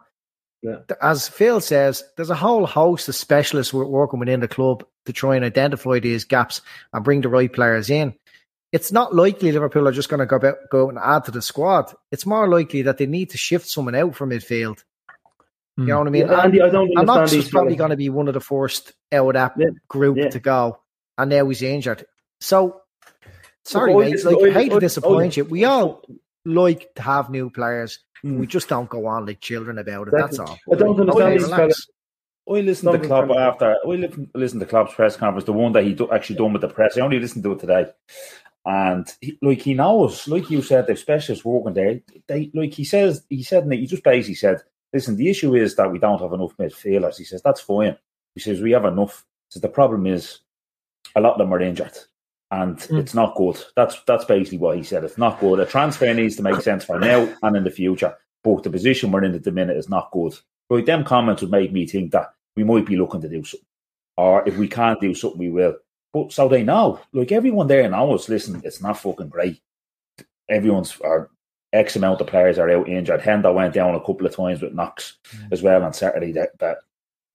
Yeah. 0.65 0.95
As 1.01 1.27
Phil 1.27 1.61
says, 1.61 2.03
there's 2.15 2.31
a 2.31 2.35
whole 2.35 2.65
host 2.65 3.07
of 3.07 3.15
specialists 3.15 3.73
working 3.73 4.19
within 4.19 4.39
the 4.39 4.47
club 4.47 4.83
to 5.05 5.13
try 5.13 5.35
and 5.35 5.45
identify 5.45 5.99
these 5.99 6.25
gaps 6.25 6.61
and 6.91 7.03
bring 7.03 7.21
the 7.21 7.29
right 7.29 7.51
players 7.51 7.89
in. 7.89 8.15
It's 8.71 8.91
not 8.91 9.13
likely 9.13 9.51
Liverpool 9.51 9.87
are 9.87 9.91
just 9.91 10.09
going 10.09 10.19
to 10.19 10.25
go 10.25 10.47
out, 10.47 10.57
go 10.71 10.89
and 10.89 10.97
add 10.97 11.25
to 11.25 11.31
the 11.31 11.41
squad. 11.41 11.93
It's 12.11 12.25
more 12.25 12.49
likely 12.49 12.81
that 12.83 12.97
they 12.97 13.05
need 13.05 13.29
to 13.29 13.37
shift 13.37 13.67
someone 13.67 13.95
out 13.95 14.15
from 14.15 14.31
midfield. 14.31 14.83
You 15.77 15.85
know 15.85 15.95
hmm. 15.95 15.99
what 15.99 16.07
I 16.07 16.09
mean? 16.09 16.27
Yeah, 16.27 16.41
Andy, 16.41 16.61
I 16.61 16.69
don't 16.69 16.97
And 16.97 17.09
understand 17.09 17.43
was 17.43 17.51
probably 17.51 17.75
going 17.75 17.91
to 17.91 17.97
be 17.97 18.09
one 18.09 18.27
of 18.27 18.33
the 18.33 18.41
first 18.41 18.93
out 19.11 19.27
of 19.27 19.33
that 19.33 19.53
Yeah, 19.57 19.67
group 19.87 20.17
yeah. 20.17 20.29
to 20.29 20.39
go, 20.39 20.79
and 21.17 21.29
now 21.29 21.47
he's 21.47 21.61
injured. 21.61 22.05
So, 22.39 22.81
sorry, 23.63 23.93
mate. 23.93 24.23
Like, 24.23 24.37
I 24.41 24.51
hate 24.51 24.71
to 24.71 24.79
disappoint 24.79 25.37
you. 25.37 25.43
We 25.45 25.65
all 25.65 26.01
like 26.45 26.93
to 26.95 27.01
have 27.01 27.29
new 27.29 27.49
players. 27.49 27.99
Mm. 28.25 28.39
We 28.39 28.47
just 28.47 28.67
don't 28.67 28.89
go 28.89 29.05
on 29.05 29.27
like 29.27 29.39
children 29.39 29.77
about 29.77 30.07
it. 30.07 30.13
Exactly. 30.13 30.37
That's 30.37 30.49
all. 30.49 30.59
I 30.71 30.75
don't 30.75 30.99
understand 30.99 31.33
Okay, 31.33 31.37
these 31.37 31.49
fellas. 31.49 31.87
I 32.47 32.51
listened 32.53 32.67
to 32.67 32.75
Something 32.75 33.07
Klopp 33.07 33.29
after. 33.37 33.75
I 33.83 33.87
li- 33.87 34.29
listened 34.33 34.61
to 34.61 34.65
Klopp's 34.67 34.93
press 34.93 35.15
conference, 35.15 35.45
the 35.45 35.53
one 35.53 35.73
that 35.73 35.83
he 35.83 35.93
do, 35.93 36.11
actually 36.11 36.37
done 36.37 36.53
with 36.53 36.61
the 36.61 36.67
press. 36.69 36.97
I 36.97 37.01
only 37.01 37.19
listened 37.19 37.43
to 37.43 37.51
it 37.53 37.59
today, 37.59 37.87
and 38.65 39.07
he, 39.21 39.37
like 39.41 39.61
he 39.61 39.73
knows, 39.75 40.27
like 40.27 40.49
you 40.49 40.61
said, 40.61 40.87
the 40.87 40.95
specialists 40.95 41.45
working 41.45 41.73
there. 41.73 42.01
They 42.27 42.51
like 42.53 42.73
he 42.73 42.83
says, 42.83 43.23
he 43.29 43.43
said, 43.43 43.71
he 43.71 43.85
just 43.85 44.03
basically 44.03 44.35
said, 44.35 44.61
"Listen, 44.91 45.17
the 45.17 45.29
issue 45.29 45.55
is 45.55 45.75
that 45.75 45.91
we 45.91 45.99
don't 45.99 46.21
have 46.21 46.33
enough 46.33 46.57
midfielders." 46.57 47.17
He 47.17 47.25
says 47.25 47.41
that's 47.43 47.61
fine. 47.61 47.97
He 48.33 48.41
says 48.41 48.61
we 48.61 48.71
have 48.71 48.85
enough. 48.85 49.25
He 49.49 49.53
says 49.53 49.61
the 49.61 49.69
problem 49.69 50.07
is 50.07 50.39
a 51.15 51.21
lot 51.21 51.33
of 51.33 51.37
them 51.39 51.53
are 51.53 51.61
injured, 51.61 51.97
and 52.51 52.77
Mm. 52.77 52.99
it's 52.99 53.13
not 53.13 53.35
good. 53.35 53.57
That's 53.75 54.01
that's 54.07 54.25
basically 54.25 54.59
what 54.59 54.77
he 54.77 54.83
said. 54.83 55.03
It's 55.03 55.17
not 55.17 55.39
good. 55.39 55.59
A 55.59 55.65
transfer 55.65 56.13
needs 56.13 56.35
to 56.37 56.43
make 56.43 56.61
sense 56.61 56.83
for 56.85 56.99
now 56.99 57.33
and 57.43 57.55
in 57.55 57.63
the 57.63 57.71
future. 57.71 58.15
But 58.43 58.63
the 58.63 58.69
position 58.69 59.11
we're 59.11 59.23
in 59.23 59.33
at 59.35 59.43
the 59.43 59.51
minute 59.51 59.77
is 59.77 59.89
not 59.89 60.11
good. 60.11 60.33
Right, 60.69 60.85
them 60.85 61.03
comments 61.03 61.41
would 61.41 61.51
make 61.51 61.71
me 61.71 61.85
think 61.87 62.11
that 62.11 62.33
we 62.55 62.63
might 62.63 62.85
be 62.85 62.95
looking 62.97 63.21
to 63.21 63.29
do 63.29 63.43
something. 63.43 63.65
Or 64.17 64.47
if 64.47 64.57
we 64.57 64.67
can't 64.67 65.01
do 65.01 65.13
something, 65.13 65.39
we 65.39 65.49
will. 65.49 65.75
But 66.13 66.31
so 66.31 66.47
they 66.47 66.63
know. 66.63 66.99
Like 67.13 67.31
everyone 67.31 67.67
there 67.67 67.89
knows, 67.89 68.29
listen, 68.29 68.61
it's 68.63 68.81
not 68.81 68.97
fucking 68.99 69.29
great. 69.29 69.59
Everyone's 70.49 70.95
or 71.01 71.31
X 71.73 71.95
amount 71.95 72.21
of 72.21 72.27
players 72.27 72.57
are 72.57 72.69
out 72.69 72.87
injured. 72.87 73.19
Hendo 73.21 73.53
went 73.53 73.73
down 73.73 73.95
a 73.95 73.99
couple 73.99 74.25
of 74.25 74.35
times 74.35 74.61
with 74.61 74.73
Knox 74.73 75.17
as 75.51 75.61
well 75.61 75.83
on 75.83 75.91
Saturday 75.93 76.31
that, 76.33 76.57
that 76.59 76.77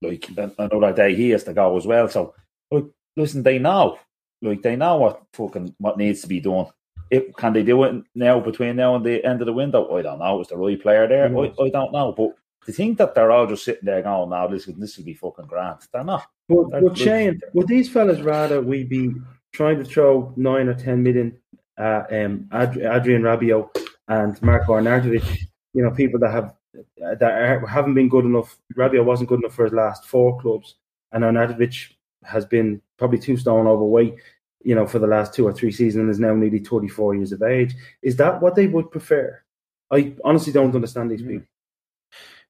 like 0.01 0.29
an- 0.39 0.55
another 0.59 0.93
day 0.95 1.15
he 1.15 1.31
has 1.31 1.45
to 1.45 1.53
go 1.53 1.77
as 1.77 1.87
well. 1.87 2.09
So 2.09 2.35
like 2.71 2.85
listen, 3.17 3.43
they 3.43 3.59
know. 3.59 3.99
Like 4.43 4.63
they 4.63 4.77
know 4.77 4.97
what 4.97 5.23
fucking 5.35 5.75
what 5.79 5.99
needs 5.99 6.23
to 6.23 6.29
be 6.29 6.41
done. 6.41 6.67
If, 7.11 7.35
can 7.37 7.53
they 7.53 7.63
do 7.65 7.83
it 7.85 8.05
now 8.15 8.39
between 8.41 8.77
now 8.77 8.95
and 8.95 9.05
the 9.05 9.25
end 9.25 9.41
of 9.43 9.47
the 9.47 9.53
window? 9.53 9.97
I 9.97 10.03
don't 10.03 10.21
know. 10.21 10.41
Is 10.41 10.49
the 10.49 10.57
right 10.57 10.81
player 10.81 11.09
there? 11.09 11.29
I, 11.37 11.53
I 11.63 11.69
don't 11.69 11.93
know. 11.93 12.13
But 12.13 12.35
to 12.67 12.73
think 12.73 12.99
that 12.99 13.15
they're 13.15 13.33
all 13.33 13.47
just 13.47 13.65
sitting 13.65 13.85
there 13.85 14.03
going, 14.03 14.31
"Now 14.31 14.49
listen, 14.49 14.79
this 14.79 14.97
will 14.97 15.05
be 15.05 15.15
fucking 15.15 15.47
grand." 15.47 15.81
They're 15.93 16.05
not. 16.05 16.27
But 16.49 16.83
looks- 16.83 17.01
Shane, 17.01 17.41
would 17.53 17.67
these 17.69 17.89
fellas 17.91 18.21
rather 18.21 18.61
we 18.63 18.85
be 18.85 19.15
trying 19.53 19.79
to 19.79 19.85
throw 19.85 20.33
nine 20.37 20.69
or 20.69 20.75
ten 20.75 21.03
million 21.03 21.37
at 21.79 22.13
um, 22.13 22.49
Ad- 22.53 22.79
Adrien 22.79 23.23
Rabiot 23.23 23.69
and 24.09 24.41
Marko 24.43 24.75
Arnautovic? 24.75 25.39
You 25.75 25.83
know, 25.85 25.91
people 25.91 26.21
that 26.21 26.31
have 26.31 26.55
that 26.99 27.23
are, 27.23 27.67
haven't 27.67 27.95
been 27.95 28.09
good 28.09 28.25
enough. 28.25 28.57
Rabiot 28.77 29.05
wasn't 29.05 29.29
good 29.29 29.41
enough 29.41 29.55
for 29.55 29.65
his 29.65 29.73
last 29.75 30.07
four 30.07 30.41
clubs, 30.41 30.77
and 31.13 31.25
Arnautovic 31.25 31.95
has 32.25 32.45
been 32.45 32.83
probably 32.99 33.19
two 33.19 33.37
stone 33.37 33.67
overweight. 33.67 34.17
You 34.63 34.75
know, 34.75 34.87
for 34.87 34.99
the 34.99 35.07
last 35.07 35.33
two 35.33 35.47
or 35.47 35.55
three 35.55 35.73
seasons, 35.73 36.03
and 36.03 36.11
is 36.11 36.21
now 36.21 36.35
nearly 36.35 36.59
thirty-four 36.59 37.15
years 37.15 37.33
of 37.33 37.43
age. 37.43 37.75
Is 38.03 38.17
that 38.17 38.43
what 38.43 38.57
they 38.57 38.67
would 38.67 38.91
prefer? 38.91 39.43
I 39.91 40.15
honestly 40.23 40.53
don't 40.53 40.75
understand 40.75 41.11
these 41.11 41.23
people. 41.23 41.47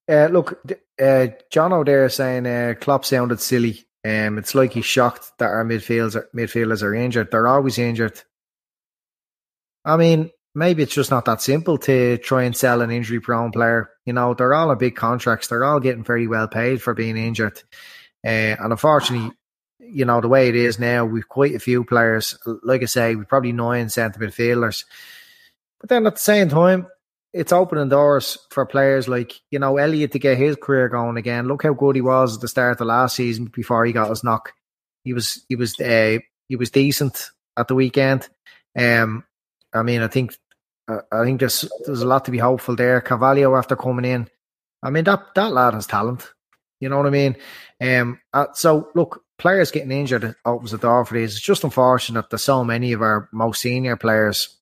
Uh, 0.09 0.26
look, 0.26 0.61
uh, 1.00 1.28
John 1.52 1.72
O'Dare 1.72 2.09
saying 2.09 2.48
uh, 2.48 2.74
Klopp 2.80 3.04
sounded 3.04 3.40
silly. 3.40 3.87
Um, 4.04 4.38
it's 4.38 4.56
like 4.56 4.72
he's 4.72 4.87
shocked 4.87 5.30
that 5.38 5.50
our 5.50 5.64
midfielders 5.64 6.16
are, 6.16 6.28
midfielders 6.35 6.83
are 6.83 6.94
injured. 6.94 7.30
They're 7.30 7.46
always 7.46 7.78
injured. 7.78 8.20
I 9.85 9.96
mean, 9.96 10.30
maybe 10.52 10.83
it's 10.83 10.94
just 10.94 11.12
not 11.12 11.26
that 11.26 11.42
simple 11.42 11.78
to 11.78 12.18
try 12.18 12.42
and 12.42 12.56
sell 12.56 12.80
an 12.80 12.90
injury 12.90 13.20
prone 13.20 13.52
player. 13.52 13.88
You 14.04 14.14
know, 14.14 14.35
they're 14.35 14.52
all 14.52 14.70
on 14.70 14.78
big 14.78 14.96
contracts. 14.96 15.46
They're 15.46 15.64
all 15.64 15.78
getting 15.78 16.02
very 16.02 16.26
well 16.26 16.48
paid 16.48 16.83
for 16.83 16.92
being 16.92 17.16
injured. 17.16 17.62
Uh, 18.26 18.59
and 18.59 18.72
unfortunately, 18.72 19.30
you 19.80 20.04
know, 20.04 20.20
the 20.20 20.28
way 20.28 20.48
it 20.48 20.56
is 20.56 20.78
now, 20.78 21.04
we've 21.04 21.28
quite 21.28 21.54
a 21.54 21.60
few 21.60 21.84
players. 21.84 22.38
Like 22.62 22.82
I 22.82 22.86
say, 22.86 23.14
we've 23.14 23.28
probably 23.28 23.52
nine 23.52 23.88
centre 23.88 24.20
midfielders. 24.20 24.84
But 25.80 25.88
then 25.88 26.06
at 26.06 26.14
the 26.14 26.20
same 26.20 26.48
time, 26.48 26.86
it's 27.32 27.52
opening 27.52 27.88
doors 27.88 28.38
for 28.50 28.66
players 28.66 29.08
like, 29.08 29.32
you 29.50 29.58
know, 29.58 29.76
Elliott 29.76 30.12
to 30.12 30.18
get 30.18 30.36
his 30.38 30.56
career 30.56 30.88
going 30.88 31.16
again. 31.16 31.46
Look 31.46 31.62
how 31.62 31.72
good 31.72 31.96
he 31.96 32.02
was 32.02 32.36
at 32.36 32.40
the 32.40 32.48
start 32.48 32.72
of 32.72 32.78
the 32.78 32.84
last 32.84 33.16
season 33.16 33.46
before 33.46 33.84
he 33.84 33.92
got 33.92 34.10
his 34.10 34.24
knock. 34.24 34.52
He 35.04 35.12
was 35.12 35.44
he 35.48 35.56
was 35.56 35.78
uh, 35.80 36.18
he 36.48 36.56
was 36.56 36.70
decent 36.70 37.30
at 37.56 37.68
the 37.68 37.74
weekend. 37.74 38.28
Um 38.76 39.24
I 39.72 39.82
mean 39.82 40.02
I 40.02 40.08
think 40.08 40.36
I 40.88 41.24
think 41.24 41.40
there's 41.40 41.70
there's 41.86 42.02
a 42.02 42.06
lot 42.06 42.24
to 42.24 42.30
be 42.30 42.38
hopeful 42.38 42.74
there. 42.76 43.00
Carvalho 43.00 43.56
after 43.56 43.76
coming 43.76 44.04
in. 44.04 44.28
I 44.82 44.90
mean 44.90 45.04
that 45.04 45.34
that 45.34 45.52
lad 45.52 45.74
has 45.74 45.86
talent. 45.86 46.28
You 46.80 46.88
know 46.88 46.96
what 46.98 47.06
I 47.06 47.10
mean? 47.10 47.36
Um 47.80 48.20
uh, 48.32 48.46
so 48.54 48.90
look, 48.94 49.22
players 49.40 49.70
getting 49.70 49.90
injured 49.90 50.37
opens 50.44 50.70
the 50.70 50.79
door 50.79 51.05
for 51.05 51.14
these. 51.14 51.33
It's 51.33 51.40
just 51.40 51.64
unfortunate 51.64 52.31
that 52.31 52.38
so 52.38 52.62
many 52.62 52.92
of 52.92 53.03
our 53.03 53.29
most 53.33 53.61
senior 53.61 53.96
players 53.96 54.57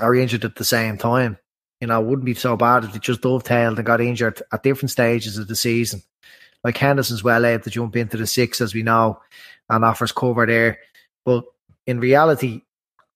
are 0.00 0.14
injured 0.14 0.44
at 0.44 0.56
the 0.56 0.64
same 0.64 0.98
time. 0.98 1.38
You 1.80 1.88
know, 1.88 2.00
it 2.00 2.06
wouldn't 2.06 2.24
be 2.26 2.34
so 2.34 2.56
bad 2.56 2.84
if 2.84 2.92
they 2.92 2.98
just 2.98 3.22
dovetailed 3.22 3.76
and 3.78 3.86
got 3.86 4.00
injured 4.00 4.42
at 4.52 4.62
different 4.62 4.90
stages 4.90 5.36
of 5.38 5.48
the 5.48 5.56
season. 5.56 6.02
Like 6.62 6.76
Henderson's 6.76 7.24
well 7.24 7.44
able 7.44 7.64
to 7.64 7.70
jump 7.70 7.96
into 7.96 8.16
the 8.16 8.26
six, 8.26 8.60
as 8.60 8.74
we 8.74 8.82
know, 8.82 9.20
and 9.68 9.84
offers 9.84 10.12
cover 10.12 10.46
there. 10.46 10.78
But 11.24 11.44
in 11.86 12.00
reality, 12.00 12.62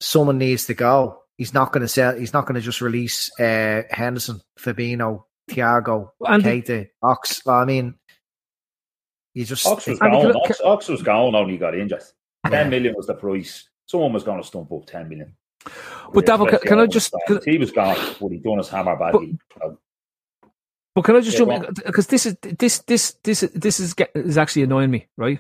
someone 0.01 0.38
needs 0.38 0.66
to 0.66 0.75
go. 0.75 1.23
He's 1.37 1.55
not 1.55 1.73
going 1.73 1.83
to 1.83 1.88
sell. 1.88 2.16
He's 2.16 2.33
not 2.33 2.47
going 2.47 2.57
to 2.57 2.61
just 2.61 2.81
release 2.81 3.31
uh, 3.40 3.83
Henderson, 3.90 4.40
Fabinho, 4.59 5.25
Thiago, 5.51 6.11
And- 6.27 6.43
Keita, 6.45 6.88
Ox. 7.02 7.46
I 7.46 7.65
mean, 7.65 7.94
you 9.35 9.44
just 9.44 9.66
Ox 9.66 9.87
was 9.87 9.98
gone. 9.98 10.12
look- 10.28 10.37
Ox, 10.37 10.60
Ox 10.62 10.88
was 10.88 11.02
gone. 11.02 11.35
Only 11.35 11.56
got 11.56 11.74
injured. 11.76 12.02
Yeah. 12.44 12.50
Ten 12.50 12.70
million 12.70 12.94
was 12.96 13.06
the 13.06 13.14
price. 13.14 13.68
Someone 13.87 14.12
was 14.12 14.22
going 14.24 14.40
to 14.40 14.46
stump 14.46 14.70
up 14.72 14.87
ten 14.87 15.08
million. 15.08 15.35
But 16.12 16.24
Davil, 16.26 16.48
can- 16.48 16.58
can 16.60 16.78
I 16.81 16.87
just- 16.87 17.14
He 17.44 17.58
was 17.58 17.70
gone, 17.70 17.96
but 18.20 18.28
he 18.31 18.38
done 18.38 18.58
his 18.58 18.68
hammer 18.68 18.96
back. 18.96 19.12
But- 19.12 19.22
He- 19.22 19.38
uh, 19.62 19.70
But 20.94 21.02
can 21.04 21.16
I 21.16 21.20
just 21.20 21.38
Yeah, 21.38 21.44
jump 21.60 21.74
because 21.87 22.08
this 22.08 22.26
is 22.26 22.37
this 22.42 22.78
this 22.81 23.12
this 23.22 23.40
this 23.54 23.78
is 23.78 23.94
get, 23.94 24.10
is 24.14 24.37
actually 24.37 24.62
annoying 24.64 24.90
me, 24.90 25.06
right? 25.16 25.38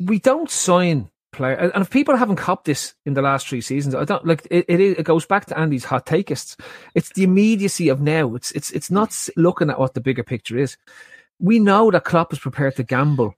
We 0.00 0.18
don't 0.18 0.50
sign 0.50 1.10
player, 1.32 1.54
and 1.72 1.82
if 1.82 1.90
people 1.90 2.16
haven't 2.16 2.36
copped 2.36 2.64
this 2.64 2.94
in 3.04 3.14
the 3.14 3.22
last 3.22 3.46
three 3.46 3.60
seasons, 3.60 3.94
I 3.94 4.04
don't 4.04 4.26
like 4.26 4.44
it. 4.50 4.64
It, 4.68 4.80
it 4.80 5.04
goes 5.04 5.26
back 5.26 5.46
to 5.46 5.58
Andy's 5.58 5.84
hot 5.84 6.06
takeists. 6.06 6.56
It's 6.94 7.10
the 7.10 7.22
immediacy 7.22 7.88
of 7.88 8.00
now. 8.00 8.34
It's 8.34 8.50
it's 8.52 8.70
it's 8.72 8.90
not 8.90 9.16
looking 9.36 9.70
at 9.70 9.78
what 9.78 9.94
the 9.94 10.00
bigger 10.00 10.24
picture 10.24 10.58
is. 10.58 10.76
We 11.38 11.58
know 11.58 11.90
that 11.90 12.04
Klopp 12.04 12.32
is 12.32 12.38
prepared 12.38 12.76
to 12.76 12.82
gamble 12.82 13.34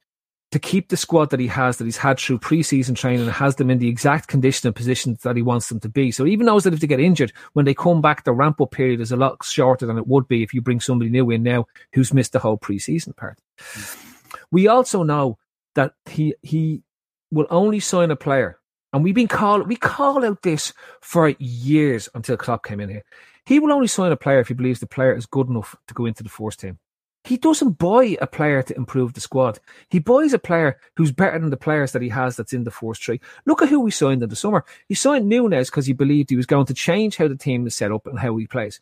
to 0.51 0.59
keep 0.59 0.89
the 0.89 0.97
squad 0.97 1.31
that 1.31 1.41
he 1.41 1.47
has, 1.47 1.77
that 1.77 1.85
he's 1.85 1.99
had 1.99 2.19
through 2.19 2.39
preseason 2.39 2.97
training, 2.97 3.21
and 3.21 3.31
has 3.31 3.57
them 3.57 3.71
in 3.71 3.79
the 3.79 3.89
exact 3.89 4.29
condition 4.29 4.67
and 4.67 4.75
positions 4.75 5.23
that 5.23 5.37
he 5.37 5.43
wants 5.43 5.69
them 5.69 5.79
to 5.81 5.89
be. 5.89 6.11
So 6.11 6.27
even 6.27 6.47
knows 6.47 6.65
that 6.65 6.73
if 6.73 6.81
they 6.81 6.87
get 6.87 7.01
injured, 7.01 7.33
when 7.53 7.67
they 7.67 7.75
come 7.75 8.01
back, 8.01 8.25
the 8.25 8.33
ramp 8.33 8.61
up 8.61 8.71
period 8.71 9.01
is 9.01 9.13
a 9.13 9.17
lot 9.17 9.45
shorter 9.45 9.85
than 9.85 9.99
it 9.99 10.07
would 10.07 10.27
be 10.27 10.43
if 10.43 10.55
you 10.55 10.63
bring 10.63 10.81
somebody 10.81 11.11
new 11.11 11.31
in 11.31 11.43
now 11.43 11.67
who's 11.93 12.15
missed 12.15 12.33
the 12.33 12.39
whole 12.39 12.57
preseason 12.59 13.15
part. 13.15 13.39
Mm. 13.75 14.05
We 14.51 14.69
also 14.69 15.03
know 15.03 15.39
that 15.75 15.93
he 16.07 16.35
he 16.43 16.83
will 17.31 17.47
only 17.51 17.81
sign 17.81 18.11
a 18.11 18.17
player, 18.17 18.59
and 18.93 19.05
we've 19.05 19.15
been 19.15 19.29
call 19.29 19.63
we 19.63 19.77
call 19.77 20.25
out 20.25 20.43
this 20.43 20.73
for 21.03 21.29
years 21.39 22.09
until 22.15 22.37
Klopp 22.37 22.65
came 22.65 22.81
in 22.81 22.89
here. 22.89 23.05
He 23.45 23.59
will 23.59 23.73
only 23.73 23.87
sign 23.87 24.13
a 24.13 24.17
player 24.17 24.41
if 24.41 24.49
he 24.49 24.55
believes 24.55 24.81
the 24.81 24.87
player 24.87 25.15
is 25.15 25.27
good 25.27 25.49
enough 25.49 25.77
to 25.89 25.95
go 25.95 26.07
into 26.07 26.23
the 26.23 26.29
first 26.29 26.61
team. 26.61 26.79
He 27.25 27.37
doesn't 27.37 27.79
buy 27.79 28.17
a 28.21 28.27
player 28.27 28.63
to 28.63 28.77
improve 28.77 29.13
the 29.13 29.21
squad. 29.21 29.59
He 29.91 29.99
buys 29.99 30.33
a 30.33 30.39
player 30.39 30.79
who's 30.97 31.13
better 31.13 31.39
than 31.39 31.51
the 31.51 31.57
players 31.57 31.93
that 31.93 32.03
he 32.03 32.09
has 32.09 32.37
that's 32.37 32.53
in 32.53 32.65
the 32.65 32.71
first 32.71 33.05
three. 33.05 33.21
Look 33.45 33.61
at 33.61 33.69
who 33.69 33.81
we 33.81 33.91
signed 33.91 34.23
in 34.23 34.29
the 34.29 34.37
summer. 34.37 34.65
He 34.89 34.95
signed 34.95 35.29
Nunez 35.29 35.69
because 35.69 35.87
he 35.87 35.93
believed 35.93 36.31
he 36.31 36.37
was 36.37 36.47
going 36.47 36.67
to 36.67 36.75
change 36.75 37.17
how 37.17 37.29
the 37.29 37.37
team 37.37 37.67
is 37.67 37.75
set 37.75 37.93
up 37.93 38.07
and 38.07 38.19
how 38.19 38.37
he 38.37 38.47
plays. 38.47 38.81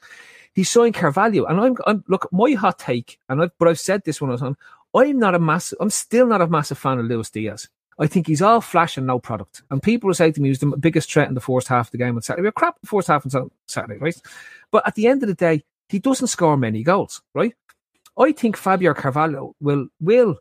He 0.55 0.64
signed 0.64 0.95
Carvalho, 0.95 1.45
and 1.45 1.61
I'm, 1.61 1.76
I'm 1.87 2.05
look 2.09 2.28
my 2.32 2.53
hot 2.53 2.78
take, 2.78 3.18
and 3.28 3.43
I've, 3.43 3.51
but 3.59 3.68
I've 3.68 3.80
said 3.80 4.05
this 4.05 4.20
one 4.20 4.30
was 4.30 4.43
on. 4.43 4.57
I'm 4.95 5.18
not 5.18 5.34
a 5.34 5.39
massive. 5.39 5.78
I'm 5.80 5.91
still 5.91 6.26
not 6.26 6.41
a 6.41 6.47
massive 6.47 6.78
fan 6.78 6.99
of 6.99 7.07
Luis 7.07 7.30
Diaz. 7.30 7.68
I 7.99 8.07
think 8.07 8.26
he's 8.26 8.43
all 8.43 8.61
flash 8.61 8.97
and 8.97 9.07
no 9.07 9.18
product. 9.18 9.62
And 9.70 9.82
people 9.82 10.12
say 10.14 10.30
to 10.30 10.41
me, 10.41 10.49
he's 10.49 10.59
the 10.59 10.66
biggest 10.76 11.11
threat 11.11 11.28
in 11.28 11.34
the 11.34 11.41
first 11.41 11.68
half 11.68 11.89
of 11.89 11.93
the 11.93 11.99
game 11.99 12.16
on 12.16 12.22
Saturday. 12.22 12.47
We're 12.47 12.53
crap 12.53 12.76
in 12.76 12.80
the 12.82 12.89
first 12.89 13.09
half 13.09 13.24
on 13.26 13.51
Saturday, 13.66 13.99
right? 13.99 14.16
But 14.70 14.87
at 14.87 14.95
the 14.95 15.07
end 15.07 15.22
of 15.22 15.28
the 15.28 15.34
day, 15.34 15.64
he 15.89 15.99
doesn't 15.99 16.26
score 16.26 16.57
many 16.57 16.82
goals, 16.82 17.22
right? 17.34 17.55
I 18.19 18.33
think 18.33 18.57
Fabio 18.57 18.95
Carvalho 18.95 19.55
will 19.61 19.89
will 20.01 20.39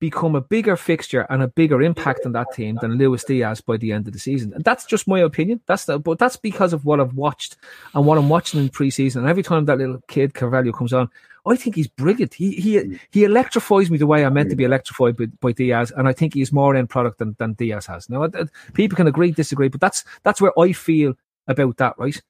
become 0.00 0.36
a 0.36 0.40
bigger 0.40 0.76
fixture 0.76 1.26
and 1.28 1.42
a 1.42 1.48
bigger 1.48 1.82
impact 1.82 2.24
on 2.24 2.32
that 2.32 2.46
team 2.52 2.78
than 2.80 2.98
Luis 2.98 3.24
Diaz 3.24 3.60
by 3.60 3.76
the 3.76 3.92
end 3.92 4.06
of 4.06 4.12
the 4.12 4.18
season. 4.18 4.52
And 4.52 4.62
that's 4.62 4.86
just 4.86 5.08
my 5.08 5.18
opinion. 5.18 5.60
That's 5.66 5.86
the, 5.86 5.98
but 5.98 6.20
that's 6.20 6.36
because 6.36 6.72
of 6.72 6.84
what 6.84 7.00
I've 7.00 7.14
watched 7.14 7.56
and 7.94 8.06
what 8.06 8.16
I'm 8.16 8.28
watching 8.28 8.60
in 8.60 8.68
preseason. 8.68 9.16
And 9.16 9.28
every 9.28 9.42
time 9.42 9.64
that 9.64 9.78
little 9.78 10.00
kid 10.06 10.34
Carvalho 10.34 10.72
comes 10.72 10.92
on, 10.92 11.10
I 11.46 11.56
think 11.56 11.76
he's 11.76 11.88
brilliant. 11.88 12.34
He 12.34 12.52
he 12.52 12.98
he 13.10 13.24
electrifies 13.24 13.90
me 13.90 13.98
the 13.98 14.06
way 14.06 14.24
I'm 14.24 14.34
meant 14.34 14.50
to 14.50 14.56
be 14.56 14.64
electrified 14.64 15.16
by, 15.16 15.26
by 15.40 15.52
Diaz, 15.52 15.92
and 15.96 16.06
I 16.06 16.12
think 16.12 16.34
he's 16.34 16.52
more 16.52 16.76
end 16.76 16.90
product 16.90 17.18
than, 17.18 17.36
than 17.38 17.54
Diaz 17.54 17.86
has. 17.86 18.10
Now, 18.10 18.28
people 18.74 18.96
can 18.96 19.06
agree, 19.06 19.30
disagree, 19.30 19.68
but 19.68 19.80
that's 19.80 20.04
that's 20.24 20.40
where 20.40 20.58
I 20.58 20.72
feel 20.72 21.14
about 21.46 21.78
that, 21.78 21.98
right? 21.98 22.20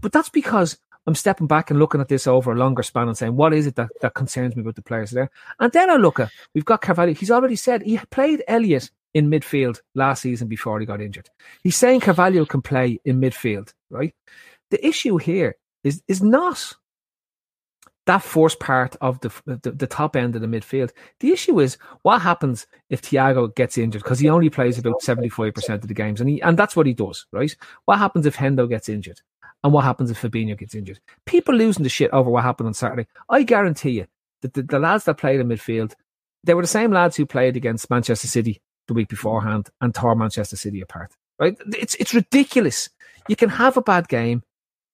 But 0.00 0.12
that's 0.12 0.30
because 0.30 0.78
I'm 1.06 1.14
stepping 1.14 1.46
back 1.46 1.70
and 1.70 1.78
looking 1.78 2.00
at 2.00 2.08
this 2.08 2.26
over 2.26 2.52
a 2.52 2.56
longer 2.56 2.82
span 2.82 3.08
and 3.08 3.16
saying, 3.16 3.36
what 3.36 3.52
is 3.52 3.66
it 3.66 3.76
that, 3.76 3.90
that 4.00 4.14
concerns 4.14 4.56
me 4.56 4.62
about 4.62 4.76
the 4.76 4.82
players 4.82 5.10
there? 5.10 5.30
And 5.60 5.70
then 5.72 5.90
I 5.90 5.96
look 5.96 6.18
at, 6.18 6.30
we've 6.54 6.64
got 6.64 6.80
Carvalho. 6.80 7.14
He's 7.14 7.30
already 7.30 7.56
said 7.56 7.82
he 7.82 7.98
played 8.10 8.42
Elliott 8.48 8.90
in 9.12 9.30
midfield 9.30 9.80
last 9.94 10.22
season 10.22 10.48
before 10.48 10.80
he 10.80 10.86
got 10.86 11.00
injured. 11.00 11.28
He's 11.62 11.76
saying 11.76 12.00
Carvalho 12.00 12.46
can 12.46 12.62
play 12.62 13.00
in 13.04 13.20
midfield, 13.20 13.72
right? 13.90 14.14
The 14.70 14.84
issue 14.86 15.18
here 15.18 15.56
is, 15.84 16.02
is 16.08 16.22
not 16.22 16.74
that 18.06 18.22
first 18.22 18.60
part 18.60 18.96
of 19.00 19.18
the, 19.20 19.32
the, 19.46 19.70
the 19.70 19.86
top 19.86 20.14
end 20.14 20.34
of 20.34 20.42
the 20.42 20.46
midfield. 20.46 20.90
The 21.20 21.32
issue 21.32 21.60
is 21.60 21.78
what 22.02 22.20
happens 22.20 22.66
if 22.90 23.00
Thiago 23.00 23.54
gets 23.54 23.78
injured 23.78 24.02
because 24.02 24.18
he 24.18 24.28
only 24.28 24.50
plays 24.50 24.78
about 24.78 25.00
seventy 25.00 25.30
five 25.30 25.54
percent 25.54 25.82
of 25.82 25.88
the 25.88 25.94
games, 25.94 26.20
and 26.20 26.28
he 26.28 26.42
and 26.42 26.58
that's 26.58 26.76
what 26.76 26.86
he 26.86 26.92
does, 26.92 27.24
right? 27.32 27.56
What 27.86 27.98
happens 27.98 28.26
if 28.26 28.36
Hendo 28.36 28.68
gets 28.68 28.90
injured, 28.90 29.22
and 29.64 29.72
what 29.72 29.84
happens 29.84 30.10
if 30.10 30.20
Fabinho 30.20 30.56
gets 30.56 30.74
injured? 30.74 31.00
People 31.24 31.54
losing 31.54 31.82
the 31.82 31.88
shit 31.88 32.10
over 32.12 32.30
what 32.30 32.44
happened 32.44 32.68
on 32.68 32.74
Saturday. 32.74 33.06
I 33.28 33.42
guarantee 33.42 33.90
you 33.90 34.06
that 34.42 34.54
the, 34.54 34.62
the 34.62 34.78
lads 34.78 35.04
that 35.04 35.18
played 35.18 35.40
in 35.40 35.48
midfield, 35.48 35.94
they 36.44 36.54
were 36.54 36.62
the 36.62 36.68
same 36.68 36.92
lads 36.92 37.16
who 37.16 37.26
played 37.26 37.56
against 37.56 37.90
Manchester 37.90 38.28
City 38.28 38.60
the 38.86 38.94
week 38.94 39.08
beforehand 39.08 39.70
and 39.80 39.94
tore 39.94 40.14
Manchester 40.14 40.56
City 40.56 40.80
apart. 40.80 41.12
Right? 41.40 41.56
It's 41.76 41.96
it's 41.96 42.14
ridiculous. 42.14 42.90
You 43.26 43.34
can 43.34 43.48
have 43.48 43.76
a 43.76 43.82
bad 43.82 44.06
game, 44.06 44.42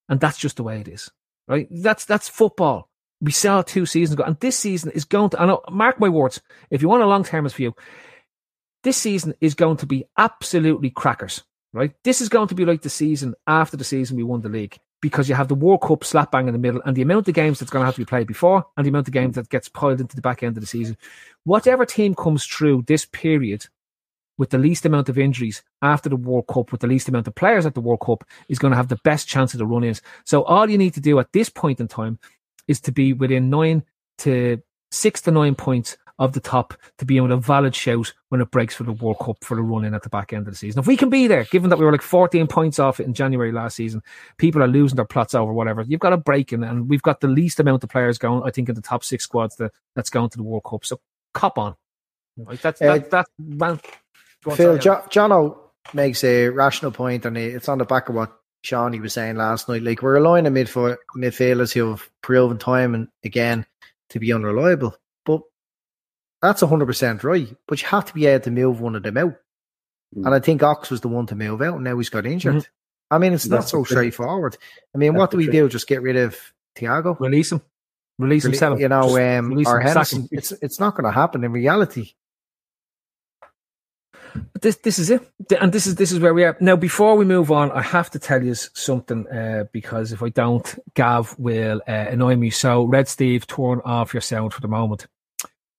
and 0.08 0.20
that's 0.20 0.38
just 0.38 0.56
the 0.56 0.62
way 0.62 0.80
it 0.80 0.88
is. 0.88 1.10
Right? 1.48 1.66
That's 1.70 2.06
that's 2.06 2.28
football 2.28 2.88
we 3.20 3.32
saw 3.32 3.62
two 3.62 3.86
seasons 3.86 4.14
ago, 4.14 4.24
and 4.24 4.38
this 4.40 4.56
season 4.56 4.90
is 4.92 5.04
going 5.04 5.30
to. 5.30 5.40
I 5.40 5.46
know, 5.46 5.62
mark 5.70 6.00
my 6.00 6.08
words. 6.08 6.40
If 6.70 6.82
you 6.82 6.88
want 6.88 7.02
a 7.02 7.06
long 7.06 7.24
termist 7.24 7.56
view, 7.56 7.74
this 8.82 8.96
season 8.96 9.34
is 9.40 9.54
going 9.54 9.76
to 9.78 9.86
be 9.86 10.04
absolutely 10.16 10.90
crackers. 10.90 11.42
Right? 11.72 11.92
This 12.02 12.20
is 12.20 12.28
going 12.28 12.48
to 12.48 12.54
be 12.54 12.64
like 12.64 12.82
the 12.82 12.90
season 12.90 13.34
after 13.46 13.76
the 13.76 13.84
season 13.84 14.16
we 14.16 14.24
won 14.24 14.40
the 14.40 14.48
league 14.48 14.76
because 15.00 15.28
you 15.28 15.34
have 15.34 15.48
the 15.48 15.54
World 15.54 15.80
Cup 15.80 16.04
slap 16.04 16.30
bang 16.30 16.46
in 16.46 16.52
the 16.52 16.58
middle, 16.58 16.82
and 16.84 16.96
the 16.96 17.02
amount 17.02 17.28
of 17.28 17.34
games 17.34 17.58
that's 17.58 17.70
going 17.70 17.82
to 17.82 17.86
have 17.86 17.94
to 17.94 18.00
be 18.00 18.06
played 18.06 18.26
before, 18.26 18.66
and 18.76 18.84
the 18.84 18.90
amount 18.90 19.08
of 19.08 19.14
games 19.14 19.36
that 19.36 19.48
gets 19.48 19.68
piled 19.68 20.00
into 20.00 20.14
the 20.14 20.22
back 20.22 20.42
end 20.42 20.56
of 20.56 20.60
the 20.60 20.66
season. 20.66 20.96
Whatever 21.44 21.86
team 21.86 22.14
comes 22.14 22.44
through 22.44 22.84
this 22.86 23.06
period 23.06 23.66
with 24.36 24.50
the 24.50 24.58
least 24.58 24.84
amount 24.86 25.08
of 25.08 25.18
injuries 25.18 25.62
after 25.82 26.08
the 26.08 26.16
World 26.16 26.46
Cup, 26.48 26.72
with 26.72 26.80
the 26.80 26.86
least 26.86 27.08
amount 27.08 27.28
of 27.28 27.34
players 27.34 27.66
at 27.66 27.74
the 27.74 27.80
World 27.80 28.00
Cup, 28.00 28.24
is 28.48 28.58
going 28.58 28.72
to 28.72 28.76
have 28.76 28.88
the 28.88 29.00
best 29.04 29.28
chance 29.28 29.54
of 29.54 29.58
the 29.58 29.66
run-ins. 29.66 30.02
So 30.24 30.44
all 30.44 30.68
you 30.68 30.78
need 30.78 30.94
to 30.94 31.00
do 31.00 31.18
at 31.18 31.32
this 31.32 31.48
point 31.48 31.80
in 31.80 31.88
time 31.88 32.18
is 32.66 32.80
to 32.82 32.92
be 32.92 33.12
within 33.12 33.50
nine 33.50 33.84
to 34.18 34.62
six 34.90 35.20
to 35.22 35.30
nine 35.30 35.54
points 35.54 35.96
of 36.20 36.34
the 36.34 36.40
top 36.40 36.74
to 36.98 37.06
be 37.06 37.16
able 37.16 37.32
a 37.32 37.36
valid 37.38 37.74
shout 37.74 38.12
when 38.28 38.42
it 38.42 38.50
breaks 38.50 38.74
for 38.74 38.84
the 38.84 38.92
World 38.92 39.18
Cup 39.18 39.42
for 39.42 39.56
the 39.56 39.62
run 39.62 39.86
in 39.86 39.94
at 39.94 40.02
the 40.02 40.10
back 40.10 40.34
end 40.34 40.46
of 40.46 40.52
the 40.52 40.56
season. 40.58 40.78
If 40.78 40.86
we 40.86 40.96
can 40.96 41.08
be 41.08 41.26
there, 41.26 41.44
given 41.44 41.70
that 41.70 41.78
we 41.78 41.84
were 41.86 41.90
like 41.90 42.02
14 42.02 42.46
points 42.46 42.78
off 42.78 43.00
it 43.00 43.06
in 43.06 43.14
January 43.14 43.50
last 43.50 43.76
season, 43.76 44.02
people 44.36 44.62
are 44.62 44.68
losing 44.68 44.96
their 44.96 45.06
plots 45.06 45.34
over 45.34 45.50
whatever. 45.50 45.80
You've 45.80 45.98
got 45.98 46.12
a 46.12 46.18
break 46.18 46.52
in, 46.52 46.62
and 46.62 46.90
we've 46.90 47.02
got 47.02 47.20
the 47.20 47.26
least 47.26 47.58
amount 47.58 47.82
of 47.82 47.90
players 47.90 48.18
going, 48.18 48.42
I 48.44 48.50
think, 48.50 48.68
in 48.68 48.74
the 48.74 48.82
top 48.82 49.02
six 49.02 49.24
squads 49.24 49.56
that, 49.56 49.72
that's 49.96 50.10
going 50.10 50.28
to 50.28 50.36
the 50.36 50.42
World 50.44 50.64
Cup. 50.64 50.84
So 50.84 51.00
cop 51.32 51.58
on. 51.58 51.74
Like 52.36 52.60
that's 52.60 52.82
Uh, 52.82 52.98
that, 52.98 53.10
that, 53.10 53.26
man. 53.38 53.80
Phil, 54.54 54.78
jo- 54.78 55.02
Jono 55.08 55.58
makes 55.94 56.22
a 56.22 56.50
rational 56.50 56.92
point, 56.92 57.24
and 57.24 57.38
it's 57.38 57.68
on 57.68 57.78
the 57.78 57.84
back 57.86 58.10
of 58.10 58.14
what 58.14 58.36
Sean 58.62 58.92
he 58.92 59.00
was 59.00 59.14
saying 59.14 59.36
last 59.36 59.70
night. 59.70 59.82
Like 59.82 60.02
we're 60.02 60.14
relying 60.14 60.46
on 60.46 60.52
midfield 60.52 60.96
midfielders 61.16 61.72
who 61.72 61.90
have 61.90 62.08
proven 62.20 62.58
time 62.58 62.94
and 62.94 63.08
again 63.24 63.64
to 64.10 64.18
be 64.18 64.32
unreliable. 64.32 64.94
That's 66.42 66.62
hundred 66.62 66.86
percent 66.86 67.24
right. 67.24 67.54
But 67.66 67.82
you 67.82 67.88
have 67.88 68.06
to 68.06 68.14
be 68.14 68.26
able 68.26 68.44
to 68.44 68.50
move 68.50 68.80
one 68.80 68.96
of 68.96 69.02
them 69.02 69.18
out. 69.18 69.34
Mm. 70.16 70.26
And 70.26 70.34
I 70.34 70.40
think 70.40 70.62
Ox 70.62 70.90
was 70.90 71.00
the 71.00 71.08
one 71.08 71.26
to 71.26 71.34
move 71.34 71.62
out, 71.62 71.74
and 71.74 71.84
now 71.84 71.96
he's 71.98 72.08
got 72.08 72.26
injured. 72.26 72.54
Mhm. 72.56 72.66
I 73.10 73.18
mean, 73.18 73.32
it's 73.32 73.46
not 73.46 73.68
so 73.68 73.82
straightforward. 73.84 74.56
I 74.94 74.98
mean, 74.98 75.12
That's 75.12 75.18
what 75.18 75.30
do 75.32 75.36
we 75.36 75.46
thing. 75.46 75.52
do? 75.52 75.68
Just 75.68 75.88
get 75.88 76.00
rid 76.00 76.16
of 76.16 76.36
Thiago? 76.76 77.18
Release 77.18 77.50
him. 77.52 77.60
Release 78.18 78.44
him, 78.44 78.52
him. 78.52 78.78
You 78.78 78.88
know, 78.88 79.16
um, 79.18 79.52
or 79.66 79.80
him, 79.80 79.86
Henderson. 79.86 80.28
It's 80.30 80.52
it's 80.52 80.78
not 80.78 80.94
going 80.94 81.04
to 81.04 81.10
happen 81.10 81.42
in 81.42 81.52
reality. 81.52 82.12
But 84.52 84.62
this 84.62 84.76
this 84.76 84.98
is 84.98 85.10
it, 85.10 85.28
and 85.60 85.72
this 85.72 85.86
is 85.86 85.96
this 85.96 86.12
is 86.12 86.20
where 86.20 86.34
we 86.34 86.44
are 86.44 86.56
now. 86.60 86.76
Before 86.76 87.16
we 87.16 87.24
move 87.24 87.50
on, 87.50 87.72
I 87.72 87.82
have 87.82 88.10
to 88.10 88.18
tell 88.18 88.42
you 88.44 88.54
something 88.54 89.26
uh, 89.26 89.64
because 89.72 90.12
if 90.12 90.22
I 90.22 90.28
don't, 90.28 90.78
Gav 90.94 91.34
will 91.38 91.80
uh, 91.88 91.90
annoy 91.90 92.36
me. 92.36 92.50
So, 92.50 92.84
Red 92.84 93.08
Steve, 93.08 93.46
turn 93.46 93.80
off 93.84 94.14
your 94.14 94.20
sound 94.20 94.52
for 94.54 94.60
the 94.60 94.68
moment. 94.68 95.08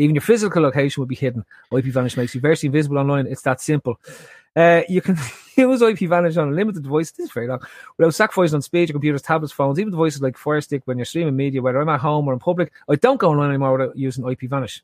Even 0.00 0.14
your 0.14 0.22
physical 0.22 0.62
location 0.62 1.00
will 1.00 1.06
be 1.06 1.14
hidden. 1.14 1.44
IP 1.72 1.86
Vanish 1.86 2.16
makes 2.16 2.34
you 2.34 2.40
virtually 2.40 2.68
invisible 2.68 2.98
online. 2.98 3.26
It's 3.26 3.42
that 3.42 3.60
simple. 3.60 4.00
Uh, 4.56 4.82
you 4.88 5.00
can 5.02 5.16
use 5.56 5.82
IP 5.82 6.00
Vanish 6.00 6.36
on 6.36 6.48
a 6.48 6.52
limited 6.52 6.82
device. 6.82 7.10
This 7.10 7.26
is 7.26 7.32
very 7.32 7.46
long. 7.46 7.60
Without 7.98 8.14
sacrificing 8.14 8.56
on 8.56 8.62
speed, 8.62 8.88
your 8.88 8.94
computers, 8.94 9.22
tablets, 9.22 9.52
phones, 9.52 9.78
even 9.78 9.90
devices 9.90 10.22
like 10.22 10.38
Fire 10.38 10.60
Stick 10.60 10.82
when 10.86 10.96
you're 10.96 11.04
streaming 11.04 11.36
media, 11.36 11.60
whether 11.60 11.80
I'm 11.80 11.88
at 11.90 12.00
home 12.00 12.26
or 12.28 12.32
in 12.32 12.38
public. 12.38 12.72
I 12.88 12.96
don't 12.96 13.20
go 13.20 13.30
online 13.30 13.50
anymore 13.50 13.76
without 13.76 13.96
using 13.96 14.28
IP 14.28 14.48
Vanish. 14.48 14.82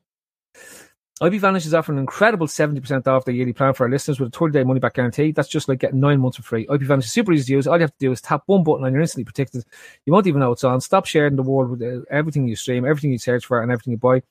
IP 1.23 1.41
Vanish 1.41 1.65
is 1.65 1.73
offering 1.73 1.97
an 1.97 2.03
incredible 2.03 2.47
70% 2.47 3.07
off 3.07 3.25
their 3.25 3.35
yearly 3.35 3.55
plan 3.55 3.73
for 3.73 3.85
our 3.85 3.91
listeners 3.91 4.21
with 4.21 4.35
a 4.35 4.39
30 4.39 4.53
day 4.53 4.65
money 4.65 4.81
back 4.81 4.93
guarantee. 4.93 5.33
That's 5.33 5.49
just 5.49 5.67
like 5.67 5.79
getting 5.79 5.99
nine 5.99 6.21
months 6.21 6.37
for 6.37 6.43
free. 6.43 6.69
IP 6.71 6.83
Vanish 6.83 7.07
is 7.07 7.13
super 7.13 7.33
easy 7.33 7.47
to 7.47 7.53
use. 7.53 7.67
All 7.67 7.77
you 7.77 7.81
have 7.81 7.91
to 7.93 7.99
do 7.99 8.13
is 8.13 8.21
tap 8.21 8.43
one 8.45 8.63
button 8.63 8.85
and 8.85 8.93
you're 8.93 9.01
instantly 9.01 9.25
protected. 9.25 9.65
You 10.05 10.13
won't 10.13 10.27
even 10.27 10.41
know 10.41 10.53
it's 10.53 10.63
on. 10.63 10.83
Stop 10.83 11.07
sharing 11.07 11.37
the 11.37 11.43
world 11.43 11.71
with 11.71 11.83
uh, 11.83 12.05
everything 12.11 12.47
you 12.47 12.55
stream, 12.55 12.85
everything 12.85 13.13
you 13.13 13.19
search 13.19 13.47
for, 13.47 13.63
and 13.63 13.73
everything 13.73 13.93
you 13.93 13.97
buy. 13.97 14.23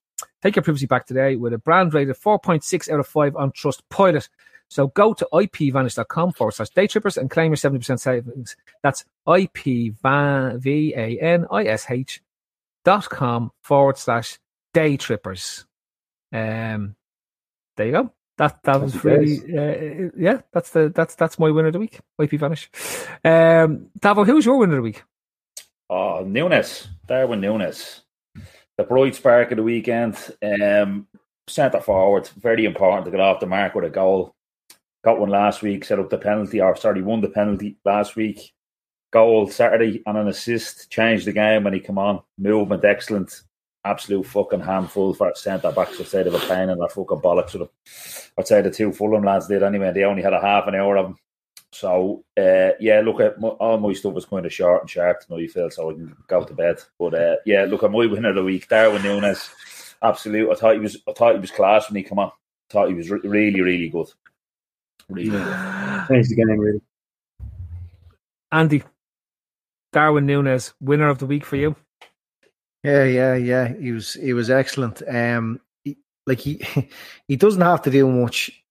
Take 0.42 0.56
your 0.56 0.64
privacy 0.64 0.86
back 0.86 1.06
today 1.06 1.36
with 1.36 1.54
a 1.54 1.58
brand 1.58 1.94
rated 1.94 2.16
4.6 2.16 2.90
out 2.90 3.00
of 3.00 3.08
5 3.08 3.36
on 3.36 3.52
Trust 3.52 3.88
Pilot. 3.90 4.30
So 4.68 4.88
go 4.88 5.14
to 5.14 5.28
ipvanish.com 5.32 6.34
forward 6.34 6.54
slash 6.54 6.70
daytrippers 6.72 7.18
and 7.18 7.30
claim 7.30 7.52
your 7.52 7.58
70% 7.58 8.00
savings. 8.00 8.56
That's 8.82 9.06
ipvanish 9.28 9.94
dot 12.84 13.10
com 13.10 13.52
forward 13.62 13.98
slash 13.98 14.40
daytrippers. 14.74 15.66
Um, 16.32 16.96
there 17.76 17.88
you 17.88 17.92
go. 17.92 18.12
That 18.38 18.62
that 18.64 18.82
was 18.82 19.04
really 19.04 19.40
uh, 19.58 20.10
yeah. 20.18 20.42
That's 20.52 20.70
the 20.72 20.92
that's 20.94 21.16
that's 21.16 21.40
my 21.40 21.50
winner 21.50 21.68
of 21.68 21.74
the 21.74 21.80
week. 21.80 22.00
IP 22.20 22.32
Vanish. 22.32 22.70
Um, 23.24 23.88
Davo, 24.00 24.26
who's 24.26 24.46
your 24.46 24.58
winner 24.58 24.74
of 24.74 24.78
the 24.80 24.82
week? 24.84 25.04
Oh, 25.90 26.24
Nunez, 26.26 26.88
Darwin 27.08 27.40
Nunez, 27.42 28.02
the 28.78 28.84
bright 28.84 29.16
spark 29.16 29.52
of 29.52 29.58
the 29.58 29.64
weekend. 29.64 30.18
Um, 30.42 31.08
centre 31.48 31.82
forward, 31.82 32.28
very 32.38 32.66
important 32.66 33.06
to 33.06 33.12
get 33.12 33.20
off 33.20 33.40
the 33.40 33.46
mark 33.46 33.76
with 33.76 33.86
a 33.86 33.90
goal. 33.90 34.36
Got 35.04 35.20
one 35.20 35.30
last 35.30 35.62
week, 35.62 35.86
set 35.86 36.00
up 36.00 36.10
the 36.10 36.18
penalty, 36.18 36.62
or 36.62 36.76
sorry, 36.76 37.02
won 37.02 37.22
the 37.22 37.30
penalty 37.30 37.78
last 37.86 38.16
week. 38.16 38.54
Goal 39.12 39.48
Saturday 39.48 40.02
and 40.06 40.18
an 40.18 40.28
assist, 40.28 40.90
changed 40.90 41.28
the 41.28 41.32
game 41.32 41.64
when 41.64 41.74
he 41.74 41.80
come 41.80 41.98
on. 41.98 42.22
Movement 42.38 42.84
excellent 42.84 43.44
absolute 43.86 44.26
fucking 44.26 44.60
handful 44.60 45.14
for 45.14 45.32
centre 45.36 45.72
backs. 45.72 46.00
I'd 46.00 46.08
say 46.08 46.24
they 46.24 46.30
were 46.32 46.40
playing 46.40 46.70
in 46.70 46.80
their 46.80 46.90
fucking 46.90 47.20
bollocks 47.20 47.54
with 47.54 47.62
them. 47.62 47.70
I'd 48.38 48.48
say 48.48 48.62
the 48.62 48.72
two 48.72 48.92
Fulham 48.92 49.24
lads 49.24 49.48
did 49.48 49.64
anyway. 49.64 49.94
They 49.94 50.04
only 50.04 50.24
had 50.24 50.34
a 50.34 50.42
half 50.42 50.68
an 50.68 50.76
hour 50.76 50.98
of 50.98 51.06
them. 51.06 51.18
So 51.76 52.24
uh, 52.38 52.70
yeah, 52.80 53.02
look 53.02 53.20
at 53.20 53.38
my, 53.40 53.50
all 53.50 53.78
my 53.78 53.92
stuff 53.92 54.14
was 54.14 54.26
kind 54.26 54.46
of 54.46 54.54
short 54.54 54.82
and 54.82 54.90
sharp 54.90 55.20
tonight. 55.20 55.42
You 55.42 55.50
feel 55.50 55.70
so 55.70 55.90
I 55.90 55.94
can 55.94 56.16
go 56.28 56.42
to 56.42 56.54
bed. 56.54 56.78
But 56.98 57.14
uh, 57.14 57.36
yeah, 57.46 57.66
look 57.66 57.84
at 57.84 57.92
my 57.92 58.06
winner 58.06 58.30
of 58.30 58.36
the 58.36 58.44
week, 58.44 58.70
Darwin 58.70 59.04
Nunez. 59.04 59.50
Absolute. 60.02 60.50
I 60.50 60.56
thought 60.56 60.76
he 60.76 60.80
was. 60.80 60.98
I 61.06 61.12
thought 61.12 61.36
he 61.36 61.42
was 61.42 61.52
class 61.52 61.90
when 61.90 61.98
he 61.98 62.04
come 62.04 62.20
on. 62.20 62.28
I 62.28 62.32
thought 62.72 62.88
he 62.88 62.94
was 62.94 63.12
re- 63.12 63.20
really, 63.24 63.60
really 63.60 63.90
good. 63.90 64.08
Really 65.10 65.32
good. 65.32 66.08
Changed 66.08 66.32
the 66.32 66.36
game 66.36 66.60
really. 66.60 66.82
Andy, 68.54 68.84
Darwin 69.92 70.26
Nunez, 70.26 70.74
winner 70.80 71.10
of 71.10 71.18
the 71.18 71.26
week 71.26 71.44
for 71.44 71.58
you. 71.58 71.76
Yeah, 72.86 73.04
yeah, 73.04 73.36
yeah. 73.36 73.74
He 73.74 73.92
was 73.92 74.14
he 74.14 74.32
was 74.32 74.50
excellent. 74.50 75.02
Um, 75.06 75.60
he, 75.84 75.98
like 76.26 76.40
he 76.40 76.66
he 77.28 77.36
doesn't 77.36 77.62
have 77.62 77.82
to 77.82 77.92
do 77.92 78.10
much. 78.10 78.64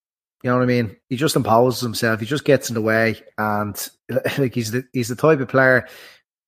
You 0.44 0.50
know 0.50 0.58
what 0.58 0.64
I 0.64 0.66
mean? 0.66 0.94
He 1.08 1.16
just 1.16 1.36
imposes 1.36 1.80
himself. 1.80 2.20
He 2.20 2.26
just 2.26 2.44
gets 2.44 2.68
in 2.68 2.74
the 2.74 2.82
way, 2.82 3.16
and 3.38 3.74
like 4.38 4.54
he's 4.54 4.72
the 4.72 4.84
he's 4.92 5.08
the 5.08 5.16
type 5.16 5.40
of 5.40 5.48
player 5.48 5.88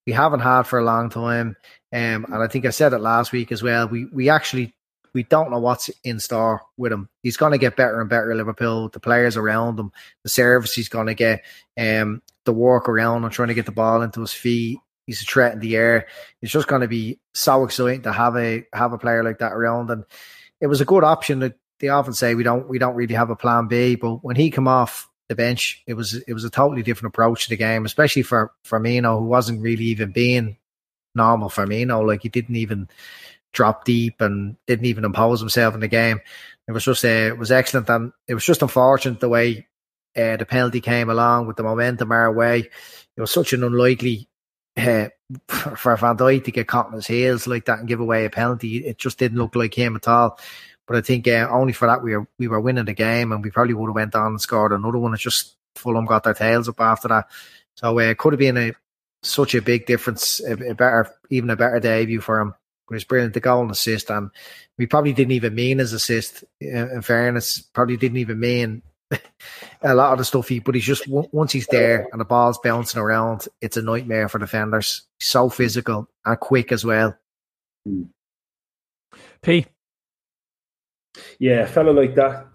we 0.06 0.12
haven't 0.12 0.40
had 0.40 0.64
for 0.64 0.78
a 0.78 0.84
long 0.84 1.08
time. 1.08 1.56
Um, 1.94 2.26
and 2.30 2.42
I 2.42 2.46
think 2.46 2.66
I 2.66 2.70
said 2.70 2.92
it 2.92 2.98
last 2.98 3.32
week 3.32 3.50
as 3.52 3.62
well. 3.62 3.88
We 3.88 4.04
we 4.12 4.28
actually 4.28 4.74
we 5.14 5.22
don't 5.22 5.50
know 5.50 5.58
what's 5.58 5.88
in 6.04 6.20
store 6.20 6.60
with 6.76 6.92
him. 6.92 7.08
He's 7.22 7.38
going 7.38 7.52
to 7.52 7.58
get 7.58 7.74
better 7.74 7.98
and 7.98 8.10
better. 8.10 8.30
At 8.30 8.36
Liverpool, 8.36 8.90
the 8.90 9.00
players 9.00 9.34
around 9.34 9.80
him, 9.80 9.90
the 10.24 10.28
service 10.28 10.74
he's 10.74 10.90
going 10.90 11.06
to 11.06 11.14
get, 11.14 11.42
um, 11.78 12.20
the 12.44 12.52
work 12.52 12.90
around 12.90 13.24
him, 13.24 13.30
trying 13.30 13.48
to 13.48 13.54
get 13.54 13.64
the 13.64 13.72
ball 13.72 14.02
into 14.02 14.20
his 14.20 14.34
feet. 14.34 14.78
He's 15.06 15.22
a 15.22 15.24
threat 15.24 15.54
in 15.54 15.60
the 15.60 15.74
air. 15.74 16.06
It's 16.42 16.52
just 16.52 16.68
going 16.68 16.82
to 16.82 16.88
be 16.88 17.18
so 17.32 17.64
exciting 17.64 18.02
to 18.02 18.12
have 18.12 18.36
a 18.36 18.66
have 18.74 18.92
a 18.92 18.98
player 18.98 19.24
like 19.24 19.38
that 19.38 19.52
around. 19.52 19.88
And 19.90 20.04
it 20.60 20.66
was 20.66 20.82
a 20.82 20.84
good 20.84 21.02
option. 21.02 21.38
That 21.38 21.54
they 21.80 21.88
often 21.88 22.12
say 22.12 22.34
we 22.34 22.42
don't 22.42 22.68
we 22.68 22.78
don't 22.78 22.94
really 22.94 23.14
have 23.14 23.30
a 23.30 23.36
plan 23.36 23.68
B, 23.68 23.96
but 23.96 24.24
when 24.24 24.36
he 24.36 24.50
come 24.50 24.68
off 24.68 25.08
the 25.28 25.34
bench, 25.34 25.82
it 25.86 25.94
was 25.94 26.14
it 26.14 26.32
was 26.32 26.44
a 26.44 26.50
totally 26.50 26.82
different 26.82 27.14
approach 27.14 27.44
to 27.44 27.50
the 27.50 27.56
game, 27.56 27.84
especially 27.84 28.22
for 28.22 28.52
Firmino, 28.64 29.18
who 29.18 29.26
wasn't 29.26 29.62
really 29.62 29.84
even 29.84 30.12
being 30.12 30.56
normal 31.14 31.48
Firmino. 31.48 32.06
Like 32.06 32.22
he 32.22 32.28
didn't 32.28 32.56
even 32.56 32.88
drop 33.52 33.84
deep 33.84 34.20
and 34.20 34.56
didn't 34.66 34.86
even 34.86 35.04
impose 35.04 35.40
himself 35.40 35.74
in 35.74 35.80
the 35.80 35.88
game. 35.88 36.20
It 36.68 36.72
was 36.72 36.84
just 36.84 37.04
uh, 37.04 37.08
it 37.08 37.38
was 37.38 37.52
excellent, 37.52 37.88
and 37.88 38.12
it 38.26 38.34
was 38.34 38.44
just 38.44 38.62
unfortunate 38.62 39.20
the 39.20 39.28
way 39.28 39.66
uh, 40.16 40.36
the 40.36 40.46
penalty 40.46 40.80
came 40.80 41.10
along 41.10 41.46
with 41.46 41.56
the 41.56 41.62
momentum 41.62 42.12
our 42.12 42.32
way. 42.32 42.68
It 43.16 43.20
was 43.20 43.30
such 43.30 43.52
an 43.52 43.64
unlikely 43.64 44.28
uh, 44.76 45.08
for 45.48 45.96
Van 45.96 46.16
Dijk 46.16 46.44
to 46.44 46.50
get 46.50 46.68
caught 46.68 46.88
in 46.88 46.94
his 46.94 47.06
heels 47.06 47.46
like 47.46 47.64
that 47.66 47.78
and 47.78 47.88
give 47.88 48.00
away 48.00 48.24
a 48.24 48.30
penalty, 48.30 48.78
it 48.78 48.98
just 48.98 49.18
didn't 49.18 49.38
look 49.38 49.56
like 49.56 49.74
him 49.74 49.96
at 49.96 50.08
all. 50.08 50.38
But 50.86 50.96
I 50.96 51.00
think 51.00 51.26
uh, 51.26 51.48
only 51.50 51.72
for 51.72 51.86
that 51.86 52.02
we 52.02 52.16
were 52.16 52.26
we 52.38 52.48
were 52.48 52.60
winning 52.60 52.84
the 52.84 52.94
game, 52.94 53.32
and 53.32 53.42
we 53.42 53.50
probably 53.50 53.74
would 53.74 53.88
have 53.88 53.94
went 53.94 54.14
on 54.14 54.32
and 54.32 54.40
scored 54.40 54.72
another 54.72 54.98
one. 54.98 55.14
It's 55.14 55.22
just 55.22 55.56
Fulham 55.74 56.06
got 56.06 56.24
their 56.24 56.34
tails 56.34 56.68
up 56.68 56.80
after 56.80 57.08
that, 57.08 57.28
so 57.76 57.98
uh, 57.98 58.02
it 58.02 58.18
could 58.18 58.32
have 58.32 58.40
been 58.40 58.56
a 58.56 58.72
such 59.22 59.54
a 59.54 59.62
big 59.62 59.86
difference, 59.86 60.40
a, 60.40 60.52
a 60.70 60.74
better 60.74 61.10
even 61.30 61.50
a 61.50 61.56
better 61.56 61.80
debut 61.80 62.20
for 62.20 62.40
him. 62.40 62.54
It 62.88 62.94
was 62.94 63.04
brilliant, 63.04 63.34
the 63.34 63.40
goal 63.40 63.62
and 63.62 63.70
assist, 63.70 64.10
and 64.10 64.30
we 64.78 64.86
probably 64.86 65.12
didn't 65.12 65.32
even 65.32 65.54
mean 65.56 65.78
his 65.78 65.92
assist. 65.92 66.44
In 66.60 67.02
fairness, 67.02 67.60
probably 67.60 67.96
didn't 67.96 68.18
even 68.18 68.38
mean 68.38 68.82
a 69.82 69.94
lot 69.94 70.12
of 70.12 70.18
the 70.18 70.24
stuff 70.24 70.48
he, 70.48 70.60
but 70.60 70.74
he's 70.74 70.84
just 70.84 71.06
once 71.08 71.52
he's 71.52 71.66
there 71.66 72.06
and 72.12 72.20
the 72.20 72.24
ball's 72.24 72.58
bouncing 72.58 73.00
around, 73.00 73.46
it's 73.60 73.76
a 73.76 73.82
nightmare 73.82 74.28
for 74.28 74.38
defenders. 74.38 75.02
He's 75.18 75.28
so 75.28 75.48
physical 75.48 76.08
and 76.24 76.40
quick 76.40 76.72
as 76.72 76.84
well. 76.84 77.16
P. 79.42 79.66
Yeah, 81.38 81.60
a 81.60 81.66
fella 81.66 81.90
like 81.90 82.14
that, 82.14 82.46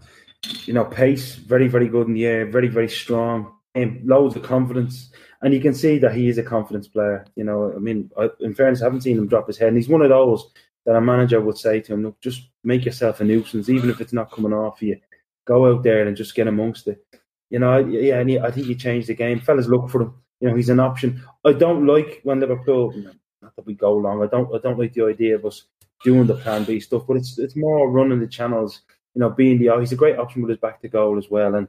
you 0.66 0.74
know, 0.74 0.86
pace, 0.86 1.36
very, 1.36 1.68
very 1.68 1.88
good 1.88 2.08
in 2.08 2.14
the 2.14 2.26
air, 2.26 2.46
very, 2.46 2.68
very 2.68 2.90
strong, 2.90 3.54
and 3.76 4.06
loads 4.08 4.36
of 4.36 4.44
confidence. 4.44 5.12
And 5.42 5.54
you 5.54 5.60
can 5.60 5.74
see 5.74 5.98
that 6.00 6.14
he 6.14 6.30
is 6.30 6.38
a 6.38 6.44
confidence 6.44 6.88
player. 6.88 7.26
You 7.36 7.44
know, 7.44 7.74
I 7.76 7.80
mean, 7.80 8.12
I, 8.18 8.30
in 8.42 8.54
fairness, 8.54 8.82
I 8.82 8.86
haven't 8.86 9.02
seen 9.02 9.18
him 9.18 9.28
drop 9.28 9.48
his 9.48 9.58
head. 9.58 9.70
And 9.70 9.78
he's 9.78 9.90
one 9.90 10.02
of 10.02 10.10
those 10.10 10.52
that 10.86 10.96
a 10.96 11.02
manager 11.02 11.42
would 11.42 11.58
say 11.58 11.80
to 11.82 11.94
him, 11.94 12.04
look, 12.04 12.20
just 12.22 12.50
make 12.64 12.86
yourself 12.86 13.22
a 13.22 13.24
nuisance, 13.24 13.70
even 13.70 13.90
if 13.90 14.02
it's 14.02 14.14
not 14.14 14.32
coming 14.32 14.54
off 14.54 14.82
you 14.82 15.00
go 15.46 15.72
out 15.72 15.84
there 15.84 16.08
and 16.08 16.16
just 16.16 16.36
get 16.36 16.48
amongst 16.48 16.88
it. 16.88 17.04
You 17.50 17.60
know, 17.60 17.80
yeah, 17.80 18.20
and 18.20 18.30
he, 18.30 18.40
I 18.40 18.52
think 18.52 18.68
he 18.68 18.76
changed 18.76 19.08
the 19.08 19.16
game. 19.16 19.40
Fellas 19.40 19.68
look 19.68 19.90
for 19.90 20.04
him. 20.04 20.14
You 20.40 20.50
know, 20.50 20.56
he's 20.56 20.70
an 20.70 20.80
option. 20.80 21.24
I 21.46 21.54
don't 21.54 21.86
like 21.86 22.22
when 22.24 22.40
Liverpool, 22.40 22.94
not 23.42 23.56
that 23.56 23.66
we 23.66 23.74
go 23.74 23.94
long. 23.94 24.24
I 24.24 24.28
don't, 24.28 24.54
I 24.54 24.60
don't 24.60 24.80
like 24.80 24.94
the 24.94 25.06
idea 25.06 25.36
of 25.36 25.46
us 25.46 25.66
doing 26.04 26.28
the 26.28 26.36
Plan 26.36 26.64
B 26.64 26.80
stuff, 26.80 27.04
but 27.08 27.18
it's 27.18 27.38
it's 27.38 27.56
more 27.56 27.90
running 27.90 28.20
the 28.20 28.28
channels. 28.28 28.82
You 29.14 29.20
know, 29.20 29.30
being 29.30 29.60
the 29.60 29.70
oh, 29.70 29.80
he's 29.80 29.92
a 29.92 29.98
great 29.98 30.18
option 30.18 30.42
with 30.42 30.50
his 30.50 30.60
back 30.60 30.82
to 30.82 30.88
goal 30.88 31.18
as 31.18 31.30
well, 31.30 31.56
and 31.56 31.68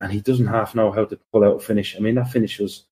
and 0.00 0.12
he 0.12 0.20
doesn't 0.20 0.46
half 0.46 0.74
know 0.74 0.92
how 0.92 1.04
to 1.04 1.18
pull 1.32 1.44
out 1.44 1.56
a 1.56 1.60
finish. 1.60 1.96
I 1.96 2.00
mean, 2.00 2.14
that 2.16 2.30
finish 2.30 2.58
was, 2.58 2.84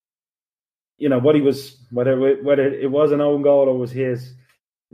you 0.99 1.09
know, 1.09 1.18
what 1.18 1.34
he 1.34 1.40
was 1.40 1.78
whether 1.90 2.18
whether 2.43 2.66
it 2.66 2.90
was 2.90 3.12
an 3.12 3.20
own 3.20 3.43
goal 3.43 3.68
or 3.68 3.78
was 3.78 3.93
his, 3.93 4.34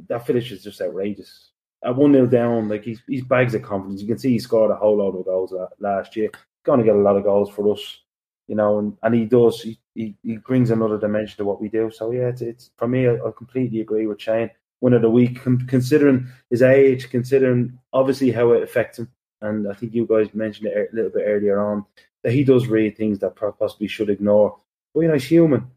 that 0.09 0.27
finish 0.27 0.53
is 0.53 0.63
just 0.63 0.81
outrageous 0.81 1.49
at 1.85 1.97
one 1.97 2.13
0 2.13 2.27
down, 2.27 2.69
like 2.69 2.85
he's 2.85 3.03
he's 3.07 3.25
bags 3.25 3.55
of 3.55 3.63
confidence. 3.63 4.01
You 4.01 4.09
can 4.09 4.19
see 4.19 4.31
he 4.31 4.39
scored 4.39 4.71
a 4.71 4.77
whole 4.77 4.99
lot 4.99 5.17
of 5.17 5.25
goals 5.25 5.53
uh, 5.53 5.67
last 5.79 6.17
year. 6.17 6.31
Going 6.65 6.81
to 6.81 6.85
get 6.85 6.97
a 6.97 6.99
lot 6.99 7.17
of 7.17 7.25
goals 7.25 7.51
for 7.51 7.73
us, 7.73 8.01
you 8.47 8.57
know, 8.57 8.79
and, 8.79 8.97
and 9.03 9.15
he 9.15 9.25
does. 9.25 9.63
He, 9.63 9.79
he, 9.95 10.17
he 10.23 10.37
brings 10.39 10.71
another 10.71 10.99
dimension 10.99 11.37
to 11.39 11.45
what 11.45 11.61
we 11.61 11.69
do. 11.69 11.91
So 11.91 12.11
yeah, 12.11 12.29
it's, 12.29 12.43
it's 12.43 12.71
for 12.77 12.89
me. 12.89 13.07
I, 13.07 13.15
I 13.15 13.31
completely 13.37 13.81
agree 13.81 14.07
with 14.07 14.21
Shane. 14.21 14.51
One 14.81 14.93
of 14.93 15.03
the 15.03 15.11
week, 15.11 15.41
considering 15.43 16.29
his 16.51 16.63
age, 16.63 17.11
considering 17.11 17.79
obviously 17.93 18.31
how 18.31 18.53
it 18.53 18.63
affects 18.63 18.99
him, 18.99 19.11
and 19.41 19.69
I 19.69 19.75
think 19.75 19.95
you 19.95 20.07
guys 20.07 20.35
mentioned 20.35 20.69
it 20.69 20.89
a 20.93 20.95
little 20.95 21.11
bit 21.11 21.25
earlier 21.27 21.61
on 21.61 21.85
that 22.23 22.33
he 22.33 22.45
does 22.45 22.67
read 22.67 22.97
things 22.97 23.19
that 23.21 23.37
possibly 23.37 23.89
should 23.89 24.11
ignore. 24.11 24.57
But 24.95 25.01
you 25.01 25.09
know, 25.09 25.15
he's 25.15 25.25
human, 25.25 25.71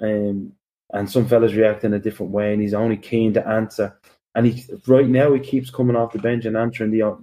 um, 0.00 0.52
and 0.92 1.10
some 1.10 1.26
fellas 1.26 1.54
react 1.54 1.84
in 1.84 1.94
a 1.94 1.98
different 1.98 2.32
way, 2.32 2.52
and 2.52 2.62
he's 2.62 2.74
only 2.74 2.96
keen 2.96 3.34
to 3.34 3.46
answer 3.46 3.96
and 4.34 4.46
he 4.46 4.64
right 4.86 5.08
now 5.08 5.32
he 5.32 5.40
keeps 5.40 5.70
coming 5.70 5.96
off 5.96 6.12
the 6.12 6.18
bench 6.18 6.44
and 6.44 6.56
answering 6.56 6.90
the 6.90 7.16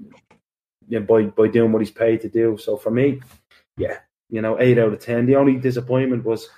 yeah, 0.87 0.99
by 0.99 1.23
by 1.23 1.47
doing 1.47 1.71
what 1.71 1.81
he's 1.81 1.91
paid 1.91 2.21
to 2.21 2.29
do. 2.29 2.57
So 2.57 2.77
for 2.77 2.91
me, 2.91 3.21
yeah, 3.77 3.97
you 4.29 4.41
know, 4.41 4.59
eight 4.59 4.77
out 4.77 4.93
of 4.93 4.99
ten. 4.99 5.25
The 5.25 5.35
only 5.35 5.57
disappointment 5.57 6.25
was 6.25 6.49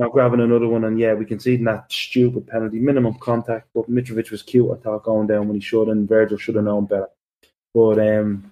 not 0.00 0.12
grabbing 0.12 0.40
another 0.40 0.66
one, 0.66 0.84
and 0.84 0.98
yeah, 0.98 1.12
we 1.12 1.26
conceded 1.26 1.66
that 1.66 1.92
stupid 1.92 2.46
penalty, 2.46 2.78
minimum 2.78 3.18
contact. 3.20 3.68
But 3.74 3.90
Mitrovic 3.90 4.30
was 4.30 4.42
cute, 4.42 4.70
I 4.72 4.76
thought, 4.76 5.04
going 5.04 5.26
down 5.26 5.46
when 5.46 5.56
he 5.56 5.60
should, 5.60 5.88
and 5.88 6.08
Virgil 6.08 6.38
should 6.38 6.54
have 6.54 6.64
known 6.64 6.86
better. 6.86 7.10
But 7.74 7.98
um, 7.98 8.50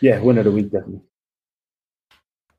yeah, 0.00 0.20
winner 0.20 0.40
of 0.40 0.44
the 0.44 0.52
week 0.52 0.70
definitely. 0.70 1.02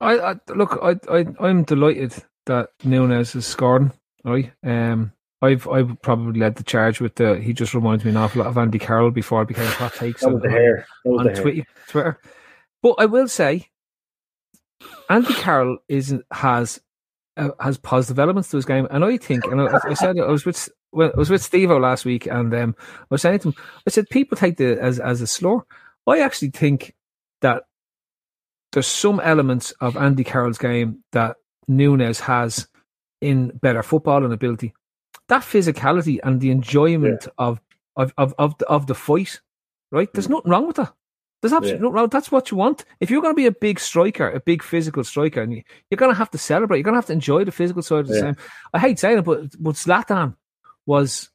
I, 0.01 0.19
I 0.19 0.35
look, 0.49 0.77
I, 0.83 0.97
I, 1.09 1.25
I'm 1.39 1.63
delighted 1.63 2.13
that 2.47 2.69
Nunez 2.83 3.33
is 3.33 3.45
scoring. 3.45 3.93
Right, 4.25 4.51
um, 4.63 5.13
I've 5.41 5.65
I've 5.69 6.01
probably 6.01 6.37
led 6.37 6.57
the 6.57 6.63
charge 6.63 6.99
with 6.99 7.15
the. 7.15 7.39
He 7.39 7.53
just 7.53 7.73
reminds 7.73 8.03
me 8.03 8.11
an 8.11 8.17
awful 8.17 8.41
lot 8.41 8.49
of 8.49 8.57
Andy 8.57 8.77
Carroll 8.77 9.09
before 9.09 9.39
I 9.39 9.45
became 9.45 9.65
hot 9.67 9.93
takes 9.93 10.23
on, 10.23 10.41
the 10.41 10.49
hair. 10.49 10.85
on 11.05 11.23
the 11.23 11.33
Twitter, 11.33 11.65
Twitter. 11.87 12.19
But 12.83 12.95
I 12.99 13.05
will 13.05 13.29
say, 13.29 13.69
Andy 15.09 15.33
Carroll 15.33 15.77
isn't 15.87 16.25
has 16.31 16.81
uh, 17.37 17.49
has 17.59 17.77
positive 17.77 18.19
elements 18.19 18.49
to 18.49 18.57
his 18.57 18.65
game, 18.65 18.87
and 18.91 19.03
I 19.05 19.17
think, 19.17 19.45
and 19.45 19.61
I, 19.61 19.79
I 19.83 19.93
said 19.93 20.19
I 20.19 20.25
was 20.27 20.45
with 20.45 20.69
well, 20.91 21.11
I 21.15 21.19
was 21.19 21.29
with 21.29 21.41
Steve 21.43 21.69
last 21.71 22.05
week, 22.05 22.25
and 22.25 22.53
um, 22.53 22.75
I 22.79 23.05
was 23.09 23.21
saying 23.21 23.39
to 23.39 23.49
him, 23.49 23.55
I 23.87 23.89
said 23.89 24.09
people 24.09 24.37
take 24.37 24.57
the 24.57 24.79
as 24.81 24.99
as 24.99 25.21
a 25.21 25.27
slur. 25.27 25.61
I 26.07 26.19
actually 26.19 26.49
think 26.51 26.93
that 27.41 27.63
there's 28.73 28.87
some 28.87 29.19
elements 29.19 29.71
of 29.81 29.95
Andy 29.97 30.23
Carroll's 30.23 30.57
game 30.57 31.03
that 31.11 31.37
Nunez 31.67 32.19
has 32.21 32.67
in 33.21 33.49
better 33.49 33.83
football 33.83 34.23
and 34.23 34.33
ability 34.33 34.73
that 35.31 35.43
physicality 35.43 36.19
and 36.23 36.41
the 36.41 36.51
enjoyment 36.51 37.23
yeah. 37.25 37.31
of 37.37 37.61
of 37.95 38.13
of 38.17 38.33
of 38.37 38.57
the, 38.57 38.65
of 38.67 38.87
the 38.87 38.95
fight, 38.95 39.39
right? 39.91 40.11
There's 40.13 40.27
Mm. 40.27 40.31
nothing 40.31 40.51
wrong 40.51 40.67
with 40.67 40.75
that. 40.75 40.93
There's 41.41 41.53
absolutely 41.53 41.87
Yeah. 41.87 41.93
wrong. 41.93 42.09
That's 42.09 42.31
what 42.31 42.51
you 42.51 42.57
want. 42.57 42.85
If 42.99 43.09
you're 43.09 43.21
going 43.21 43.33
to 43.33 43.41
be 43.41 43.47
a 43.47 43.51
big 43.51 43.79
striker, 43.79 44.29
a 44.29 44.39
big 44.39 44.61
physical 44.63 45.03
striker, 45.03 45.41
and 45.41 45.53
you, 45.53 45.63
you're 45.89 45.97
going 45.97 46.11
to 46.11 46.17
have 46.17 46.31
to 46.31 46.37
celebrate. 46.37 46.77
You're 46.77 46.83
going 46.83 46.93
to 46.93 46.97
have 46.99 47.07
to 47.07 47.13
enjoy 47.13 47.43
the 47.45 47.51
physical 47.51 47.81
side 47.81 48.01
of 48.01 48.07
the 48.09 48.15
Yeah. 48.15 48.21
game. 48.21 48.35
I 48.73 48.79
hate 48.79 48.99
saying 48.99 49.19
it, 49.19 49.25
but 49.25 49.55
what 49.59 49.75
Zlatan 49.75 50.35
was. 50.85 51.29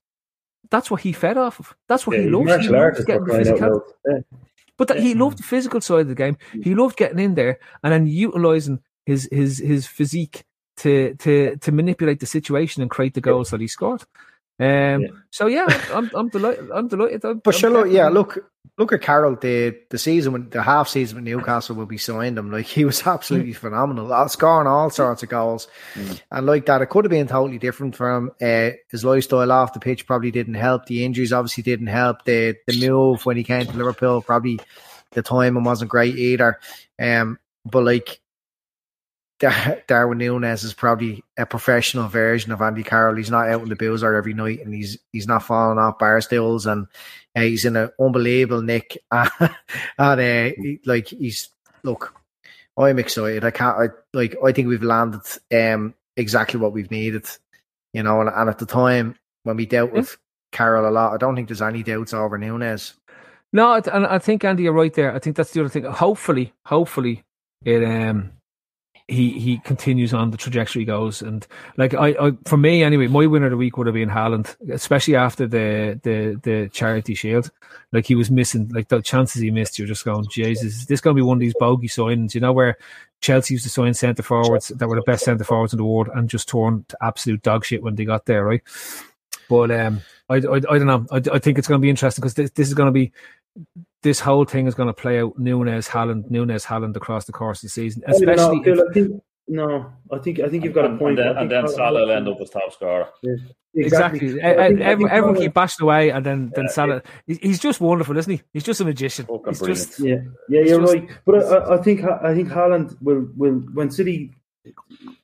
That's 0.70 0.90
what 0.90 1.00
he 1.02 1.12
fed 1.12 1.36
off 1.38 1.60
of. 1.60 1.76
That's 1.88 2.06
what 2.06 2.16
Yeah, 2.16 2.22
he. 2.24 2.28
He 2.30 2.42
martial 2.44 2.76
artist 2.76 3.06
getting 3.06 3.24
for 3.24 3.32
the 3.36 3.44
crying 3.44 3.48
out 3.48 3.58
physical. 3.58 3.70
loud. 4.06 4.14
Yeah. 4.16 4.38
But 4.76 4.88
that 4.88 4.98
he 5.00 5.14
loved 5.14 5.38
the 5.38 5.42
physical 5.44 5.80
side 5.80 6.00
of 6.00 6.08
the 6.08 6.14
game. 6.14 6.36
He 6.62 6.74
loved 6.74 6.96
getting 6.96 7.18
in 7.20 7.34
there 7.34 7.58
and 7.82 7.92
then 7.92 8.06
utilizing 8.06 8.80
his 9.06 9.28
his 9.32 9.58
his 9.58 9.86
physique 9.86 10.44
to 10.78 11.14
to 11.20 11.56
to 11.58 11.72
manipulate 11.72 12.18
the 12.20 12.26
situation 12.26 12.82
and 12.82 12.90
create 12.90 13.14
the 13.14 13.20
goals 13.20 13.50
that 13.50 13.60
he 13.60 13.68
scored. 13.68 14.02
Um, 14.58 15.02
Yeah. 15.02 15.08
So 15.30 15.46
yeah, 15.46 15.66
I'm 15.94 16.10
I'm 16.14 16.28
delighted. 16.28 16.70
I'm 16.72 16.88
delighted. 16.88 17.24
I'm, 17.24 17.38
But 17.38 17.54
sure, 17.54 17.86
yeah, 17.86 18.08
look, 18.08 18.38
look 18.78 18.92
at 18.92 19.02
Carroll. 19.02 19.36
The 19.36 19.76
the 19.90 19.98
season, 19.98 20.32
when 20.32 20.50
the 20.50 20.62
half 20.62 20.88
season 20.88 21.16
with 21.16 21.24
Newcastle 21.24 21.76
will 21.76 21.86
be 21.86 21.98
signed 21.98 22.38
him. 22.38 22.50
Like 22.50 22.66
he 22.66 22.84
was 22.84 23.06
absolutely 23.06 23.52
phenomenal, 23.52 24.12
uh, 24.12 24.28
scoring 24.28 24.66
all 24.66 24.90
sorts 24.90 25.22
of 25.22 25.28
goals, 25.28 25.68
and 26.30 26.46
like 26.46 26.66
that, 26.66 26.82
it 26.82 26.86
could 26.86 27.04
have 27.04 27.10
been 27.10 27.26
totally 27.26 27.58
different 27.58 27.96
for 27.96 28.14
him. 28.14 28.30
Uh, 28.40 28.76
his 28.90 29.04
lifestyle 29.04 29.52
off 29.52 29.72
the 29.72 29.80
pitch 29.80 30.06
probably 30.06 30.30
didn't 30.30 30.54
help. 30.54 30.86
The 30.86 31.04
injuries 31.04 31.32
obviously 31.32 31.62
didn't 31.62 31.88
help. 31.88 32.24
The 32.24 32.56
the 32.66 32.88
move 32.88 33.24
when 33.26 33.36
he 33.36 33.44
came 33.44 33.66
to 33.66 33.76
Liverpool 33.76 34.22
probably 34.22 34.60
the 35.12 35.22
timing 35.22 35.64
wasn't 35.64 35.90
great 35.90 36.16
either. 36.16 36.58
Um, 37.00 37.38
but 37.64 37.84
like. 37.84 38.20
Dar- 39.38 39.82
Darwin 39.86 40.16
Nunez 40.16 40.64
is 40.64 40.72
probably 40.72 41.22
a 41.36 41.44
professional 41.44 42.08
version 42.08 42.52
of 42.52 42.62
Andy 42.62 42.82
Carroll. 42.82 43.16
He's 43.16 43.30
not 43.30 43.50
out 43.50 43.60
in 43.60 43.68
the 43.68 43.76
boozer 43.76 44.14
every 44.14 44.32
night, 44.32 44.64
and 44.64 44.72
he's 44.72 44.96
he's 45.12 45.26
not 45.26 45.42
falling 45.42 45.76
off 45.78 45.98
bar 45.98 46.22
stools, 46.22 46.64
and 46.64 46.86
uh, 47.36 47.40
he's 47.40 47.64
in 47.64 47.76
an 47.76 47.90
unbelievable 48.00 48.62
nick. 48.62 48.96
and 49.12 49.30
uh, 49.98 50.16
he- 50.56 50.80
like 50.86 51.08
he's 51.08 51.50
look, 51.82 52.14
I'm 52.76 52.98
excited. 52.98 53.44
I 53.44 53.50
can't. 53.50 53.76
I 53.78 53.88
like. 54.12 54.36
I 54.44 54.52
think 54.52 54.68
we've 54.68 54.82
landed 54.82 55.20
um 55.52 55.94
exactly 56.16 56.58
what 56.58 56.72
we've 56.72 56.90
needed. 56.90 57.26
You 57.92 58.02
know, 58.02 58.20
and, 58.20 58.30
and 58.30 58.48
at 58.50 58.58
the 58.58 58.66
time 58.66 59.16
when 59.44 59.56
we 59.56 59.66
dealt 59.66 59.92
with 59.92 60.16
Carroll 60.52 60.88
a 60.88 60.90
lot, 60.90 61.12
I 61.12 61.16
don't 61.16 61.36
think 61.36 61.48
there's 61.48 61.62
any 61.62 61.82
doubts 61.82 62.12
over 62.12 62.36
Nunez. 62.36 62.94
No, 63.52 63.74
and 63.74 64.06
I 64.06 64.18
think 64.18 64.44
Andy, 64.44 64.64
you're 64.64 64.72
right 64.72 64.92
there. 64.92 65.14
I 65.14 65.18
think 65.18 65.36
that's 65.36 65.52
the 65.52 65.60
other 65.60 65.68
thing. 65.68 65.84
Hopefully, 65.84 66.52
hopefully, 66.66 67.24
it 67.64 67.84
um 67.84 68.32
he 69.08 69.38
he 69.38 69.58
continues 69.58 70.12
on 70.12 70.32
the 70.32 70.36
trajectory 70.36 70.84
goes 70.84 71.22
and 71.22 71.46
like 71.76 71.94
I, 71.94 72.08
I 72.20 72.32
for 72.44 72.56
me 72.56 72.82
anyway, 72.82 73.06
my 73.06 73.26
winner 73.26 73.46
of 73.46 73.52
the 73.52 73.56
week 73.56 73.76
would 73.76 73.86
have 73.86 73.94
been 73.94 74.08
Haaland, 74.08 74.56
especially 74.70 75.14
after 75.14 75.46
the 75.46 76.00
the 76.02 76.40
the 76.42 76.68
charity 76.70 77.14
shield. 77.14 77.50
Like 77.92 78.04
he 78.04 78.16
was 78.16 78.32
missing 78.32 78.68
like 78.74 78.88
the 78.88 79.00
chances 79.00 79.40
he 79.40 79.50
missed. 79.52 79.78
You're 79.78 79.86
just 79.86 80.04
going, 80.04 80.26
Jesus, 80.28 80.74
is 80.74 80.86
this 80.86 81.00
going 81.00 81.14
to 81.14 81.20
be 81.20 81.26
one 81.26 81.36
of 81.36 81.40
these 81.40 81.54
bogey 81.58 81.86
signings? 81.86 82.34
You 82.34 82.40
know 82.40 82.52
where 82.52 82.78
Chelsea 83.20 83.54
used 83.54 83.64
to 83.64 83.70
sign 83.70 83.94
centre 83.94 84.24
forwards 84.24 84.68
that 84.68 84.88
were 84.88 84.96
the 84.96 85.02
best 85.02 85.24
centre 85.24 85.44
forwards 85.44 85.72
in 85.72 85.78
the 85.78 85.84
world 85.84 86.08
and 86.12 86.28
just 86.28 86.48
torn 86.48 86.84
to 86.88 86.98
absolute 87.00 87.42
dog 87.42 87.64
shit 87.64 87.82
when 87.82 87.94
they 87.94 88.04
got 88.04 88.26
there, 88.26 88.44
right? 88.44 88.62
But 89.48 89.70
um, 89.70 90.00
I, 90.28 90.36
I, 90.36 90.56
I 90.56 90.60
don't 90.60 90.86
know. 90.86 91.06
I, 91.12 91.22
I 91.32 91.38
think 91.38 91.58
it's 91.58 91.68
going 91.68 91.80
to 91.80 91.82
be 91.82 91.90
interesting 91.90 92.22
because 92.22 92.34
this, 92.34 92.50
this 92.50 92.68
is 92.68 92.74
going 92.74 92.86
to 92.86 92.92
be 92.92 93.12
this 94.02 94.20
whole 94.20 94.44
thing 94.44 94.66
is 94.66 94.74
going 94.74 94.88
to 94.88 94.92
play 94.92 95.20
out 95.20 95.38
Nunez, 95.38 95.88
Haaland, 95.88 96.30
Nunez, 96.30 96.64
Haaland 96.64 96.94
across 96.96 97.24
the 97.24 97.32
course 97.32 97.58
of 97.58 97.62
the 97.62 97.68
season, 97.70 98.02
I 98.06 98.12
don't 98.12 98.22
know, 98.22 98.32
especially. 98.32 98.62
Phil, 98.64 98.80
if- 98.80 98.86
I 98.88 98.92
think 98.92 99.22
no, 99.48 99.92
I 100.10 100.18
think 100.18 100.40
I 100.40 100.48
think 100.48 100.64
you've 100.64 100.74
got 100.74 100.86
a 100.90 100.96
point. 100.96 101.18
and 101.20 101.28
then, 101.28 101.36
and 101.36 101.50
then 101.50 101.68
Salah 101.68 102.00
will 102.00 102.10
end 102.10 102.26
up 102.28 102.40
as 102.40 102.50
top 102.50 102.72
scorer. 102.72 103.06
Exactly. 103.74 104.40
I 104.42 104.48
I 104.48 104.50
Everyone, 104.50 104.76
think 104.76 104.80
everyone 105.10 105.34
Salah- 105.36 105.44
keep 105.46 105.54
bashing 105.54 105.84
away, 105.84 106.10
and 106.10 106.26
then 106.26 106.52
then 106.54 106.64
Yeah, 106.64 106.70
Salah. 106.70 107.02
he- 107.28 107.38
He's 107.42 107.60
just 107.60 107.80
wonderful, 107.80 108.16
isn't 108.16 108.32
he? 108.32 108.42
He's 108.52 108.64
just 108.64 108.80
a 108.80 108.84
magician. 108.84 109.26
Fucking 109.26 109.44
He's 109.48 109.58
brilliant. 109.60 109.86
just 109.88 110.00
Yeah, 110.00 110.16
yeah, 110.48 110.60
you're 110.62 110.80
just- 110.80 110.94
right. 110.94 111.08
But 111.24 111.44
I, 111.44 111.74
I 111.74 111.82
think 111.82 112.02
I 112.04 112.34
think 112.34 112.48
Haaland 112.48 112.96
will 113.00 113.28
will 113.36 113.54
when 113.74 113.90
City, 113.90 114.32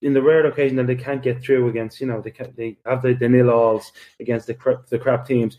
in 0.02 0.12
the 0.12 0.22
rare 0.22 0.46
occasion 0.46 0.76
that 0.76 0.86
they 0.86 0.94
can't 0.94 1.20
get 1.22 1.42
through 1.42 1.68
against, 1.68 2.00
you 2.00 2.06
know, 2.06 2.20
they 2.20 2.30
can, 2.30 2.52
they 2.56 2.76
have 2.86 3.02
the, 3.02 3.14
the 3.14 3.28
nil 3.28 3.50
alls 3.50 3.90
against 4.20 4.46
the 4.46 4.54
crap, 4.54 4.86
the 4.86 5.00
crap 5.00 5.26
teams. 5.26 5.56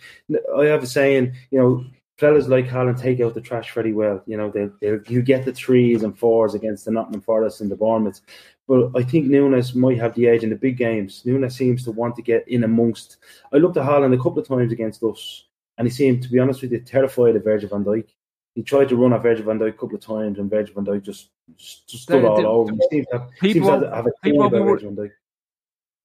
I 0.58 0.66
have 0.68 0.84
a 0.84 0.88
saying, 0.88 1.34
you 1.52 1.60
know, 1.60 1.84
fellas 2.18 2.48
like 2.48 2.68
Haaland 2.68 3.00
take 3.00 3.20
out 3.22 3.34
the 3.34 3.42
trash 3.42 3.74
very 3.74 3.94
well. 3.94 4.22
You 4.26 4.38
know, 4.38 4.50
they 4.52 4.70
they 4.82 5.00
you 5.08 5.22
get 5.22 5.46
the 5.46 5.54
threes 5.54 6.04
and 6.04 6.18
fours 6.18 6.54
against 6.54 6.86
the 6.86 6.92
Nottingham 6.92 7.22
Forest 7.22 7.62
and 7.62 7.72
the 7.72 7.76
Bournemouth. 7.76 8.22
But 8.68 8.92
I 8.96 9.04
think 9.04 9.28
Nunez 9.28 9.76
might 9.76 9.98
have 10.00 10.16
the 10.16 10.28
edge 10.28 10.44
in 10.44 10.50
the 10.50 10.56
big 10.56 10.78
games. 10.78 11.24
Nunez 11.26 11.56
seems 11.56 11.84
to 11.84 11.92
want 11.92 12.16
to 12.16 12.22
get 12.22 12.48
in 12.48 12.64
amongst. 12.64 13.18
I 13.52 13.58
looked 13.58 13.76
at 13.78 13.86
Haaland 13.86 14.14
a 14.14 14.18
couple 14.18 14.40
of 14.40 14.48
times 14.48 14.72
against 14.72 15.04
us, 15.04 15.46
and 15.78 15.86
he 15.86 15.92
seemed, 15.92 16.24
to 16.24 16.30
be 16.32 16.40
honest 16.40 16.62
with 16.62 16.72
you, 16.72 16.80
terrified 16.80 17.36
of 17.36 17.44
Virgil 17.44 17.70
van 17.70 17.84
Dijk. 17.84 18.08
He 18.56 18.62
tried 18.64 18.88
to 18.90 18.96
run 18.96 19.12
at 19.14 19.22
Virgil 19.22 19.44
van 19.46 19.60
Dijk 19.60 19.70
a 19.70 19.72
couple 19.74 19.96
of 19.96 20.02
times, 20.02 20.40
and 20.40 20.50
Virgil 20.50 20.76
van 20.76 20.86
Dijk 20.86 21.04
just, 21.04 21.30
just, 21.58 21.90
stood 21.90 22.24
The- 22.24 22.28
all 22.30 22.38
the- 22.42 22.48
over 22.48 22.72
him. 22.72 22.80
He 22.80 22.88
seems 22.90 23.08
to 23.08 23.18
have, 23.20 23.30
people 23.42 23.70
seems 23.70 23.82
to 23.84 23.96
have 23.96 24.08
a 24.08 24.12
people 24.24 24.50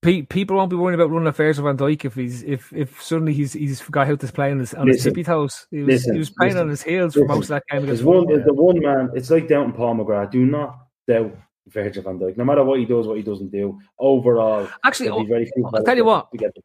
people 0.03 0.57
won't 0.57 0.71
be 0.71 0.77
worrying 0.77 0.99
about 0.99 1.11
running 1.11 1.29
affairs 1.29 1.59
of 1.59 1.65
Van 1.65 1.77
Dijk 1.77 2.05
if 2.05 2.15
he's 2.15 2.43
if 2.45 2.73
if 2.73 3.03
suddenly 3.03 3.33
he's 3.33 3.53
he's 3.53 3.81
forgot 3.81 4.07
how 4.07 4.15
to 4.17 4.27
play 4.33 4.51
on 4.51 4.59
his 4.61 4.75
on 4.75 4.87
his 4.87 4.99
Listen, 4.99 5.13
tippy 5.13 5.25
toes. 5.25 5.67
He 5.71 5.79
was 5.79 5.87
listen, 5.87 6.13
he 6.15 6.19
was 6.19 6.31
playing 6.31 6.55
listen, 6.55 6.63
on 6.63 6.71
his 6.71 6.83
heels 6.83 7.15
for 7.15 7.25
most 7.25 7.45
of 7.45 7.49
that 7.49 7.65
game. 7.71 7.87
There's 7.87 8.05
one, 8.05 8.27
the 8.27 8.55
one 8.55 8.81
man. 8.81 9.11
It's 9.15 9.31
like 9.31 9.49
doubting 9.49 9.73
Paul 9.73 9.97
McGrath. 9.97 10.31
Do 10.31 10.45
not 10.47 10.79
doubt 11.09 11.37
Virgil 11.69 12.03
van 12.03 12.19
Dijk. 12.19 12.37
No 12.37 12.45
matter 12.45 12.65
what 12.65 12.79
he 12.79 12.85
does, 12.85 13.07
what 13.07 13.17
he 13.17 13.23
doesn't 13.23 13.51
do. 13.51 13.79
Overall, 13.99 14.69
Actually, 14.85 15.07
there'll 15.07 15.25
be 15.25 15.29
very 15.29 15.47
oh, 15.47 15.53
few 15.55 15.71
I'll 15.75 15.85
tell 15.85 15.97
you 15.97 16.05
what. 16.05 16.29
to 16.33 16.63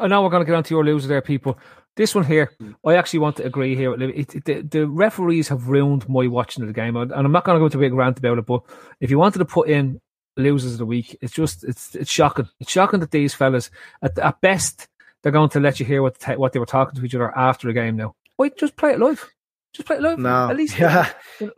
I 0.00 0.08
know 0.08 0.22
we're 0.22 0.30
going 0.30 0.42
to 0.42 0.46
get 0.46 0.56
onto 0.56 0.74
your 0.74 0.84
loser 0.84 1.06
there, 1.06 1.22
people. 1.22 1.58
This 1.96 2.14
one 2.14 2.24
here, 2.24 2.50
hmm. 2.58 2.72
I 2.84 2.96
actually 2.96 3.20
want 3.20 3.36
to 3.36 3.44
agree 3.44 3.76
here. 3.76 3.94
It, 3.94 4.34
it, 4.34 4.44
the, 4.44 4.62
the 4.62 4.86
referees 4.88 5.46
have 5.48 5.68
ruined 5.68 6.08
my 6.08 6.26
watching 6.26 6.62
of 6.62 6.68
the 6.68 6.74
game, 6.74 6.96
and 6.96 7.12
I'm 7.12 7.30
not 7.30 7.44
going 7.44 7.54
to 7.54 7.60
go 7.60 7.66
into 7.66 7.78
a 7.78 7.80
big 7.80 7.94
rant 7.94 8.18
about 8.18 8.38
it. 8.38 8.46
But 8.46 8.62
if 9.00 9.10
you 9.10 9.18
wanted 9.18 9.38
to 9.38 9.44
put 9.44 9.68
in 9.68 10.00
losers 10.36 10.72
of 10.72 10.78
the 10.78 10.86
week, 10.86 11.16
it's 11.20 11.32
just 11.32 11.64
it's 11.64 11.94
it's 11.94 12.10
shocking. 12.10 12.48
It's 12.60 12.70
shocking 12.70 13.00
that 13.00 13.10
these 13.10 13.34
fellas, 13.34 13.70
at, 14.02 14.18
at 14.18 14.40
best, 14.40 14.88
they're 15.22 15.32
going 15.32 15.50
to 15.50 15.60
let 15.60 15.80
you 15.80 15.86
hear 15.86 16.02
what 16.02 16.18
the, 16.18 16.34
what 16.34 16.52
they 16.52 16.58
were 16.58 16.66
talking 16.66 16.98
to 16.98 17.04
each 17.04 17.14
other 17.14 17.36
after 17.36 17.68
a 17.68 17.72
game. 17.72 17.96
Now, 17.96 18.14
wait, 18.38 18.56
just 18.56 18.76
play 18.76 18.92
it 18.92 19.00
live. 19.00 19.30
Just 19.72 19.86
play 19.86 19.96
it 19.96 20.02
live. 20.02 20.18
No, 20.18 20.50
at 20.50 20.56
least. 20.56 20.78
yeah, 20.78 21.10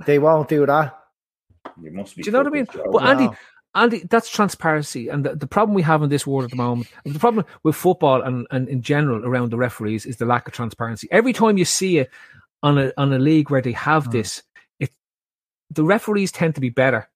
they 0.04 0.18
won't 0.18 0.48
do 0.48 0.64
that. 0.66 0.98
You 1.80 1.90
must 1.92 2.16
be. 2.16 2.22
Do 2.22 2.28
you 2.28 2.32
know 2.32 2.38
what 2.38 2.48
I 2.48 2.50
mean? 2.50 2.66
fucking 2.66 2.92
But 2.92 3.00
joking. 3.00 3.08
Andy, 3.08 3.24
No. 3.24 3.36
Andy, 3.76 4.04
that's 4.08 4.30
transparency, 4.30 5.08
and 5.08 5.22
the, 5.22 5.36
the 5.36 5.46
problem 5.46 5.74
we 5.74 5.82
have 5.82 6.02
in 6.02 6.08
this 6.08 6.26
world 6.26 6.44
at 6.44 6.50
the 6.50 6.56
moment, 6.56 6.88
the 7.04 7.18
problem 7.18 7.44
with 7.62 7.76
football 7.76 8.22
and, 8.22 8.46
and 8.50 8.68
in 8.70 8.80
general 8.80 9.26
around 9.26 9.50
the 9.50 9.58
referees 9.58 10.06
is 10.06 10.16
the 10.16 10.24
lack 10.24 10.48
of 10.48 10.54
transparency. 10.54 11.08
Every 11.10 11.34
time 11.34 11.58
you 11.58 11.66
see 11.66 11.98
it 11.98 12.10
on 12.62 12.78
a 12.78 12.92
on 12.96 13.12
a 13.12 13.18
league 13.18 13.50
where 13.50 13.60
they 13.60 13.72
have 13.72 14.06
hmm. 14.06 14.12
this, 14.12 14.42
it 14.80 14.90
the 15.70 15.84
referees 15.84 16.32
tend 16.32 16.54
to 16.54 16.60
be 16.62 16.70
better, 16.70 17.06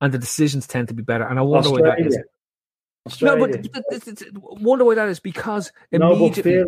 and 0.00 0.12
the 0.12 0.18
decisions 0.18 0.66
tend 0.66 0.88
to 0.88 0.94
be 0.94 1.02
better, 1.02 1.24
and 1.24 1.38
I 1.38 1.42
wonder 1.42 1.70
why 1.70 1.82
that 1.82 2.00
is. 2.00 2.18
Australia. 3.08 3.46
No, 3.46 3.46
but 3.46 3.62
th- 3.62 4.04
th- 4.04 4.18
th- 4.18 4.32
wonder 4.34 4.84
why 4.84 4.94
that 4.94 5.08
is 5.08 5.18
because 5.18 5.72
No, 5.92 6.10
but 6.10 6.16
immediately 6.16 6.52
Phil, 6.52 6.66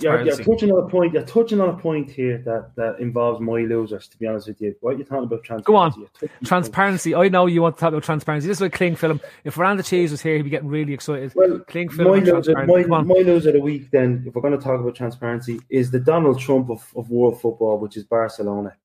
you're, 0.00 0.24
you're 0.24 0.36
touching 0.36 0.70
on 0.70 0.84
a 0.84 0.88
point. 0.88 1.12
You're 1.12 1.24
touching 1.24 1.60
on 1.60 1.70
a 1.70 1.76
point 1.76 2.10
here 2.10 2.38
that, 2.44 2.72
that 2.76 3.00
involves 3.00 3.40
my 3.40 3.60
losers. 3.60 4.06
To 4.08 4.18
be 4.18 4.26
honest 4.26 4.48
with 4.48 4.60
you, 4.60 4.74
what 4.80 4.94
are 4.94 4.98
you 4.98 5.04
talking 5.04 5.24
about? 5.24 5.42
Transparency. 5.42 5.66
Go 5.66 5.76
on. 5.76 6.08
You're 6.20 6.30
Transparency. 6.44 7.14
I 7.14 7.28
know 7.28 7.46
you 7.46 7.62
want 7.62 7.76
to 7.76 7.80
talk 7.80 7.88
about 7.88 8.04
transparency. 8.04 8.46
This 8.48 8.58
is 8.58 8.60
like 8.60 8.72
Kling 8.72 8.96
film. 8.96 9.20
If 9.44 9.56
Miranda 9.56 9.82
Cheese 9.82 10.10
was 10.10 10.22
here, 10.22 10.36
he'd 10.36 10.42
be 10.42 10.50
getting 10.50 10.68
really 10.68 10.94
excited. 10.94 11.32
Well, 11.34 11.58
Kling 11.60 11.88
film. 11.88 12.12
and 12.12 12.26
loser, 12.26 12.52
transparency. 12.52 12.88
my, 12.88 13.02
my 13.02 13.14
loser 13.14 13.48
of 13.48 13.54
the 13.54 13.60
week, 13.60 13.90
then, 13.90 14.24
if 14.26 14.34
we're 14.34 14.42
going 14.42 14.56
to 14.56 14.62
talk 14.62 14.80
about 14.80 14.94
transparency, 14.94 15.60
is 15.68 15.90
the 15.90 16.00
Donald 16.00 16.38
Trump 16.38 16.70
of, 16.70 16.86
of 16.96 17.10
world 17.10 17.40
football, 17.40 17.78
which 17.78 17.96
is 17.96 18.04
Barcelona. 18.04 18.76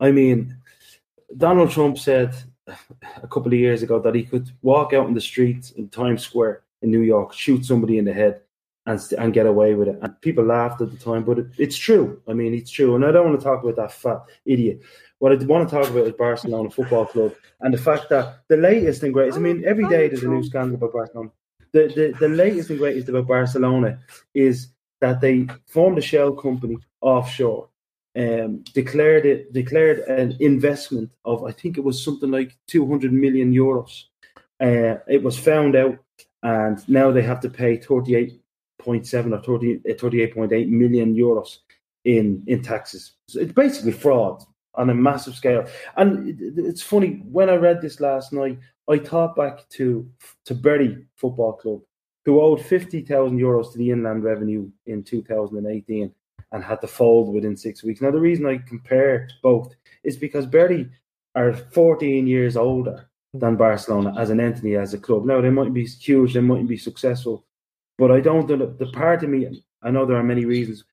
I 0.00 0.10
mean, 0.10 0.56
Donald 1.36 1.70
Trump 1.70 1.96
said 1.96 2.34
a 3.22 3.28
couple 3.28 3.52
of 3.52 3.58
years 3.58 3.82
ago 3.82 3.98
that 4.00 4.14
he 4.14 4.24
could 4.24 4.50
walk 4.62 4.92
out 4.92 5.08
in 5.08 5.14
the 5.14 5.20
streets 5.20 5.70
in 5.72 5.88
Times 5.88 6.22
Square 6.22 6.62
in 6.82 6.90
New 6.90 7.00
York, 7.00 7.32
shoot 7.32 7.64
somebody 7.64 7.98
in 7.98 8.04
the 8.04 8.12
head, 8.12 8.40
and 8.86 9.00
and 9.18 9.32
get 9.32 9.46
away 9.46 9.74
with 9.74 9.88
it. 9.88 9.98
And 10.02 10.20
people 10.20 10.44
laughed 10.44 10.80
at 10.80 10.90
the 10.90 10.96
time, 10.96 11.24
but 11.24 11.38
it, 11.38 11.46
it's 11.58 11.76
true. 11.76 12.20
I 12.28 12.32
mean, 12.32 12.54
it's 12.54 12.70
true. 12.70 12.94
And 12.94 13.04
I 13.04 13.12
don't 13.12 13.28
want 13.28 13.40
to 13.40 13.44
talk 13.44 13.62
about 13.62 13.76
that 13.76 13.92
fat 13.92 14.22
idiot. 14.44 14.82
What 15.18 15.32
I 15.32 15.44
want 15.44 15.68
to 15.68 15.74
talk 15.74 15.88
about 15.88 16.06
is 16.06 16.14
Barcelona 16.14 16.68
Football 16.70 17.06
Club 17.06 17.32
and 17.60 17.72
the 17.72 17.78
fact 17.78 18.08
that 18.10 18.40
the 18.48 18.56
latest 18.56 19.02
and 19.04 19.12
greatest. 19.12 19.38
I 19.38 19.40
mean, 19.40 19.62
oh, 19.64 19.70
every 19.70 19.84
oh, 19.84 19.88
day 19.88 20.08
there's 20.08 20.24
a 20.24 20.28
new 20.28 20.42
scandal 20.42 20.74
about 20.74 20.92
Barcelona. 20.92 21.30
The, 21.72 21.86
the, 21.88 22.14
the 22.18 22.28
latest 22.28 22.70
and 22.70 22.78
greatest 22.78 23.08
about 23.08 23.28
Barcelona 23.28 24.00
is 24.34 24.68
that 25.00 25.20
they 25.20 25.46
formed 25.66 25.98
a 25.98 26.02
shell 26.02 26.32
company 26.32 26.76
offshore, 27.00 27.68
um, 28.16 28.62
declared 28.74 29.24
it 29.24 29.52
declared 29.52 30.00
an 30.00 30.36
investment 30.40 31.10
of 31.24 31.44
I 31.44 31.52
think 31.52 31.78
it 31.78 31.84
was 31.84 32.02
something 32.02 32.30
like 32.30 32.56
two 32.66 32.86
hundred 32.86 33.12
million 33.12 33.52
euros. 33.52 34.04
Uh, 34.60 34.98
it 35.08 35.22
was 35.22 35.38
found 35.38 35.74
out, 35.76 35.98
and 36.42 36.86
now 36.88 37.10
they 37.10 37.22
have 37.22 37.40
to 37.40 37.50
pay 37.50 37.76
thirty 37.76 38.14
eight 38.14 38.40
point 38.78 39.06
seven 39.06 39.32
or 39.32 39.40
30, 39.42 39.76
uh, 39.88 39.94
38.8 39.94 40.68
million 40.68 41.14
euros 41.14 41.58
in 42.04 42.42
in 42.46 42.62
taxes. 42.62 43.12
So 43.28 43.40
it's 43.40 43.52
basically 43.52 43.92
fraud 43.92 44.42
on 44.74 44.90
a 44.90 44.94
massive 44.94 45.34
scale. 45.34 45.66
And 45.96 46.28
it- 46.28 46.58
it's 46.58 46.82
funny 46.82 47.22
when 47.30 47.48
I 47.48 47.54
read 47.56 47.80
this 47.80 48.00
last 48.00 48.32
night, 48.32 48.58
I 48.88 48.98
thought 48.98 49.36
back 49.36 49.68
to 49.70 50.08
to 50.44 50.54
Bury 50.54 51.06
Football 51.16 51.54
Club, 51.54 51.80
who 52.24 52.40
owed 52.40 52.60
fifty 52.60 53.00
thousand 53.02 53.38
euros 53.38 53.72
to 53.72 53.78
the 53.78 53.90
inland 53.90 54.24
revenue 54.24 54.70
in 54.86 55.02
two 55.02 55.22
thousand 55.22 55.58
and 56.52 56.62
had 56.62 56.80
to 56.82 56.86
fold 56.86 57.34
within 57.34 57.56
six 57.56 57.82
weeks. 57.82 58.00
Now, 58.00 58.10
the 58.10 58.20
reason 58.20 58.46
I 58.46 58.58
compare 58.58 59.28
both 59.42 59.74
is 60.04 60.16
because 60.16 60.46
Bury 60.46 60.88
are 61.34 61.54
14 61.54 62.26
years 62.26 62.56
older 62.56 63.08
than 63.34 63.56
Barcelona 63.56 64.14
as 64.18 64.30
an 64.30 64.40
entity, 64.40 64.76
as 64.76 64.94
a 64.94 64.98
club. 64.98 65.24
Now, 65.24 65.40
they 65.40 65.50
might 65.50 65.72
be 65.72 65.86
huge, 65.86 66.34
they 66.34 66.40
might 66.40 66.68
be 66.68 66.76
successful, 66.76 67.46
but 67.98 68.10
I 68.10 68.20
don't. 68.20 68.46
The, 68.46 68.90
part 68.92 69.22
of 69.24 69.30
me, 69.30 69.62
I 69.82 69.90
know 69.90 70.04
there 70.04 70.16
are 70.16 70.22
many 70.22 70.44
reasons. 70.44 70.84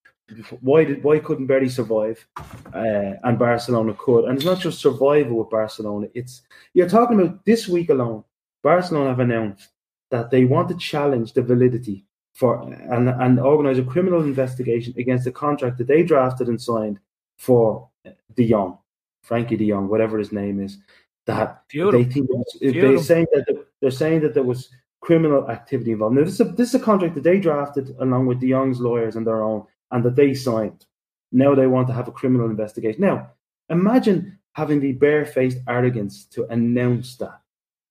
Why 0.61 0.83
did 0.83 1.03
why 1.03 1.19
couldn't 1.19 1.47
Bury 1.47 1.69
survive, 1.69 2.25
uh, 2.73 3.13
and 3.23 3.39
Barcelona 3.39 3.95
could? 3.97 4.25
And 4.25 4.37
it's 4.37 4.45
not 4.45 4.59
just 4.59 4.79
survival 4.79 5.37
with 5.37 5.49
Barcelona. 5.49 6.07
It's 6.13 6.43
you're 6.73 6.87
talking 6.87 7.19
about 7.19 7.43
this 7.45 7.67
week 7.67 7.89
alone. 7.89 8.23
Barcelona 8.61 9.09
have 9.09 9.19
announced 9.19 9.69
that 10.11 10.29
they 10.29 10.45
want 10.45 10.69
to 10.69 10.75
challenge 10.75 11.33
the 11.33 11.41
validity 11.41 12.05
for 12.39 12.61
and, 12.61 13.09
and 13.09 13.37
organize 13.37 13.77
a 13.77 13.83
criminal 13.83 14.21
investigation 14.21 14.93
against 14.97 15.25
the 15.25 15.31
contract 15.31 15.77
that 15.77 15.87
they 15.87 16.03
drafted 16.03 16.47
and 16.47 16.61
signed 16.61 16.97
for 17.37 17.89
De 18.33 18.49
Jong, 18.49 18.77
Frankie 19.23 19.57
De 19.57 19.67
Jong, 19.67 19.89
whatever 19.89 20.17
his 20.17 20.31
name 20.31 20.61
is. 20.61 20.77
That 21.25 21.63
Beautiful. 21.67 22.01
they 22.01 22.09
think 22.09 22.29
they're 22.61 22.97
saying 22.97 23.27
that 23.33 23.65
they're 23.81 23.91
saying 23.91 24.21
that 24.21 24.33
there 24.35 24.43
was 24.43 24.69
criminal 25.01 25.51
activity 25.51 25.91
involved. 25.91 26.15
Now, 26.15 26.23
this 26.23 26.35
is 26.35 26.39
a, 26.39 26.45
this 26.45 26.69
is 26.69 26.75
a 26.75 26.83
contract 26.83 27.15
that 27.15 27.25
they 27.25 27.41
drafted 27.41 27.93
along 27.99 28.27
with 28.27 28.39
De 28.39 28.49
Jong's 28.49 28.79
lawyers 28.79 29.17
and 29.17 29.27
their 29.27 29.43
own, 29.43 29.65
and 29.91 30.01
that 30.05 30.15
they 30.15 30.33
signed. 30.33 30.85
Now 31.33 31.53
they 31.55 31.67
want 31.67 31.87
to 31.87 31.93
have 31.93 32.07
a 32.07 32.13
criminal 32.13 32.49
investigation. 32.49 33.01
Now, 33.01 33.31
imagine 33.67 34.39
having 34.53 34.79
the 34.79 34.93
barefaced 34.93 35.57
arrogance 35.67 36.23
to 36.35 36.45
announce 36.47 37.17
that 37.17 37.41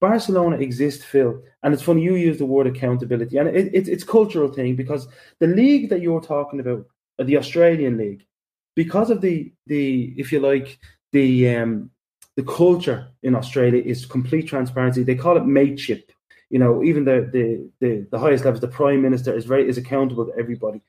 Barcelona 0.01 0.57
exists, 0.57 1.05
Phil, 1.05 1.43
and 1.63 1.75
it's 1.75 1.83
funny 1.83 2.03
you 2.03 2.15
use 2.15 2.39
the 2.39 2.47
word 2.47 2.67
accountability, 2.67 3.37
and 3.37 3.49
it, 3.49 3.75
it, 3.75 3.89
it's 3.89 4.05
cultural 4.05 4.49
thing 4.53 4.77
because 4.77 5.09
the 5.41 5.47
league 5.47 5.91
that 5.91 6.01
you're 6.01 6.21
talking 6.21 6.61
about, 6.61 6.87
uh, 7.19 7.25
the 7.25 7.37
Australian 7.37 7.97
league, 7.97 8.25
because 8.77 9.11
of 9.11 9.21
the 9.21 9.53
the 9.67 10.15
if 10.17 10.31
you 10.31 10.39
like 10.39 10.79
the 11.13 11.57
um, 11.57 11.91
the 12.37 12.45
culture 12.45 13.09
in 13.25 13.35
Australia 13.35 13.83
is 13.83 14.07
complete 14.07 14.47
transparency. 14.47 15.03
They 15.03 15.17
call 15.17 15.37
it 15.37 15.45
mateship. 15.45 16.13
You 16.51 16.61
know, 16.61 16.85
even 16.85 17.05
the 17.05 17.29
the 17.33 17.69
the, 17.81 18.07
the 18.13 18.19
highest 18.19 18.45
levels, 18.45 18.61
the 18.61 18.69
prime 18.69 19.03
minister 19.03 19.37
is 19.37 19.45
very 19.45 19.69
is 19.69 19.79
accountable 19.79 20.27
to 20.27 20.39
everybody. 20.39 20.81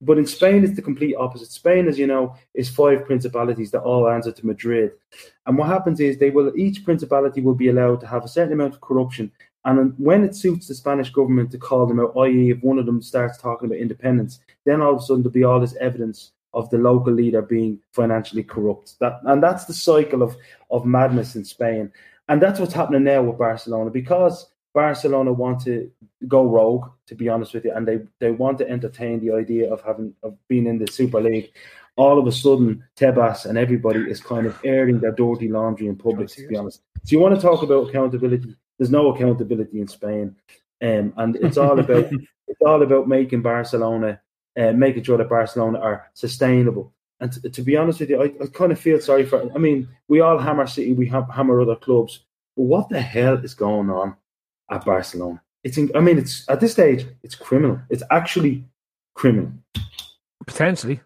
But 0.00 0.18
in 0.18 0.26
Spain, 0.26 0.62
it's 0.62 0.76
the 0.76 0.82
complete 0.82 1.14
opposite. 1.16 1.50
Spain, 1.50 1.88
as 1.88 1.98
you 1.98 2.06
know, 2.06 2.36
is 2.54 2.68
five 2.68 3.06
principalities 3.06 3.70
that 3.70 3.80
all 3.80 4.08
answer 4.08 4.30
to 4.30 4.46
Madrid. 4.46 4.92
And 5.46 5.56
what 5.56 5.68
happens 5.68 6.00
is 6.00 6.18
they 6.18 6.30
will 6.30 6.52
each 6.56 6.84
principality 6.84 7.40
will 7.40 7.54
be 7.54 7.68
allowed 7.68 8.00
to 8.00 8.06
have 8.06 8.24
a 8.24 8.28
certain 8.28 8.52
amount 8.52 8.74
of 8.74 8.80
corruption. 8.82 9.32
And 9.64 9.94
when 9.98 10.22
it 10.22 10.36
suits 10.36 10.68
the 10.68 10.74
Spanish 10.74 11.10
government 11.10 11.50
to 11.50 11.58
call 11.58 11.86
them 11.86 11.98
out, 11.98 12.14
i.e., 12.18 12.50
if 12.50 12.62
one 12.62 12.78
of 12.78 12.86
them 12.86 13.02
starts 13.02 13.38
talking 13.38 13.66
about 13.66 13.78
independence, 13.78 14.38
then 14.64 14.80
all 14.80 14.94
of 14.94 14.98
a 14.98 15.02
sudden 15.02 15.22
there'll 15.22 15.32
be 15.32 15.44
all 15.44 15.60
this 15.60 15.76
evidence 15.76 16.32
of 16.54 16.70
the 16.70 16.78
local 16.78 17.12
leader 17.12 17.42
being 17.42 17.78
financially 17.92 18.42
corrupt. 18.42 18.98
That 19.00 19.20
and 19.24 19.42
that's 19.42 19.64
the 19.64 19.74
cycle 19.74 20.22
of 20.22 20.36
of 20.70 20.84
madness 20.84 21.36
in 21.36 21.44
Spain. 21.44 21.90
And 22.28 22.40
that's 22.40 22.60
what's 22.60 22.74
happening 22.74 23.04
now 23.04 23.22
with 23.22 23.38
Barcelona 23.38 23.90
because 23.90 24.46
Barcelona 24.76 25.32
want 25.32 25.62
to 25.62 25.90
go 26.28 26.44
rogue, 26.44 26.90
to 27.06 27.14
be 27.14 27.30
honest 27.30 27.54
with 27.54 27.64
you, 27.64 27.72
and 27.74 27.88
they, 27.88 28.00
they 28.20 28.30
want 28.30 28.58
to 28.58 28.68
entertain 28.68 29.20
the 29.20 29.32
idea 29.32 29.72
of 29.72 29.80
having 29.80 30.12
of 30.22 30.36
being 30.48 30.66
in 30.66 30.78
the 30.78 30.86
Super 30.92 31.18
League. 31.18 31.50
All 31.96 32.18
of 32.18 32.26
a 32.26 32.32
sudden, 32.32 32.84
Tebas 32.94 33.46
and 33.46 33.56
everybody 33.56 34.00
is 34.00 34.20
kind 34.20 34.46
of 34.46 34.60
airing 34.64 35.00
their 35.00 35.12
dirty 35.12 35.48
laundry 35.48 35.86
in 35.86 35.96
public. 35.96 36.28
To 36.28 36.46
be 36.46 36.56
honest, 36.56 36.82
so 37.04 37.12
you 37.12 37.20
want 37.20 37.34
to 37.34 37.40
talk 37.40 37.62
about 37.62 37.88
accountability? 37.88 38.54
There's 38.76 38.90
no 38.90 39.14
accountability 39.14 39.80
in 39.80 39.88
Spain, 39.88 40.36
um, 40.82 41.14
and 41.16 41.36
it's 41.36 41.56
all 41.56 41.80
about 41.80 42.12
it's 42.46 42.60
all 42.60 42.82
about 42.82 43.08
making 43.08 43.40
Barcelona, 43.40 44.20
uh, 44.58 44.72
making 44.72 45.04
sure 45.04 45.16
that 45.16 45.30
Barcelona 45.30 45.78
are 45.78 46.10
sustainable. 46.12 46.92
And 47.18 47.32
to, 47.32 47.48
to 47.48 47.62
be 47.62 47.78
honest 47.78 48.00
with 48.00 48.10
you, 48.10 48.20
I, 48.22 48.26
I, 48.44 48.46
kind 48.48 48.72
of 48.72 48.78
feel 48.78 49.00
sorry 49.00 49.24
for. 49.24 49.50
I 49.54 49.58
mean, 49.58 49.88
we 50.06 50.20
all 50.20 50.36
hammer 50.36 50.66
City, 50.66 50.92
we 50.92 51.08
have, 51.08 51.30
hammer 51.30 51.62
other 51.62 51.76
clubs, 51.76 52.26
but 52.54 52.64
what 52.64 52.90
the 52.90 53.00
hell 53.00 53.38
is 53.42 53.54
going 53.54 53.88
on 53.88 54.16
at 54.70 54.84
Barcelona? 54.84 55.42
It's, 55.64 55.78
in, 55.78 55.90
I 55.94 56.00
mean, 56.00 56.18
it's 56.18 56.48
at 56.48 56.60
this 56.60 56.72
stage, 56.72 57.06
it's 57.22 57.34
criminal. 57.34 57.80
It's 57.90 58.02
actually 58.10 58.64
criminal. 59.14 59.52
Potentially, 60.46 61.00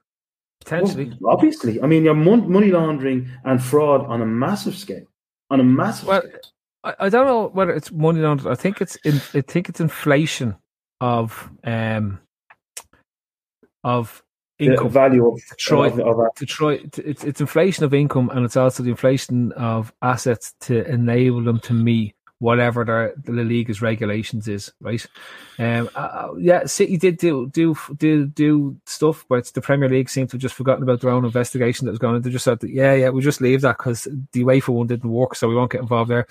potentially. 0.61 1.17
Well, 1.21 1.33
obviously, 1.33 1.81
I 1.83 1.87
mean, 1.87 2.05
you're 2.05 2.15
money 2.15 2.71
laundering 2.71 3.31
and 3.45 3.63
fraud 3.63 4.05
on 4.07 4.21
a 4.21 4.27
massive 4.27 4.77
scale. 4.77 5.07
On 5.51 5.61
a 5.61 5.65
massive 5.65 6.09
well, 6.09 6.21
scale. 6.21 6.41
I, 6.85 6.95
I 7.01 7.09
don't 7.09 7.27
know 7.27 7.49
whether 7.49 7.73
it's 7.73 7.91
money 7.91 8.21
laundering. 8.21 8.53
I 8.53 8.57
think 8.57 8.81
it's 8.81 8.97
in, 8.97 9.17
I 9.35 9.41
think 9.41 9.69
it's 9.69 9.81
inflation 9.81 10.57
of 11.01 11.51
um 11.65 12.21
of 13.83 14.23
income 14.59 14.85
the 14.85 14.91
value 14.91 15.27
of 15.27 15.41
Detroit, 15.49 15.93
of, 15.99 16.01
of, 16.01 16.35
Detroit. 16.37 16.99
It's 16.99 17.25
it's 17.25 17.41
inflation 17.41 17.85
of 17.85 17.95
income, 17.95 18.31
and 18.31 18.45
it's 18.45 18.57
also 18.57 18.83
the 18.83 18.91
inflation 18.91 19.53
of 19.53 19.93
assets 20.03 20.55
to 20.63 20.87
enable 20.87 21.43
them 21.43 21.61
to 21.61 21.73
meet 21.73 22.15
whatever 22.41 22.85
their, 22.85 23.15
the 23.17 23.45
league's 23.45 23.81
regulations 23.81 24.49
is, 24.49 24.73
right? 24.81 25.07
Um, 25.59 25.89
uh, 25.95 26.29
yeah, 26.39 26.65
City 26.65 26.97
did 26.97 27.19
do 27.19 27.49
do 27.49 27.77
do 27.97 28.27
do 28.27 28.77
stuff, 28.87 29.25
but 29.29 29.47
the 29.47 29.61
Premier 29.61 29.89
League 29.89 30.11
seemed 30.11 30.31
to 30.31 30.35
have 30.35 30.43
just 30.43 30.55
forgotten 30.55 30.83
about 30.83 31.03
their 31.03 31.11
own 31.11 31.25
investigation 31.25 31.85
that 31.85 31.93
was 31.93 31.99
going. 31.99 32.17
on. 32.17 32.23
They 32.23 32.31
just 32.31 32.45
said, 32.45 32.61
that, 32.61 32.71
yeah, 32.71 32.95
yeah, 32.95 33.11
we 33.11 33.21
just 33.23 33.41
leave 33.41 33.61
that 33.61 33.79
because 33.79 34.09
the 34.33 34.43
UEFA 34.43 34.71
one 34.71 34.89
didn't 34.89 35.11
work, 35.11 35.37
so 35.37 35.49
we 35.49 35.55
won't 35.55 35.71
get 35.71 35.83
involved 35.83 36.11
there. 36.11 36.27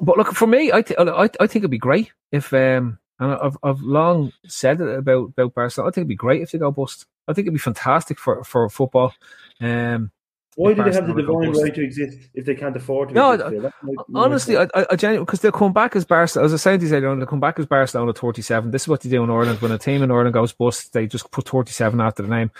But 0.00 0.18
look, 0.18 0.34
for 0.34 0.46
me, 0.46 0.72
I 0.72 0.82
th- 0.82 0.98
I, 0.98 1.22
I 1.22 1.46
think 1.46 1.56
it'd 1.56 1.70
be 1.70 1.78
great 1.78 2.12
if 2.32 2.52
um, 2.52 2.98
and 3.20 3.32
I've 3.32 3.56
I've 3.62 3.80
long 3.80 4.32
said 4.46 4.80
it 4.80 4.98
about 4.98 5.28
about 5.28 5.54
Barcelona. 5.54 5.88
I 5.88 5.92
think 5.92 6.02
it'd 6.02 6.08
be 6.08 6.16
great 6.16 6.42
if 6.42 6.50
they 6.50 6.58
go 6.58 6.72
bust. 6.72 7.06
I 7.28 7.32
think 7.32 7.46
it'd 7.46 7.54
be 7.54 7.60
fantastic 7.60 8.18
for 8.18 8.42
for 8.42 8.68
football. 8.68 9.14
Um, 9.60 10.10
why 10.56 10.74
do 10.74 10.84
they 10.84 10.92
have 10.92 11.06
the 11.06 11.14
divine 11.14 11.50
right 11.52 11.74
to 11.74 11.82
exist 11.82 12.18
if 12.34 12.44
they 12.44 12.54
can't 12.54 12.76
afford 12.76 13.08
to? 13.08 13.14
No, 13.14 13.32
exist, 13.32 13.74
honestly, 14.14 14.56
I, 14.58 14.64
I, 14.74 14.86
I 14.90 14.96
genuinely 14.96 15.24
because 15.24 15.40
they'll 15.40 15.50
come 15.50 15.72
back 15.72 15.96
as 15.96 16.04
Barcelona. 16.04 16.44
As 16.44 16.52
I 16.52 16.56
said, 16.58 16.80
these 16.80 16.92
oh, 16.92 17.00
they'll 17.00 17.26
come 17.26 17.40
back 17.40 17.58
as 17.58 17.64
Barcelona 17.64 18.12
thirty-seven. 18.12 18.70
This 18.70 18.82
is 18.82 18.88
what 18.88 19.00
they 19.00 19.08
do 19.08 19.24
in 19.24 19.30
Ireland. 19.30 19.62
When 19.62 19.72
a 19.72 19.78
team 19.78 20.02
in 20.02 20.10
Ireland 20.10 20.34
goes 20.34 20.52
bust, 20.52 20.92
they 20.92 21.06
just 21.06 21.30
put 21.30 21.48
thirty-seven 21.48 22.00
after 22.02 22.22
the 22.22 22.28
name, 22.28 22.50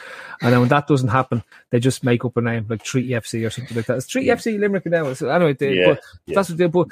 and 0.40 0.52
then 0.52 0.60
when 0.60 0.70
that 0.70 0.86
doesn't 0.86 1.08
happen, 1.08 1.42
they 1.68 1.80
just 1.80 2.02
make 2.02 2.24
up 2.24 2.36
a 2.38 2.40
name 2.40 2.64
like 2.68 2.82
Treaty 2.82 3.10
FC 3.10 3.46
or 3.46 3.50
something 3.50 3.76
like 3.76 3.86
that. 3.86 3.98
It's 3.98 4.06
Treaty 4.06 4.28
yeah. 4.28 4.36
FC 4.36 4.58
Limerick 4.58 4.86
and 4.86 4.92
now. 4.92 5.12
So 5.12 5.28
anyway, 5.28 5.52
they, 5.52 5.74
yeah, 5.74 5.88
but 5.88 6.00
yeah. 6.24 6.34
that's 6.34 6.48
what 6.48 6.58
they. 6.58 6.64
do. 6.64 6.70
But 6.70 6.88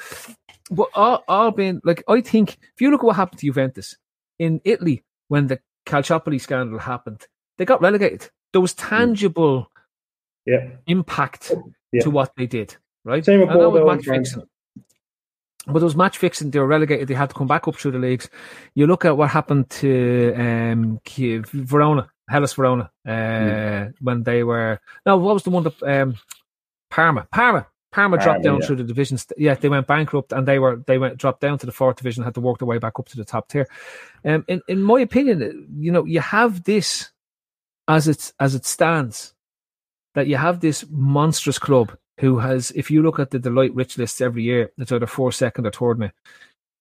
but 0.69 0.89
all, 0.93 1.23
all 1.27 1.51
being 1.51 1.81
like, 1.83 2.03
I 2.07 2.21
think 2.21 2.59
if 2.75 2.79
you 2.79 2.91
look 2.91 3.01
at 3.01 3.07
what 3.07 3.15
happened 3.15 3.39
to 3.39 3.47
Juventus 3.47 3.97
in 4.37 4.61
Italy 4.63 5.03
when 5.29 5.47
the 5.47 5.59
Calciopoli 5.87 6.39
scandal 6.39 6.77
happened, 6.77 7.25
they 7.57 7.65
got 7.65 7.81
relegated. 7.81 8.29
There 8.53 8.61
was 8.61 8.73
hmm. 8.73 8.87
tangible 8.87 9.70
yeah. 10.45 10.69
impact 10.87 11.51
yeah. 11.91 12.01
to 12.01 12.09
what 12.09 12.31
they 12.35 12.47
did, 12.47 12.75
right? 13.03 13.23
Same 13.23 13.41
with 13.41 13.85
match 13.85 14.05
fixing. 14.05 14.43
But 15.67 15.73
there 15.73 15.85
was 15.85 15.95
match 15.95 16.17
fixing. 16.17 16.49
They 16.49 16.59
were 16.59 16.67
relegated. 16.67 17.07
They 17.07 17.13
had 17.13 17.29
to 17.29 17.35
come 17.35 17.47
back 17.47 17.67
up 17.67 17.75
through 17.75 17.91
the 17.91 17.99
leagues. 17.99 18.29
You 18.73 18.87
look 18.87 19.05
at 19.05 19.15
what 19.15 19.29
happened 19.29 19.69
to 19.69 20.33
um, 20.35 20.99
Verona, 21.05 22.09
Hellas 22.29 22.53
Verona, 22.53 22.89
uh, 23.07 23.91
when 23.99 24.23
they 24.23 24.43
were. 24.43 24.79
No, 25.05 25.17
what 25.17 25.35
was 25.35 25.43
the 25.43 25.51
one 25.51 25.63
that 25.63 25.83
um, 25.83 26.15
Parma? 26.89 27.27
Parma. 27.31 27.67
Parma 27.91 28.17
dropped 28.17 28.41
down 28.41 28.59
yeah. 28.61 28.65
through 28.65 28.77
the 28.77 28.85
divisions. 28.85 29.27
Yeah, 29.37 29.53
they 29.53 29.67
went 29.67 29.85
bankrupt 29.85 30.31
and 30.31 30.47
they 30.47 30.59
were 30.59 30.81
they 30.87 30.97
went 30.97 31.17
dropped 31.17 31.41
down 31.41 31.57
to 31.59 31.65
the 31.65 31.73
fourth 31.73 31.97
division. 31.97 32.23
Had 32.23 32.35
to 32.35 32.41
work 32.41 32.59
their 32.59 32.67
way 32.67 32.77
back 32.77 32.97
up 32.97 33.07
to 33.09 33.17
the 33.17 33.25
top 33.25 33.49
tier. 33.49 33.67
Um, 34.23 34.45
in 34.47 34.61
in 34.69 34.81
my 34.81 35.01
opinion, 35.01 35.67
you 35.77 35.91
know, 35.91 36.05
you 36.05 36.21
have 36.21 36.63
this 36.63 37.11
as 37.89 38.07
it's 38.07 38.33
as 38.39 38.55
it 38.55 38.65
stands 38.65 39.33
that 40.15 40.27
you 40.27 40.37
have 40.37 40.59
this 40.59 40.85
monstrous 40.89 41.59
club 41.59 41.97
who 42.19 42.39
has, 42.39 42.71
if 42.71 42.91
you 42.91 43.01
look 43.01 43.19
at 43.19 43.31
the 43.31 43.39
Deloitte 43.39 43.71
rich 43.73 43.97
lists 43.97 44.21
every 44.21 44.43
year, 44.43 44.71
it's 44.77 44.91
either 44.91 45.07
four 45.07 45.31
second 45.31 45.65
or 45.65 45.71
third 45.71 45.99
now. 45.99 46.11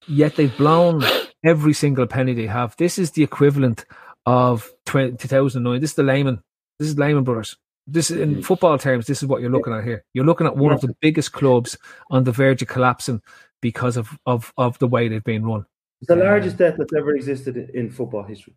Yet 0.07 0.37
they've 0.37 0.57
blown 0.57 1.05
every 1.45 1.73
single 1.73 2.07
penny 2.07 2.35
they 2.35 2.47
have. 2.47 2.77
This 2.77 2.99
is 2.99 3.13
the 3.13 3.23
equivalent 3.23 3.85
of 4.27 4.71
20, 4.87 5.17
2009. 5.17 5.81
This 5.81 5.91
is 5.91 5.97
the 5.97 6.03
Lehman. 6.03 6.43
This 6.79 6.89
is 6.89 6.99
Lehman 6.99 7.25
Brothers. 7.25 7.57
This 7.87 8.11
in 8.11 8.43
football 8.43 8.79
terms, 8.79 9.07
this 9.07 9.23
is 9.23 9.29
what 9.29 9.41
you're 9.41 9.51
looking 9.51 9.73
at 9.73 9.85
here. 9.85 10.05
You're 10.15 10.25
looking 10.25 10.47
at 10.47 10.57
one 10.57 10.73
of 10.73 10.81
the 10.81 10.95
biggest 11.01 11.33
clubs 11.33 11.77
on 12.11 12.25
the 12.25 12.33
verge 12.33 12.63
of 12.63 12.69
collapsing 12.69 13.21
because 13.61 13.97
of 13.97 14.17
of, 14.27 14.53
of 14.57 14.79
the 14.79 14.87
way 14.87 15.09
they've 15.09 15.25
been 15.25 15.45
run. 15.45 15.67
It's 16.01 16.09
the 16.09 16.17
largest 16.17 16.55
um, 16.55 16.59
debt 16.59 16.77
that's 16.79 16.93
ever 16.93 17.15
existed 17.15 17.57
in 17.57 17.91
football 17.91 18.23
history. 18.23 18.55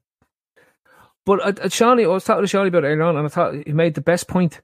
But 1.25 1.59
at 1.59 1.71
Shawnee, 1.71 2.05
I 2.05 2.07
was 2.07 2.25
talking 2.25 2.43
to 2.43 2.47
Shawnee 2.47 2.67
about 2.67 2.83
it 2.83 2.87
earlier 2.87 3.03
on, 3.03 3.15
and 3.15 3.25
I 3.25 3.29
thought 3.29 3.55
he 3.55 3.71
made 3.71 3.95
the 3.95 4.01
best 4.01 4.27
point. 4.27 4.61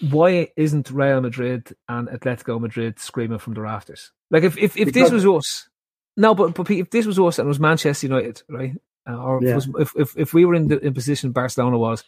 Why 0.00 0.48
isn't 0.56 0.90
Real 0.90 1.20
Madrid 1.20 1.74
and 1.88 2.08
Atletico 2.08 2.60
Madrid 2.60 2.98
screaming 2.98 3.38
from 3.38 3.54
the 3.54 3.60
rafters? 3.60 4.12
Like 4.30 4.42
if 4.42 4.58
if, 4.58 4.76
if 4.76 4.92
this 4.92 5.10
was 5.10 5.24
us, 5.24 5.68
no, 6.16 6.34
but 6.34 6.54
but 6.54 6.70
if 6.70 6.90
this 6.90 7.06
was 7.06 7.18
us 7.18 7.38
and 7.38 7.46
it 7.46 7.48
was 7.48 7.60
Manchester 7.60 8.06
United, 8.06 8.42
right? 8.48 8.72
Uh, 9.08 9.16
or 9.16 9.40
yeah. 9.42 9.56
if, 9.56 9.66
if, 9.78 9.92
if 9.96 10.18
if 10.18 10.34
we 10.34 10.44
were 10.44 10.54
in 10.54 10.68
the 10.68 10.78
in 10.78 10.94
position 10.94 11.30
Barcelona 11.30 11.78
was, 11.78 12.04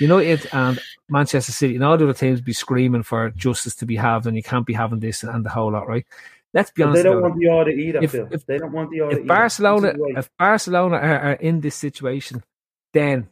United 0.00 0.48
and 0.52 0.78
Manchester 1.08 1.52
City 1.52 1.76
and 1.76 1.84
all 1.84 1.96
the 1.96 2.04
other 2.04 2.14
teams 2.14 2.40
be 2.40 2.52
screaming 2.52 3.02
for 3.02 3.30
justice 3.30 3.74
to 3.76 3.86
be 3.86 3.96
had, 3.96 4.26
and 4.26 4.36
you 4.36 4.42
can't 4.42 4.66
be 4.66 4.72
having 4.72 5.00
this 5.00 5.22
and 5.22 5.44
the 5.44 5.50
whole 5.50 5.72
lot, 5.72 5.88
right? 5.88 6.06
Let's 6.54 6.70
be 6.70 6.82
honest. 6.82 7.02
They 7.02 7.08
don't 7.08 7.22
want 7.22 7.38
the 7.38 7.48
order 7.48 7.70
either. 7.70 8.02
If, 8.02 8.14
if, 8.14 8.44
they 8.44 8.58
don't 8.58 8.72
want 8.72 8.90
the 8.90 9.00
order. 9.00 9.20
If 9.20 9.26
Barcelona, 9.26 9.94
if 10.16 10.30
Barcelona 10.38 10.96
are, 10.96 11.18
are 11.20 11.32
in 11.32 11.60
this 11.60 11.74
situation, 11.74 12.42
then 12.92 13.28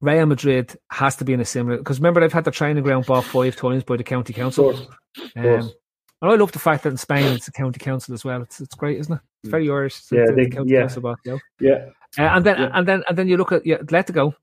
Real 0.00 0.26
Madrid 0.26 0.76
has 0.90 1.16
to 1.16 1.24
be 1.24 1.32
in 1.32 1.40
a 1.40 1.44
similar 1.44 1.78
because 1.78 1.98
remember 1.98 2.20
they've 2.20 2.32
had 2.32 2.44
the 2.44 2.50
training 2.50 2.82
ground 2.82 3.06
bought 3.06 3.24
five 3.24 3.56
times 3.56 3.82
by 3.82 3.96
the 3.96 4.04
county 4.04 4.32
council. 4.32 4.70
Of 4.70 4.76
course. 4.76 4.88
Of 5.18 5.30
Um, 5.36 5.42
course. 5.42 5.74
and 6.22 6.30
I 6.30 6.34
love 6.34 6.52
the 6.52 6.58
fact 6.58 6.82
that 6.84 6.90
in 6.90 6.96
Spain 6.98 7.32
it's 7.32 7.48
a 7.48 7.52
county 7.52 7.78
council 7.78 8.12
as 8.14 8.24
well. 8.24 8.42
It's 8.42 8.60
it's 8.60 8.74
great, 8.74 8.98
isn't 9.00 9.14
it? 9.14 9.20
It's 9.42 9.50
very 9.50 9.70
Irish. 9.70 9.98
It's 9.98 10.12
Yeah, 10.12 10.26
the, 10.26 10.32
they- 10.32 10.44
the 10.44 10.50
county 10.50 10.72
yeah. 10.72 10.80
council 10.80 11.02
bought, 11.02 11.18
you 11.24 11.32
know. 11.32 11.38
Yeah. 11.60 11.86
Uh, 12.18 12.22
and 12.36 12.44
then 12.44 12.58
Yeah. 12.58 12.70
and 12.74 12.86
then 12.86 13.02
and 13.08 13.16
then 13.18 13.28
you 13.28 13.36
look 13.38 13.52
at 13.52 13.64
yeah, 13.66 13.78
Atletico, 13.78 14.34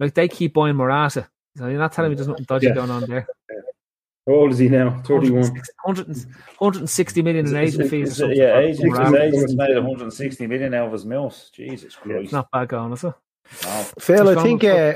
like 0.00 0.14
they 0.14 0.28
keep 0.28 0.54
buying 0.54 0.76
Morata. 0.76 1.28
So 1.56 1.68
you're 1.68 1.78
not 1.78 1.92
telling 1.92 2.10
me 2.10 2.16
there's 2.16 2.28
nothing 2.28 2.46
dodgy 2.48 2.68
Yeah. 2.68 2.74
going 2.74 2.90
on 2.90 3.04
there. 3.08 3.26
How 4.26 4.32
old 4.32 4.52
is 4.52 4.58
he 4.58 4.70
now? 4.70 5.02
31. 5.02 5.42
100 5.84 6.16
160 6.58 7.20
million 7.22 7.46
in 7.46 7.54
agent 7.56 7.90
fees. 7.90 8.12
Is 8.12 8.20
it- 8.22 8.36
yeah, 8.38 8.52
for 8.54 8.58
agents, 8.60 8.84
Morata. 8.98 9.22
agents 9.22 9.54
made 9.54 9.74
160 9.76 10.46
million 10.46 10.72
out 10.72 10.86
of 10.86 10.92
his 10.92 11.04
mills. 11.04 11.50
Jesus 11.52 11.94
Christ. 11.94 12.24
It's 12.24 12.32
not 12.32 12.50
bad 12.50 12.68
going, 12.68 12.92
is 12.94 13.04
it? 13.04 13.12
No. 13.62 13.86
Phil, 13.98 14.28
I 14.28 14.42
think 14.42 14.62
gone 14.62 14.76
uh, 14.76 14.94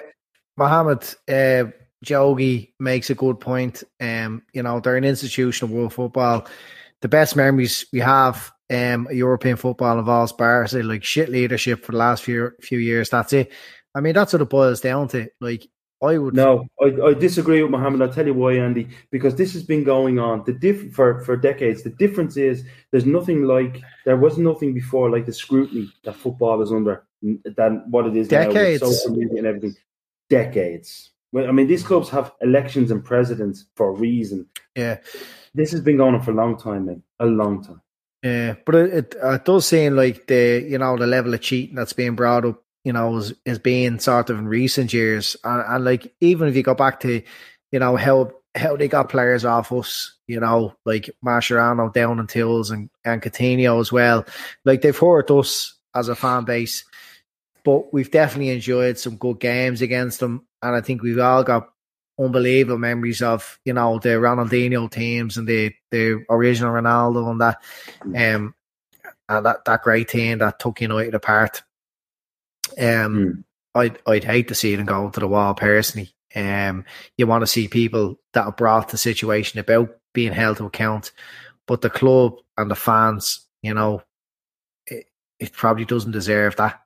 Mohammed 0.57 1.03
uh, 1.29 1.71
Jogi 2.05 2.73
makes 2.79 3.11
a 3.11 3.15
good 3.15 3.41
point. 3.41 3.83
Um, 4.01 4.43
you 4.53 4.63
know, 4.63 4.81
they're 4.81 4.97
an 4.97 5.05
institution 5.05 5.67
of 5.67 5.71
world 5.71 5.95
football. 5.95 6.47
The 7.01 7.09
best 7.09 7.37
memories 7.37 7.87
we 7.93 8.01
have 8.01 8.51
um, 8.71 9.09
European 9.11 9.57
football 9.57 9.99
involves 9.99 10.33
Barca, 10.33 10.79
like 10.79 11.05
shit 11.05 11.29
leadership 11.29 11.85
for 11.85 11.93
the 11.93 11.99
last 11.99 12.23
few 12.23 12.53
few 12.61 12.79
years. 12.79 13.11
That's 13.11 13.33
it. 13.33 13.53
I 13.95 14.01
mean, 14.01 14.15
that's 14.15 14.33
what 14.33 14.43
it 14.43 14.49
boils 14.49 14.81
down 14.81 15.09
to. 15.09 15.29
Like, 15.41 15.67
I 16.03 16.19
would 16.19 16.35
No, 16.35 16.67
I, 16.81 16.95
I 17.07 17.15
disagree 17.15 17.63
with 17.63 17.73
Mohammed. 17.73 18.03
I'll 18.03 18.13
tell 18.13 18.27
you 18.27 18.35
why, 18.35 18.55
Andy. 18.55 18.89
Because 19.11 19.35
this 19.35 19.53
has 19.55 19.65
been 19.65 19.83
going 19.83 20.19
on 20.19 20.45
the 20.45 20.53
diff- 20.53 20.93
for, 20.93 21.25
for 21.25 21.37
decades. 21.37 21.83
The 21.83 21.91
difference 21.91 22.37
is 22.37 22.65
there's 22.91 23.07
nothing 23.07 23.45
like 23.45 23.81
there 24.05 24.17
was 24.17 24.39
nothing 24.39 24.75
before 24.75 25.11
like 25.11 25.27
the 25.27 25.33
scrutiny 25.33 25.91
that 26.05 26.15
football 26.15 26.63
is 26.63 26.71
under 26.71 27.05
than 27.23 27.85
what 27.91 28.07
it 28.07 28.16
is 28.16 28.31
now 28.31 28.45
Decades. 28.45 28.83
with 28.83 28.95
social 28.95 29.16
media 29.16 29.39
and 29.39 29.47
everything. 29.47 29.75
Decades. 30.29 31.11
Well, 31.33 31.49
I 31.49 31.53
mean, 31.53 31.66
these 31.66 31.83
clubs 31.83 32.09
have 32.11 32.33
elections 32.41 32.91
and 32.91 33.05
presidents 33.05 33.66
for 33.77 33.89
a 33.89 33.93
reason. 33.93 34.47
Yeah. 34.75 34.99
This 35.55 35.73
has 35.73 35.81
been 35.81 35.97
going 35.97 36.14
on 36.14 36.23
for 36.23 36.31
a 36.31 36.35
long 36.35 36.59
time, 36.59 36.87
mate. 36.87 37.03
A 37.21 37.27
long 37.27 37.62
time. 37.62 37.83
Yeah, 38.23 38.55
but 38.66 38.75
it, 38.75 38.93
it, 38.93 39.16
it 39.23 39.45
does 39.45 39.66
seem 39.66 39.95
like 39.95 40.27
the 40.27 40.66
you 40.69 40.79
know 40.79 40.97
the 40.97 41.07
level 41.07 41.35
of 41.35 41.41
cheating 41.41 41.77
that's 41.77 41.93
being 41.93 42.16
brought 42.16 42.45
up, 42.45 42.62
you 42.85 42.93
know, 42.93 43.16
is, 43.16 43.33
is 43.45 43.59
being 43.61 44.01
sort 44.01 44.31
of 44.31 44.39
in 44.39 44.49
recent 44.49 44.93
years, 44.93 45.37
and, 45.45 45.62
and 45.66 45.85
like 45.85 46.12
even 46.21 46.49
if 46.49 46.57
you 46.57 46.64
go 46.64 46.75
back 46.75 47.01
to, 47.01 47.23
you 47.71 47.79
know 47.79 47.95
how 47.97 48.33
how 48.57 48.77
they 48.77 48.89
got 48.89 49.09
players 49.09 49.45
off 49.45 49.71
us, 49.71 50.16
you 50.27 50.41
know, 50.41 50.75
like 50.85 51.11
Mascherano 51.25 51.93
down 51.93 52.19
in 52.19 52.27
Tills 52.27 52.71
and 52.71 52.91
and 53.05 53.23
Coutinho 53.23 53.81
as 53.81 53.93
well, 53.93 54.27
like 54.64 54.83
they've 54.83 54.99
hurt 54.99 55.31
us 55.31 55.79
as 55.95 56.09
a 56.09 56.16
fan 56.16 56.45
base, 56.45 56.85
but 57.69 57.93
we've 57.93 58.11
definitely 58.11 58.49
enjoyed 58.49 58.97
some 58.97 59.16
good 59.16 59.39
games 59.39 59.83
against 59.83 60.21
them, 60.21 60.47
and 60.62 60.75
I 60.75 60.81
think 60.81 61.03
we've 61.03 61.19
all 61.19 61.45
got 61.45 61.69
unbelievable 62.19 62.79
memories 62.79 63.21
of 63.21 63.59
you 63.62 63.75
know 63.75 63.99
the 63.99 64.09
Ronaldinho 64.09 64.91
teams 64.91 65.37
and 65.37 65.47
the 65.47 65.75
the 65.91 66.25
original 66.31 66.73
Ronaldo 66.73 67.31
and 67.31 67.41
that 67.43 67.59
um 68.07 68.55
and 69.29 69.45
that, 69.45 69.66
that 69.66 69.83
great 69.83 70.09
team 70.09 70.39
that 70.39 70.59
took 70.59 70.81
United 70.81 71.14
apart. 71.14 71.62
Um 72.81 73.45
I'd 73.75 73.99
I'd 74.07 74.25
hate 74.25 74.49
to 74.49 74.55
see 74.55 74.75
them 74.75 74.87
go 74.87 75.11
to 75.11 75.21
the 75.21 75.29
wall 75.29 75.53
personally. 75.53 76.14
Um 76.35 76.87
you 77.19 77.27
want 77.27 77.43
to 77.43 77.47
see 77.47 77.69
people 77.69 78.19
that 78.33 78.45
have 78.45 78.57
brought 78.57 78.89
the 78.89 78.97
situation 78.97 79.61
about 79.61 79.95
being 80.14 80.33
held 80.33 80.57
to 80.57 80.64
account. 80.64 81.12
But 81.66 81.83
the 81.83 81.91
club 81.91 82.37
and 82.57 82.71
the 82.71 82.77
fans, 82.77 83.47
you 83.61 83.75
know, 83.75 84.01
it, 84.87 85.05
it 85.39 85.53
probably 85.53 85.85
doesn't 85.85 86.12
deserve 86.12 86.57
that. 86.57 86.81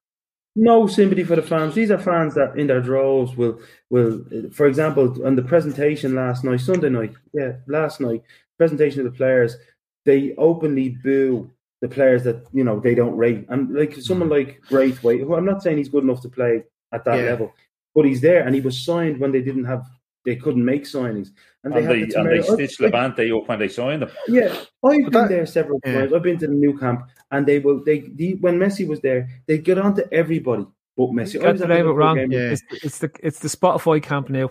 No 0.55 0.87
sympathy 0.87 1.25
for 1.25 1.37
the 1.37 1.43
fans. 1.43 1.75
These 1.75 1.91
are 1.91 1.99
fans 1.99 2.35
that, 2.35 2.59
in 2.59 2.67
their 2.67 2.81
droves, 2.81 3.37
will 3.37 3.61
will, 3.91 4.25
for 4.53 4.67
example, 4.67 5.25
on 5.27 5.37
the 5.37 5.43
presentation 5.43 6.15
last 6.15 6.45
night, 6.45 6.61
Sunday 6.61 6.89
night, 6.89 7.15
yeah, 7.33 7.53
last 7.67 8.01
night, 8.01 8.23
presentation 8.59 9.01
of 9.01 9.13
the 9.13 9.17
players, 9.17 9.57
they 10.05 10.35
openly 10.37 10.91
boo 11.03 11.51
the 11.81 11.89
players 11.89 12.23
that 12.25 12.47
you 12.53 12.65
know 12.65 12.81
they 12.81 12.95
don't 12.95 13.17
rate, 13.17 13.47
and 13.49 13.75
like 13.75 13.97
someone 13.97 14.29
mm. 14.29 14.33
like 14.33 14.61
Braithwaite, 14.69 15.21
who 15.21 15.35
I'm 15.35 15.47
not 15.47 15.63
saying 15.63 15.79
he's 15.79 15.89
good 15.89 16.05
enough 16.05 16.23
to 16.23 16.29
play 16.29 16.65
at 16.93 17.05
that 17.05 17.19
Yeah. 17.19 17.25
level, 17.25 17.53
but 17.95 18.05
he's 18.05 18.21
there, 18.21 18.45
and 18.45 18.55
he 18.55 18.61
was 18.61 18.79
signed 18.79 19.19
when 19.19 19.33
they 19.33 19.43
didn't 19.43 19.65
have, 19.65 19.87
they 20.25 20.37
couldn't 20.37 20.65
make 20.65 20.85
signings, 20.85 21.31
and 21.65 21.73
they 21.73 21.79
And 21.79 21.87
had 21.87 21.95
they, 21.95 21.99
the 22.05 22.19
and 22.19 22.27
they 22.29 22.39
temerity- 22.39 22.53
stitched 22.55 22.81
like, 22.81 22.93
Levante 22.93 23.33
up 23.33 23.49
when 23.49 23.59
they 23.59 23.69
signed 23.69 24.03
them. 24.03 24.11
yeah, 24.29 24.49
I've 24.53 24.67
But 24.83 24.91
been 24.91 25.11
that- 25.13 25.29
there 25.29 25.47
several 25.47 25.81
yeah. 25.85 26.01
times. 26.01 26.13
I've 26.13 26.23
been 26.23 26.39
to 26.39 26.47
the 26.47 26.55
Nou 26.55 26.77
Camp, 26.79 27.07
and 27.31 27.47
they 27.47 27.59
will. 27.59 27.83
They 27.85 28.01
the, 28.01 28.35
when 28.37 28.59
Messi 28.59 28.87
was 28.87 29.01
there, 29.01 29.29
they 29.47 29.59
get 29.59 29.79
on 29.79 29.95
to 29.97 30.13
everybody 30.13 30.67
but 30.97 31.09
Messi. 31.11 31.39
I 31.41 31.43
Got 31.45 31.53
was 31.53 31.61
the 31.61 31.65
at 31.65 31.69
the 31.69 31.69
name 31.69 31.73
it 31.73 31.79
Liverpool 31.89 31.95
wrong. 31.97 32.17
game 32.17 32.33
Yeah. 32.33 32.51
It's, 32.51 32.63
it's 32.71 32.99
the 32.99 33.11
it's 33.23 33.39
the 33.39 33.49
Spotify 33.49 34.03
camp 34.03 34.29
now. 34.29 34.51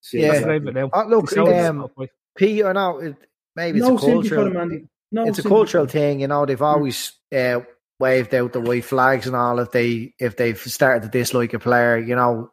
City. 0.00 0.22
Yeah. 0.24 0.32
That's 0.32 0.44
the 0.44 0.58
name 0.58 0.64
now. 0.74 0.90
Uh, 0.92 1.04
look, 1.06 1.28
They 1.30 1.34
sold 1.36 1.48
um, 1.50 1.88
Spotify. 1.96 2.08
P 2.36 2.62
or 2.62 2.74
no, 2.74 2.98
it, 2.98 3.16
maybe 3.56 3.78
it's 3.78 3.88
no 3.88 3.96
a 3.96 4.00
cultural 4.00 4.50
them, 4.52 4.88
No, 5.10 5.26
it's 5.26 5.38
a 5.38 5.42
cultural 5.42 5.86
thing, 5.86 6.20
you 6.20 6.28
know. 6.28 6.44
They've 6.46 6.60
always 6.62 7.12
uh, 7.34 7.60
waved 7.98 8.34
out 8.34 8.52
the 8.52 8.60
white 8.60 8.84
flags 8.84 9.26
and 9.26 9.34
all. 9.34 9.58
If 9.58 9.72
they 9.72 10.14
if 10.20 10.36
they've 10.36 10.58
started 10.60 11.02
to 11.04 11.18
dislike 11.18 11.54
a 11.54 11.58
player, 11.58 11.98
you 11.98 12.14
know, 12.14 12.52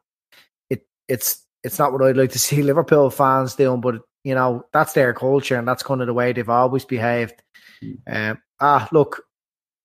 it 0.69 0.87
it's 1.07 1.44
it's 1.65 1.79
not 1.79 1.91
what 1.91 2.03
I'd 2.03 2.15
like 2.15 2.31
to 2.31 2.39
see 2.39 2.61
Liverpool 2.61 3.09
fans 3.09 3.55
doing. 3.55 3.81
But 3.81 4.01
you 4.23 4.35
know, 4.35 4.65
that's 4.71 4.93
their 4.93 5.13
culture 5.13 5.57
and 5.57 5.67
that's 5.67 5.83
kind 5.83 6.01
of 6.01 6.07
the 6.07 6.13
way 6.13 6.31
they've 6.31 6.47
always 6.47 6.85
behaved. 6.85 7.41
Um, 8.07 8.39
ah, 8.59 8.87
look, 8.91 9.23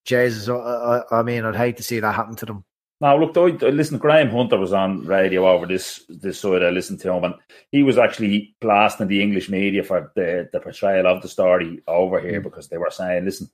Jesus, 0.05 0.49
I, 0.49 0.55
I, 0.55 1.03
I 1.19 1.23
mean, 1.23 1.45
I'd 1.45 1.57
hate 1.57 1.77
to 1.79 1.83
see 1.83 2.01
that 2.01 2.15
happen 2.15 2.37
to 2.37 2.47
them. 2.47 2.65
Now, 3.01 3.19
look, 3.19 3.37
I, 3.37 3.67
I 3.67 3.71
listen. 3.71 3.97
Graham 3.97 4.29
Hunter 4.29 4.59
was 4.59 4.75
on 4.75 5.07
radio 5.07 5.49
over 5.49 5.67
this 5.67 6.05
this 6.09 6.39
side. 6.39 6.63
I 6.63 6.69
listened 6.69 7.01
to 7.01 7.13
him, 7.13 7.25
and 7.25 7.35
he 7.73 7.83
was 7.83 7.97
actually 7.97 8.55
blasting 8.61 9.09
the 9.09 9.23
English 9.23 9.49
media 9.49 9.83
for 9.83 10.13
the, 10.15 10.51
the 10.53 10.61
portrayal 10.61 11.07
of 11.07 11.23
the 11.23 11.29
story 11.29 11.81
over 11.87 12.21
here 12.21 12.43
because 12.43 12.69
they 12.69 12.77
were 12.77 12.91
saying, 12.91 13.25
"Listen, 13.25 13.49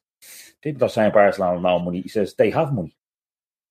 people 0.62 0.85
are 0.85 0.89
saying 0.89 1.12
Barcelona 1.12 1.55
have 1.55 1.62
no 1.62 1.79
money." 1.79 2.01
He 2.01 2.09
says 2.09 2.35
they 2.35 2.51
have 2.51 2.72
money. 2.72 2.97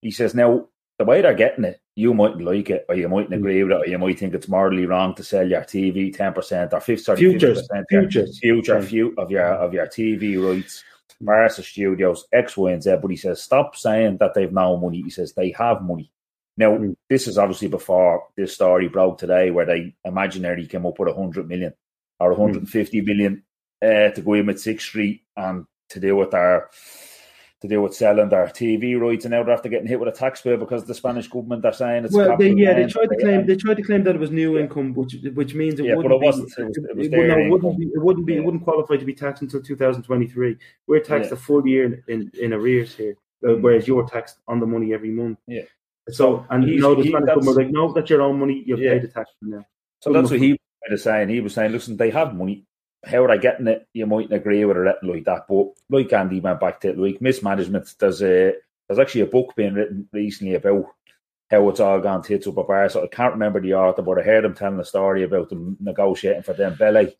He 0.01 0.12
says 0.12 0.34
now 0.34 0.70
the 0.98 1.06
way 1.06 1.22
they're 1.22 1.34
getting 1.34 1.66
it, 1.66 1.80
you 1.96 2.14
mightn't 2.14 2.43
like 2.43 2.70
it, 2.70 2.86
or 2.88 2.96
you 2.96 3.10
mightn't 3.10 3.34
agree 3.34 3.64
with 3.64 3.74
it, 3.74 3.82
or 3.82 3.88
you 3.88 3.98
might 3.98 4.18
think 4.20 4.34
it's 4.34 4.48
morally 4.48 4.86
wrong 4.86 5.14
to 5.16 5.24
sell 5.24 5.48
your 5.48 5.62
TV 5.62 6.16
ten 6.16 6.34
percent 6.34 6.74
or 6.74 6.80
fifty 6.80 7.16
Futures, 7.16 7.68
percent 7.68 7.86
futures. 7.89 8.39
future 8.39 8.76
Right. 8.76 8.84
few 8.86 9.14
of 9.18 9.30
your 9.32 9.46
of 9.46 9.74
your 9.74 9.88
TV 9.88 10.38
rights, 10.38 10.84
Barca 11.22 11.62
Studios, 11.64 12.26
X, 12.32 12.56
Y, 12.58 12.72
and 12.72 12.84
Z. 12.84 12.98
But 13.02 13.12
he 13.12 13.18
says, 13.18 13.41
stop 13.41 13.76
saying 13.76 14.18
that 14.18 14.34
they've 14.34 14.52
no 14.52 14.78
money. 14.78 15.02
He 15.02 15.10
says 15.10 15.34
they 15.34 15.52
have 15.52 15.82
money. 15.82 16.12
Now, 16.58 16.78
Mm. 16.78 16.96
this 17.10 17.28
is 17.28 17.38
obviously 17.38 17.68
before 17.68 18.24
this 18.38 18.54
story 18.54 18.88
broke 18.88 19.18
today, 19.18 19.52
where 19.52 19.66
they 19.66 19.93
imaginarily 20.08 20.70
came 20.70 20.86
up 20.86 20.98
with 20.98 21.10
a 21.10 21.14
hundred 21.14 21.50
million 21.50 21.74
or 22.22 22.32
150 22.34 23.02
million 23.02 23.43
uh, 23.82 24.10
to 24.12 24.22
go 24.22 24.34
in 24.36 24.46
with 24.46 24.62
Sixth 24.62 24.88
Street 24.88 25.24
and 25.36 25.66
to 25.89 26.00
do 26.00 26.16
with 26.16 26.32
their 26.32 26.70
to 27.62 27.68
do 27.68 27.82
with 27.82 27.93
selling 27.95 28.30
their 28.30 28.45
TV 28.47 28.99
rights, 28.99 29.26
and 29.26 29.32
now 29.32 29.43
they're 29.43 29.53
after 29.53 29.70
getting 29.70 29.88
hit 29.88 29.99
with 29.99 30.10
a 30.14 30.18
tax 30.18 30.41
bill 30.41 30.58
because 30.58 30.86
the 30.86 30.93
Spanish 30.93 31.28
government 31.28 31.64
are 31.66 31.72
saying 31.74 32.06
it's 32.06 32.14
Well, 32.14 32.36
they, 32.38 32.51
yeah, 32.51 32.74
they 32.74 32.86
tried 32.88 33.08
to 33.08 33.16
claim 33.18 33.45
they 33.45 33.56
tried 33.56 33.78
to 33.78 33.84
claim 33.84 34.03
that 34.03 34.16
it 34.16 34.20
was 34.20 34.30
new 34.32 34.58
income, 34.58 34.93
which 34.93 35.16
which 35.34 35.53
means 35.56 35.80
it 35.80 35.86
Yeah, 35.86 35.95
wouldn't 35.95 36.14
it 36.16 36.22
wasn't. 36.22 36.47
be. 36.56 36.62
It 36.62 36.68
was- 36.68 36.78
it 36.78 36.97
was 36.97 37.08
it, 37.08 37.12
no, 37.12 37.38
it, 37.38 37.49
wouldn't 37.49 37.80
be. 37.80 37.86
It 37.86 38.01
wouldn't 38.03 38.26
be. 38.26 38.34
Yeah. 38.34 38.39
It 38.39 38.45
wouldn't 38.45 38.64
qualify 38.64 38.97
to 38.97 39.06
be 39.06 39.14
taxed 39.14 39.41
until 39.41 39.62
2023. 39.62 40.58
We're 40.88 40.99
taxed 40.99 41.30
Yeah. 41.30 41.36
a 41.36 41.38
full 41.38 41.66
year 41.68 41.86
in, 41.86 42.03
in, 42.08 42.32
in 42.39 42.53
arrears 42.53 42.93
here, 42.93 43.16
uh, 43.47 43.53
whereas 43.56 43.88
you're 43.88 44.06
taxed 44.06 44.38
on 44.47 44.60
the 44.60 44.66
money 44.68 44.93
every 44.93 45.12
month. 45.12 45.39
Yeah. 45.47 45.62
So, 46.10 46.45
and 46.49 46.64
he's- 46.66 46.82
no, 46.82 46.93
the 46.93 47.03
he- 47.03 47.10
Spanish 47.10 47.28
government 47.28 47.58
like, 47.58 47.72
no, 47.72 47.93
that's 47.93 48.10
your 48.10 48.22
own 48.22 48.38
money. 48.39 48.64
You've 48.66 48.80
Yeah. 48.80 48.91
paid 48.93 49.03
the 49.03 49.08
tax 49.08 49.32
now. 49.41 49.66
So 50.01 50.12
that's 50.14 50.30
what 50.30 50.39
he 50.39 50.60
was 50.91 51.01
saying. 51.03 51.30
He 51.30 51.39
was 51.39 51.53
saying, 51.53 51.72
listen, 51.72 51.97
they 51.97 52.12
have 52.12 52.36
money. 52.36 52.66
How 53.06 53.28
they 53.28 53.38
getting 53.38 53.68
it? 53.68 53.88
You 53.93 54.06
mightn't 54.06 54.34
agree 54.34 54.66
with 54.66 54.78
it 54.78 54.95
like 55.03 55.26
that. 55.26 55.45
But 55.47 55.68
like 55.89 56.12
Andy 56.14 56.39
went 56.39 56.60
back 56.60 56.82
to 56.82 56.89
it, 56.89 56.97
like 56.97 57.22
mismanagement, 57.22 57.93
there's 57.99 58.22
a 58.22 58.53
there's 58.88 58.99
actually 58.99 59.22
a 59.22 59.28
book 59.28 59.56
being 59.56 59.74
written 59.74 60.08
recently 60.12 60.56
about 60.56 60.86
how 61.49 61.70
it's 61.70 61.80
all 61.80 61.99
gone 61.99 62.24
tits 62.24 62.47
up 62.47 62.58
a 62.58 62.64
bar. 62.64 62.89
So 62.89 63.03
I 63.03 63.08
can't 63.08 63.34
remember 63.34 63.62
the 63.62 63.76
author, 63.76 64.01
but 64.01 64.20
I 64.20 64.24
heard 64.24 64.45
him 64.45 64.56
telling 64.56 64.80
a 64.80 64.86
story 64.86 65.24
about 65.24 65.49
them 65.49 65.78
negotiating 65.80 66.43
for 66.43 66.53
Dembele. 66.53 67.14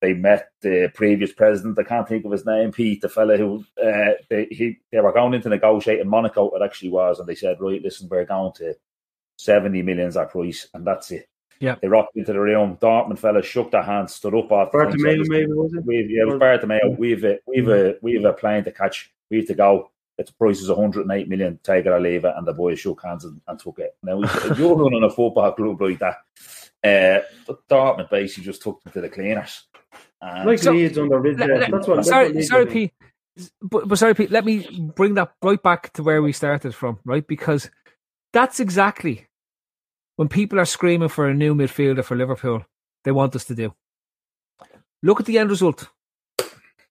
They 0.00 0.12
met 0.12 0.50
the 0.60 0.90
previous 0.94 1.32
president. 1.32 1.78
I 1.78 1.84
can't 1.84 2.06
think 2.06 2.26
of 2.26 2.32
his 2.32 2.44
name, 2.44 2.72
Pete, 2.72 3.00
the 3.00 3.08
fella 3.08 3.38
who 3.38 3.64
uh, 3.82 4.12
they 4.28 4.46
he 4.50 4.78
they 4.92 5.00
were 5.00 5.12
going 5.12 5.32
into 5.32 5.48
negotiate 5.48 6.00
in 6.00 6.08
Monaco. 6.08 6.50
It 6.50 6.62
actually 6.62 6.90
was, 6.90 7.18
and 7.18 7.28
they 7.28 7.34
said, 7.34 7.56
right, 7.60 7.82
listen, 7.82 8.08
we're 8.10 8.26
going 8.26 8.52
to 8.56 8.74
seventy 9.38 9.80
millions 9.80 10.16
our 10.16 10.26
price, 10.26 10.68
and 10.74 10.86
that's 10.86 11.10
it. 11.10 11.26
Yeah. 11.64 11.76
They 11.80 11.88
rocked 11.88 12.16
into 12.16 12.32
the 12.32 12.40
room. 12.40 12.76
Dortmund 12.80 13.18
fellas 13.18 13.46
shook 13.46 13.70
their 13.70 13.82
hands, 13.82 14.14
stood 14.14 14.34
up 14.34 14.52
off 14.52 14.70
the 14.72 14.78
thing, 14.78 14.90
Bartomeu, 14.92 15.18
"Listen, 15.18 15.32
maybe 15.32 15.52
was 15.52 15.72
it? 15.74 15.84
We've, 15.84 16.10
yeah, 16.10 16.22
it 16.22 16.26
was 16.26 16.38
Bartomeu. 16.40 16.98
We've 16.98 17.24
a, 17.24 17.38
we've 17.46 17.68
a, 17.68 17.94
we've 18.02 18.24
a 18.24 18.32
plane 18.32 18.64
to 18.64 18.72
catch. 18.72 19.12
We 19.30 19.38
have 19.38 19.46
to 19.48 19.54
go. 19.54 19.90
Its 20.18 20.30
price 20.30 20.60
is 20.60 20.68
108 20.68 21.28
million. 21.28 21.58
Take 21.64 21.86
it 21.86 21.88
or 21.88 21.98
leave 22.00 22.24
it. 22.24 22.34
And 22.36 22.46
the 22.46 22.52
boys 22.52 22.78
shook 22.78 23.02
hands 23.02 23.24
and, 23.24 23.40
and 23.48 23.58
took 23.58 23.78
it. 23.80 23.96
Now, 24.02 24.20
if 24.22 24.58
you're 24.58 24.76
running 24.76 25.02
a 25.02 25.10
football 25.10 25.50
club 25.52 25.80
like 25.80 25.98
that, 25.98 26.16
uh, 26.84 27.52
Dortmund 27.68 28.10
basically 28.10 28.44
just 28.44 28.62
took 28.62 28.82
them 28.84 28.92
to 28.92 29.00
the 29.00 29.08
cleaners. 29.08 29.64
And 30.20 30.46
Like 30.46 30.58
So- 30.60 30.72
Leeds 30.72 30.98
under 30.98 31.18
Ridge. 31.18 31.38
Le- 31.38 31.48
yeah, 31.48 31.54
le- 31.54 31.70
That's 31.70 31.88
what. 31.88 32.04
sorry, 32.06 32.32
what 32.32 32.44
sorry. 32.44 32.66
Pete. 32.66 32.92
But, 33.62 33.88
but 33.88 33.98
sorry, 33.98 34.14
Pete. 34.14 34.30
Let 34.30 34.44
me 34.44 34.90
bring 34.94 35.14
that 35.14 35.32
right 35.42 35.60
back 35.60 35.92
to 35.94 36.02
where 36.04 36.22
we 36.22 36.32
started 36.32 36.74
from, 36.74 37.00
right? 37.04 37.26
Because 37.26 37.68
that's 38.32 38.60
exactly 38.60 39.26
when 40.16 40.28
people 40.28 40.60
are 40.60 40.64
screaming 40.64 41.08
for 41.08 41.28
a 41.28 41.34
new 41.34 41.54
midfielder 41.54 42.04
for 42.04 42.16
Liverpool, 42.16 42.64
they 43.04 43.12
want 43.12 43.36
us 43.36 43.44
to 43.46 43.54
do. 43.54 43.74
Look 45.02 45.20
at 45.20 45.26
the 45.26 45.38
end 45.38 45.50
result. 45.50 45.88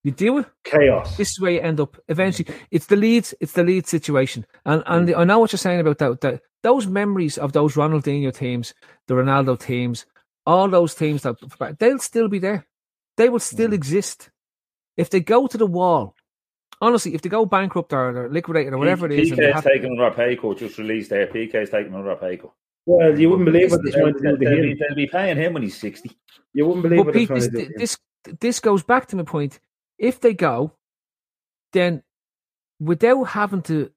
You 0.04 0.12
do 0.12 0.40
it. 0.40 0.46
Chaos. 0.66 1.16
This 1.16 1.32
is 1.32 1.40
where 1.40 1.52
you 1.52 1.62
end 1.62 1.80
up. 1.80 1.98
Eventually, 2.10 2.54
it's 2.72 2.88
the 2.88 2.98
Leeds. 2.98 3.34
It's 3.40 3.54
the 3.54 3.64
Leeds 3.64 3.90
situation, 3.90 4.46
and 4.66 4.84
and 4.86 5.08
mm. 5.08 5.18
I 5.18 5.24
know 5.24 5.40
what 5.40 5.54
you're 5.54 5.58
saying 5.58 5.80
about 5.80 5.98
that. 6.00 6.20
That 6.22 6.42
those 6.62 6.88
memories 6.88 7.38
of 7.38 7.54
those 7.54 7.76
Ronaldinho 7.76 8.36
teams, 8.36 8.74
the 9.08 9.14
Ronaldo 9.14 9.58
teams, 9.58 10.06
all 10.46 10.68
those 10.68 10.94
teams 10.94 11.22
that 11.24 11.38
they'll 11.80 12.00
still 12.00 12.28
be 12.28 12.40
there. 12.40 12.68
They 13.16 13.30
will 13.30 13.40
still 13.40 13.70
mm. 13.70 13.76
exist 13.76 14.30
if 14.98 15.10
they 15.10 15.22
go 15.22 15.48
to 15.48 15.58
the 15.58 15.68
wall. 15.68 16.16
Honestly, 16.82 17.16
if 17.16 17.22
they 17.22 17.30
go 17.30 17.46
bankrupt 17.46 17.94
or, 17.94 18.26
or 18.26 18.30
liquidated 18.30 18.74
or 18.74 18.78
whatever 18.78 19.06
it 19.06 19.18
is, 19.18 19.32
Piqué's 19.32 19.64
taking 19.64 19.94
another 19.98 20.14
pay 20.14 20.36
cut, 20.36 20.58
just 20.58 20.78
released 20.78 21.12
there. 21.12 21.28
Piqué's 21.28 21.70
taking 21.70 21.94
another 21.94 22.18
pay 22.18 22.36
cut. 22.36 22.52
Well, 22.86 23.18
you 23.18 23.30
wouldn't 23.30 23.46
believe 23.46 23.72
what 23.72 23.82
This- 23.84 23.94
they're 23.94 24.02
trying 24.04 24.14
to 24.16 24.20
do 24.20 24.24
They'll, 24.24 24.38
to 24.38 24.46
they'll 24.46 24.62
be, 24.62 24.72
him. 24.72 24.78
they'll 24.80 24.96
be 24.96 25.08
paying 25.08 25.38
him 25.38 25.54
when 25.54 25.64
he's 25.64 25.78
60. 25.78 26.12
You 26.54 26.66
wouldn't 26.66 26.84
believe 26.84 26.98
But 27.00 27.06
what 27.08 27.14
they're 27.14 27.22
Pete, 27.22 27.28
trying 27.28 27.40
this, 27.40 27.50
to 27.50 27.68
do. 27.68 27.74
this 27.78 27.98
this 28.40 28.60
goes 28.62 28.84
back 28.84 29.08
to 29.08 29.16
my 29.18 29.24
point. 29.24 29.60
If 29.98 30.22
they 30.22 30.34
go, 30.34 30.74
then 31.74 32.04
without 32.80 33.24
having 33.26 33.62
to 33.64 33.90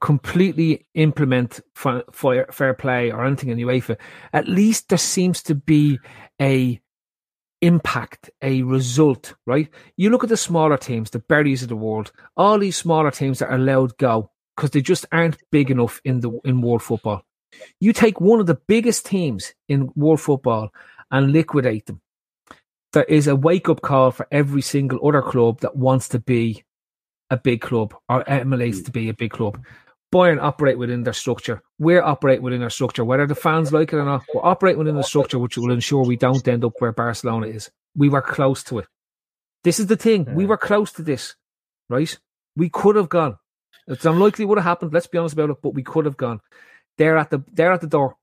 completely 0.00 0.86
implement 0.94 1.60
fair, 1.74 2.46
fair 2.50 2.74
play 2.74 3.10
or 3.10 3.24
anything 3.24 3.50
in 3.50 3.58
UEFA, 3.58 3.96
at 4.32 4.48
least 4.48 4.88
there 4.88 4.98
seems 4.98 5.42
to 5.44 5.54
be 5.54 5.98
a 6.40 6.80
impact, 7.62 8.30
a 8.42 8.62
result, 8.62 9.34
right? 9.46 9.68
You 9.96 10.10
look 10.10 10.22
at 10.24 10.28
the 10.30 10.36
smaller 10.36 10.76
teams, 10.76 11.10
the 11.10 11.18
berries 11.20 11.62
of 11.62 11.68
the 11.68 11.76
world, 11.76 12.12
all 12.36 12.58
these 12.58 12.76
smaller 12.76 13.10
teams 13.10 13.38
that 13.38 13.48
are 13.50 13.54
allowed 13.56 13.96
go 13.98 14.30
because 14.56 14.70
they 14.70 14.82
just 14.82 15.06
aren't 15.12 15.38
big 15.50 15.70
enough 15.70 16.00
in 16.04 16.20
the 16.20 16.30
in 16.44 16.60
world 16.60 16.82
football. 16.82 17.22
You 17.80 17.92
take 17.92 18.20
one 18.20 18.40
of 18.40 18.46
the 18.46 18.60
biggest 18.66 19.06
teams 19.06 19.54
in 19.68 19.90
world 19.94 20.20
football 20.20 20.70
and 21.10 21.32
liquidate 21.32 21.86
them. 21.86 22.00
There 22.92 23.04
is 23.04 23.26
a 23.26 23.36
wake 23.36 23.68
up 23.68 23.80
call 23.80 24.12
for 24.12 24.28
every 24.30 24.62
single 24.62 25.06
other 25.06 25.22
club 25.22 25.60
that 25.60 25.76
wants 25.76 26.08
to 26.10 26.18
be 26.18 26.64
a 27.30 27.36
big 27.36 27.60
club 27.60 27.94
or 28.08 28.28
emulates 28.28 28.78
hmm. 28.78 28.84
to 28.84 28.90
be 28.90 29.08
a 29.08 29.14
big 29.14 29.32
club. 29.32 29.64
Bayern 30.12 30.40
operate 30.40 30.78
within 30.78 31.02
their 31.02 31.12
structure. 31.12 31.60
We're 31.80 32.02
operate 32.02 32.40
within 32.40 32.62
our 32.62 32.70
structure. 32.70 33.04
Whether 33.04 33.26
the 33.26 33.34
fans 33.34 33.72
like 33.72 33.92
it 33.92 33.96
or 33.96 34.04
not, 34.04 34.22
we're 34.32 34.44
operating 34.44 34.78
within 34.78 34.94
the 34.94 35.02
structure 35.02 35.40
which 35.40 35.58
will 35.58 35.72
ensure 35.72 36.04
we 36.04 36.16
don't 36.16 36.46
end 36.46 36.64
up 36.64 36.74
where 36.78 36.92
Barcelona 36.92 37.48
is. 37.48 37.70
We 37.96 38.08
were 38.08 38.22
close 38.22 38.62
to 38.64 38.78
it. 38.78 38.86
This 39.64 39.80
is 39.80 39.86
the 39.86 39.96
thing. 39.96 40.32
We 40.34 40.46
were 40.46 40.56
close 40.56 40.92
to 40.92 41.02
this, 41.02 41.34
right? 41.88 42.16
We 42.54 42.68
could 42.68 42.94
have 42.94 43.08
gone. 43.08 43.38
It's 43.88 44.04
unlikely 44.04 44.44
it 44.44 44.48
would 44.48 44.58
have 44.58 44.64
happened. 44.64 44.92
Let's 44.92 45.08
be 45.08 45.18
honest 45.18 45.34
about 45.34 45.50
it, 45.50 45.56
but 45.62 45.74
we 45.74 45.82
could 45.82 46.04
have 46.04 46.16
gone. 46.16 46.40
They're 46.98 47.16
at 47.18 47.30
the 47.30 47.42
they're 47.52 47.72
at 47.72 47.80
the 47.80 47.86
door. 47.86 48.16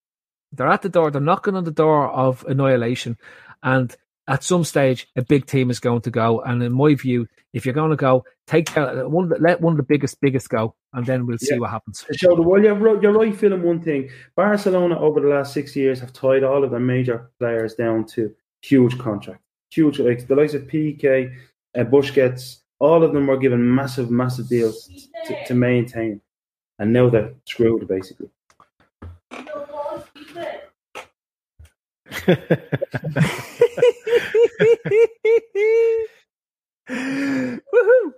They're 0.53 0.67
at 0.67 0.81
the 0.81 0.89
door. 0.89 1.11
They're 1.11 1.21
knocking 1.21 1.55
on 1.55 1.63
the 1.63 1.71
door 1.71 2.09
of 2.09 2.43
annihilation, 2.47 3.17
and 3.63 3.95
at 4.27 4.43
some 4.43 4.63
stage, 4.63 5.07
a 5.15 5.21
big 5.23 5.45
team 5.45 5.69
is 5.69 5.79
going 5.79 6.01
to 6.01 6.11
go. 6.11 6.41
And 6.41 6.61
in 6.63 6.71
my 6.73 6.93
view, 6.95 7.27
if 7.53 7.65
you're 7.65 7.73
going 7.73 7.89
to 7.89 7.95
go, 7.97 8.23
take 8.47 8.75
uh, 8.77 9.03
one. 9.03 9.31
Let 9.39 9.61
one 9.61 9.73
of 9.73 9.77
the 9.77 9.83
biggest 9.83 10.21
biggest 10.21 10.49
go, 10.49 10.75
and 10.93 11.05
then 11.05 11.25
we'll 11.25 11.37
see 11.37 11.53
Yeah. 11.55 11.59
what 11.59 11.71
happens. 11.71 12.05
show 12.13 12.35
the 12.35 12.41
world. 12.41 12.63
You're 12.63 12.75
right, 12.75 13.01
you're 13.01 13.13
right, 13.13 13.35
Phil, 13.35 13.53
in 13.53 13.63
one 13.63 13.81
thing. 13.81 14.09
Barcelona 14.35 14.99
over 14.99 15.19
the 15.21 15.27
last 15.27 15.53
six 15.53 15.75
years 15.75 15.99
have 15.99 16.13
tied 16.13 16.43
all 16.43 16.63
of 16.63 16.71
their 16.71 16.79
major 16.79 17.29
players 17.39 17.75
down 17.75 18.05
to 18.07 18.33
huge 18.61 18.97
contracts. 18.99 19.43
Huge, 19.71 19.99
like 19.99 20.27
the 20.27 20.35
likes 20.35 20.53
of 20.53 20.63
Piqué, 20.63 21.33
uh, 21.77 21.83
Busquets, 21.85 22.57
all 22.79 23.03
of 23.03 23.13
them 23.13 23.27
were 23.27 23.37
given 23.37 23.73
massive, 23.73 24.11
massive 24.11 24.49
deals 24.49 24.89
to, 25.25 25.45
to 25.45 25.53
maintain. 25.53 26.19
And 26.77 26.91
now 26.91 27.09
they're 27.09 27.33
screwed, 27.45 27.87
basically. 27.87 28.29
Woohoo! 36.89 38.13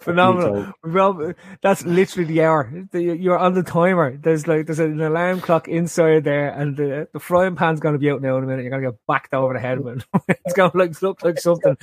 Phenomenal. 0.00 0.72
Well, 0.84 1.34
that's 1.62 1.84
literally 1.84 2.26
the 2.26 2.42
hour. 2.42 2.86
You're 2.92 3.38
on 3.38 3.54
the 3.54 3.62
timer. 3.62 4.16
There's 4.16 4.46
like 4.46 4.66
there's 4.66 4.78
an 4.78 5.00
alarm 5.00 5.40
clock 5.40 5.66
inside 5.68 6.24
there, 6.24 6.50
and 6.50 6.76
the, 6.76 7.08
the 7.12 7.18
frying 7.18 7.56
pan's 7.56 7.80
going 7.80 7.94
to 7.94 7.98
be 7.98 8.10
out 8.10 8.22
now 8.22 8.36
in 8.36 8.44
a 8.44 8.46
minute. 8.46 8.62
You're 8.62 8.70
going 8.70 8.82
to 8.82 8.90
get 8.92 9.00
backed 9.08 9.34
over 9.34 9.54
the 9.54 9.60
head, 9.60 9.84
man. 9.84 10.04
it's 10.28 10.54
going 10.54 10.70
to 10.70 10.78
like 10.78 11.02
look 11.02 11.24
like 11.24 11.38
something 11.40 11.76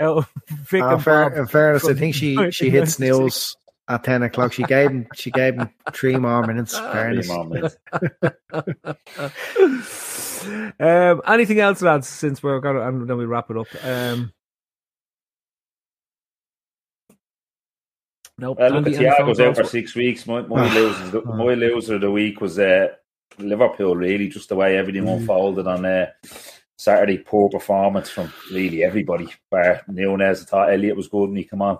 out 0.00 0.18
of 0.18 0.30
Vic 0.48 0.82
Uh, 0.82 0.94
and 0.94 1.02
fair, 1.02 1.34
in 1.34 1.46
fairness, 1.46 1.86
I 1.86 1.94
think 1.94 2.14
she 2.14 2.34
she 2.50 2.70
hit 2.70 2.80
1996. 2.82 3.56
At 3.86 4.02
ten 4.02 4.22
o'clock. 4.22 4.52
She 4.54 4.62
gave 4.62 4.90
him 4.90 5.06
she 5.14 5.30
gave 5.30 5.54
him 5.56 5.68
three 5.92 6.16
more 6.16 6.46
minutes. 6.46 6.78
Fairness. 6.78 7.26
Three 7.26 7.36
more 7.36 7.44
minutes. 7.44 7.76
um, 10.80 11.20
anything 11.26 11.60
else, 11.60 11.82
lads? 11.82 12.08
Since 12.08 12.42
we're 12.42 12.60
going 12.60 12.76
to, 12.76 12.88
and 12.88 13.06
then 13.08 13.18
we 13.18 13.26
wrap 13.26 13.50
it 13.50 13.58
up. 13.58 13.66
Um, 13.84 14.32
nope. 18.38 18.58
Uh, 18.58 18.68
look 18.68 18.86
at 18.86 18.94
Andy, 18.94 18.96
any 18.96 19.06
Thiago's 19.06 19.40
out 19.40 19.56
for 19.56 19.64
six 19.64 19.94
weeks. 19.94 20.26
My, 20.26 20.40
my, 20.42 20.72
losers, 20.74 21.24
my 21.24 21.54
loser 21.54 21.96
of 21.96 22.00
the 22.00 22.10
week 22.10 22.40
was 22.40 22.58
uh, 22.58 22.88
Liverpool, 23.38 23.96
really, 23.96 24.28
just 24.28 24.48
the 24.48 24.56
way 24.56 24.76
everything 24.78 25.04
Mm. 25.04 25.18
unfolded 25.18 25.66
on 25.66 25.84
uh, 25.84 26.06
Saturday. 26.78 27.18
Poor 27.18 27.50
performance 27.50 28.08
from 28.08 28.32
really 28.50 28.82
everybody. 28.82 29.28
Bar 29.50 29.82
Nunez, 29.88 30.42
I 30.42 30.46
thought 30.46 30.72
Elliott 30.72 30.96
was 30.96 31.08
good 31.08 31.28
and 31.28 31.36
he 31.38 31.44
come 31.44 31.60
on. 31.62 31.78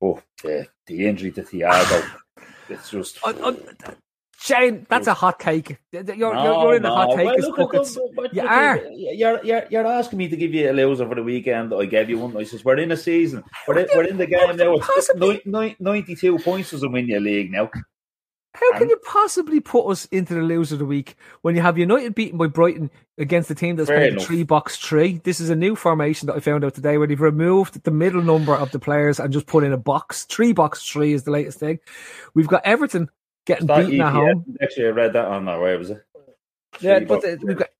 But 0.00 0.22
uh, 0.44 0.64
the 0.86 1.06
injury 1.06 1.30
to 1.32 1.42
Thiago, 1.42 2.08
it's 2.68 2.90
just. 2.90 3.18
Uh, 3.24 3.30
uh, 3.42 3.54
Shane, 4.38 4.86
that's 4.90 5.06
a 5.06 5.14
hot 5.14 5.40
take. 5.40 5.78
You're, 5.90 6.02
you're, 6.02 6.34
you're 6.34 6.74
in 6.76 6.82
the 6.82 6.88
no. 6.90 6.94
hot 6.94 7.16
take. 7.16 7.24
Well, 7.24 7.38
look 7.38 7.56
buckets. 7.56 7.94
them, 7.94 8.08
but- 8.14 8.34
You 8.34 8.42
are. 8.42 8.76
You're, 8.92 9.42
you're, 9.42 9.62
you're 9.70 9.86
asking 9.86 10.18
me 10.18 10.28
to 10.28 10.36
give 10.36 10.52
you 10.52 10.70
a 10.70 10.72
loser 10.72 11.08
for 11.08 11.14
the 11.14 11.22
weekend. 11.22 11.72
I 11.72 11.86
gave 11.86 12.10
you 12.10 12.18
one. 12.18 12.36
I 12.36 12.44
says, 12.44 12.62
we're 12.62 12.76
in 12.78 12.92
a 12.92 12.96
season. 12.96 13.42
We're 13.66 13.78
in, 13.78 13.86
we're 13.94 14.04
in 14.04 14.18
the 14.18 14.26
game 14.26 14.56
now. 14.56 14.74
It's 14.74 14.86
Possibly. 14.86 15.40
nine- 15.46 15.76
nine- 15.80 16.04
92 16.04 16.38
points 16.40 16.72
doesn't 16.72 16.92
win 16.92 17.08
your 17.08 17.20
league 17.20 17.50
now. 17.50 17.70
How 18.54 18.78
can 18.78 18.88
you 18.88 18.96
possibly 18.98 19.58
put 19.58 19.88
us 19.88 20.04
into 20.06 20.34
the 20.34 20.40
loser 20.40 20.76
of 20.76 20.78
the 20.78 20.84
week 20.84 21.16
when 21.42 21.56
you 21.56 21.62
have 21.62 21.76
United 21.76 22.14
beaten 22.14 22.38
by 22.38 22.46
Brighton 22.46 22.88
against 23.18 23.50
a 23.50 23.54
team 23.54 23.74
that's 23.74 23.88
Fair 23.88 23.98
playing 23.98 24.12
a 24.12 24.16
enough. 24.16 24.26
three 24.26 24.44
box 24.44 24.76
three? 24.76 25.20
This 25.24 25.40
is 25.40 25.50
a 25.50 25.56
new 25.56 25.74
formation 25.74 26.26
that 26.28 26.36
I 26.36 26.40
found 26.40 26.64
out 26.64 26.74
today 26.74 26.96
where 26.96 27.08
they've 27.08 27.20
removed 27.20 27.82
the 27.82 27.90
middle 27.90 28.22
number 28.22 28.54
of 28.54 28.70
the 28.70 28.78
players 28.78 29.18
and 29.18 29.32
just 29.32 29.46
put 29.46 29.64
in 29.64 29.72
a 29.72 29.76
box. 29.76 30.24
Three 30.24 30.52
box 30.52 30.88
three 30.88 31.12
is 31.12 31.24
the 31.24 31.32
latest 31.32 31.58
thing. 31.58 31.80
We've 32.34 32.46
got 32.46 32.64
Everton 32.64 33.10
getting 33.44 33.66
That 33.66 33.86
beaten 33.86 34.00
at 34.00 34.12
home. 34.12 34.56
Actually, 34.62 34.86
I 34.86 34.90
read 34.90 35.12
that 35.14 35.26
on 35.26 35.46
there. 35.46 35.58
Where 35.58 35.76
was 35.76 35.90
it? 35.90 36.04
Yeah, 36.80 37.00
but 37.00 37.22
the, 37.22 37.38
we've 37.42 37.56
got 37.56 37.70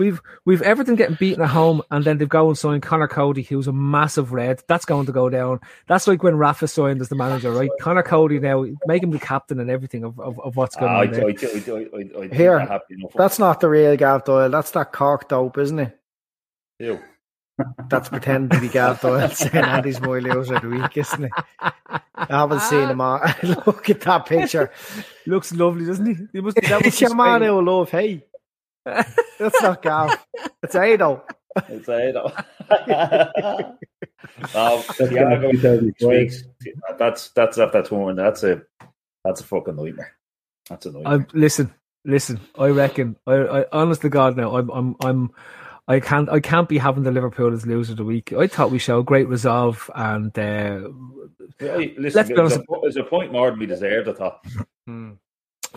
we've 0.00 0.20
we've 0.44 0.62
Everton 0.62 0.96
getting 0.96 1.16
beaten 1.16 1.42
at 1.42 1.50
home, 1.50 1.82
and 1.90 2.04
then 2.04 2.18
they've 2.18 2.28
gone 2.28 2.48
and 2.48 2.58
signed 2.58 2.82
Conor 2.82 3.06
Coady, 3.06 3.42
who's 3.42 3.68
a 3.68 3.72
massive 3.72 4.32
red. 4.32 4.62
That's 4.66 4.84
going 4.84 5.06
to 5.06 5.12
go 5.12 5.28
down. 5.28 5.60
That's 5.86 6.08
like 6.08 6.24
when 6.24 6.36
Rafa 6.36 6.66
signed 6.66 7.00
as 7.00 7.10
the 7.10 7.14
manager, 7.14 7.52
right? 7.52 7.70
Conor 7.80 8.02
Coady 8.02 8.40
now 8.40 8.64
make 8.86 9.02
him 9.02 9.10
the 9.10 9.20
captain 9.20 9.60
and 9.60 9.70
everything 9.70 10.02
of, 10.02 10.18
of, 10.18 10.40
of 10.40 10.56
what's 10.56 10.74
going 10.74 10.90
I, 10.90 11.02
on. 11.02 11.08
I, 11.08 11.12
there. 11.12 11.22
I, 11.22 11.26
I, 11.26 11.30
I, 11.30 11.34
I 11.34 11.34
think 11.34 12.32
Here, 12.32 12.58
they're 12.58 12.60
happy 12.60 12.94
enough. 12.94 13.12
That's 13.14 13.38
not 13.38 13.60
the 13.60 13.68
real 13.68 13.96
Gav 13.96 14.24
Doyle. 14.24 14.50
That's 14.50 14.72
that 14.72 14.92
Cork 14.92 15.28
dope, 15.28 15.58
isn't 15.58 15.78
it? 15.78 16.00
Ew. 16.80 16.98
That's 17.90 18.08
pretending 18.08 18.48
to 18.50 18.60
be 18.60 18.68
Gav 18.68 19.00
Doyle 19.00 19.28
saying 19.34 19.64
Andy's 19.64 20.00
my 20.00 20.18
loser 20.18 20.54
of 20.54 20.62
the 20.62 20.68
week, 20.68 20.96
isn't 20.96 21.24
it? 21.24 21.32
I 21.60 22.26
haven't 22.28 22.60
seen 22.62 22.88
him 22.88 23.00
on. 23.00 23.20
Look 23.42 23.90
at 23.90 24.00
that 24.02 24.26
picture. 24.26 24.70
Looks 25.26 25.52
lovely, 25.52 25.86
doesn't 25.86 26.06
he? 26.06 26.26
he 26.32 26.40
must, 26.40 26.56
that 26.56 26.86
it's 26.86 27.00
your 27.00 27.14
man 27.14 27.40
Spain. 27.40 27.50
who 27.50 27.62
love, 27.62 27.90
hey. 27.90 28.24
That's 29.38 29.62
not 29.62 29.82
Gav. 29.82 30.26
It's 30.62 30.74
Ado. 30.74 31.20
It's 31.68 31.88
Ado. 31.88 32.30
no, 34.54 34.82
Thiago, 34.88 35.50
2012. 35.52 35.80
six 35.90 36.04
weeks. 36.04 36.44
That's 36.98 37.28
that's 37.30 37.58
after 37.58 37.82
tournament. 37.82 38.16
That's 38.16 38.42
a 38.42 38.62
that's 39.24 39.40
a 39.40 39.44
fucking 39.44 39.76
nightmare. 39.76 40.16
That's 40.68 40.86
a 40.86 40.92
nightmare. 40.92 41.26
I, 41.28 41.36
listen, 41.36 41.74
listen. 42.04 42.40
I 42.58 42.68
reckon. 42.68 43.16
I, 43.26 43.34
I, 43.34 43.64
honest 43.72 44.02
to 44.02 44.08
God, 44.08 44.36
now 44.36 44.56
I'm, 44.56 44.70
I'm, 44.70 44.96
I'm. 45.02 45.30
I 45.88 46.00
can't. 46.00 46.28
I 46.28 46.40
can't 46.40 46.68
be 46.68 46.78
having 46.78 47.02
the 47.02 47.10
Liverpool 47.10 47.52
as 47.52 47.66
loser 47.66 47.92
of 47.92 47.98
the 47.98 48.04
week. 48.04 48.32
I 48.32 48.46
thought 48.46 48.70
we 48.70 48.78
showed 48.78 49.06
great 49.06 49.28
resolve, 49.28 49.90
and 49.94 50.36
uh, 50.38 50.88
Hey, 51.58 51.94
listen, 51.98 52.16
let's 52.16 52.28
be 52.28 52.34
there's, 52.34 52.52
honest. 52.52 52.70
a, 52.70 52.78
there's 52.82 52.96
a 52.96 53.04
point 53.04 53.32
more 53.32 53.50
than 53.50 53.58
we 53.58 53.66
deserved. 53.66 54.08
I 54.08 54.12
thought. 54.12 54.44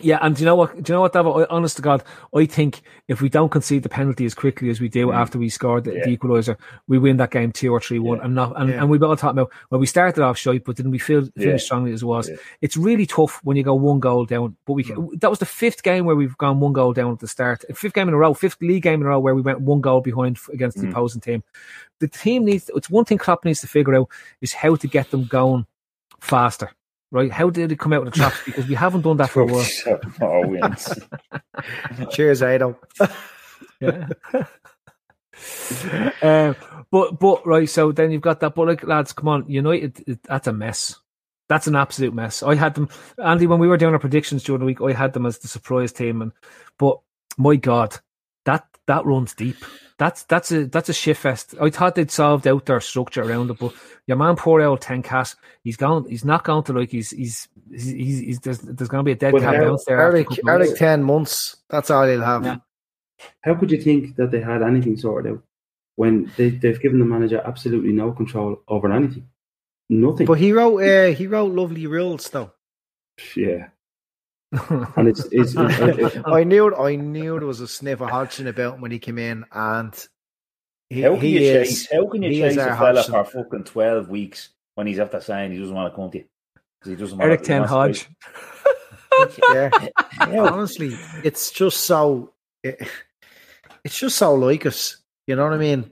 Yeah. 0.00 0.18
And 0.22 0.34
do 0.34 0.40
you 0.42 0.46
know 0.46 0.56
what? 0.56 0.82
Do 0.82 0.92
you 0.92 0.96
know 0.96 1.00
what, 1.02 1.12
David? 1.12 1.30
I, 1.30 1.46
honest 1.50 1.76
to 1.76 1.82
God, 1.82 2.02
I 2.34 2.46
think 2.46 2.82
if 3.08 3.20
we 3.20 3.28
don't 3.28 3.48
concede 3.50 3.82
the 3.82 3.88
penalty 3.88 4.24
as 4.24 4.34
quickly 4.34 4.68
as 4.70 4.80
we 4.80 4.88
do 4.88 5.12
after 5.12 5.38
we 5.38 5.48
scored 5.48 5.84
the, 5.84 5.92
Mm. 5.92 5.98
Yeah. 5.98 6.04
the 6.06 6.16
equaliser, 6.16 6.56
we 6.88 6.98
win 6.98 7.16
that 7.18 7.30
game 7.30 7.52
two 7.52 7.72
or 7.72 7.80
three 7.80 7.98
one. 7.98 8.18
Yeah. 8.18 8.24
And 8.24 8.34
not. 8.34 8.52
And, 8.60 8.70
Yeah. 8.70 8.80
and 8.80 8.90
we've 8.90 9.02
all 9.02 9.16
talked 9.16 9.32
about 9.32 9.52
well, 9.70 9.80
we 9.80 9.86
started 9.86 10.22
off 10.22 10.36
shite, 10.38 10.64
but 10.64 10.76
then 10.76 10.90
we 10.90 10.98
feel 10.98 11.28
Yeah. 11.36 11.56
strongly 11.58 11.92
as 11.92 12.02
it 12.02 12.06
was. 12.06 12.30
It's 12.60 12.76
really 12.76 13.06
tough 13.06 13.40
when 13.44 13.56
you 13.56 13.62
go 13.62 13.74
one 13.74 14.00
goal 14.00 14.24
down. 14.24 14.56
But 14.66 14.72
we 14.72 14.84
Mm. 14.84 15.20
that 15.20 15.30
was 15.30 15.38
the 15.38 15.46
fifth 15.46 15.82
game 15.82 16.04
where 16.04 16.16
we've 16.16 16.36
gone 16.38 16.60
one 16.60 16.72
goal 16.72 16.92
down 16.92 17.12
at 17.12 17.20
the 17.20 17.28
start. 17.28 17.64
Fifth 17.74 17.94
game 17.94 18.08
in 18.08 18.14
a 18.14 18.18
row, 18.18 18.34
fifth 18.34 18.60
league 18.60 18.82
game 18.82 19.00
in 19.00 19.06
a 19.06 19.10
row 19.10 19.20
where 19.20 19.34
we 19.34 19.42
went 19.42 19.60
one 19.60 19.80
goal 19.80 20.00
behind 20.00 20.38
against 20.52 20.78
the 20.78 20.86
Mm. 20.86 20.90
opposing 20.90 21.20
team. 21.20 21.42
The 22.00 22.08
team 22.08 22.44
needs. 22.44 22.70
It's 22.74 22.90
one 22.90 23.04
thing 23.04 23.18
Klopp 23.18 23.44
needs 23.44 23.60
to 23.60 23.68
figure 23.68 23.94
out 23.94 24.08
is 24.40 24.52
how 24.52 24.74
to 24.76 24.86
get 24.88 25.10
them 25.10 25.24
going 25.24 25.66
faster. 26.20 26.70
Right? 27.14 27.30
How 27.30 27.48
did 27.48 27.70
it 27.70 27.78
come 27.78 27.92
out 27.92 28.06
of 28.06 28.12
the 28.12 28.18
traps? 28.18 28.36
Because 28.44 28.66
we 28.66 28.74
haven't 28.74 29.02
done 29.02 29.16
that 29.18 29.30
for 29.30 29.42
a 29.42 29.46
while. 29.46 29.64
Four 30.18 30.46
wins. 30.48 30.98
Cheers, 32.10 32.42
Ado. 32.42 32.76
Yeah. 33.80 34.08
um, 36.22 36.56
but 36.90 37.18
but 37.20 37.46
right, 37.46 37.68
so 37.68 37.92
then 37.92 38.10
you've 38.10 38.20
got 38.20 38.40
that. 38.40 38.56
But 38.56 38.66
like 38.66 38.84
lads, 38.84 39.12
come 39.12 39.28
on, 39.28 39.48
United, 39.48 40.02
it, 40.06 40.22
that's 40.24 40.48
a 40.48 40.52
mess. 40.52 40.96
That's 41.48 41.68
an 41.68 41.76
absolute 41.76 42.14
mess. 42.14 42.42
I 42.42 42.56
had 42.56 42.74
them, 42.74 42.88
Andy, 43.22 43.46
when 43.46 43.60
we 43.60 43.68
were 43.68 43.76
doing 43.76 43.92
our 43.92 44.00
predictions 44.00 44.42
during 44.42 44.60
the 44.60 44.66
week. 44.66 44.80
I 44.80 44.92
had 44.92 45.12
them 45.12 45.26
as 45.26 45.38
the 45.38 45.48
surprise 45.48 45.92
team, 45.92 46.20
and 46.20 46.32
but 46.78 46.98
my 47.38 47.54
God, 47.54 47.96
that 48.44 48.66
that 48.86 49.06
runs 49.06 49.34
deep. 49.34 49.56
That's 49.96 50.24
that's 50.24 50.50
a 50.50 50.66
that's 50.66 50.88
a 50.88 50.92
shit 50.92 51.16
fest. 51.16 51.54
I 51.60 51.70
thought 51.70 51.94
they'd 51.94 52.10
solved 52.10 52.48
out 52.48 52.66
their 52.66 52.80
structure 52.80 53.22
around 53.22 53.50
it, 53.50 53.58
but 53.58 53.72
your 54.08 54.16
man 54.16 54.34
poor 54.34 54.60
old 54.62 54.80
ten 54.80 55.04
Hag, 55.04 55.28
he's 55.62 55.76
gone. 55.76 56.04
He's 56.08 56.24
not 56.24 56.42
going 56.42 56.64
to 56.64 56.72
like 56.72 56.90
he's 56.90 57.10
he's 57.10 57.48
he's, 57.70 57.84
he's, 57.86 58.18
he's 58.18 58.40
there's, 58.40 58.58
there's 58.58 58.88
going 58.88 59.04
to 59.04 59.08
be 59.08 59.12
a 59.12 59.16
dead 59.16 59.32
Well, 59.32 59.42
cat 59.42 59.54
how- 59.54 59.64
bounce 59.64 59.84
there. 59.84 60.00
after 60.00 60.16
a 60.16 60.18
Erik, 60.18 60.28
couple 60.28 60.48
of 60.48 60.54
Erik, 60.54 60.66
months. 60.68 60.78
ten 60.78 61.02
months. 61.04 61.56
That's 61.70 61.90
all 61.90 62.06
he'll 62.08 62.22
have. 62.22 62.44
Yeah. 62.44 62.56
How 63.42 63.54
could 63.54 63.70
you 63.70 63.80
think 63.80 64.16
that 64.16 64.32
they 64.32 64.40
had 64.40 64.62
anything 64.62 64.96
sorted 64.96 65.32
out 65.32 65.42
when 65.94 66.28
they, 66.36 66.50
they've 66.50 66.80
given 66.82 66.98
the 66.98 67.04
manager 67.04 67.40
absolutely 67.44 67.92
no 67.92 68.10
control 68.10 68.62
over 68.66 68.92
anything? 68.92 69.28
Nothing. 69.88 70.26
But 70.26 70.38
he 70.38 70.50
wrote, 70.52 70.78
uh, 70.80 71.14
he 71.14 71.28
wrote 71.28 71.52
lovely 71.52 71.86
rules 71.86 72.28
though. 72.30 72.50
yeah. 73.36 73.68
And 74.96 75.08
it's, 75.08 75.24
it's, 75.32 75.54
it's, 75.56 75.78
it's 76.14 76.16
I 76.26 76.44
knew, 76.44 76.74
I 76.74 76.96
knew 76.96 77.38
there 77.38 77.46
was 77.46 77.60
a 77.60 77.68
sniff 77.68 78.00
of 78.00 78.10
Hodgson 78.10 78.46
about 78.46 78.74
him 78.76 78.80
when 78.80 78.90
he 78.90 78.98
came 78.98 79.18
in, 79.18 79.44
and 79.52 79.94
he, 80.90 81.02
How 81.02 81.10
can 81.14 81.20
he 81.20 81.30
you 81.30 81.40
is, 81.60 81.68
chase? 81.68 81.92
How 81.92 82.06
can 82.06 82.22
you 82.22 82.30
he 82.30 82.40
chase 82.40 82.52
a 82.56 82.64
fella 82.76 83.02
Hodgson. 83.02 83.12
for 83.12 83.24
fucking 83.24 83.64
twelve 83.64 84.08
weeks 84.08 84.50
when 84.74 84.86
he's 84.86 84.98
after 84.98 85.20
saying 85.20 85.52
he 85.52 85.58
doesn't 85.58 85.74
want 85.74 85.92
to 85.92 85.96
come 85.96 86.10
to 86.10 86.18
you? 86.18 86.24
'Cause 86.80 86.90
He 86.90 86.96
doesn't 86.96 87.18
want 87.18 87.28
Erik 87.28 87.40
to, 87.40 87.46
Ten 87.46 87.64
Hodge. 87.64 88.08
yeah. 89.52 89.70
honestly, 90.28 90.96
it's 91.22 91.50
just 91.50 91.82
so 91.82 92.32
it, 92.62 92.88
it's 93.84 93.98
just 93.98 94.16
so 94.18 94.34
like 94.34 94.66
us. 94.66 94.96
You 95.26 95.36
know 95.36 95.44
what 95.44 95.52
I 95.54 95.58
mean? 95.58 95.90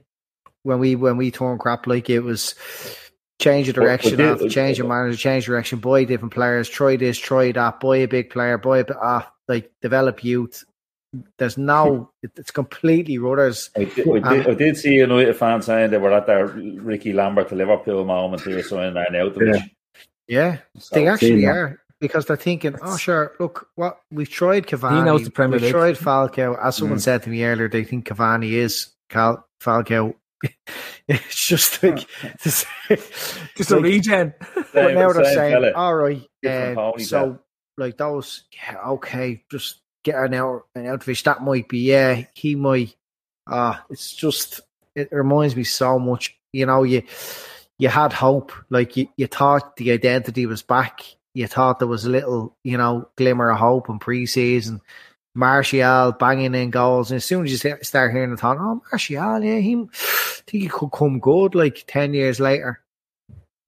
When 0.63 0.79
we 0.79 0.95
when 0.95 1.17
we 1.17 1.31
turn 1.31 1.57
crap 1.57 1.87
like 1.87 2.09
it 2.09 2.19
was 2.19 2.55
change 3.43 3.69
of 3.69 3.75
But- 3.75 3.81
but 3.81 3.85
direction 3.87 4.17
did- 4.17 4.27
after 4.31 4.49
change 4.49 4.79
of 4.79 4.87
manager, 4.87 5.17
change 5.17 5.45
direction, 5.45 5.79
buy 5.79 6.03
different 6.05 6.33
players, 6.33 6.69
try 6.69 6.95
this, 6.95 7.17
try 7.17 7.51
that, 7.51 7.79
buy 7.79 7.97
a 7.97 8.07
big 8.07 8.29
player, 8.29 8.57
buy 8.57 8.79
a 8.79 8.83
bit 8.85 8.95
ah, 9.01 9.31
like 9.47 9.71
develop 9.81 10.23
youth. 10.23 10.63
There's 11.37 11.57
no 11.59 12.09
it's 12.23 12.49
completely 12.49 13.19
rudders. 13.19 13.69
I 13.77 13.83
did, 13.83 14.07
I, 14.23 14.33
did, 14.33 14.47
I 14.49 14.53
did 14.55 14.77
see 14.77 14.97
a 14.97 15.01
United 15.01 15.35
fan 15.35 15.61
saying 15.61 15.91
they 15.91 15.99
were 15.99 16.11
at 16.13 16.25
their 16.25 16.47
Ricky 16.47 17.13
Lambert 17.13 17.49
to 17.49 17.55
Liverpool 17.55 18.03
moment 18.05 18.41
here, 18.41 18.63
so 18.63 18.81
in 18.81 18.97
and 18.97 19.15
out 19.15 19.35
of 19.35 19.37
Yeah. 19.41 19.55
it. 19.55 19.61
Yeah. 20.27 20.57
So, 20.79 20.95
They 20.95 21.07
actually 21.07 21.45
are 21.45 21.79
because 21.99 22.25
they're 22.25 22.35
thinking, 22.37 22.75
oh 22.81 22.97
sure, 22.97 23.33
look, 23.39 23.67
what 23.75 23.99
we've 24.11 24.29
tried 24.29 24.65
Cavani, 24.65 24.97
He 24.99 25.03
knows 25.03 25.23
the 25.23 25.29
Premier 25.29 25.57
we've 25.59 25.63
League. 25.63 25.71
tried 25.73 25.95
Falcao. 25.97 26.57
As 26.59 26.77
someone 26.77 26.97
Mm. 26.97 27.01
said 27.01 27.21
to 27.23 27.29
me 27.29 27.43
earlier, 27.43 27.69
they 27.69 27.83
think 27.83 28.07
Cavani 28.07 28.51
is 28.53 28.87
Cal- 29.09 29.45
Falcao. 29.61 30.15
it's 31.07 31.47
just 31.47 31.83
like 31.83 32.07
this, 32.43 32.65
Just 33.57 33.71
a 33.71 33.75
like, 33.75 33.83
regen. 33.83 34.33
But 34.73 34.93
now 34.93 35.11
they're 35.11 35.25
saying, 35.25 35.73
all 35.75 35.95
right, 35.95 36.21
Different 36.41 36.77
uh, 36.77 36.81
ponytail. 36.81 37.01
so 37.05 37.39
like 37.77 37.97
those, 37.97 38.43
yeah, 38.53 38.77
okay, 38.87 39.43
just 39.51 39.81
get 40.03 40.15
an 40.15 40.33
out 40.33 40.63
an 40.75 40.85
outfish. 40.85 41.23
That 41.23 41.43
might 41.43 41.67
be, 41.67 41.79
yeah, 41.79 42.25
he 42.33 42.55
might. 42.55 42.95
Ah, 43.47 43.83
it's 43.89 44.13
just 44.13 44.61
it 44.95 45.09
reminds 45.11 45.55
me 45.55 45.63
so 45.63 45.99
much. 45.99 46.37
You 46.53 46.65
know, 46.65 46.83
you 46.83 47.03
you 47.79 47.89
had 47.89 48.13
hope, 48.13 48.51
like 48.69 48.95
you, 48.95 49.07
you 49.17 49.27
thought 49.27 49.75
the 49.75 49.91
identity 49.91 50.45
was 50.45 50.61
back. 50.61 51.01
You 51.33 51.47
thought 51.47 51.79
there 51.79 51.87
was 51.87 52.05
a 52.05 52.09
little, 52.11 52.55
you 52.63 52.77
know, 52.77 53.09
glimmer 53.17 53.51
of 53.51 53.57
hope 53.57 53.89
in 53.89 53.97
pre-season. 53.97 54.81
Martial 55.35 56.11
banging 56.13 56.53
in 56.53 56.69
goals, 56.69 57.09
and 57.11 57.17
as 57.17 57.25
soon 57.25 57.45
as 57.45 57.51
you 57.51 57.77
start 57.81 58.11
hearing 58.11 58.31
the 58.31 58.37
thought, 58.37 58.57
oh 58.59 58.81
Martial, 58.91 59.43
yeah, 59.43 59.57
he 59.57 59.75
I 59.75 60.41
think 60.45 60.63
he 60.63 60.67
could 60.67 60.91
come 60.91 61.19
good. 61.19 61.55
Like 61.55 61.83
ten 61.87 62.13
years 62.13 62.39
later, 62.39 62.81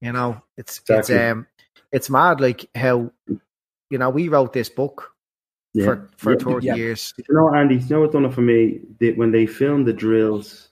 you 0.00 0.12
know, 0.12 0.40
it's 0.56 0.78
Exactly. 0.78 1.14
it's 1.16 1.32
um 1.32 1.46
it's 1.92 2.10
mad. 2.10 2.40
Like 2.40 2.68
how 2.74 3.10
you 3.90 3.98
know 3.98 4.10
we 4.10 4.28
wrote 4.28 4.52
this 4.52 4.68
book 4.68 5.12
yeah. 5.74 5.84
for 5.84 6.08
for 6.16 6.60
Yeah, 6.60 6.72
yeah. 6.72 6.74
years. 6.76 7.14
You 7.16 7.34
know, 7.34 7.54
Andy, 7.54 7.76
you 7.76 7.88
know 7.88 8.00
what 8.02 8.12
done 8.12 8.24
it 8.24 8.32
for 8.32 8.42
me? 8.42 8.80
They, 9.00 9.12
when 9.12 9.32
they 9.32 9.46
filmed 9.46 9.86
the 9.86 9.92
drills, 9.92 10.68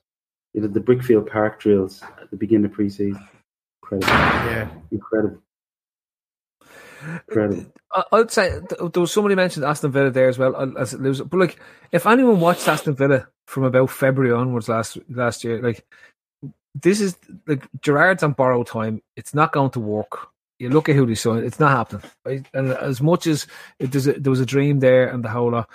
you 0.52 0.60
know, 0.60 0.68
the 0.68 0.80
Brickfield 0.80 1.30
Park 1.30 1.60
drills 1.60 2.02
at 2.20 2.30
the 2.30 2.36
beginning 2.36 2.66
of 2.66 2.72
pre-season. 2.72 3.20
Incredible. 3.82 4.08
Yeah, 4.08 4.68
Incredible. 4.90 5.42
Incredible. 7.28 7.66
I'd 8.12 8.30
say 8.30 8.58
there 8.70 9.00
was 9.00 9.12
somebody 9.12 9.34
mentioned 9.34 9.64
Aston 9.64 9.92
Villa 9.92 10.10
there 10.10 10.28
as 10.28 10.38
well 10.38 10.56
uh, 10.56 10.80
as 10.80 10.94
loser. 10.94 11.24
But 11.24 11.38
like, 11.38 11.60
if 11.92 12.06
anyone 12.06 12.40
watched 12.40 12.66
Aston 12.66 12.94
Villa 12.94 13.28
from 13.46 13.64
about 13.64 13.90
February 13.90 14.32
onwards 14.32 14.68
last 14.68 14.98
last 15.08 15.44
year, 15.44 15.62
like 15.62 15.86
this 16.74 17.00
is 17.00 17.16
like 17.46 17.66
Gerrard's 17.80 18.22
on 18.22 18.32
borrowed 18.32 18.66
time. 18.66 19.02
It's 19.16 19.34
not 19.34 19.52
going 19.52 19.70
to 19.70 19.80
work. 19.80 20.28
You 20.58 20.70
look 20.70 20.88
at 20.88 20.96
who 20.96 21.06
they 21.06 21.14
signed; 21.14 21.44
it's 21.44 21.60
not 21.60 21.70
happening. 21.70 22.10
Right? 22.24 22.46
And 22.52 22.72
as 22.72 23.00
much 23.00 23.26
as 23.26 23.46
it, 23.78 23.92
there 23.92 24.30
was 24.30 24.40
a 24.40 24.46
dream 24.46 24.80
there 24.80 25.08
and 25.08 25.24
the 25.24 25.28
whole 25.28 25.52
lot, 25.52 25.68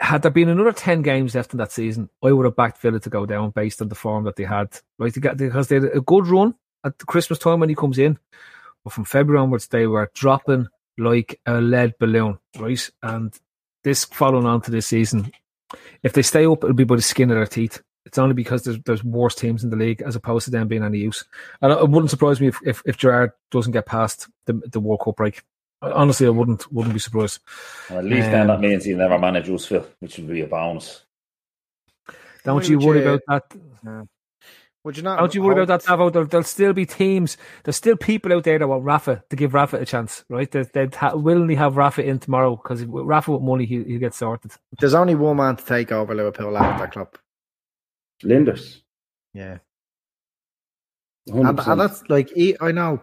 had 0.00 0.22
there 0.22 0.30
been 0.30 0.48
another 0.48 0.72
ten 0.72 1.02
games 1.02 1.34
left 1.34 1.52
in 1.52 1.58
that 1.58 1.72
season, 1.72 2.10
I 2.22 2.32
would 2.32 2.44
have 2.44 2.56
backed 2.56 2.78
Villa 2.78 3.00
to 3.00 3.10
go 3.10 3.24
down 3.24 3.50
based 3.50 3.80
on 3.80 3.88
the 3.88 3.94
form 3.94 4.24
that 4.24 4.36
they 4.36 4.44
had. 4.44 4.78
Right, 4.98 5.12
they 5.12 5.20
got, 5.20 5.36
because 5.36 5.68
they 5.68 5.76
had 5.76 5.84
a 5.84 6.00
good 6.00 6.26
run 6.26 6.54
at 6.84 6.98
Christmas 7.06 7.38
time 7.38 7.60
when 7.60 7.68
he 7.70 7.74
comes 7.74 7.98
in, 7.98 8.18
but 8.84 8.92
from 8.92 9.04
February 9.04 9.42
onwards 9.42 9.66
they 9.68 9.86
were 9.86 10.10
dropping 10.14 10.68
like 10.98 11.40
a 11.46 11.60
lead 11.60 11.94
balloon, 11.98 12.38
right? 12.58 12.88
And 13.02 13.34
this 13.82 14.04
following 14.04 14.46
on 14.46 14.60
to 14.62 14.70
this 14.70 14.86
season, 14.86 15.32
if 16.02 16.12
they 16.12 16.22
stay 16.22 16.46
up, 16.46 16.62
it'll 16.62 16.74
be 16.74 16.84
by 16.84 16.96
the 16.96 17.02
skin 17.02 17.30
of 17.30 17.36
their 17.36 17.46
teeth. 17.46 17.82
It's 18.06 18.18
only 18.18 18.34
because 18.34 18.64
there's 18.64 18.78
there's 18.80 19.02
worse 19.02 19.34
teams 19.34 19.64
in 19.64 19.70
the 19.70 19.76
league 19.76 20.02
as 20.02 20.14
opposed 20.14 20.44
to 20.44 20.50
them 20.50 20.68
being 20.68 20.84
any 20.84 20.98
use. 20.98 21.24
And 21.62 21.72
it 21.72 21.88
wouldn't 21.88 22.10
surprise 22.10 22.40
me 22.40 22.48
if, 22.48 22.58
if, 22.64 22.82
if 22.84 22.98
Gerrard 22.98 23.32
doesn't 23.50 23.72
get 23.72 23.86
past 23.86 24.28
the 24.44 24.60
the 24.70 24.78
World 24.80 25.00
Cup 25.04 25.16
break. 25.16 25.42
Honestly, 25.80 26.26
I 26.26 26.30
wouldn't 26.30 26.70
wouldn't 26.72 26.94
be 26.94 27.00
surprised. 27.00 27.40
Well, 27.88 28.00
at 28.00 28.04
least 28.04 28.30
then 28.30 28.42
Um, 28.42 28.46
that 28.48 28.60
means 28.60 28.84
he'll 28.84 28.98
never 28.98 29.18
manage 29.18 29.48
us, 29.50 29.66
Phil, 29.66 29.86
which 30.00 30.18
would 30.18 30.28
be 30.28 30.42
a 30.42 30.46
bonus. 30.46 31.04
Don't 32.44 32.68
you 32.68 32.78
worry 32.78 33.02
you- 33.02 33.08
about 33.08 33.22
that. 33.28 34.08
Would 34.84 34.98
you 34.98 35.02
not? 35.02 35.18
Don't 35.18 35.34
you 35.34 35.42
worry 35.42 35.62
about 35.62 35.82
that, 35.82 35.90
Davo. 35.90 36.12
There'll, 36.12 36.28
there'll 36.28 36.44
still 36.44 36.74
be 36.74 36.84
teams. 36.84 37.38
There's 37.64 37.76
still 37.76 37.96
people 37.96 38.34
out 38.34 38.44
there 38.44 38.58
that 38.58 38.68
want 38.68 38.84
Rafa 38.84 39.24
to 39.30 39.36
give 39.36 39.54
Rafa 39.54 39.78
a 39.78 39.86
chance, 39.86 40.24
right? 40.28 40.50
They, 40.50 40.64
they'd 40.64 40.94
ha- 40.94 41.14
willingly 41.14 41.54
have 41.54 41.78
Rafa 41.78 42.04
in 42.04 42.18
tomorrow 42.18 42.56
because 42.56 42.84
Rafa 42.84 43.32
with 43.32 43.42
money, 43.42 43.64
he, 43.64 43.82
he'll 43.82 43.98
get 43.98 44.12
sorted. 44.12 44.52
There's 44.78 44.92
only 44.92 45.14
one 45.14 45.38
man 45.38 45.56
to 45.56 45.64
take 45.64 45.90
over 45.90 46.14
Liverpool 46.14 46.54
out 46.54 46.74
of 46.74 46.80
that 46.80 46.92
club. 46.92 47.16
Lijnders. 48.22 48.80
Yeah, 49.32 49.58
and, 51.26 51.58
and 51.58 51.80
that's 51.80 52.02
like 52.10 52.30
I 52.60 52.72
know 52.72 53.02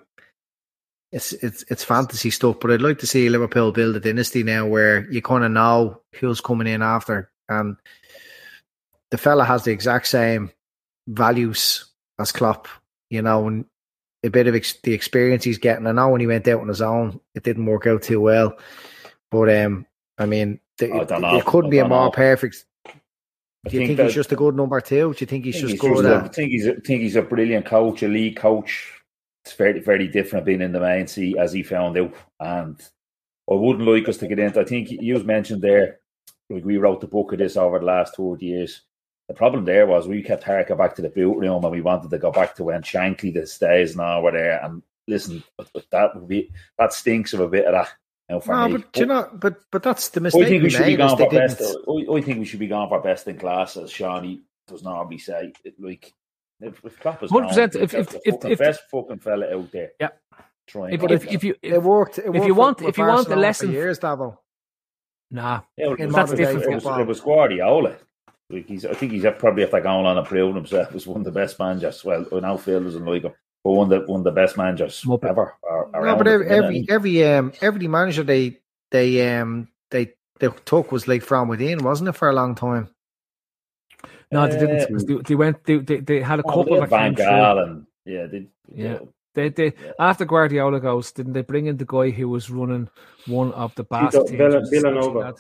it's 1.12 1.34
it's 1.34 1.66
it's 1.68 1.84
fantasy 1.84 2.30
stuff, 2.30 2.58
but 2.60 2.72
I'd 2.72 2.82
like 2.82 3.00
to 3.00 3.08
see 3.08 3.28
Liverpool 3.28 3.72
build 3.72 3.96
a 3.96 4.00
dynasty 4.00 4.44
now 4.44 4.68
where 4.68 5.10
you 5.12 5.22
kind 5.22 5.44
of 5.44 5.52
know 5.52 6.02
who's 6.16 6.42
coming 6.42 6.68
in 6.68 6.84
after, 6.84 7.32
and 7.50 7.76
the 9.10 9.18
fella 9.18 9.44
has 9.46 9.64
the 9.64 9.72
exact 9.72 10.08
same 10.08 10.52
values 11.08 11.86
as 12.20 12.32
Klopp, 12.32 12.68
you 13.10 13.22
know, 13.22 13.48
and 13.48 13.66
a 14.24 14.30
bit 14.30 14.48
of 14.48 14.56
ex- 14.56 14.80
the 14.84 14.94
experience 14.94 15.44
he's 15.44 15.58
getting. 15.58 15.88
I 15.88 15.92
know 15.92 16.10
when 16.10 16.22
he 16.22 16.28
went 16.28 16.48
out 16.48 16.62
on 16.62 16.68
his 16.68 16.82
own, 16.82 17.20
it 17.36 17.44
didn't 17.44 17.66
work 17.66 17.88
out 17.88 18.04
too 18.04 18.22
well, 18.22 18.58
but 19.32 19.50
um, 19.56 19.86
I 20.18 20.26
mean, 20.26 20.60
the, 20.78 20.94
I 20.94 21.04
don't 21.04 21.22
know. 21.22 21.36
it 21.38 21.46
couldn't 21.46 21.70
I 21.70 21.72
be 21.72 21.80
a 21.80 21.88
more 21.88 22.06
know. 22.06 22.12
perfect. 22.12 22.66
I 22.88 23.70
Do 23.70 23.78
you 23.80 23.88
think, 23.88 24.00
he's 24.00 24.10
that- 24.10 24.14
just 24.14 24.32
a 24.32 24.36
good 24.36 24.56
number 24.56 24.80
two? 24.82 25.14
Do 25.14 25.18
you 25.20 25.28
think 25.28 25.46
he's 25.46 25.58
I 25.58 25.60
just 25.68 25.82
think 25.82 25.96
good 25.96 26.06
a- 26.06 26.16
I 26.24 26.28
think 26.28 26.50
he's 26.52 26.66
a, 26.68 26.74
think 26.82 27.02
he's 27.02 27.16
a 27.16 27.22
brilliant 27.22 27.66
coach, 27.66 28.04
a 28.04 28.08
league 28.08 28.38
coach. 28.38 28.92
It's 29.46 29.54
very 29.56 29.80
very 29.80 30.08
different 30.08 30.46
being 30.46 30.62
in 30.62 30.72
the 30.72 30.80
main 30.80 31.08
seat 31.08 31.38
as 31.38 31.52
he 31.52 31.64
found 31.64 31.98
out. 31.98 32.14
And 32.40 32.80
I 33.50 33.54
wouldn't 33.56 33.88
like 33.88 34.08
us 34.08 34.18
to 34.18 34.28
get 34.28 34.38
into. 34.40 34.60
I 34.62 34.66
think 34.66 34.90
you 34.92 35.14
was 35.16 35.24
mentioned 35.24 35.62
there. 35.64 36.00
Like 36.50 36.64
we 36.66 36.78
wrote 36.78 37.02
the 37.02 37.08
book 37.08 37.34
of 37.34 37.40
this 37.40 37.58
over 37.58 37.80
the 37.80 37.86
last 37.86 38.14
two 38.16 38.38
years. 38.40 38.82
The 39.32 39.38
problem 39.38 39.64
there 39.64 39.88
was 39.88 40.10
we 40.10 40.22
kept 40.22 40.44
harking 40.44 40.76
back 40.76 40.94
to 40.96 41.02
the 41.02 41.08
boot 41.08 41.38
room 41.38 41.64
and 41.64 41.72
we 41.72 41.80
wanted 41.80 42.10
to 42.10 42.18
go 42.18 42.34
back 42.34 42.54
to 42.56 42.66
when 42.66 42.82
Shankly 42.82 43.34
the 43.34 43.48
stays 43.48 43.96
now 43.96 44.20
were 44.22 44.34
there. 44.34 44.60
And 44.62 44.84
listen, 45.08 45.42
but 45.56 45.70
that 45.92 46.14
would 46.14 46.28
be 46.28 46.52
that 46.78 46.92
stinks 46.92 47.32
of 47.32 47.40
a 47.40 47.48
bit 47.48 47.64
of 47.64 47.72
that. 47.72 47.94
You 48.28 48.36
know, 48.36 48.40
for 48.42 48.52
No, 48.54 48.68
me. 48.68 48.74
but 48.78 48.92
do 48.92 49.00
you 49.00 49.06
know, 49.06 49.30
but 49.34 49.56
but 49.72 49.84
that's 49.84 50.10
the 50.10 50.20
I 50.20 50.24
mistake 50.24 50.48
think 50.50 50.64
we 50.64 50.70
should 50.70 50.86
be 50.86 50.98
going 50.98 51.16
for 51.18 51.30
best. 51.30 51.60
didn't- 51.60 52.10
I, 52.10 52.14
I 52.14 52.22
think 52.22 52.40
we 52.40 52.46
should 52.46 52.60
be 52.60 52.68
going 52.68 52.90
for 52.90 53.00
best 53.00 53.26
in 53.30 53.38
class, 53.38 53.78
as 53.78 53.90
Shawnee 53.90 54.42
does 54.68 54.84
normally 54.84 55.18
say. 55.18 55.54
It, 55.64 55.76
like 55.80 56.14
if, 56.60 56.84
if 56.84 57.00
Klopp 57.00 57.24
is 57.24 57.32
100%, 57.32 57.32
gone, 57.32 57.60
if- 57.60 57.72
the- 57.72 57.82
if- 57.84 57.92
the 57.92 58.00
if- 58.26 58.34
fucking 58.36 58.52
if- 58.52 58.60
best 58.60 58.82
fucking 58.92 59.20
fella 59.20 59.56
out 59.56 59.72
there. 59.72 59.92
Yeah. 59.98 60.10
Trying. 60.68 60.94
If, 60.96 61.00
to 61.00 61.14
if, 61.14 61.24
get 61.24 61.34
if 61.36 61.44
you 61.46 61.56
It 61.62 61.82
worked. 61.82 62.18
It 62.20 62.36
if 62.36 62.44
you 62.46 62.54
want- 62.54 62.82
if 62.82 62.98
you 62.98 63.06
want 63.06 63.30
a 63.30 63.36
lesson- 63.38 63.70
for 63.70 63.74
years, 63.76 63.98
Davo. 63.98 64.40
nah, 65.32 65.62
Yeah, 65.78 65.88
well, 65.88 65.96
in 65.96 66.10
that's 66.12 66.34
it 66.34 66.36
different 66.36 66.64
It 66.64 66.68
was, 66.74 66.84
football. 66.84 67.00
it 67.02 67.08
was 67.08 67.22
Guardiola. 67.22 67.96
Like 68.52 68.68
he's, 68.68 68.86
I 68.86 68.94
think 68.94 69.12
he's 69.12 69.26
probably 69.40 69.64
after 69.64 69.80
going 69.82 70.06
on 70.06 70.18
and 70.18 70.28
proving 70.28 70.56
himself 70.56 70.94
as 70.94 71.08
one 71.08 71.22
of 71.22 71.26
the 71.26 71.32
best 71.32 71.58
managers. 71.60 72.04
Well, 72.04 72.26
I 72.34 72.40
know 72.40 72.58
Phil 72.58 72.84
doesn't 72.84 73.06
like 73.06 73.24
him, 73.24 73.34
but 73.64 73.72
one 73.72 73.92
of 73.92 74.02
the 74.06 74.12
one 74.12 74.20
of 74.22 74.24
the 74.26 74.32
best 74.32 74.58
managers 74.58 75.04
Muppet. 75.04 75.30
ever. 75.30 75.56
Are, 75.70 75.90
No, 75.94 76.16
but 76.16 76.28
every 76.28 76.48
every 76.48 76.86
every 76.90 77.24
um 77.26 77.54
every 77.62 77.88
manager 77.88 78.24
they 78.24 78.58
they 78.92 79.38
um 79.38 79.68
they 79.90 80.14
they 80.40 80.50
took 80.66 80.92
was 80.92 81.08
like 81.08 81.24
from 81.24 81.48
within, 81.48 81.84
wasn't 81.84 82.10
it, 82.10 82.14
for 82.14 82.30
a 82.30 82.34
long 82.34 82.56
time? 82.56 82.90
No, 84.32 84.48
they 84.48 84.58
didn't. 84.58 84.82
Uh, 84.82 84.88
'cause 84.88 85.06
They, 85.06 85.16
they 85.16 85.36
went. 85.36 85.64
They, 85.66 85.78
they, 85.78 86.00
they 86.00 86.22
had 86.22 86.40
a 86.40 86.44
Oh, 86.44 86.50
couple 86.54 86.74
of 86.74 86.80
had 86.80 86.90
Van 86.90 87.16
Gaal 87.16 87.64
and 87.64 87.86
yeah, 88.06 88.26
they, 88.28 88.48
Yeah. 88.74 89.00
They, 89.34 89.50
they 89.50 89.74
after 90.00 90.26
Guardiola 90.26 90.80
goes, 90.82 91.12
didn't 91.14 91.34
they 91.34 91.42
bring 91.42 91.68
in 91.68 91.78
the 91.78 91.86
guy 91.86 92.10
who 92.10 92.28
was 92.28 92.50
running 92.50 92.90
one 93.28 93.54
of 93.54 93.74
the 93.76 93.84
basket 93.86 94.28
teams? 94.28 94.38
Villa- 94.40 94.60
which 94.60 94.72
is 94.72 94.84
Vilanova. 94.84 95.38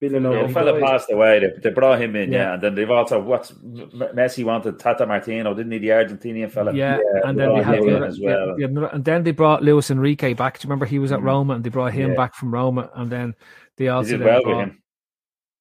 Lad? 0.00 0.10
Vilanova. 0.12 0.40
Yeah, 0.42 0.46
the 0.46 0.52
fella 0.52 0.80
passed 0.80 1.10
away. 1.10 1.40
They, 1.40 1.52
they 1.62 1.70
brought 1.70 2.00
him 2.00 2.14
in, 2.16 2.32
yeah. 2.32 2.38
Yeah. 2.38 2.54
and 2.54 2.62
then 2.62 2.74
they've 2.74 2.90
also 2.90 3.20
what's 3.20 3.52
Messi 3.52 4.44
wanted 4.44 4.78
Tata 4.78 5.06
Martino, 5.06 5.54
didn't 5.54 5.72
he? 5.72 5.78
The 5.78 5.88
Argentinian 5.88 6.50
fella. 6.50 6.72
Yeah, 6.72 6.98
Yeah, 6.98 7.28
and 7.28 7.38
then 7.38 7.48
they 7.48 7.54
brought 7.54 7.64
had 7.64 7.78
him 7.78 8.00
the 8.00 8.06
as 8.06 8.20
well. 8.20 8.54
yeah, 8.60 8.66
the 8.68 8.94
and 8.94 9.04
then 9.04 9.24
they 9.24 9.32
brought 9.32 9.62
Luis 9.62 9.90
Enrique 9.90 10.34
back. 10.34 10.58
Do 10.58 10.66
you 10.66 10.70
remember 10.70 10.86
he 10.86 10.98
was 10.98 11.12
at 11.12 11.20
Mhm. 11.20 11.24
Roma 11.24 11.54
and 11.54 11.64
they 11.64 11.70
brought 11.70 11.92
him 11.92 12.10
Yeah. 12.10 12.16
back 12.16 12.34
from 12.34 12.52
Roma, 12.52 12.90
and 12.94 13.10
then 13.10 13.34
they 13.76 13.84
He 13.84 13.88
also 13.88 14.10
did 14.10 14.20
then 14.20 14.26
well 14.26 14.36
with 14.38 14.44
brought- 14.44 14.64
him. 14.64 14.82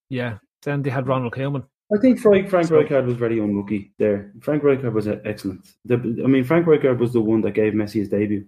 Yeah, 0.10 0.38
then 0.64 0.82
they 0.84 0.90
had 0.90 1.08
Ronald 1.08 1.34
Koeman. 1.34 1.64
I 1.94 1.98
think 2.00 2.20
Frank 2.20 2.50
Frank 2.50 2.68
So- 2.68 2.76
Rijkaard 2.82 3.06
was 3.06 3.16
very 3.16 3.40
unlucky 3.40 3.92
there. 3.98 4.34
Frank 4.42 4.62
Rijkaard 4.62 4.92
was 4.94 5.08
uh, 5.08 5.20
excellent. 5.26 5.66
The, 5.86 5.96
I 6.24 6.28
mean, 6.28 6.44
Frank 6.44 6.66
Rijkaard 6.68 7.00
was 7.00 7.14
the 7.14 7.22
one 7.22 7.42
that 7.42 7.52
gave 7.52 7.74
Messi 7.74 7.94
his 7.96 8.10
debut. 8.10 8.46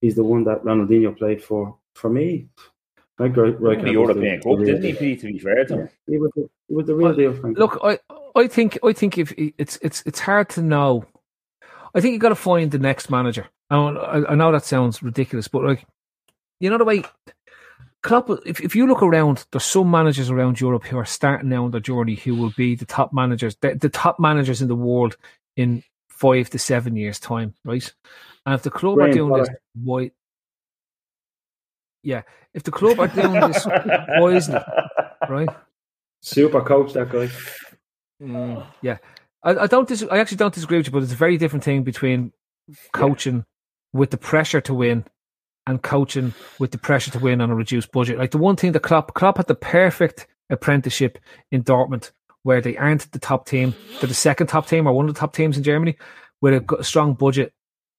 He's 0.00 0.14
the 0.14 0.24
one 0.24 0.44
that 0.44 0.62
Ronaldinho 0.64 1.16
played 1.16 1.42
for. 1.42 1.76
For 1.94 2.08
me, 2.10 2.46
Frank 3.16 3.36
Ri- 3.36 3.50
Won 3.52 3.82
the 3.84 3.92
European 3.92 4.40
Cup, 4.42 4.58
didn't 4.58 4.82
he? 4.82 4.92
Pete, 4.92 5.20
To 5.20 5.26
be 5.32 5.38
fair 5.38 5.64
to 5.64 5.74
him, 5.80 5.88
He 6.06 6.18
was 6.18 6.30
the, 6.36 6.48
he 6.68 6.74
was 6.74 6.86
the 6.86 6.94
real 6.94 7.08
Well, 7.08 7.16
deal. 7.16 7.32
Frank. 7.34 7.58
Look, 7.58 7.78
I 7.82 7.98
I 8.34 8.46
think 8.46 8.78
I 8.84 8.92
think 8.92 9.16
if 9.18 9.32
it's 9.36 9.78
it's 9.82 10.02
it's 10.06 10.20
hard 10.20 10.48
to 10.50 10.62
know. 10.62 11.04
I 11.94 12.00
think 12.00 12.12
you 12.12 12.18
got 12.18 12.28
to 12.30 12.34
find 12.34 12.70
the 12.70 12.78
next 12.78 13.08
manager. 13.10 13.46
I, 13.70 13.76
don't- 13.76 13.96
I 13.96 14.32
I 14.32 14.34
know 14.34 14.52
that 14.52 14.64
sounds 14.64 15.02
ridiculous, 15.02 15.48
but 15.48 15.64
like 15.64 15.86
you 16.60 16.68
know 16.68 16.78
the 16.78 16.84
way 16.84 17.04
Klopp. 18.02 18.28
If 18.44 18.60
if 18.60 18.76
you 18.76 18.86
look 18.86 19.02
around, 19.02 19.46
there's 19.50 19.64
some 19.64 19.90
managers 19.90 20.30
around 20.30 20.60
Europe 20.60 20.84
who 20.84 20.98
are 20.98 21.06
starting 21.06 21.48
now 21.48 21.64
on 21.64 21.70
their 21.70 21.80
journey 21.80 22.14
who 22.16 22.34
will 22.34 22.52
be 22.56 22.74
the 22.74 22.84
top 22.84 23.12
managers, 23.14 23.56
the, 23.62 23.74
the 23.74 23.88
top 23.88 24.20
managers 24.20 24.60
in 24.60 24.68
the 24.68 24.76
world 24.76 25.16
in 25.56 25.82
five 26.10 26.50
to 26.50 26.58
seven 26.58 26.96
years' 26.96 27.18
time, 27.18 27.54
right? 27.64 27.92
And 28.44 28.54
if 28.54 28.62
the 28.62 28.70
club 28.70 28.98
are 28.98 29.08
Graham 29.10 29.12
doing 29.16 29.32
this, 29.40 29.48
why? 29.82 30.10
Yeah, 32.06 32.22
if 32.54 32.62
the 32.62 32.70
club 32.70 33.00
are 33.00 33.08
doing 33.08 33.32
this 33.32 33.66
wisely, 34.20 34.60
right? 35.28 35.48
Super 36.22 36.60
coach, 36.60 36.92
that 36.92 37.10
guy. 37.10 37.28
Mm, 38.22 38.64
yeah, 38.80 38.98
I, 39.42 39.56
I 39.56 39.66
don't. 39.66 39.88
Dis- 39.88 40.06
I 40.08 40.18
actually 40.18 40.36
don't 40.36 40.54
disagree 40.54 40.76
with 40.76 40.86
you, 40.86 40.92
but 40.92 41.02
it's 41.02 41.12
a 41.12 41.16
very 41.16 41.36
different 41.36 41.64
thing 41.64 41.82
between 41.82 42.32
coaching 42.92 43.44
with 43.92 44.12
the 44.12 44.18
pressure 44.18 44.60
to 44.60 44.72
win 44.72 45.04
and 45.66 45.82
coaching 45.82 46.32
with 46.60 46.70
the 46.70 46.78
pressure 46.78 47.10
to 47.10 47.18
win 47.18 47.40
on 47.40 47.50
a 47.50 47.56
reduced 47.56 47.90
budget. 47.90 48.18
Like 48.18 48.30
the 48.30 48.38
one 48.38 48.54
thing 48.54 48.70
that 48.70 48.84
Klopp, 48.84 49.14
Klopp 49.14 49.38
had 49.38 49.48
the 49.48 49.56
perfect 49.56 50.28
apprenticeship 50.48 51.18
in 51.50 51.64
Dortmund, 51.64 52.12
where 52.44 52.60
they 52.60 52.76
aren't 52.76 53.10
the 53.10 53.18
top 53.18 53.48
team, 53.48 53.74
they're 53.98 54.06
the 54.06 54.14
second 54.14 54.46
top 54.46 54.68
team 54.68 54.86
or 54.86 54.92
one 54.92 55.08
of 55.08 55.14
the 55.14 55.18
top 55.18 55.34
teams 55.34 55.56
in 55.56 55.64
Germany 55.64 55.96
with 56.40 56.54
a 56.78 56.84
strong 56.84 57.14
budget. 57.14 57.52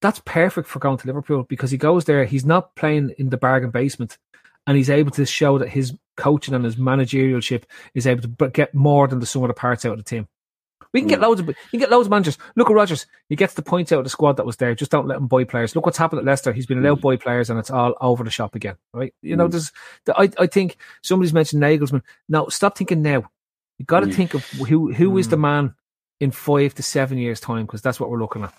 That's 0.08 0.22
perfect 0.24 0.70
for 0.70 0.80
going 0.80 0.96
to 1.00 1.06
Liverpool 1.06 1.44
because 1.44 1.70
he 1.70 1.78
goes 1.78 2.06
there. 2.06 2.24
He's 2.24 2.46
not 2.46 2.74
playing 2.76 3.14
in 3.18 3.28
the 3.28 3.36
bargain 3.36 3.72
basement, 3.72 4.18
and 4.66 4.78
he's 4.78 4.90
able 4.90 5.12
to 5.12 5.26
show 5.26 5.58
that 5.58 5.68
his 5.68 5.98
coaching 6.16 6.54
and 6.54 6.64
his 6.64 6.78
managerialship 6.78 7.64
is 7.94 8.08
able 8.08 8.22
to 8.22 8.48
get 8.48 8.74
more 8.74 9.10
than 9.10 9.20
the 9.20 9.26
sum 9.26 9.44
of 9.44 9.50
the 9.50 9.54
parts 9.54 9.84
out 9.84 9.92
of 9.92 9.98
the 9.98 10.06
team. 10.06 10.30
We 10.94 11.02
can 11.02 11.10
get 11.10 11.20
loads 11.20 11.42
of 11.42 11.50
you 11.50 11.56
can 11.72 11.82
get 11.82 11.92
loads 11.92 12.08
of 12.08 12.12
managers. 12.12 12.38
Look 12.56 12.70
at 12.70 12.74
Rodgers; 12.74 13.06
he 13.28 13.36
gets 13.36 13.56
the 13.56 13.62
points 13.62 13.92
out 13.92 13.98
of 13.98 14.06
the 14.06 14.10
squad 14.10 14.38
that 14.38 14.46
was 14.46 14.56
there. 14.56 14.74
Just 14.76 14.92
don't 14.92 15.08
let 15.08 15.18
him 15.18 15.28
buy 15.28 15.44
players. 15.44 15.76
Look 15.76 15.86
what's 15.86 15.98
happened 15.98 16.20
at 16.20 16.26
Leicester; 16.26 16.54
he's 16.54 16.66
been 16.66 16.78
allowed 16.78 16.96
to 16.96 17.02
buy 17.02 17.18
players, 17.18 17.50
and 17.50 17.60
it's 17.60 17.70
all 17.70 17.94
over 18.00 18.24
the 18.24 18.32
shop 18.32 18.56
again. 18.56 18.78
Right? 18.94 19.14
You 19.22 19.36
know, 19.36 19.50
mm. 19.50 19.52
there's. 19.52 19.74
I 20.16 20.32
I 20.40 20.48
think 20.48 20.78
somebody's 21.02 21.34
mentioned 21.34 21.62
Nagelsmann. 21.62 22.04
Now, 22.30 22.48
stop 22.48 22.78
thinking 22.78 23.02
now. 23.02 23.30
You 23.78 23.84
got 23.84 24.00
to 24.00 24.06
mm. 24.06 24.14
think 24.14 24.36
of 24.36 24.46
who 24.46 24.94
who 24.94 25.18
is 25.18 25.28
the 25.28 25.36
man 25.36 25.76
in 26.22 26.32
five 26.32 26.76
to 26.76 26.82
seven 26.82 27.18
years' 27.18 27.42
time 27.42 27.66
because 27.66 27.82
that's 27.82 28.00
what 28.00 28.10
we're 28.10 28.22
looking 28.22 28.44
at. 28.44 28.54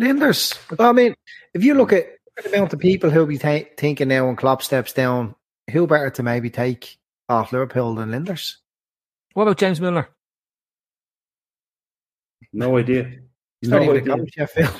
Lijnders. 0.00 0.58
I 0.80 0.92
mean, 0.92 1.14
if 1.54 1.62
you 1.64 1.74
look 1.74 1.92
at 1.92 2.06
the 2.42 2.48
amount 2.52 2.72
of 2.72 2.78
people 2.80 3.10
who'll 3.10 3.26
be 3.26 3.38
ta- 3.38 3.60
thinking 3.76 4.08
now 4.08 4.26
when 4.26 4.36
Klopp 4.36 4.62
steps 4.62 4.92
down, 4.92 5.34
who 5.70 5.86
better 5.86 6.10
to 6.10 6.22
maybe 6.22 6.50
take 6.50 6.96
off 7.28 7.52
Liverpool 7.52 7.94
than 7.94 8.10
Lijnders? 8.10 8.56
What 9.34 9.44
about 9.44 9.58
James 9.58 9.80
Milner? 9.80 10.08
No 12.52 12.76
idea. 12.78 13.10
He's 13.60 13.70
no 13.70 13.78
not 13.78 13.84
even 13.84 13.96
a 13.96 14.00
idea. 14.12 14.16
coach, 14.24 14.38
I 14.38 14.46
feel. 14.46 14.70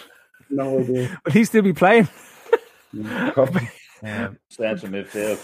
No 0.51 0.79
idea. 0.79 1.21
Will 1.25 1.33
he 1.33 1.45
still 1.45 1.63
be 1.63 1.73
playing? 1.73 2.09
Mm, 2.95 3.33
Probably. 3.35 3.69
central 4.51 4.93
midfield. 4.93 5.39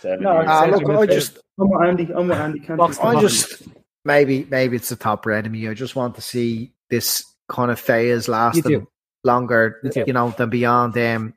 Seven 0.00 0.22
No, 0.24 0.34
years. 0.40 0.48
Central 0.48 0.80
look, 0.92 1.00
I 1.10 1.12
just, 1.12 1.38
I'm 1.58 1.70
with 1.70 1.82
Andy. 1.88 2.08
I'm 2.14 2.28
with 2.28 2.38
Andy. 2.38 2.60
Can't 2.60 2.78
Box 2.78 2.96
think 2.98 3.10
to 3.10 3.10
of 3.10 3.16
I 3.16 3.20
just, 3.20 3.62
maybe, 4.04 4.46
maybe 4.50 4.76
it's 4.76 4.88
the 4.90 4.96
top 4.96 5.26
red 5.26 5.46
of 5.46 5.52
me. 5.52 5.68
I 5.68 5.74
just 5.74 5.96
want 5.96 6.14
to 6.16 6.20
see 6.20 6.72
this 6.90 7.24
kind 7.48 7.70
of 7.70 7.80
phase 7.80 8.28
lasting 8.28 8.62
do. 8.62 8.88
Longer, 9.24 9.80
you 10.06 10.12
know, 10.12 10.30
than 10.30 10.50
beyond 10.50 10.98
um, 10.98 11.34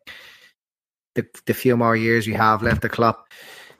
the 1.13 1.25
the 1.45 1.53
few 1.53 1.77
more 1.77 1.95
years 1.95 2.27
we 2.27 2.33
have 2.33 2.63
left 2.63 2.81
the 2.81 2.89
club. 2.89 3.17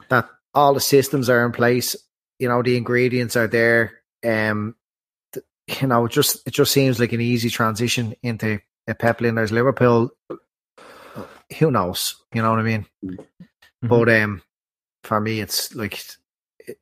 That 0.08 0.28
all 0.54 0.74
the 0.74 0.80
systems 0.80 1.28
are 1.28 1.44
in 1.44 1.52
place, 1.52 1.96
you 2.38 2.48
know, 2.48 2.62
the 2.62 2.76
ingredients 2.76 3.36
are 3.36 3.48
there. 3.48 4.00
Um, 4.24 4.76
you 5.80 5.88
know, 5.88 6.06
it 6.06 6.12
just 6.12 6.46
it 6.46 6.52
just 6.52 6.72
seems 6.72 7.00
like 7.00 7.12
an 7.12 7.20
easy 7.20 7.50
transition 7.50 8.14
into 8.22 8.60
a 8.86 8.94
Pep 8.94 9.18
Lijnders 9.18 9.50
Liverpool. 9.50 10.10
Who 11.58 11.70
knows? 11.70 12.16
You 12.32 12.42
know 12.42 12.50
what 12.50 12.60
I 12.60 12.62
mean? 12.62 12.86
Mm-hmm. 13.04 13.88
But 13.88 14.08
um, 14.08 14.42
for 15.02 15.20
me, 15.20 15.40
it's 15.40 15.74
like 15.74 16.04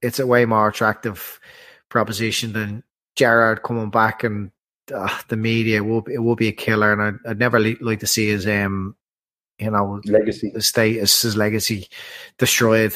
it's 0.02 0.18
a 0.18 0.26
way 0.26 0.44
more 0.44 0.68
attractive 0.68 1.40
proposition 1.88 2.52
than 2.52 2.82
Gerrard 3.16 3.62
coming 3.62 3.90
back 3.90 4.24
and 4.24 4.50
uh, 4.92 5.18
the 5.28 5.36
media. 5.36 5.78
It 5.78 5.86
will 5.86 6.04
it 6.08 6.18
will 6.18 6.36
be 6.36 6.48
a 6.48 6.52
killer, 6.52 6.92
and 6.92 7.02
I'd, 7.02 7.30
I'd 7.30 7.38
never 7.38 7.58
li- 7.60 7.76
like 7.80 8.00
to 8.00 8.06
see 8.06 8.28
his 8.28 8.46
um, 8.46 8.96
you 9.58 9.70
know, 9.70 10.00
Legacy. 10.04 10.50
the 10.52 10.62
status, 10.62 11.22
his 11.22 11.36
legacy 11.36 11.88
destroyed. 12.38 12.94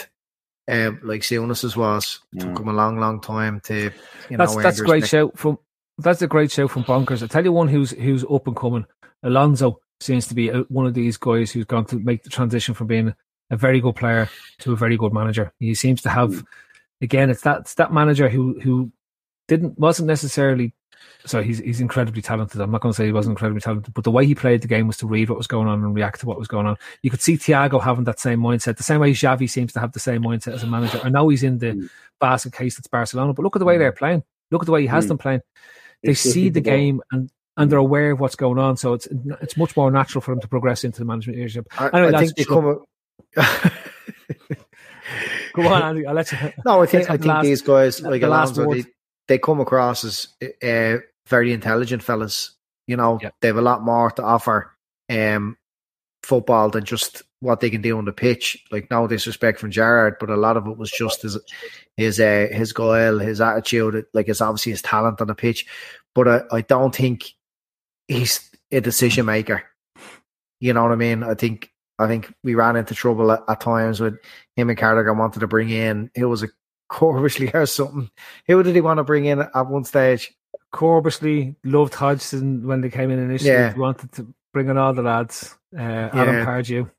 Um, 0.70 1.00
like 1.02 1.22
Souness's 1.22 1.76
was 1.78 2.20
took 2.38 2.50
Mm. 2.50 2.60
him 2.60 2.68
a 2.68 2.72
long, 2.74 2.98
long 3.00 3.20
time 3.22 3.60
to 3.64 3.90
you 4.28 4.36
that's 4.36 4.54
know. 4.54 4.62
that's 4.62 4.80
a 4.80 4.84
great 4.84 5.02
respect. 5.02 5.10
shout 5.10 5.38
from 5.38 5.58
that's 5.96 6.20
a 6.20 6.26
great 6.26 6.50
show 6.50 6.68
from 6.68 6.84
Bonkers. 6.84 7.22
I 7.22 7.26
tell 7.26 7.42
you 7.44 7.52
one 7.52 7.68
who's 7.68 7.92
who's 7.92 8.22
up 8.30 8.46
and 8.46 8.54
coming. 8.56 8.84
Alonso 9.22 9.80
seems 10.00 10.26
to 10.28 10.34
be 10.34 10.50
a, 10.50 10.58
one 10.68 10.84
of 10.86 10.92
these 10.94 11.16
guys 11.16 11.50
who's 11.50 11.64
going 11.64 11.86
to 11.86 11.98
make 11.98 12.22
the 12.22 12.28
transition 12.30 12.74
from 12.74 12.86
being 12.86 13.14
a 13.50 13.56
very 13.56 13.80
good 13.80 13.96
player 13.96 14.28
to 14.58 14.72
a 14.72 14.76
very 14.76 14.98
good 14.98 15.12
manager. 15.14 15.52
He 15.58 15.74
seems 15.74 16.02
to 16.02 16.10
have 16.10 16.44
again 17.00 17.30
it's 17.30 17.42
that 17.42 17.60
it's 17.60 17.74
that 17.76 17.92
manager 17.92 18.28
who 18.28 18.60
who 18.60 18.92
didn't 19.48 19.78
wasn't 19.78 20.08
necessarily 20.08 20.74
so 21.24 21.42
he's 21.42 21.58
he's 21.58 21.80
incredibly 21.80 22.22
talented. 22.22 22.60
I'm 22.60 22.70
not 22.70 22.80
going 22.80 22.92
to 22.92 22.96
say 22.96 23.06
he 23.06 23.12
wasn't 23.12 23.32
incredibly 23.32 23.60
talented, 23.60 23.92
but 23.94 24.04
the 24.04 24.10
way 24.10 24.24
he 24.26 24.34
played 24.34 24.62
the 24.62 24.68
game 24.68 24.86
was 24.86 24.96
to 24.98 25.06
read 25.06 25.28
what 25.28 25.38
was 25.38 25.46
going 25.46 25.68
on 25.68 25.82
and 25.84 25.94
react 25.94 26.20
to 26.20 26.26
what 26.26 26.38
was 26.38 26.48
going 26.48 26.66
on. 26.66 26.76
You 27.02 27.10
could 27.10 27.20
see 27.20 27.36
Thiago 27.36 27.82
having 27.82 28.04
that 28.04 28.20
same 28.20 28.40
mindset, 28.40 28.76
the 28.76 28.82
same 28.82 29.00
way 29.00 29.12
Xavi 29.12 29.48
seems 29.50 29.72
to 29.74 29.80
have 29.80 29.92
the 29.92 30.00
same 30.00 30.22
mindset 30.22 30.54
as 30.54 30.62
a 30.62 30.66
manager. 30.66 31.00
I 31.02 31.08
know 31.08 31.28
he's 31.28 31.42
in 31.42 31.58
the 31.58 31.88
basket 32.20 32.52
case 32.52 32.76
that's 32.76 32.86
Barcelona, 32.88 33.32
but 33.34 33.42
look 33.42 33.56
at 33.56 33.58
the 33.58 33.64
way 33.64 33.78
they're 33.78 33.92
playing. 33.92 34.22
Look 34.50 34.62
at 34.62 34.66
the 34.66 34.72
way 34.72 34.80
he 34.82 34.86
has 34.86 35.04
Mm. 35.04 35.08
them 35.08 35.18
playing. 35.18 35.40
They 36.02 36.12
It's 36.12 36.20
see 36.20 36.48
the 36.48 36.60
game 36.60 37.00
and 37.12 37.30
and 37.56 37.70
they're 37.72 37.78
aware 37.80 38.12
of 38.12 38.20
what's 38.20 38.36
going 38.36 38.58
on, 38.58 38.76
so 38.76 38.92
it's 38.94 39.08
it's 39.42 39.56
much 39.56 39.76
more 39.76 39.90
natural 39.90 40.20
for 40.22 40.32
them 40.32 40.40
to 40.40 40.48
progress 40.48 40.84
into 40.84 41.00
the 41.00 41.04
management 41.04 41.38
leadership. 41.38 41.66
I, 41.76 41.88
Anyway, 41.88 42.08
I 42.08 42.10
that's 42.12 42.32
think 42.32 42.36
they 42.36 42.44
come. 42.44 42.84
Go 45.54 45.66
on, 45.66 45.82
Andy. 45.82 46.06
I'll 46.06 46.14
let 46.14 46.30
you. 46.30 46.38
No, 46.64 46.82
I 46.82 46.86
think 46.92 47.10
I 47.10 47.16
think 47.16 47.24
last- 47.26 47.42
these 47.44 47.62
guys 47.62 47.98
the 47.98 48.10
like 48.10 48.22
last 48.22 48.56
Alonso, 48.56 48.74
they, 48.74 48.84
they 49.28 49.38
come 49.38 49.60
across 49.60 50.04
as 50.04 50.28
uh, 50.62 50.98
very 51.28 51.52
intelligent 51.52 52.02
fellas. 52.02 52.52
You 52.86 52.96
know, 52.96 53.18
Yeah. 53.22 53.30
they 53.40 53.48
have 53.48 53.58
a 53.58 53.62
lot 53.62 53.82
more 53.82 54.10
to 54.12 54.22
offer 54.22 54.74
um, 55.10 55.56
football 56.22 56.70
than 56.70 56.84
just 56.84 57.22
what 57.40 57.60
they 57.60 57.70
can 57.70 57.82
do 57.82 57.96
on 57.98 58.04
the 58.06 58.12
pitch. 58.12 58.64
Like 58.70 58.90
no 58.90 59.06
disrespect 59.06 59.60
from 59.60 59.70
Gerrard, 59.70 60.16
but 60.18 60.30
a 60.30 60.36
lot 60.36 60.56
of 60.56 60.66
it 60.66 60.76
was 60.76 60.90
just 60.90 61.22
his 61.22 61.38
his 61.96 62.18
uh, 62.18 62.48
his 62.50 62.72
goal, 62.72 63.18
his 63.18 63.40
attitude. 63.40 64.06
Like 64.14 64.28
it's 64.28 64.40
obviously 64.40 64.72
his 64.72 64.82
talent 64.82 65.20
on 65.20 65.26
the 65.28 65.34
pitch, 65.34 65.66
but 66.14 66.26
I, 66.26 66.40
I 66.50 66.60
don't 66.62 66.94
think 66.94 67.24
he's 68.08 68.50
a 68.72 68.80
decision 68.80 69.26
maker. 69.26 69.62
You 70.60 70.72
know 70.72 70.82
what 70.82 70.92
I 70.92 70.96
mean? 70.96 71.22
I 71.22 71.34
think 71.34 71.70
I 71.98 72.06
think 72.06 72.32
we 72.42 72.54
ran 72.54 72.76
into 72.76 72.94
trouble 72.94 73.30
at, 73.32 73.42
at 73.48 73.60
times 73.60 74.00
with 74.00 74.14
him 74.56 74.70
and 74.70 74.78
Carragher 74.78 75.16
wanted 75.16 75.40
to 75.40 75.46
bring 75.46 75.68
in. 75.70 76.10
It 76.14 76.24
was 76.24 76.42
a 76.42 76.48
Corbishley 76.90 77.52
or 77.54 77.66
something. 77.66 78.10
Who 78.46 78.62
did 78.62 78.74
he 78.74 78.80
want 78.80 78.98
to 78.98 79.04
bring 79.04 79.24
in 79.26 79.40
at 79.40 79.66
one 79.66 79.84
stage? 79.84 80.32
Corbishley 80.74 81.56
loved 81.64 81.94
Hodgson 81.94 82.66
when 82.66 82.80
they 82.80 82.90
came 82.90 83.10
in 83.10 83.18
initially. 83.18 83.50
Yeah. 83.50 83.72
He 83.72 83.78
wanted 83.78 84.12
to 84.12 84.32
bring 84.52 84.68
in 84.68 84.76
all 84.76 84.92
the 84.92 85.02
lads. 85.02 85.56
Uh, 85.76 85.80
Adam 85.80 86.34
Yeah. 86.36 86.44
Pardew. 86.46 86.90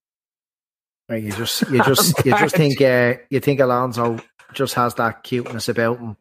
Like 1.10 1.24
you 1.24 1.32
just 1.32 1.62
you 1.72 1.84
just 1.84 2.26
you 2.26 2.32
just 2.38 2.56
think 2.56 2.80
uh, 2.82 3.16
you 3.30 3.40
think 3.40 3.60
Alonso 3.60 4.20
just 4.54 4.74
has 4.76 4.94
that 4.96 5.24
cuteness 5.24 5.70
about 5.70 6.00
him 6.00 6.18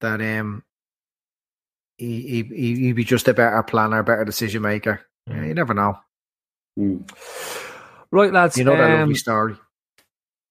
that 0.00 0.20
um 0.20 0.62
he 1.98 2.20
he 2.22 2.42
he- 2.42 2.76
he'd 2.86 2.92
be 2.96 3.04
just 3.04 3.28
a 3.28 3.34
better 3.34 3.62
planner, 3.62 4.02
better 4.02 4.24
decision 4.24 4.62
maker. 4.62 5.02
Yeah, 5.26 5.44
you 5.44 5.54
never 5.54 5.72
know. 5.74 5.98
Mm. 6.78 7.08
Right, 8.10 8.32
lads. 8.32 8.56
You 8.58 8.64
know 8.64 8.76
that 8.76 8.90
um, 8.90 8.98
lovely 9.00 9.14
story. 9.14 9.56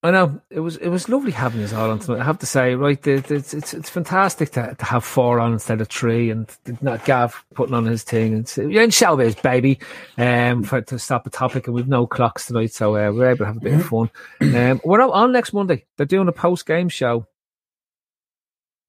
I 0.05 0.11
know 0.11 0.41
it 0.49 0.59
was 0.59 0.75
it 0.75 0.89
was 0.89 1.07
lovely 1.07 1.31
having 1.31 1.61
you 1.61 1.77
all 1.77 1.89
on 1.89 1.97
tonight. 1.97 2.19
I 2.19 2.25
have 2.25 2.39
to 2.39 2.45
say, 2.45 2.75
right, 2.75 3.01
the, 3.01 3.23
it's, 3.30 3.53
it's 3.53 3.73
it's 3.73 3.89
fantastic 3.89 4.51
to, 4.51 4.75
to 4.77 4.85
have 4.85 5.05
four 5.05 5.39
on 5.39 5.53
instead 5.53 5.80
of 5.80 5.88
three, 5.88 6.30
and 6.30 6.45
not 6.81 7.05
Gav 7.05 7.41
putting 7.53 7.73
on 7.73 7.85
his 7.85 8.03
thing. 8.03 8.34
And 8.34 8.47
so, 8.47 8.63
you're 8.63 8.84
in 8.84 8.89
showbiz, 8.89 9.41
baby, 9.41 9.80
um, 10.17 10.63
for 10.63 10.81
to 10.81 10.99
stop 10.99 11.23
the 11.23 11.30
topic, 11.30 11.67
and 11.67 11.73
we've 11.73 11.88
no 11.88 12.05
clocks 12.05 12.47
tonight, 12.47 12.73
so 12.73 12.97
uh, 12.97 13.13
we're 13.13 13.30
able 13.30 13.38
to 13.39 13.45
have 13.45 13.57
a 13.57 13.61
bit 13.61 13.73
of 13.75 13.85
fun. 13.85 14.11
Um, 14.41 14.81
we're 14.84 15.01
out 15.01 15.13
on 15.13 15.31
next 15.31 15.53
Monday. 15.53 15.85
They're 15.95 16.05
doing 16.05 16.27
a 16.27 16.34
post 16.34 16.65
game 16.65 16.89
show. 16.89 17.25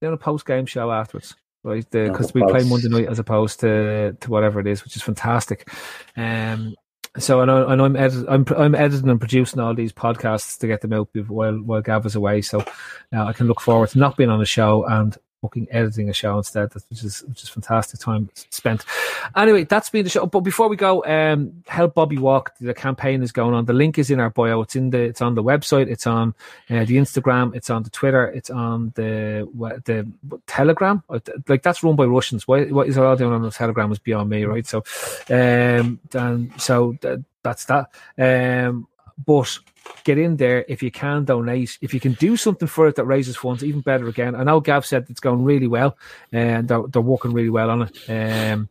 Doing 0.03 0.15
a 0.15 0.19
post 0.19 0.45
game 0.47 0.67
show 0.67 0.91
afterwards, 0.91 1.37
right? 1.63 1.89
Because 1.89 2.35
we 2.35 2.43
play. 2.43 2.65
Monday 2.65 2.89
night 2.89 3.09
as 3.09 3.21
opposed 3.21 3.61
to 3.61 4.17
to 4.21 4.31
whatever 4.33 4.59
it 4.59 4.67
is, 4.67 4.83
which 4.83 4.97
is 4.97 5.03
fantastic. 5.03 5.69
Um, 6.17 6.75
so 7.19 7.45
know, 7.45 7.67
I 7.67 7.75
know 7.77 7.85
I'm, 7.85 7.97
edit, 7.97 8.27
I'm 8.29 8.45
I'm 8.57 8.75
editing 8.75 9.09
and 9.09 9.21
producing 9.21 9.61
all 9.61 9.75
these 9.75 9.93
podcasts 9.93 10.59
to 10.59 10.67
get 10.67 10.81
them 10.81 10.93
out 10.93 11.09
while 11.29 11.55
while 11.55 11.81
Gav 11.81 12.07
is 12.07 12.17
away. 12.17 12.43
So 12.43 12.61
uh, 13.13 13.25
I 13.25 13.33
can 13.33 13.47
look 13.47 13.61
forward 13.61 13.91
to 13.91 13.99
not 13.99 14.17
being 14.17 14.31
on 14.31 14.41
the 14.41 14.47
show 14.47 14.85
and 14.85 15.17
fucking 15.45 15.69
editing 15.71 16.09
a 16.09 16.13
show 16.15 16.39
instead, 16.39 16.73
which 16.89 17.05
is 17.05 17.23
which 17.29 17.43
is 17.43 17.51
fantastic 17.51 18.01
time 18.01 18.31
spent. 18.51 18.85
Anyway, 19.37 19.65
that's 19.65 19.91
been 19.91 20.05
the 20.05 20.11
show. 20.11 20.25
But 20.25 20.41
before 20.41 20.69
we 20.69 20.77
go, 20.77 21.05
um, 21.05 21.63
help 21.67 21.95
Bobby 21.95 22.17
walk. 22.17 22.53
The 22.61 22.73
campaign 22.73 23.23
is 23.23 23.31
going 23.31 23.55
on. 23.55 23.67
The 23.67 23.75
link 23.75 23.99
is 23.99 24.11
in 24.11 24.21
our 24.21 24.31
bio. 24.31 24.63
It's 24.63 24.75
in 24.75 24.89
the 24.89 25.03
it's 25.03 25.21
on 25.21 25.35
the 25.35 25.43
website. 25.43 25.89
It's 25.89 26.07
on 26.07 26.35
uh, 26.71 26.85
the 26.87 26.97
Instagram. 26.97 27.55
It's 27.55 27.69
on 27.69 27.83
the 27.83 27.91
Twitter. 27.91 28.27
It's 28.29 28.49
on 28.49 28.93
the 28.95 29.47
the 29.85 30.11
Telegram. 30.47 31.03
Uh, 31.11 31.21
Like 31.49 31.63
that's 31.63 31.83
run 31.83 31.97
by 31.97 32.07
Russians. 32.07 32.49
Why 32.49 32.65
what 32.65 32.89
is 32.89 32.97
all 32.97 33.17
doing 33.17 33.35
on 33.35 33.43
the 33.43 33.51
Telegram 33.51 33.93
is 33.93 33.99
beyond 33.99 34.31
me, 34.31 34.45
right? 34.45 34.67
So, 34.67 34.79
um, 35.31 36.01
then 36.11 36.53
so 36.57 36.97
th- 37.03 37.21
that's 37.43 37.67
that. 37.67 37.91
Um, 38.19 38.89
but 39.27 39.59
get 40.05 40.19
in 40.19 40.37
there 40.37 40.65
if 40.69 40.83
you 40.83 40.91
can 40.91 41.25
donate. 41.25 41.79
If 41.81 41.95
you 41.95 42.01
can 42.01 42.13
do 42.15 42.37
something 42.37 42.69
for 42.69 42.89
it 42.89 42.97
that 42.97 43.05
raises 43.05 43.37
funds, 43.37 43.65
even 43.65 43.81
better. 43.81 44.09
Again, 44.09 44.35
I 44.35 44.45
know 44.45 44.61
Gav 44.61 44.85
said 44.85 45.07
it's 45.09 45.21
going 45.21 45.45
really 45.45 45.67
well, 45.67 45.97
and 46.33 46.69
they're, 46.69 46.83
they're 46.89 47.03
working 47.03 47.33
really 47.33 47.51
well 47.51 47.71
on 47.71 47.83
it. 47.83 48.11
Um, 48.11 48.69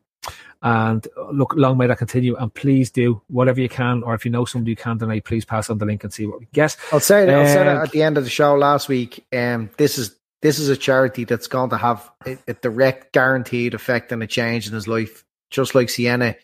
and 0.61 1.05
look, 1.33 1.53
long 1.55 1.77
may 1.77 1.87
that 1.87 1.97
continue. 1.97 2.37
And 2.37 2.53
please 2.53 2.89
do 2.89 3.21
whatever 3.27 3.59
you 3.59 3.67
can, 3.67 4.01
or 4.03 4.15
if 4.15 4.23
you 4.23 4.31
know 4.31 4.45
somebody 4.45 4.71
who 4.71 4.75
can 4.77 4.97
donate, 4.97 5.25
please 5.25 5.43
pass 5.43 5.69
on 5.69 5.77
the 5.77 5.85
link 5.85 6.03
and 6.03 6.13
see 6.13 6.25
what 6.25 6.39
we 6.39 6.47
get. 6.53 6.77
I'll 6.91 7.01
say 7.01 7.25
that. 7.25 7.35
I'll 7.35 7.47
say 7.47 7.63
that 7.65 7.77
Um, 7.77 7.83
at 7.83 7.91
the 7.91 8.03
end 8.03 8.17
of 8.17 8.23
the 8.23 8.29
show 8.29 8.55
last 8.55 8.87
week. 8.87 9.25
Um, 9.33 9.69
this 9.77 9.97
is 9.97 10.15
this 10.41 10.59
is 10.59 10.69
a 10.69 10.77
charity 10.77 11.25
that's 11.25 11.47
going 11.47 11.69
to 11.69 11.77
have 11.77 12.09
a, 12.25 12.37
a 12.47 12.53
direct, 12.53 13.13
guaranteed 13.13 13.73
effect 13.73 14.11
and 14.11 14.23
a 14.23 14.27
change 14.27 14.67
in 14.67 14.73
his 14.73 14.87
life, 14.87 15.25
just 15.49 15.75
like 15.75 15.89
Sienna. 15.89 16.35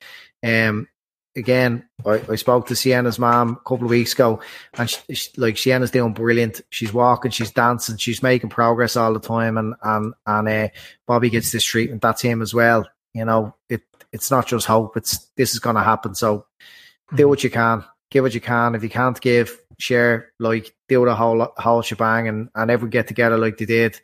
Um, 0.44 0.88
again, 1.40 1.88
I, 2.06 2.22
I 2.30 2.36
spoke 2.36 2.68
to 2.68 2.76
Sienna's 2.76 3.18
mom 3.18 3.54
a 3.54 3.70
couple 3.70 3.86
of 3.86 3.90
weeks 3.92 4.14
ago, 4.14 4.40
and 4.78 4.90
she, 4.90 5.00
she- 5.16 5.32
like 5.38 5.58
Sienna's 5.58 5.92
doing 5.92 6.14
brilliant. 6.14 6.62
She's 6.70 6.94
walking, 6.94 7.32
she's 7.32 7.52
dancing, 7.52 7.98
she's 7.98 8.22
making 8.22 8.50
progress 8.52 8.96
all 8.96 9.14
the 9.14 9.20
time, 9.20 9.58
and 9.58 9.74
and 9.82 10.14
and 10.28 10.48
uh, 10.48 10.68
Bobby 11.08 11.30
gets 11.32 11.52
this 11.52 11.64
treatment. 11.64 12.02
That's 12.02 12.22
him 12.22 12.42
as 12.42 12.54
well. 12.54 12.88
You 13.14 13.26
know, 13.26 13.56
it 13.70 13.82
it's 14.12 14.30
not 14.30 14.46
just 14.48 14.68
hope. 14.68 14.96
It's 14.98 15.28
this 15.36 15.54
is 15.54 15.60
going 15.60 15.76
to 15.76 15.84
happen. 15.84 16.14
So 16.16 16.46
do 17.16 17.28
what 17.28 17.44
you 17.44 17.50
can, 17.50 17.84
give 18.12 18.24
what 18.24 18.34
you 18.36 18.42
can. 18.42 18.76
If 18.76 18.84
you 18.84 18.90
can't 18.90 19.20
give, 19.20 19.60
share, 19.80 20.32
like 20.40 20.76
do 20.88 21.06
the 21.06 21.16
whole 21.16 21.52
whole 21.58 21.82
shebang, 21.82 22.28
and 22.28 22.50
and 22.54 22.70
everyone 22.70 22.92
get 22.92 23.08
together 23.08 23.38
like 23.38 23.58
they 23.58 23.66
did, 23.66 24.00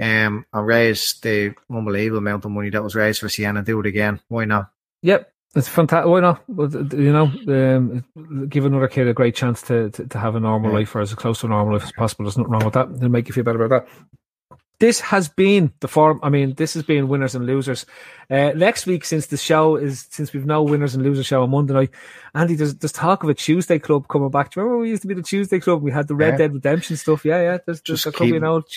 um, 0.00 0.46
and 0.52 0.66
raise 0.66 1.18
the 1.20 1.54
unbelievable 1.70 2.18
amount 2.18 2.44
of 2.44 2.50
money 2.50 2.70
that 2.70 2.82
was 2.82 2.94
raised 2.94 3.20
for 3.20 3.28
Sienna. 3.28 3.62
Do 3.62 3.80
it 3.80 3.86
again. 3.86 4.20
Why 4.28 4.44
not? 4.46 4.70
Yep. 5.02 5.30
It's 5.56 5.68
fantastic. 5.68 6.08
Why 6.08 6.20
not? 6.20 6.42
You 6.48 7.12
know, 7.12 7.32
um, 7.48 8.46
give 8.48 8.66
another 8.66 8.88
kid 8.88 9.08
a 9.08 9.14
great 9.14 9.34
chance 9.34 9.62
to, 9.62 9.90
to, 9.90 10.06
to 10.06 10.18
have 10.18 10.34
a 10.36 10.40
normal 10.40 10.70
Yeah. 10.70 10.78
life 10.78 10.94
or 10.94 11.00
as 11.00 11.14
close 11.14 11.40
to 11.40 11.46
a 11.46 11.48
normal 11.48 11.72
life 11.74 11.84
as 11.84 11.92
possible. 11.92 12.24
There's 12.26 12.36
nothing 12.38 12.52
wrong 12.52 12.64
with 12.64 12.74
that. 12.74 12.88
It'll 12.94 13.08
make 13.08 13.26
you 13.26 13.32
feel 13.34 13.42
better 13.44 13.64
about 13.64 13.86
that. 13.86 14.58
This 14.78 15.00
has 15.00 15.30
been 15.30 15.72
the 15.80 15.88
form. 15.88 16.20
I 16.22 16.28
mean, 16.28 16.52
this 16.52 16.74
has 16.74 16.82
been 16.82 17.08
winners 17.08 17.34
and 17.34 17.46
losers. 17.46 17.86
Uh, 18.28 18.52
next 18.54 18.84
week, 18.84 19.06
since 19.06 19.28
the 19.28 19.38
show 19.38 19.76
is 19.76 20.06
since 20.10 20.34
we've 20.34 20.44
no 20.44 20.62
winners 20.62 20.94
and 20.94 21.02
losers 21.02 21.24
show 21.24 21.42
on 21.42 21.48
Monday 21.48 21.72
night, 21.72 21.90
Andy, 22.34 22.56
there's 22.56 22.74
there's 22.74 22.92
talk 22.92 23.22
of 23.22 23.30
a 23.30 23.34
Tuesday 23.34 23.78
club 23.78 24.06
coming 24.08 24.28
back. 24.30 24.50
Do 24.52 24.60
you 24.60 24.64
remember 24.64 24.76
when 24.76 24.82
we 24.82 24.90
used 24.90 25.00
to 25.00 25.08
be 25.08 25.14
the 25.14 25.22
Tuesday 25.22 25.60
club? 25.60 25.82
We 25.82 25.92
had 25.92 26.08
the 26.08 26.14
Red 26.14 26.32
Yeah. 26.34 26.36
Dead 26.36 26.52
Redemption 26.52 26.98
stuff. 26.98 27.24
Yeah, 27.24 27.40
yeah. 27.40 27.58
There's, 27.64 27.80
there's 27.80 27.80
Just 27.80 28.04
there 28.04 28.12
could 28.12 28.24
be 28.24 28.32
keep- 28.32 28.42
an 28.42 28.44
old. 28.44 28.68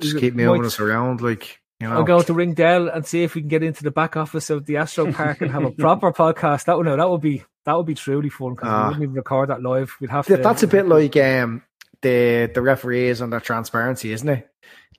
Just 0.00 0.18
keep 0.18 0.34
moving 0.36 0.64
us 0.64 0.78
around, 0.78 1.20
like 1.20 1.60
you 1.84 1.90
know. 1.90 1.96
I'll 1.96 2.04
go 2.04 2.20
to 2.22 2.32
Ringdell 2.34 2.88
and 2.88 3.06
see 3.06 3.22
if 3.22 3.34
we 3.34 3.40
can 3.42 3.48
get 3.48 3.62
into 3.62 3.82
the 3.84 3.90
back 3.90 4.16
office 4.16 4.50
of 4.50 4.66
the 4.66 4.78
Astro 4.78 5.12
Park 5.12 5.40
and 5.40 5.50
have 5.50 5.64
a 5.64 5.70
proper 5.86 6.12
podcast. 6.12 6.64
That 6.64 6.76
would 6.76 6.86
no, 6.86 6.96
that 6.96 7.08
would 7.08 7.20
be 7.20 7.44
that 7.64 7.74
would 7.76 7.86
be 7.86 7.94
truly 7.94 8.28
fun 8.30 8.54
because 8.54 8.68
Ah. 8.68 8.82
we 8.82 8.88
wouldn't 8.88 9.02
even 9.04 9.14
record 9.14 9.50
that 9.50 9.62
live. 9.62 9.94
We'd 10.00 10.10
have 10.10 10.28
Yeah, 10.28 10.36
to. 10.36 10.42
that's 10.42 10.62
a 10.62 10.66
bit 10.66 10.86
like 10.88 11.16
um 11.16 11.62
the 12.02 12.50
the 12.54 12.60
referees 12.62 13.20
and 13.20 13.32
their 13.32 13.40
transparency, 13.40 14.12
isn't 14.12 14.28
it? 14.28 14.48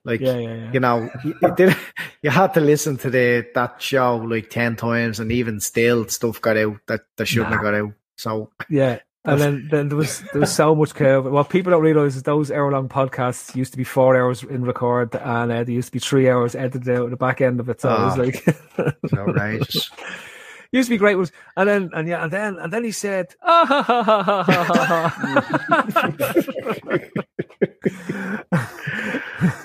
Like 0.03 0.21
Yeah, 0.21 0.37
yeah, 0.37 0.53
yeah. 0.55 0.71
you 0.71 0.79
know, 0.79 1.09
you, 1.23 1.35
you 1.41 1.55
did 1.55 1.75
you 2.21 2.29
had 2.29 2.53
to 2.55 2.61
listen 2.61 2.97
to 2.97 3.09
the 3.09 3.45
that 3.55 3.81
show 3.81 4.17
like 4.17 4.49
ten 4.49 4.75
times, 4.75 5.19
and 5.19 5.31
even 5.31 5.59
still 5.59 6.07
stuff 6.07 6.39
got 6.41 6.57
out 6.57 6.77
that 6.87 7.01
that 7.17 7.25
shouldn't 7.25 7.53
have 7.53 7.61
got 7.63 7.73
out. 7.75 7.91
So 8.17 8.51
Yeah. 8.69 8.99
And 9.27 9.41
then, 9.41 9.67
then 9.71 9.89
there 9.89 9.97
was 9.97 10.21
there 10.33 10.41
was 10.41 10.51
so 10.53 10.75
much 10.75 10.93
chaos. 10.93 11.25
What 11.25 11.49
people 11.49 11.71
don't 11.71 11.81
realize 11.81 12.15
is 12.15 12.23
those 12.23 12.51
hour 12.51 12.71
long 12.71 12.87
podcasts 12.89 13.55
used 13.55 13.71
to 13.73 13.77
be 13.77 13.83
four 13.83 14.15
hours 14.15 14.43
in 14.43 14.63
record, 14.63 15.15
and 15.15 15.51
uh, 15.51 15.63
they 15.63 15.73
used 15.73 15.87
to 15.87 15.91
be 15.93 15.99
three 15.99 16.29
hours 16.29 16.55
edited 16.55 16.87
out 16.89 17.05
at 17.05 17.09
the 17.09 17.17
back 17.17 17.41
end 17.41 17.59
of 17.59 17.67
it. 17.69 17.81
So 17.81 17.89
it 17.89 17.99
was 17.99 18.13
Ah. 18.17 18.21
like 18.21 18.47
it's 19.03 19.13
outrageous. 19.13 19.89
used 20.71 20.87
to 20.87 20.93
be 20.93 20.97
great. 20.97 21.15
Was 21.15 21.31
and 21.57 21.67
then 21.69 21.89
and 21.93 22.07
yeah, 22.07 22.23
and 22.23 22.31
then 22.31 22.57
and 22.59 22.71
then 22.71 22.83
he 22.83 22.91
said, 22.91 23.33
ha, 23.41 23.65
ha, 23.65 23.81
ha, 23.81 24.03
ha, 24.03 24.43
ha, 24.43 24.43
ha, 24.43 24.85
ha." 24.85 26.05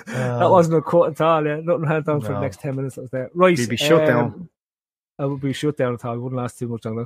that 0.07 0.49
wasn't 0.49 0.77
a 0.77 0.81
quote 0.81 1.11
at 1.11 1.21
all. 1.21 1.45
Yeah, 1.45 1.59
nothing 1.63 1.87
had 1.87 2.05
done 2.05 2.21
for 2.21 2.33
the 2.33 2.39
next 2.39 2.59
ten 2.61 2.75
minutes. 2.75 2.95
That 2.95 3.01
was 3.01 3.11
there. 3.11 3.29
Right, 3.33 3.57
You'd 3.57 3.69
be 3.69 3.77
shut 3.77 4.01
um, 4.01 4.07
down. 4.07 4.49
I 5.21 5.25
would 5.25 5.39
be 5.39 5.53
shut 5.53 5.77
down 5.77 5.93
at 5.93 6.03
all. 6.03 6.15
It 6.15 6.19
wouldn't 6.19 6.41
last 6.41 6.57
too 6.57 6.67
much 6.67 6.83
longer. 6.83 7.05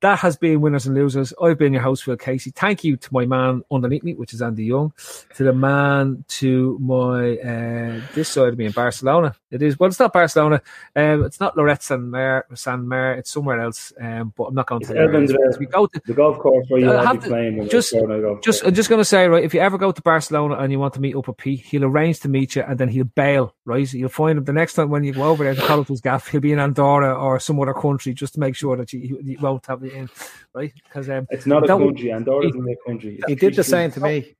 That 0.00 0.18
has 0.18 0.36
been 0.36 0.60
winners 0.60 0.86
and 0.86 0.94
losers. 0.94 1.32
I've 1.42 1.56
been 1.56 1.72
your 1.72 1.80
host, 1.80 2.04
Phil 2.04 2.16
Casey. 2.16 2.50
Thank 2.50 2.84
you 2.84 2.98
to 2.98 3.08
my 3.12 3.24
man 3.24 3.62
underneath 3.70 4.02
me, 4.02 4.14
which 4.14 4.34
is 4.34 4.42
Andy 4.42 4.64
Young. 4.64 4.92
To 5.36 5.44
the 5.44 5.54
man 5.54 6.26
to 6.28 6.78
my 6.78 7.38
uh, 7.38 8.00
this 8.14 8.28
side 8.28 8.48
of 8.48 8.58
me 8.58 8.66
in 8.66 8.72
Barcelona. 8.72 9.34
It 9.54 9.62
is 9.62 9.78
well, 9.78 9.88
it's 9.88 10.00
not 10.00 10.12
Barcelona. 10.12 10.60
Um, 10.96 11.24
it's 11.24 11.40
not 11.40 11.56
Lorette 11.56 11.82
San 11.82 12.10
Mer, 12.10 12.44
San 12.54 12.86
Mer. 12.88 13.12
It's 13.14 13.30
somewhere 13.30 13.60
else. 13.60 13.92
Um, 14.00 14.32
but 14.36 14.44
I'm 14.44 14.54
not 14.54 14.66
going 14.66 14.80
to 14.80 14.84
It's 14.84 14.92
tell 14.92 15.02
you. 15.06 15.12
where 15.12 15.20
it 15.20 15.24
is, 15.24 15.30
Evans, 15.30 15.32
uh, 15.32 15.46
because 15.46 15.58
We 15.60 15.66
go 15.66 15.86
to 15.86 16.02
The 16.06 16.12
golf 16.12 16.38
course 16.38 16.66
where 16.68 16.80
you 16.80 16.92
I 16.92 17.04
have 17.04 17.14
to 17.14 17.20
to- 17.20 17.22
be 17.26 17.28
playing. 17.28 17.68
just- 17.68 17.92
going 17.92 18.08
to 18.08 18.38
just. 18.42 18.64
I'm 18.64 18.74
just 18.74 18.90
gonna 18.90 19.04
say, 19.04 19.28
right, 19.28 19.44
if 19.44 19.54
you 19.54 19.60
ever 19.60 19.78
go 19.78 19.92
to 19.92 20.02
Barcelona 20.02 20.56
and 20.56 20.72
you 20.72 20.78
want 20.78 20.94
to 20.94 21.00
meet 21.00 21.14
up 21.16 21.28
with 21.28 21.36
Pete, 21.36 21.60
he'll 21.60 21.84
arrange 21.84 22.20
to 22.20 22.28
meet 22.28 22.56
you 22.56 22.62
and 22.62 22.78
then 22.78 22.88
he'll 22.88 23.04
bail, 23.04 23.54
right? 23.64 23.90
You'll 23.92 24.08
find 24.08 24.38
him 24.38 24.44
the 24.44 24.52
next 24.52 24.74
time 24.74 24.90
when 24.90 25.04
you 25.04 25.12
go 25.12 25.22
over 25.24 25.44
there 25.44 25.54
to 25.54 25.60
College's 25.62 26.00
Gaff, 26.00 26.28
he'll 26.28 26.40
be 26.40 26.52
in 26.52 26.58
Andorra 26.58 27.14
or 27.14 27.38
some 27.38 27.60
other 27.60 27.74
country 27.74 28.12
just 28.14 28.34
to 28.34 28.40
make 28.40 28.56
sure 28.56 28.76
that 28.76 28.92
you, 28.92 29.18
you 29.22 29.38
won't 29.40 29.64
have 29.66 29.82
it 29.84 29.92
in, 29.92 30.08
right? 30.52 30.72
Because 30.74 31.08
um, 31.10 31.26
it's 31.30 31.46
not 31.46 31.64
a 31.64 31.68
country. 31.68 32.12
Andorra 32.12 32.46
isn't 32.48 32.68
a 32.68 32.76
country. 32.86 33.16
It's 33.18 33.28
He 33.28 33.34
did 33.36 33.54
the 33.54 33.64
same 33.64 33.90
to 33.92 34.00
me. 34.00 34.34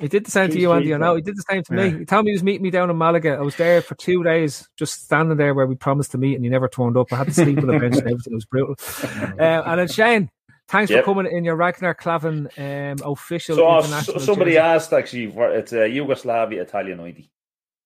He 0.00 0.08
did 0.08 0.24
the 0.26 0.30
same 0.30 0.50
to 0.50 0.58
you, 0.58 0.72
Andy. 0.72 0.94
I 0.94 0.98
know 0.98 1.14
he 1.16 1.22
did 1.22 1.36
the 1.36 1.44
same 1.48 1.62
to 1.64 1.74
Yeah. 1.76 1.90
me. 1.90 1.98
He 2.00 2.04
told 2.04 2.24
me 2.24 2.30
he 2.30 2.34
was 2.34 2.42
meeting 2.42 2.62
me 2.62 2.70
down 2.70 2.90
in 2.90 2.96
Malaga. 2.96 3.32
I 3.34 3.40
was 3.40 3.56
there 3.56 3.82
for 3.82 3.94
two 3.94 4.22
days, 4.24 4.68
just 4.76 5.04
standing 5.04 5.36
there 5.36 5.54
where 5.54 5.66
we 5.66 5.74
promised 5.76 6.12
to 6.12 6.18
meet, 6.18 6.34
and 6.34 6.44
he 6.44 6.50
never 6.50 6.68
turned 6.68 6.96
up. 6.96 7.12
I 7.12 7.16
had 7.16 7.26
to 7.28 7.34
sleep 7.34 7.58
on 7.58 7.66
the 7.66 7.78
bench 7.78 7.96
and 7.98 8.08
everything. 8.08 8.32
It 8.32 8.34
was 8.34 8.46
brutal. 8.46 8.74
Uh, 9.38 9.62
and 9.66 9.80
then 9.80 9.88
Shane, 9.88 10.30
thanks 10.68 10.90
Yep. 10.90 11.04
for 11.04 11.14
coming 11.14 11.30
in 11.32 11.44
your 11.44 11.56
Ragnar 11.56 11.94
Klavan 11.94 12.48
um, 12.58 12.96
official 13.12 13.56
So 13.56 13.68
uh, 13.68 13.78
international. 13.80 14.18
so- 14.20 14.24
somebody 14.26 14.52
jersey. 14.52 14.58
asked 14.58 14.92
actually, 14.92 15.30
for, 15.30 15.50
it's 15.50 15.72
a 15.72 15.86
Yugoslavia 15.88 16.62
Italian 16.62 17.00
ID. 17.00 17.30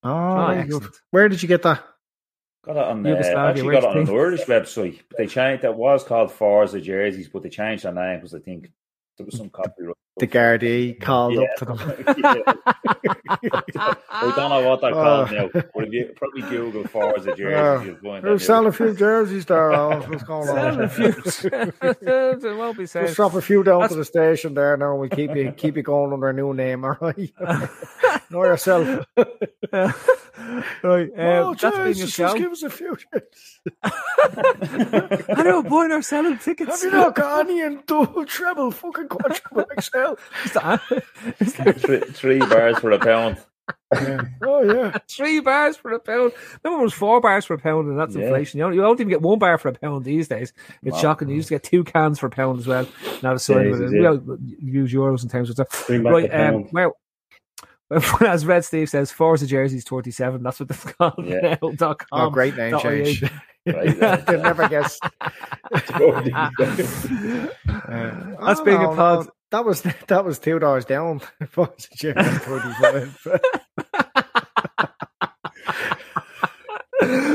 Oh, 0.04 0.10
Oh, 0.10 0.46
very 0.46 0.58
excellent. 0.60 0.82
good. 0.84 0.92
Where 1.10 1.28
did 1.28 1.42
you 1.42 1.48
get 1.48 1.62
that? 1.62 1.82
Got 2.64 2.76
it 2.76 2.82
on 2.84 3.04
uh, 3.06 3.10
Yugoslavia, 3.10 3.48
actually 3.50 3.74
got 3.74 3.82
it 3.84 3.96
on 3.98 4.04
the 4.04 4.12
an 4.12 4.18
Irish 4.18 4.40
website. 4.44 5.00
But 5.08 5.18
they 5.18 5.26
changed 5.26 5.62
that 5.64 5.74
was 5.76 6.04
called 6.04 6.32
Forza 6.32 6.80
jerseys, 6.80 7.28
but 7.28 7.42
they 7.42 7.48
changed 7.48 7.84
their 7.84 7.92
name 7.92 8.18
because 8.18 8.34
I 8.34 8.38
think 8.40 8.70
there 9.16 9.26
was 9.26 9.36
some 9.36 9.50
copyright. 9.50 9.96
The 10.18 10.26
Gardaí 10.26 10.98
called 10.98 11.34
Yeah. 11.34 11.42
up 11.42 11.56
to 11.56 11.64
them. 11.66 11.78
Yeah. 12.16 12.52
I 14.08 14.32
don't 14.34 14.48
know 14.50 14.66
what 14.70 14.80
they're 14.80 14.92
called 14.92 15.28
Oh. 15.30 15.34
now. 15.34 15.48
But 15.52 15.84
if 15.88 15.92
you 15.92 16.10
probably 16.16 16.40
Google 16.42 16.84
Forza 16.86 17.34
jerseys, 17.36 17.40
Yeah. 17.50 17.82
you'll 17.84 17.96
find 17.96 18.24
We're 18.24 18.32
that. 18.32 18.40
selling 18.40 18.68
a 18.68 18.72
few 18.72 18.94
jerseys 18.94 19.44
there. 19.44 19.72
Alex. 19.72 20.08
What's 20.08 20.22
going 20.22 20.46
Selling 20.46 20.80
a 20.80 20.88
few. 20.88 21.14
it 21.82 22.56
won't 22.56 22.78
be 22.78 22.86
said. 22.86 23.04
Just 23.08 23.16
drop 23.16 23.34
a 23.34 23.42
few 23.42 23.62
down 23.62 23.80
That's- 23.80 23.92
to 23.92 23.98
the 23.98 24.04
station 24.06 24.54
there 24.54 24.74
now. 24.78 24.92
and 24.92 25.00
We'll 25.00 25.10
keep 25.10 25.36
you 25.36 25.52
keep 25.52 25.76
you 25.76 25.82
going 25.82 26.14
under 26.14 26.30
a 26.30 26.32
new 26.32 26.54
name, 26.54 26.84
all 26.86 26.96
right? 27.00 27.30
know 28.30 28.42
yourself. 28.44 29.06
right, 29.72 29.94
Oh, 30.82 31.48
um, 31.50 31.56
that's 31.60 31.76
been 31.76 31.94
your 31.94 32.06
show. 32.06 32.34
give 32.34 32.52
us 32.52 32.62
a 32.62 32.70
few. 32.70 32.96
I 33.82 35.42
know, 35.42 35.62
boy, 35.62 35.88
they're 35.88 36.02
selling 36.02 36.38
tickets. 36.38 36.82
Have 36.82 36.92
you 36.92 36.98
not 36.98 37.14
got 37.14 37.40
any 37.48 37.60
in 37.60 37.82
double, 37.86 38.24
treble, 38.24 38.70
fucking 38.70 39.08
quadruple 39.08 39.64
XL? 39.80 40.05
Is 40.44 40.52
that- 40.52 40.80
is 41.40 41.54
that- 41.54 41.80
three, 41.80 42.00
three 42.00 42.38
bars 42.38 42.78
for 42.78 42.90
a 42.92 42.98
pound. 42.98 43.38
Yeah. 43.92 44.20
Oh 44.42 44.62
yeah. 44.62 44.96
Three 45.10 45.40
bars 45.40 45.76
for 45.76 45.92
a 45.92 45.98
pound. 45.98 46.32
Remember, 46.62 46.82
it 46.82 46.84
was 46.84 46.94
four 46.94 47.20
bars 47.20 47.44
for 47.44 47.54
a 47.54 47.58
pound, 47.58 47.88
and 47.88 47.98
that's 47.98 48.14
Yeah. 48.14 48.24
inflation. 48.26 48.58
You 48.58 48.64
don't, 48.64 48.74
you 48.74 48.80
don't 48.80 48.94
even 49.00 49.08
get 49.08 49.22
one 49.22 49.38
bar 49.40 49.58
for 49.58 49.68
a 49.68 49.72
pound 49.72 50.04
these 50.04 50.28
days. 50.28 50.52
It's 50.82 50.94
Wow. 50.94 51.00
shocking. 51.00 51.28
You 51.28 51.34
used 51.36 51.48
to 51.48 51.54
get 51.54 51.64
two 51.64 51.82
cans 51.82 52.18
for 52.20 52.26
a 52.26 52.30
pound 52.30 52.60
as 52.60 52.66
well. 52.68 52.86
Now 53.22 53.32
the 53.32 53.40
side 53.40 53.66
of 53.66 53.72
Jesus, 53.72 53.92
it. 53.92 54.02
yeah. 54.02 54.10
We 54.10 54.16
don't 54.18 54.40
use 54.60 54.92
euros 54.92 55.24
in 55.24 55.28
terms 55.28 55.50
of 55.50 55.54
stuff. 55.56 55.90
Right, 55.90 56.32
um, 56.32 56.68
well, 56.72 56.96
as 58.20 58.46
Red 58.46 58.64
Steve 58.64 58.88
says, 58.88 59.10
Forza 59.12 59.46
jerseys 59.46 59.84
twenty 59.84 60.10
seven. 60.12 60.42
That's 60.44 60.60
what 60.60 60.68
they've 60.68 60.96
called 60.98 61.24
Yeah. 61.24 61.56
now. 61.60 61.70
Dot 61.70 61.98
com. 61.98 62.06
Oh, 62.12 62.30
great 62.30 62.56
name 62.56 62.78
change. 62.78 63.22
IE. 63.22 63.28
Right. 63.66 63.98
They'll 64.26 64.42
never 64.42 64.68
guess. 64.68 65.00
Totally. 65.88 66.30
That's 66.30 67.08
Oh, 68.60 68.64
being 68.64 68.80
no, 68.80 68.92
a 68.92 68.96
pod. 68.96 69.28
No, 69.52 69.58
That 69.58 69.64
was 69.64 69.82
that 70.08 70.24
was 70.24 70.38
two 70.38 70.58
dollars 70.58 70.84
down. 70.84 71.20
for 71.50 71.66
the 71.66 71.88
gym 71.96 72.18
at 72.18 72.42
45. 72.42 73.18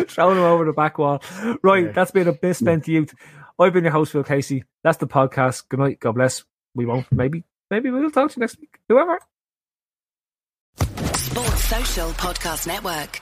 Throwing 0.10 0.38
him 0.38 0.44
over 0.44 0.66
the 0.66 0.74
back 0.74 0.98
wall. 0.98 1.22
Right, 1.64 1.86
Yeah. 1.86 1.92
that's 1.94 2.12
been 2.12 2.28
a 2.28 2.34
bit 2.34 2.56
spent 2.56 2.88
youth. 2.88 3.14
I've 3.60 3.74
been 3.74 3.84
your 3.84 3.94
host, 3.94 4.12
Phil 4.12 4.24
Casey. 4.24 4.64
That's 4.84 4.98
the 4.98 5.08
podcast. 5.08 5.70
Good 5.70 5.80
night. 5.80 6.00
God 6.00 6.14
bless. 6.14 6.44
We 6.76 6.86
won't. 6.86 7.06
Maybe. 7.12 7.44
Maybe 7.70 7.90
we'll 7.92 8.10
talk 8.12 8.32
to 8.32 8.38
you 8.38 8.42
next 8.42 8.60
week. 8.60 8.80
Whoever. 8.90 9.20
Sports 10.78 11.64
Social 11.66 12.10
Podcast 12.12 12.68
Network. 12.68 13.22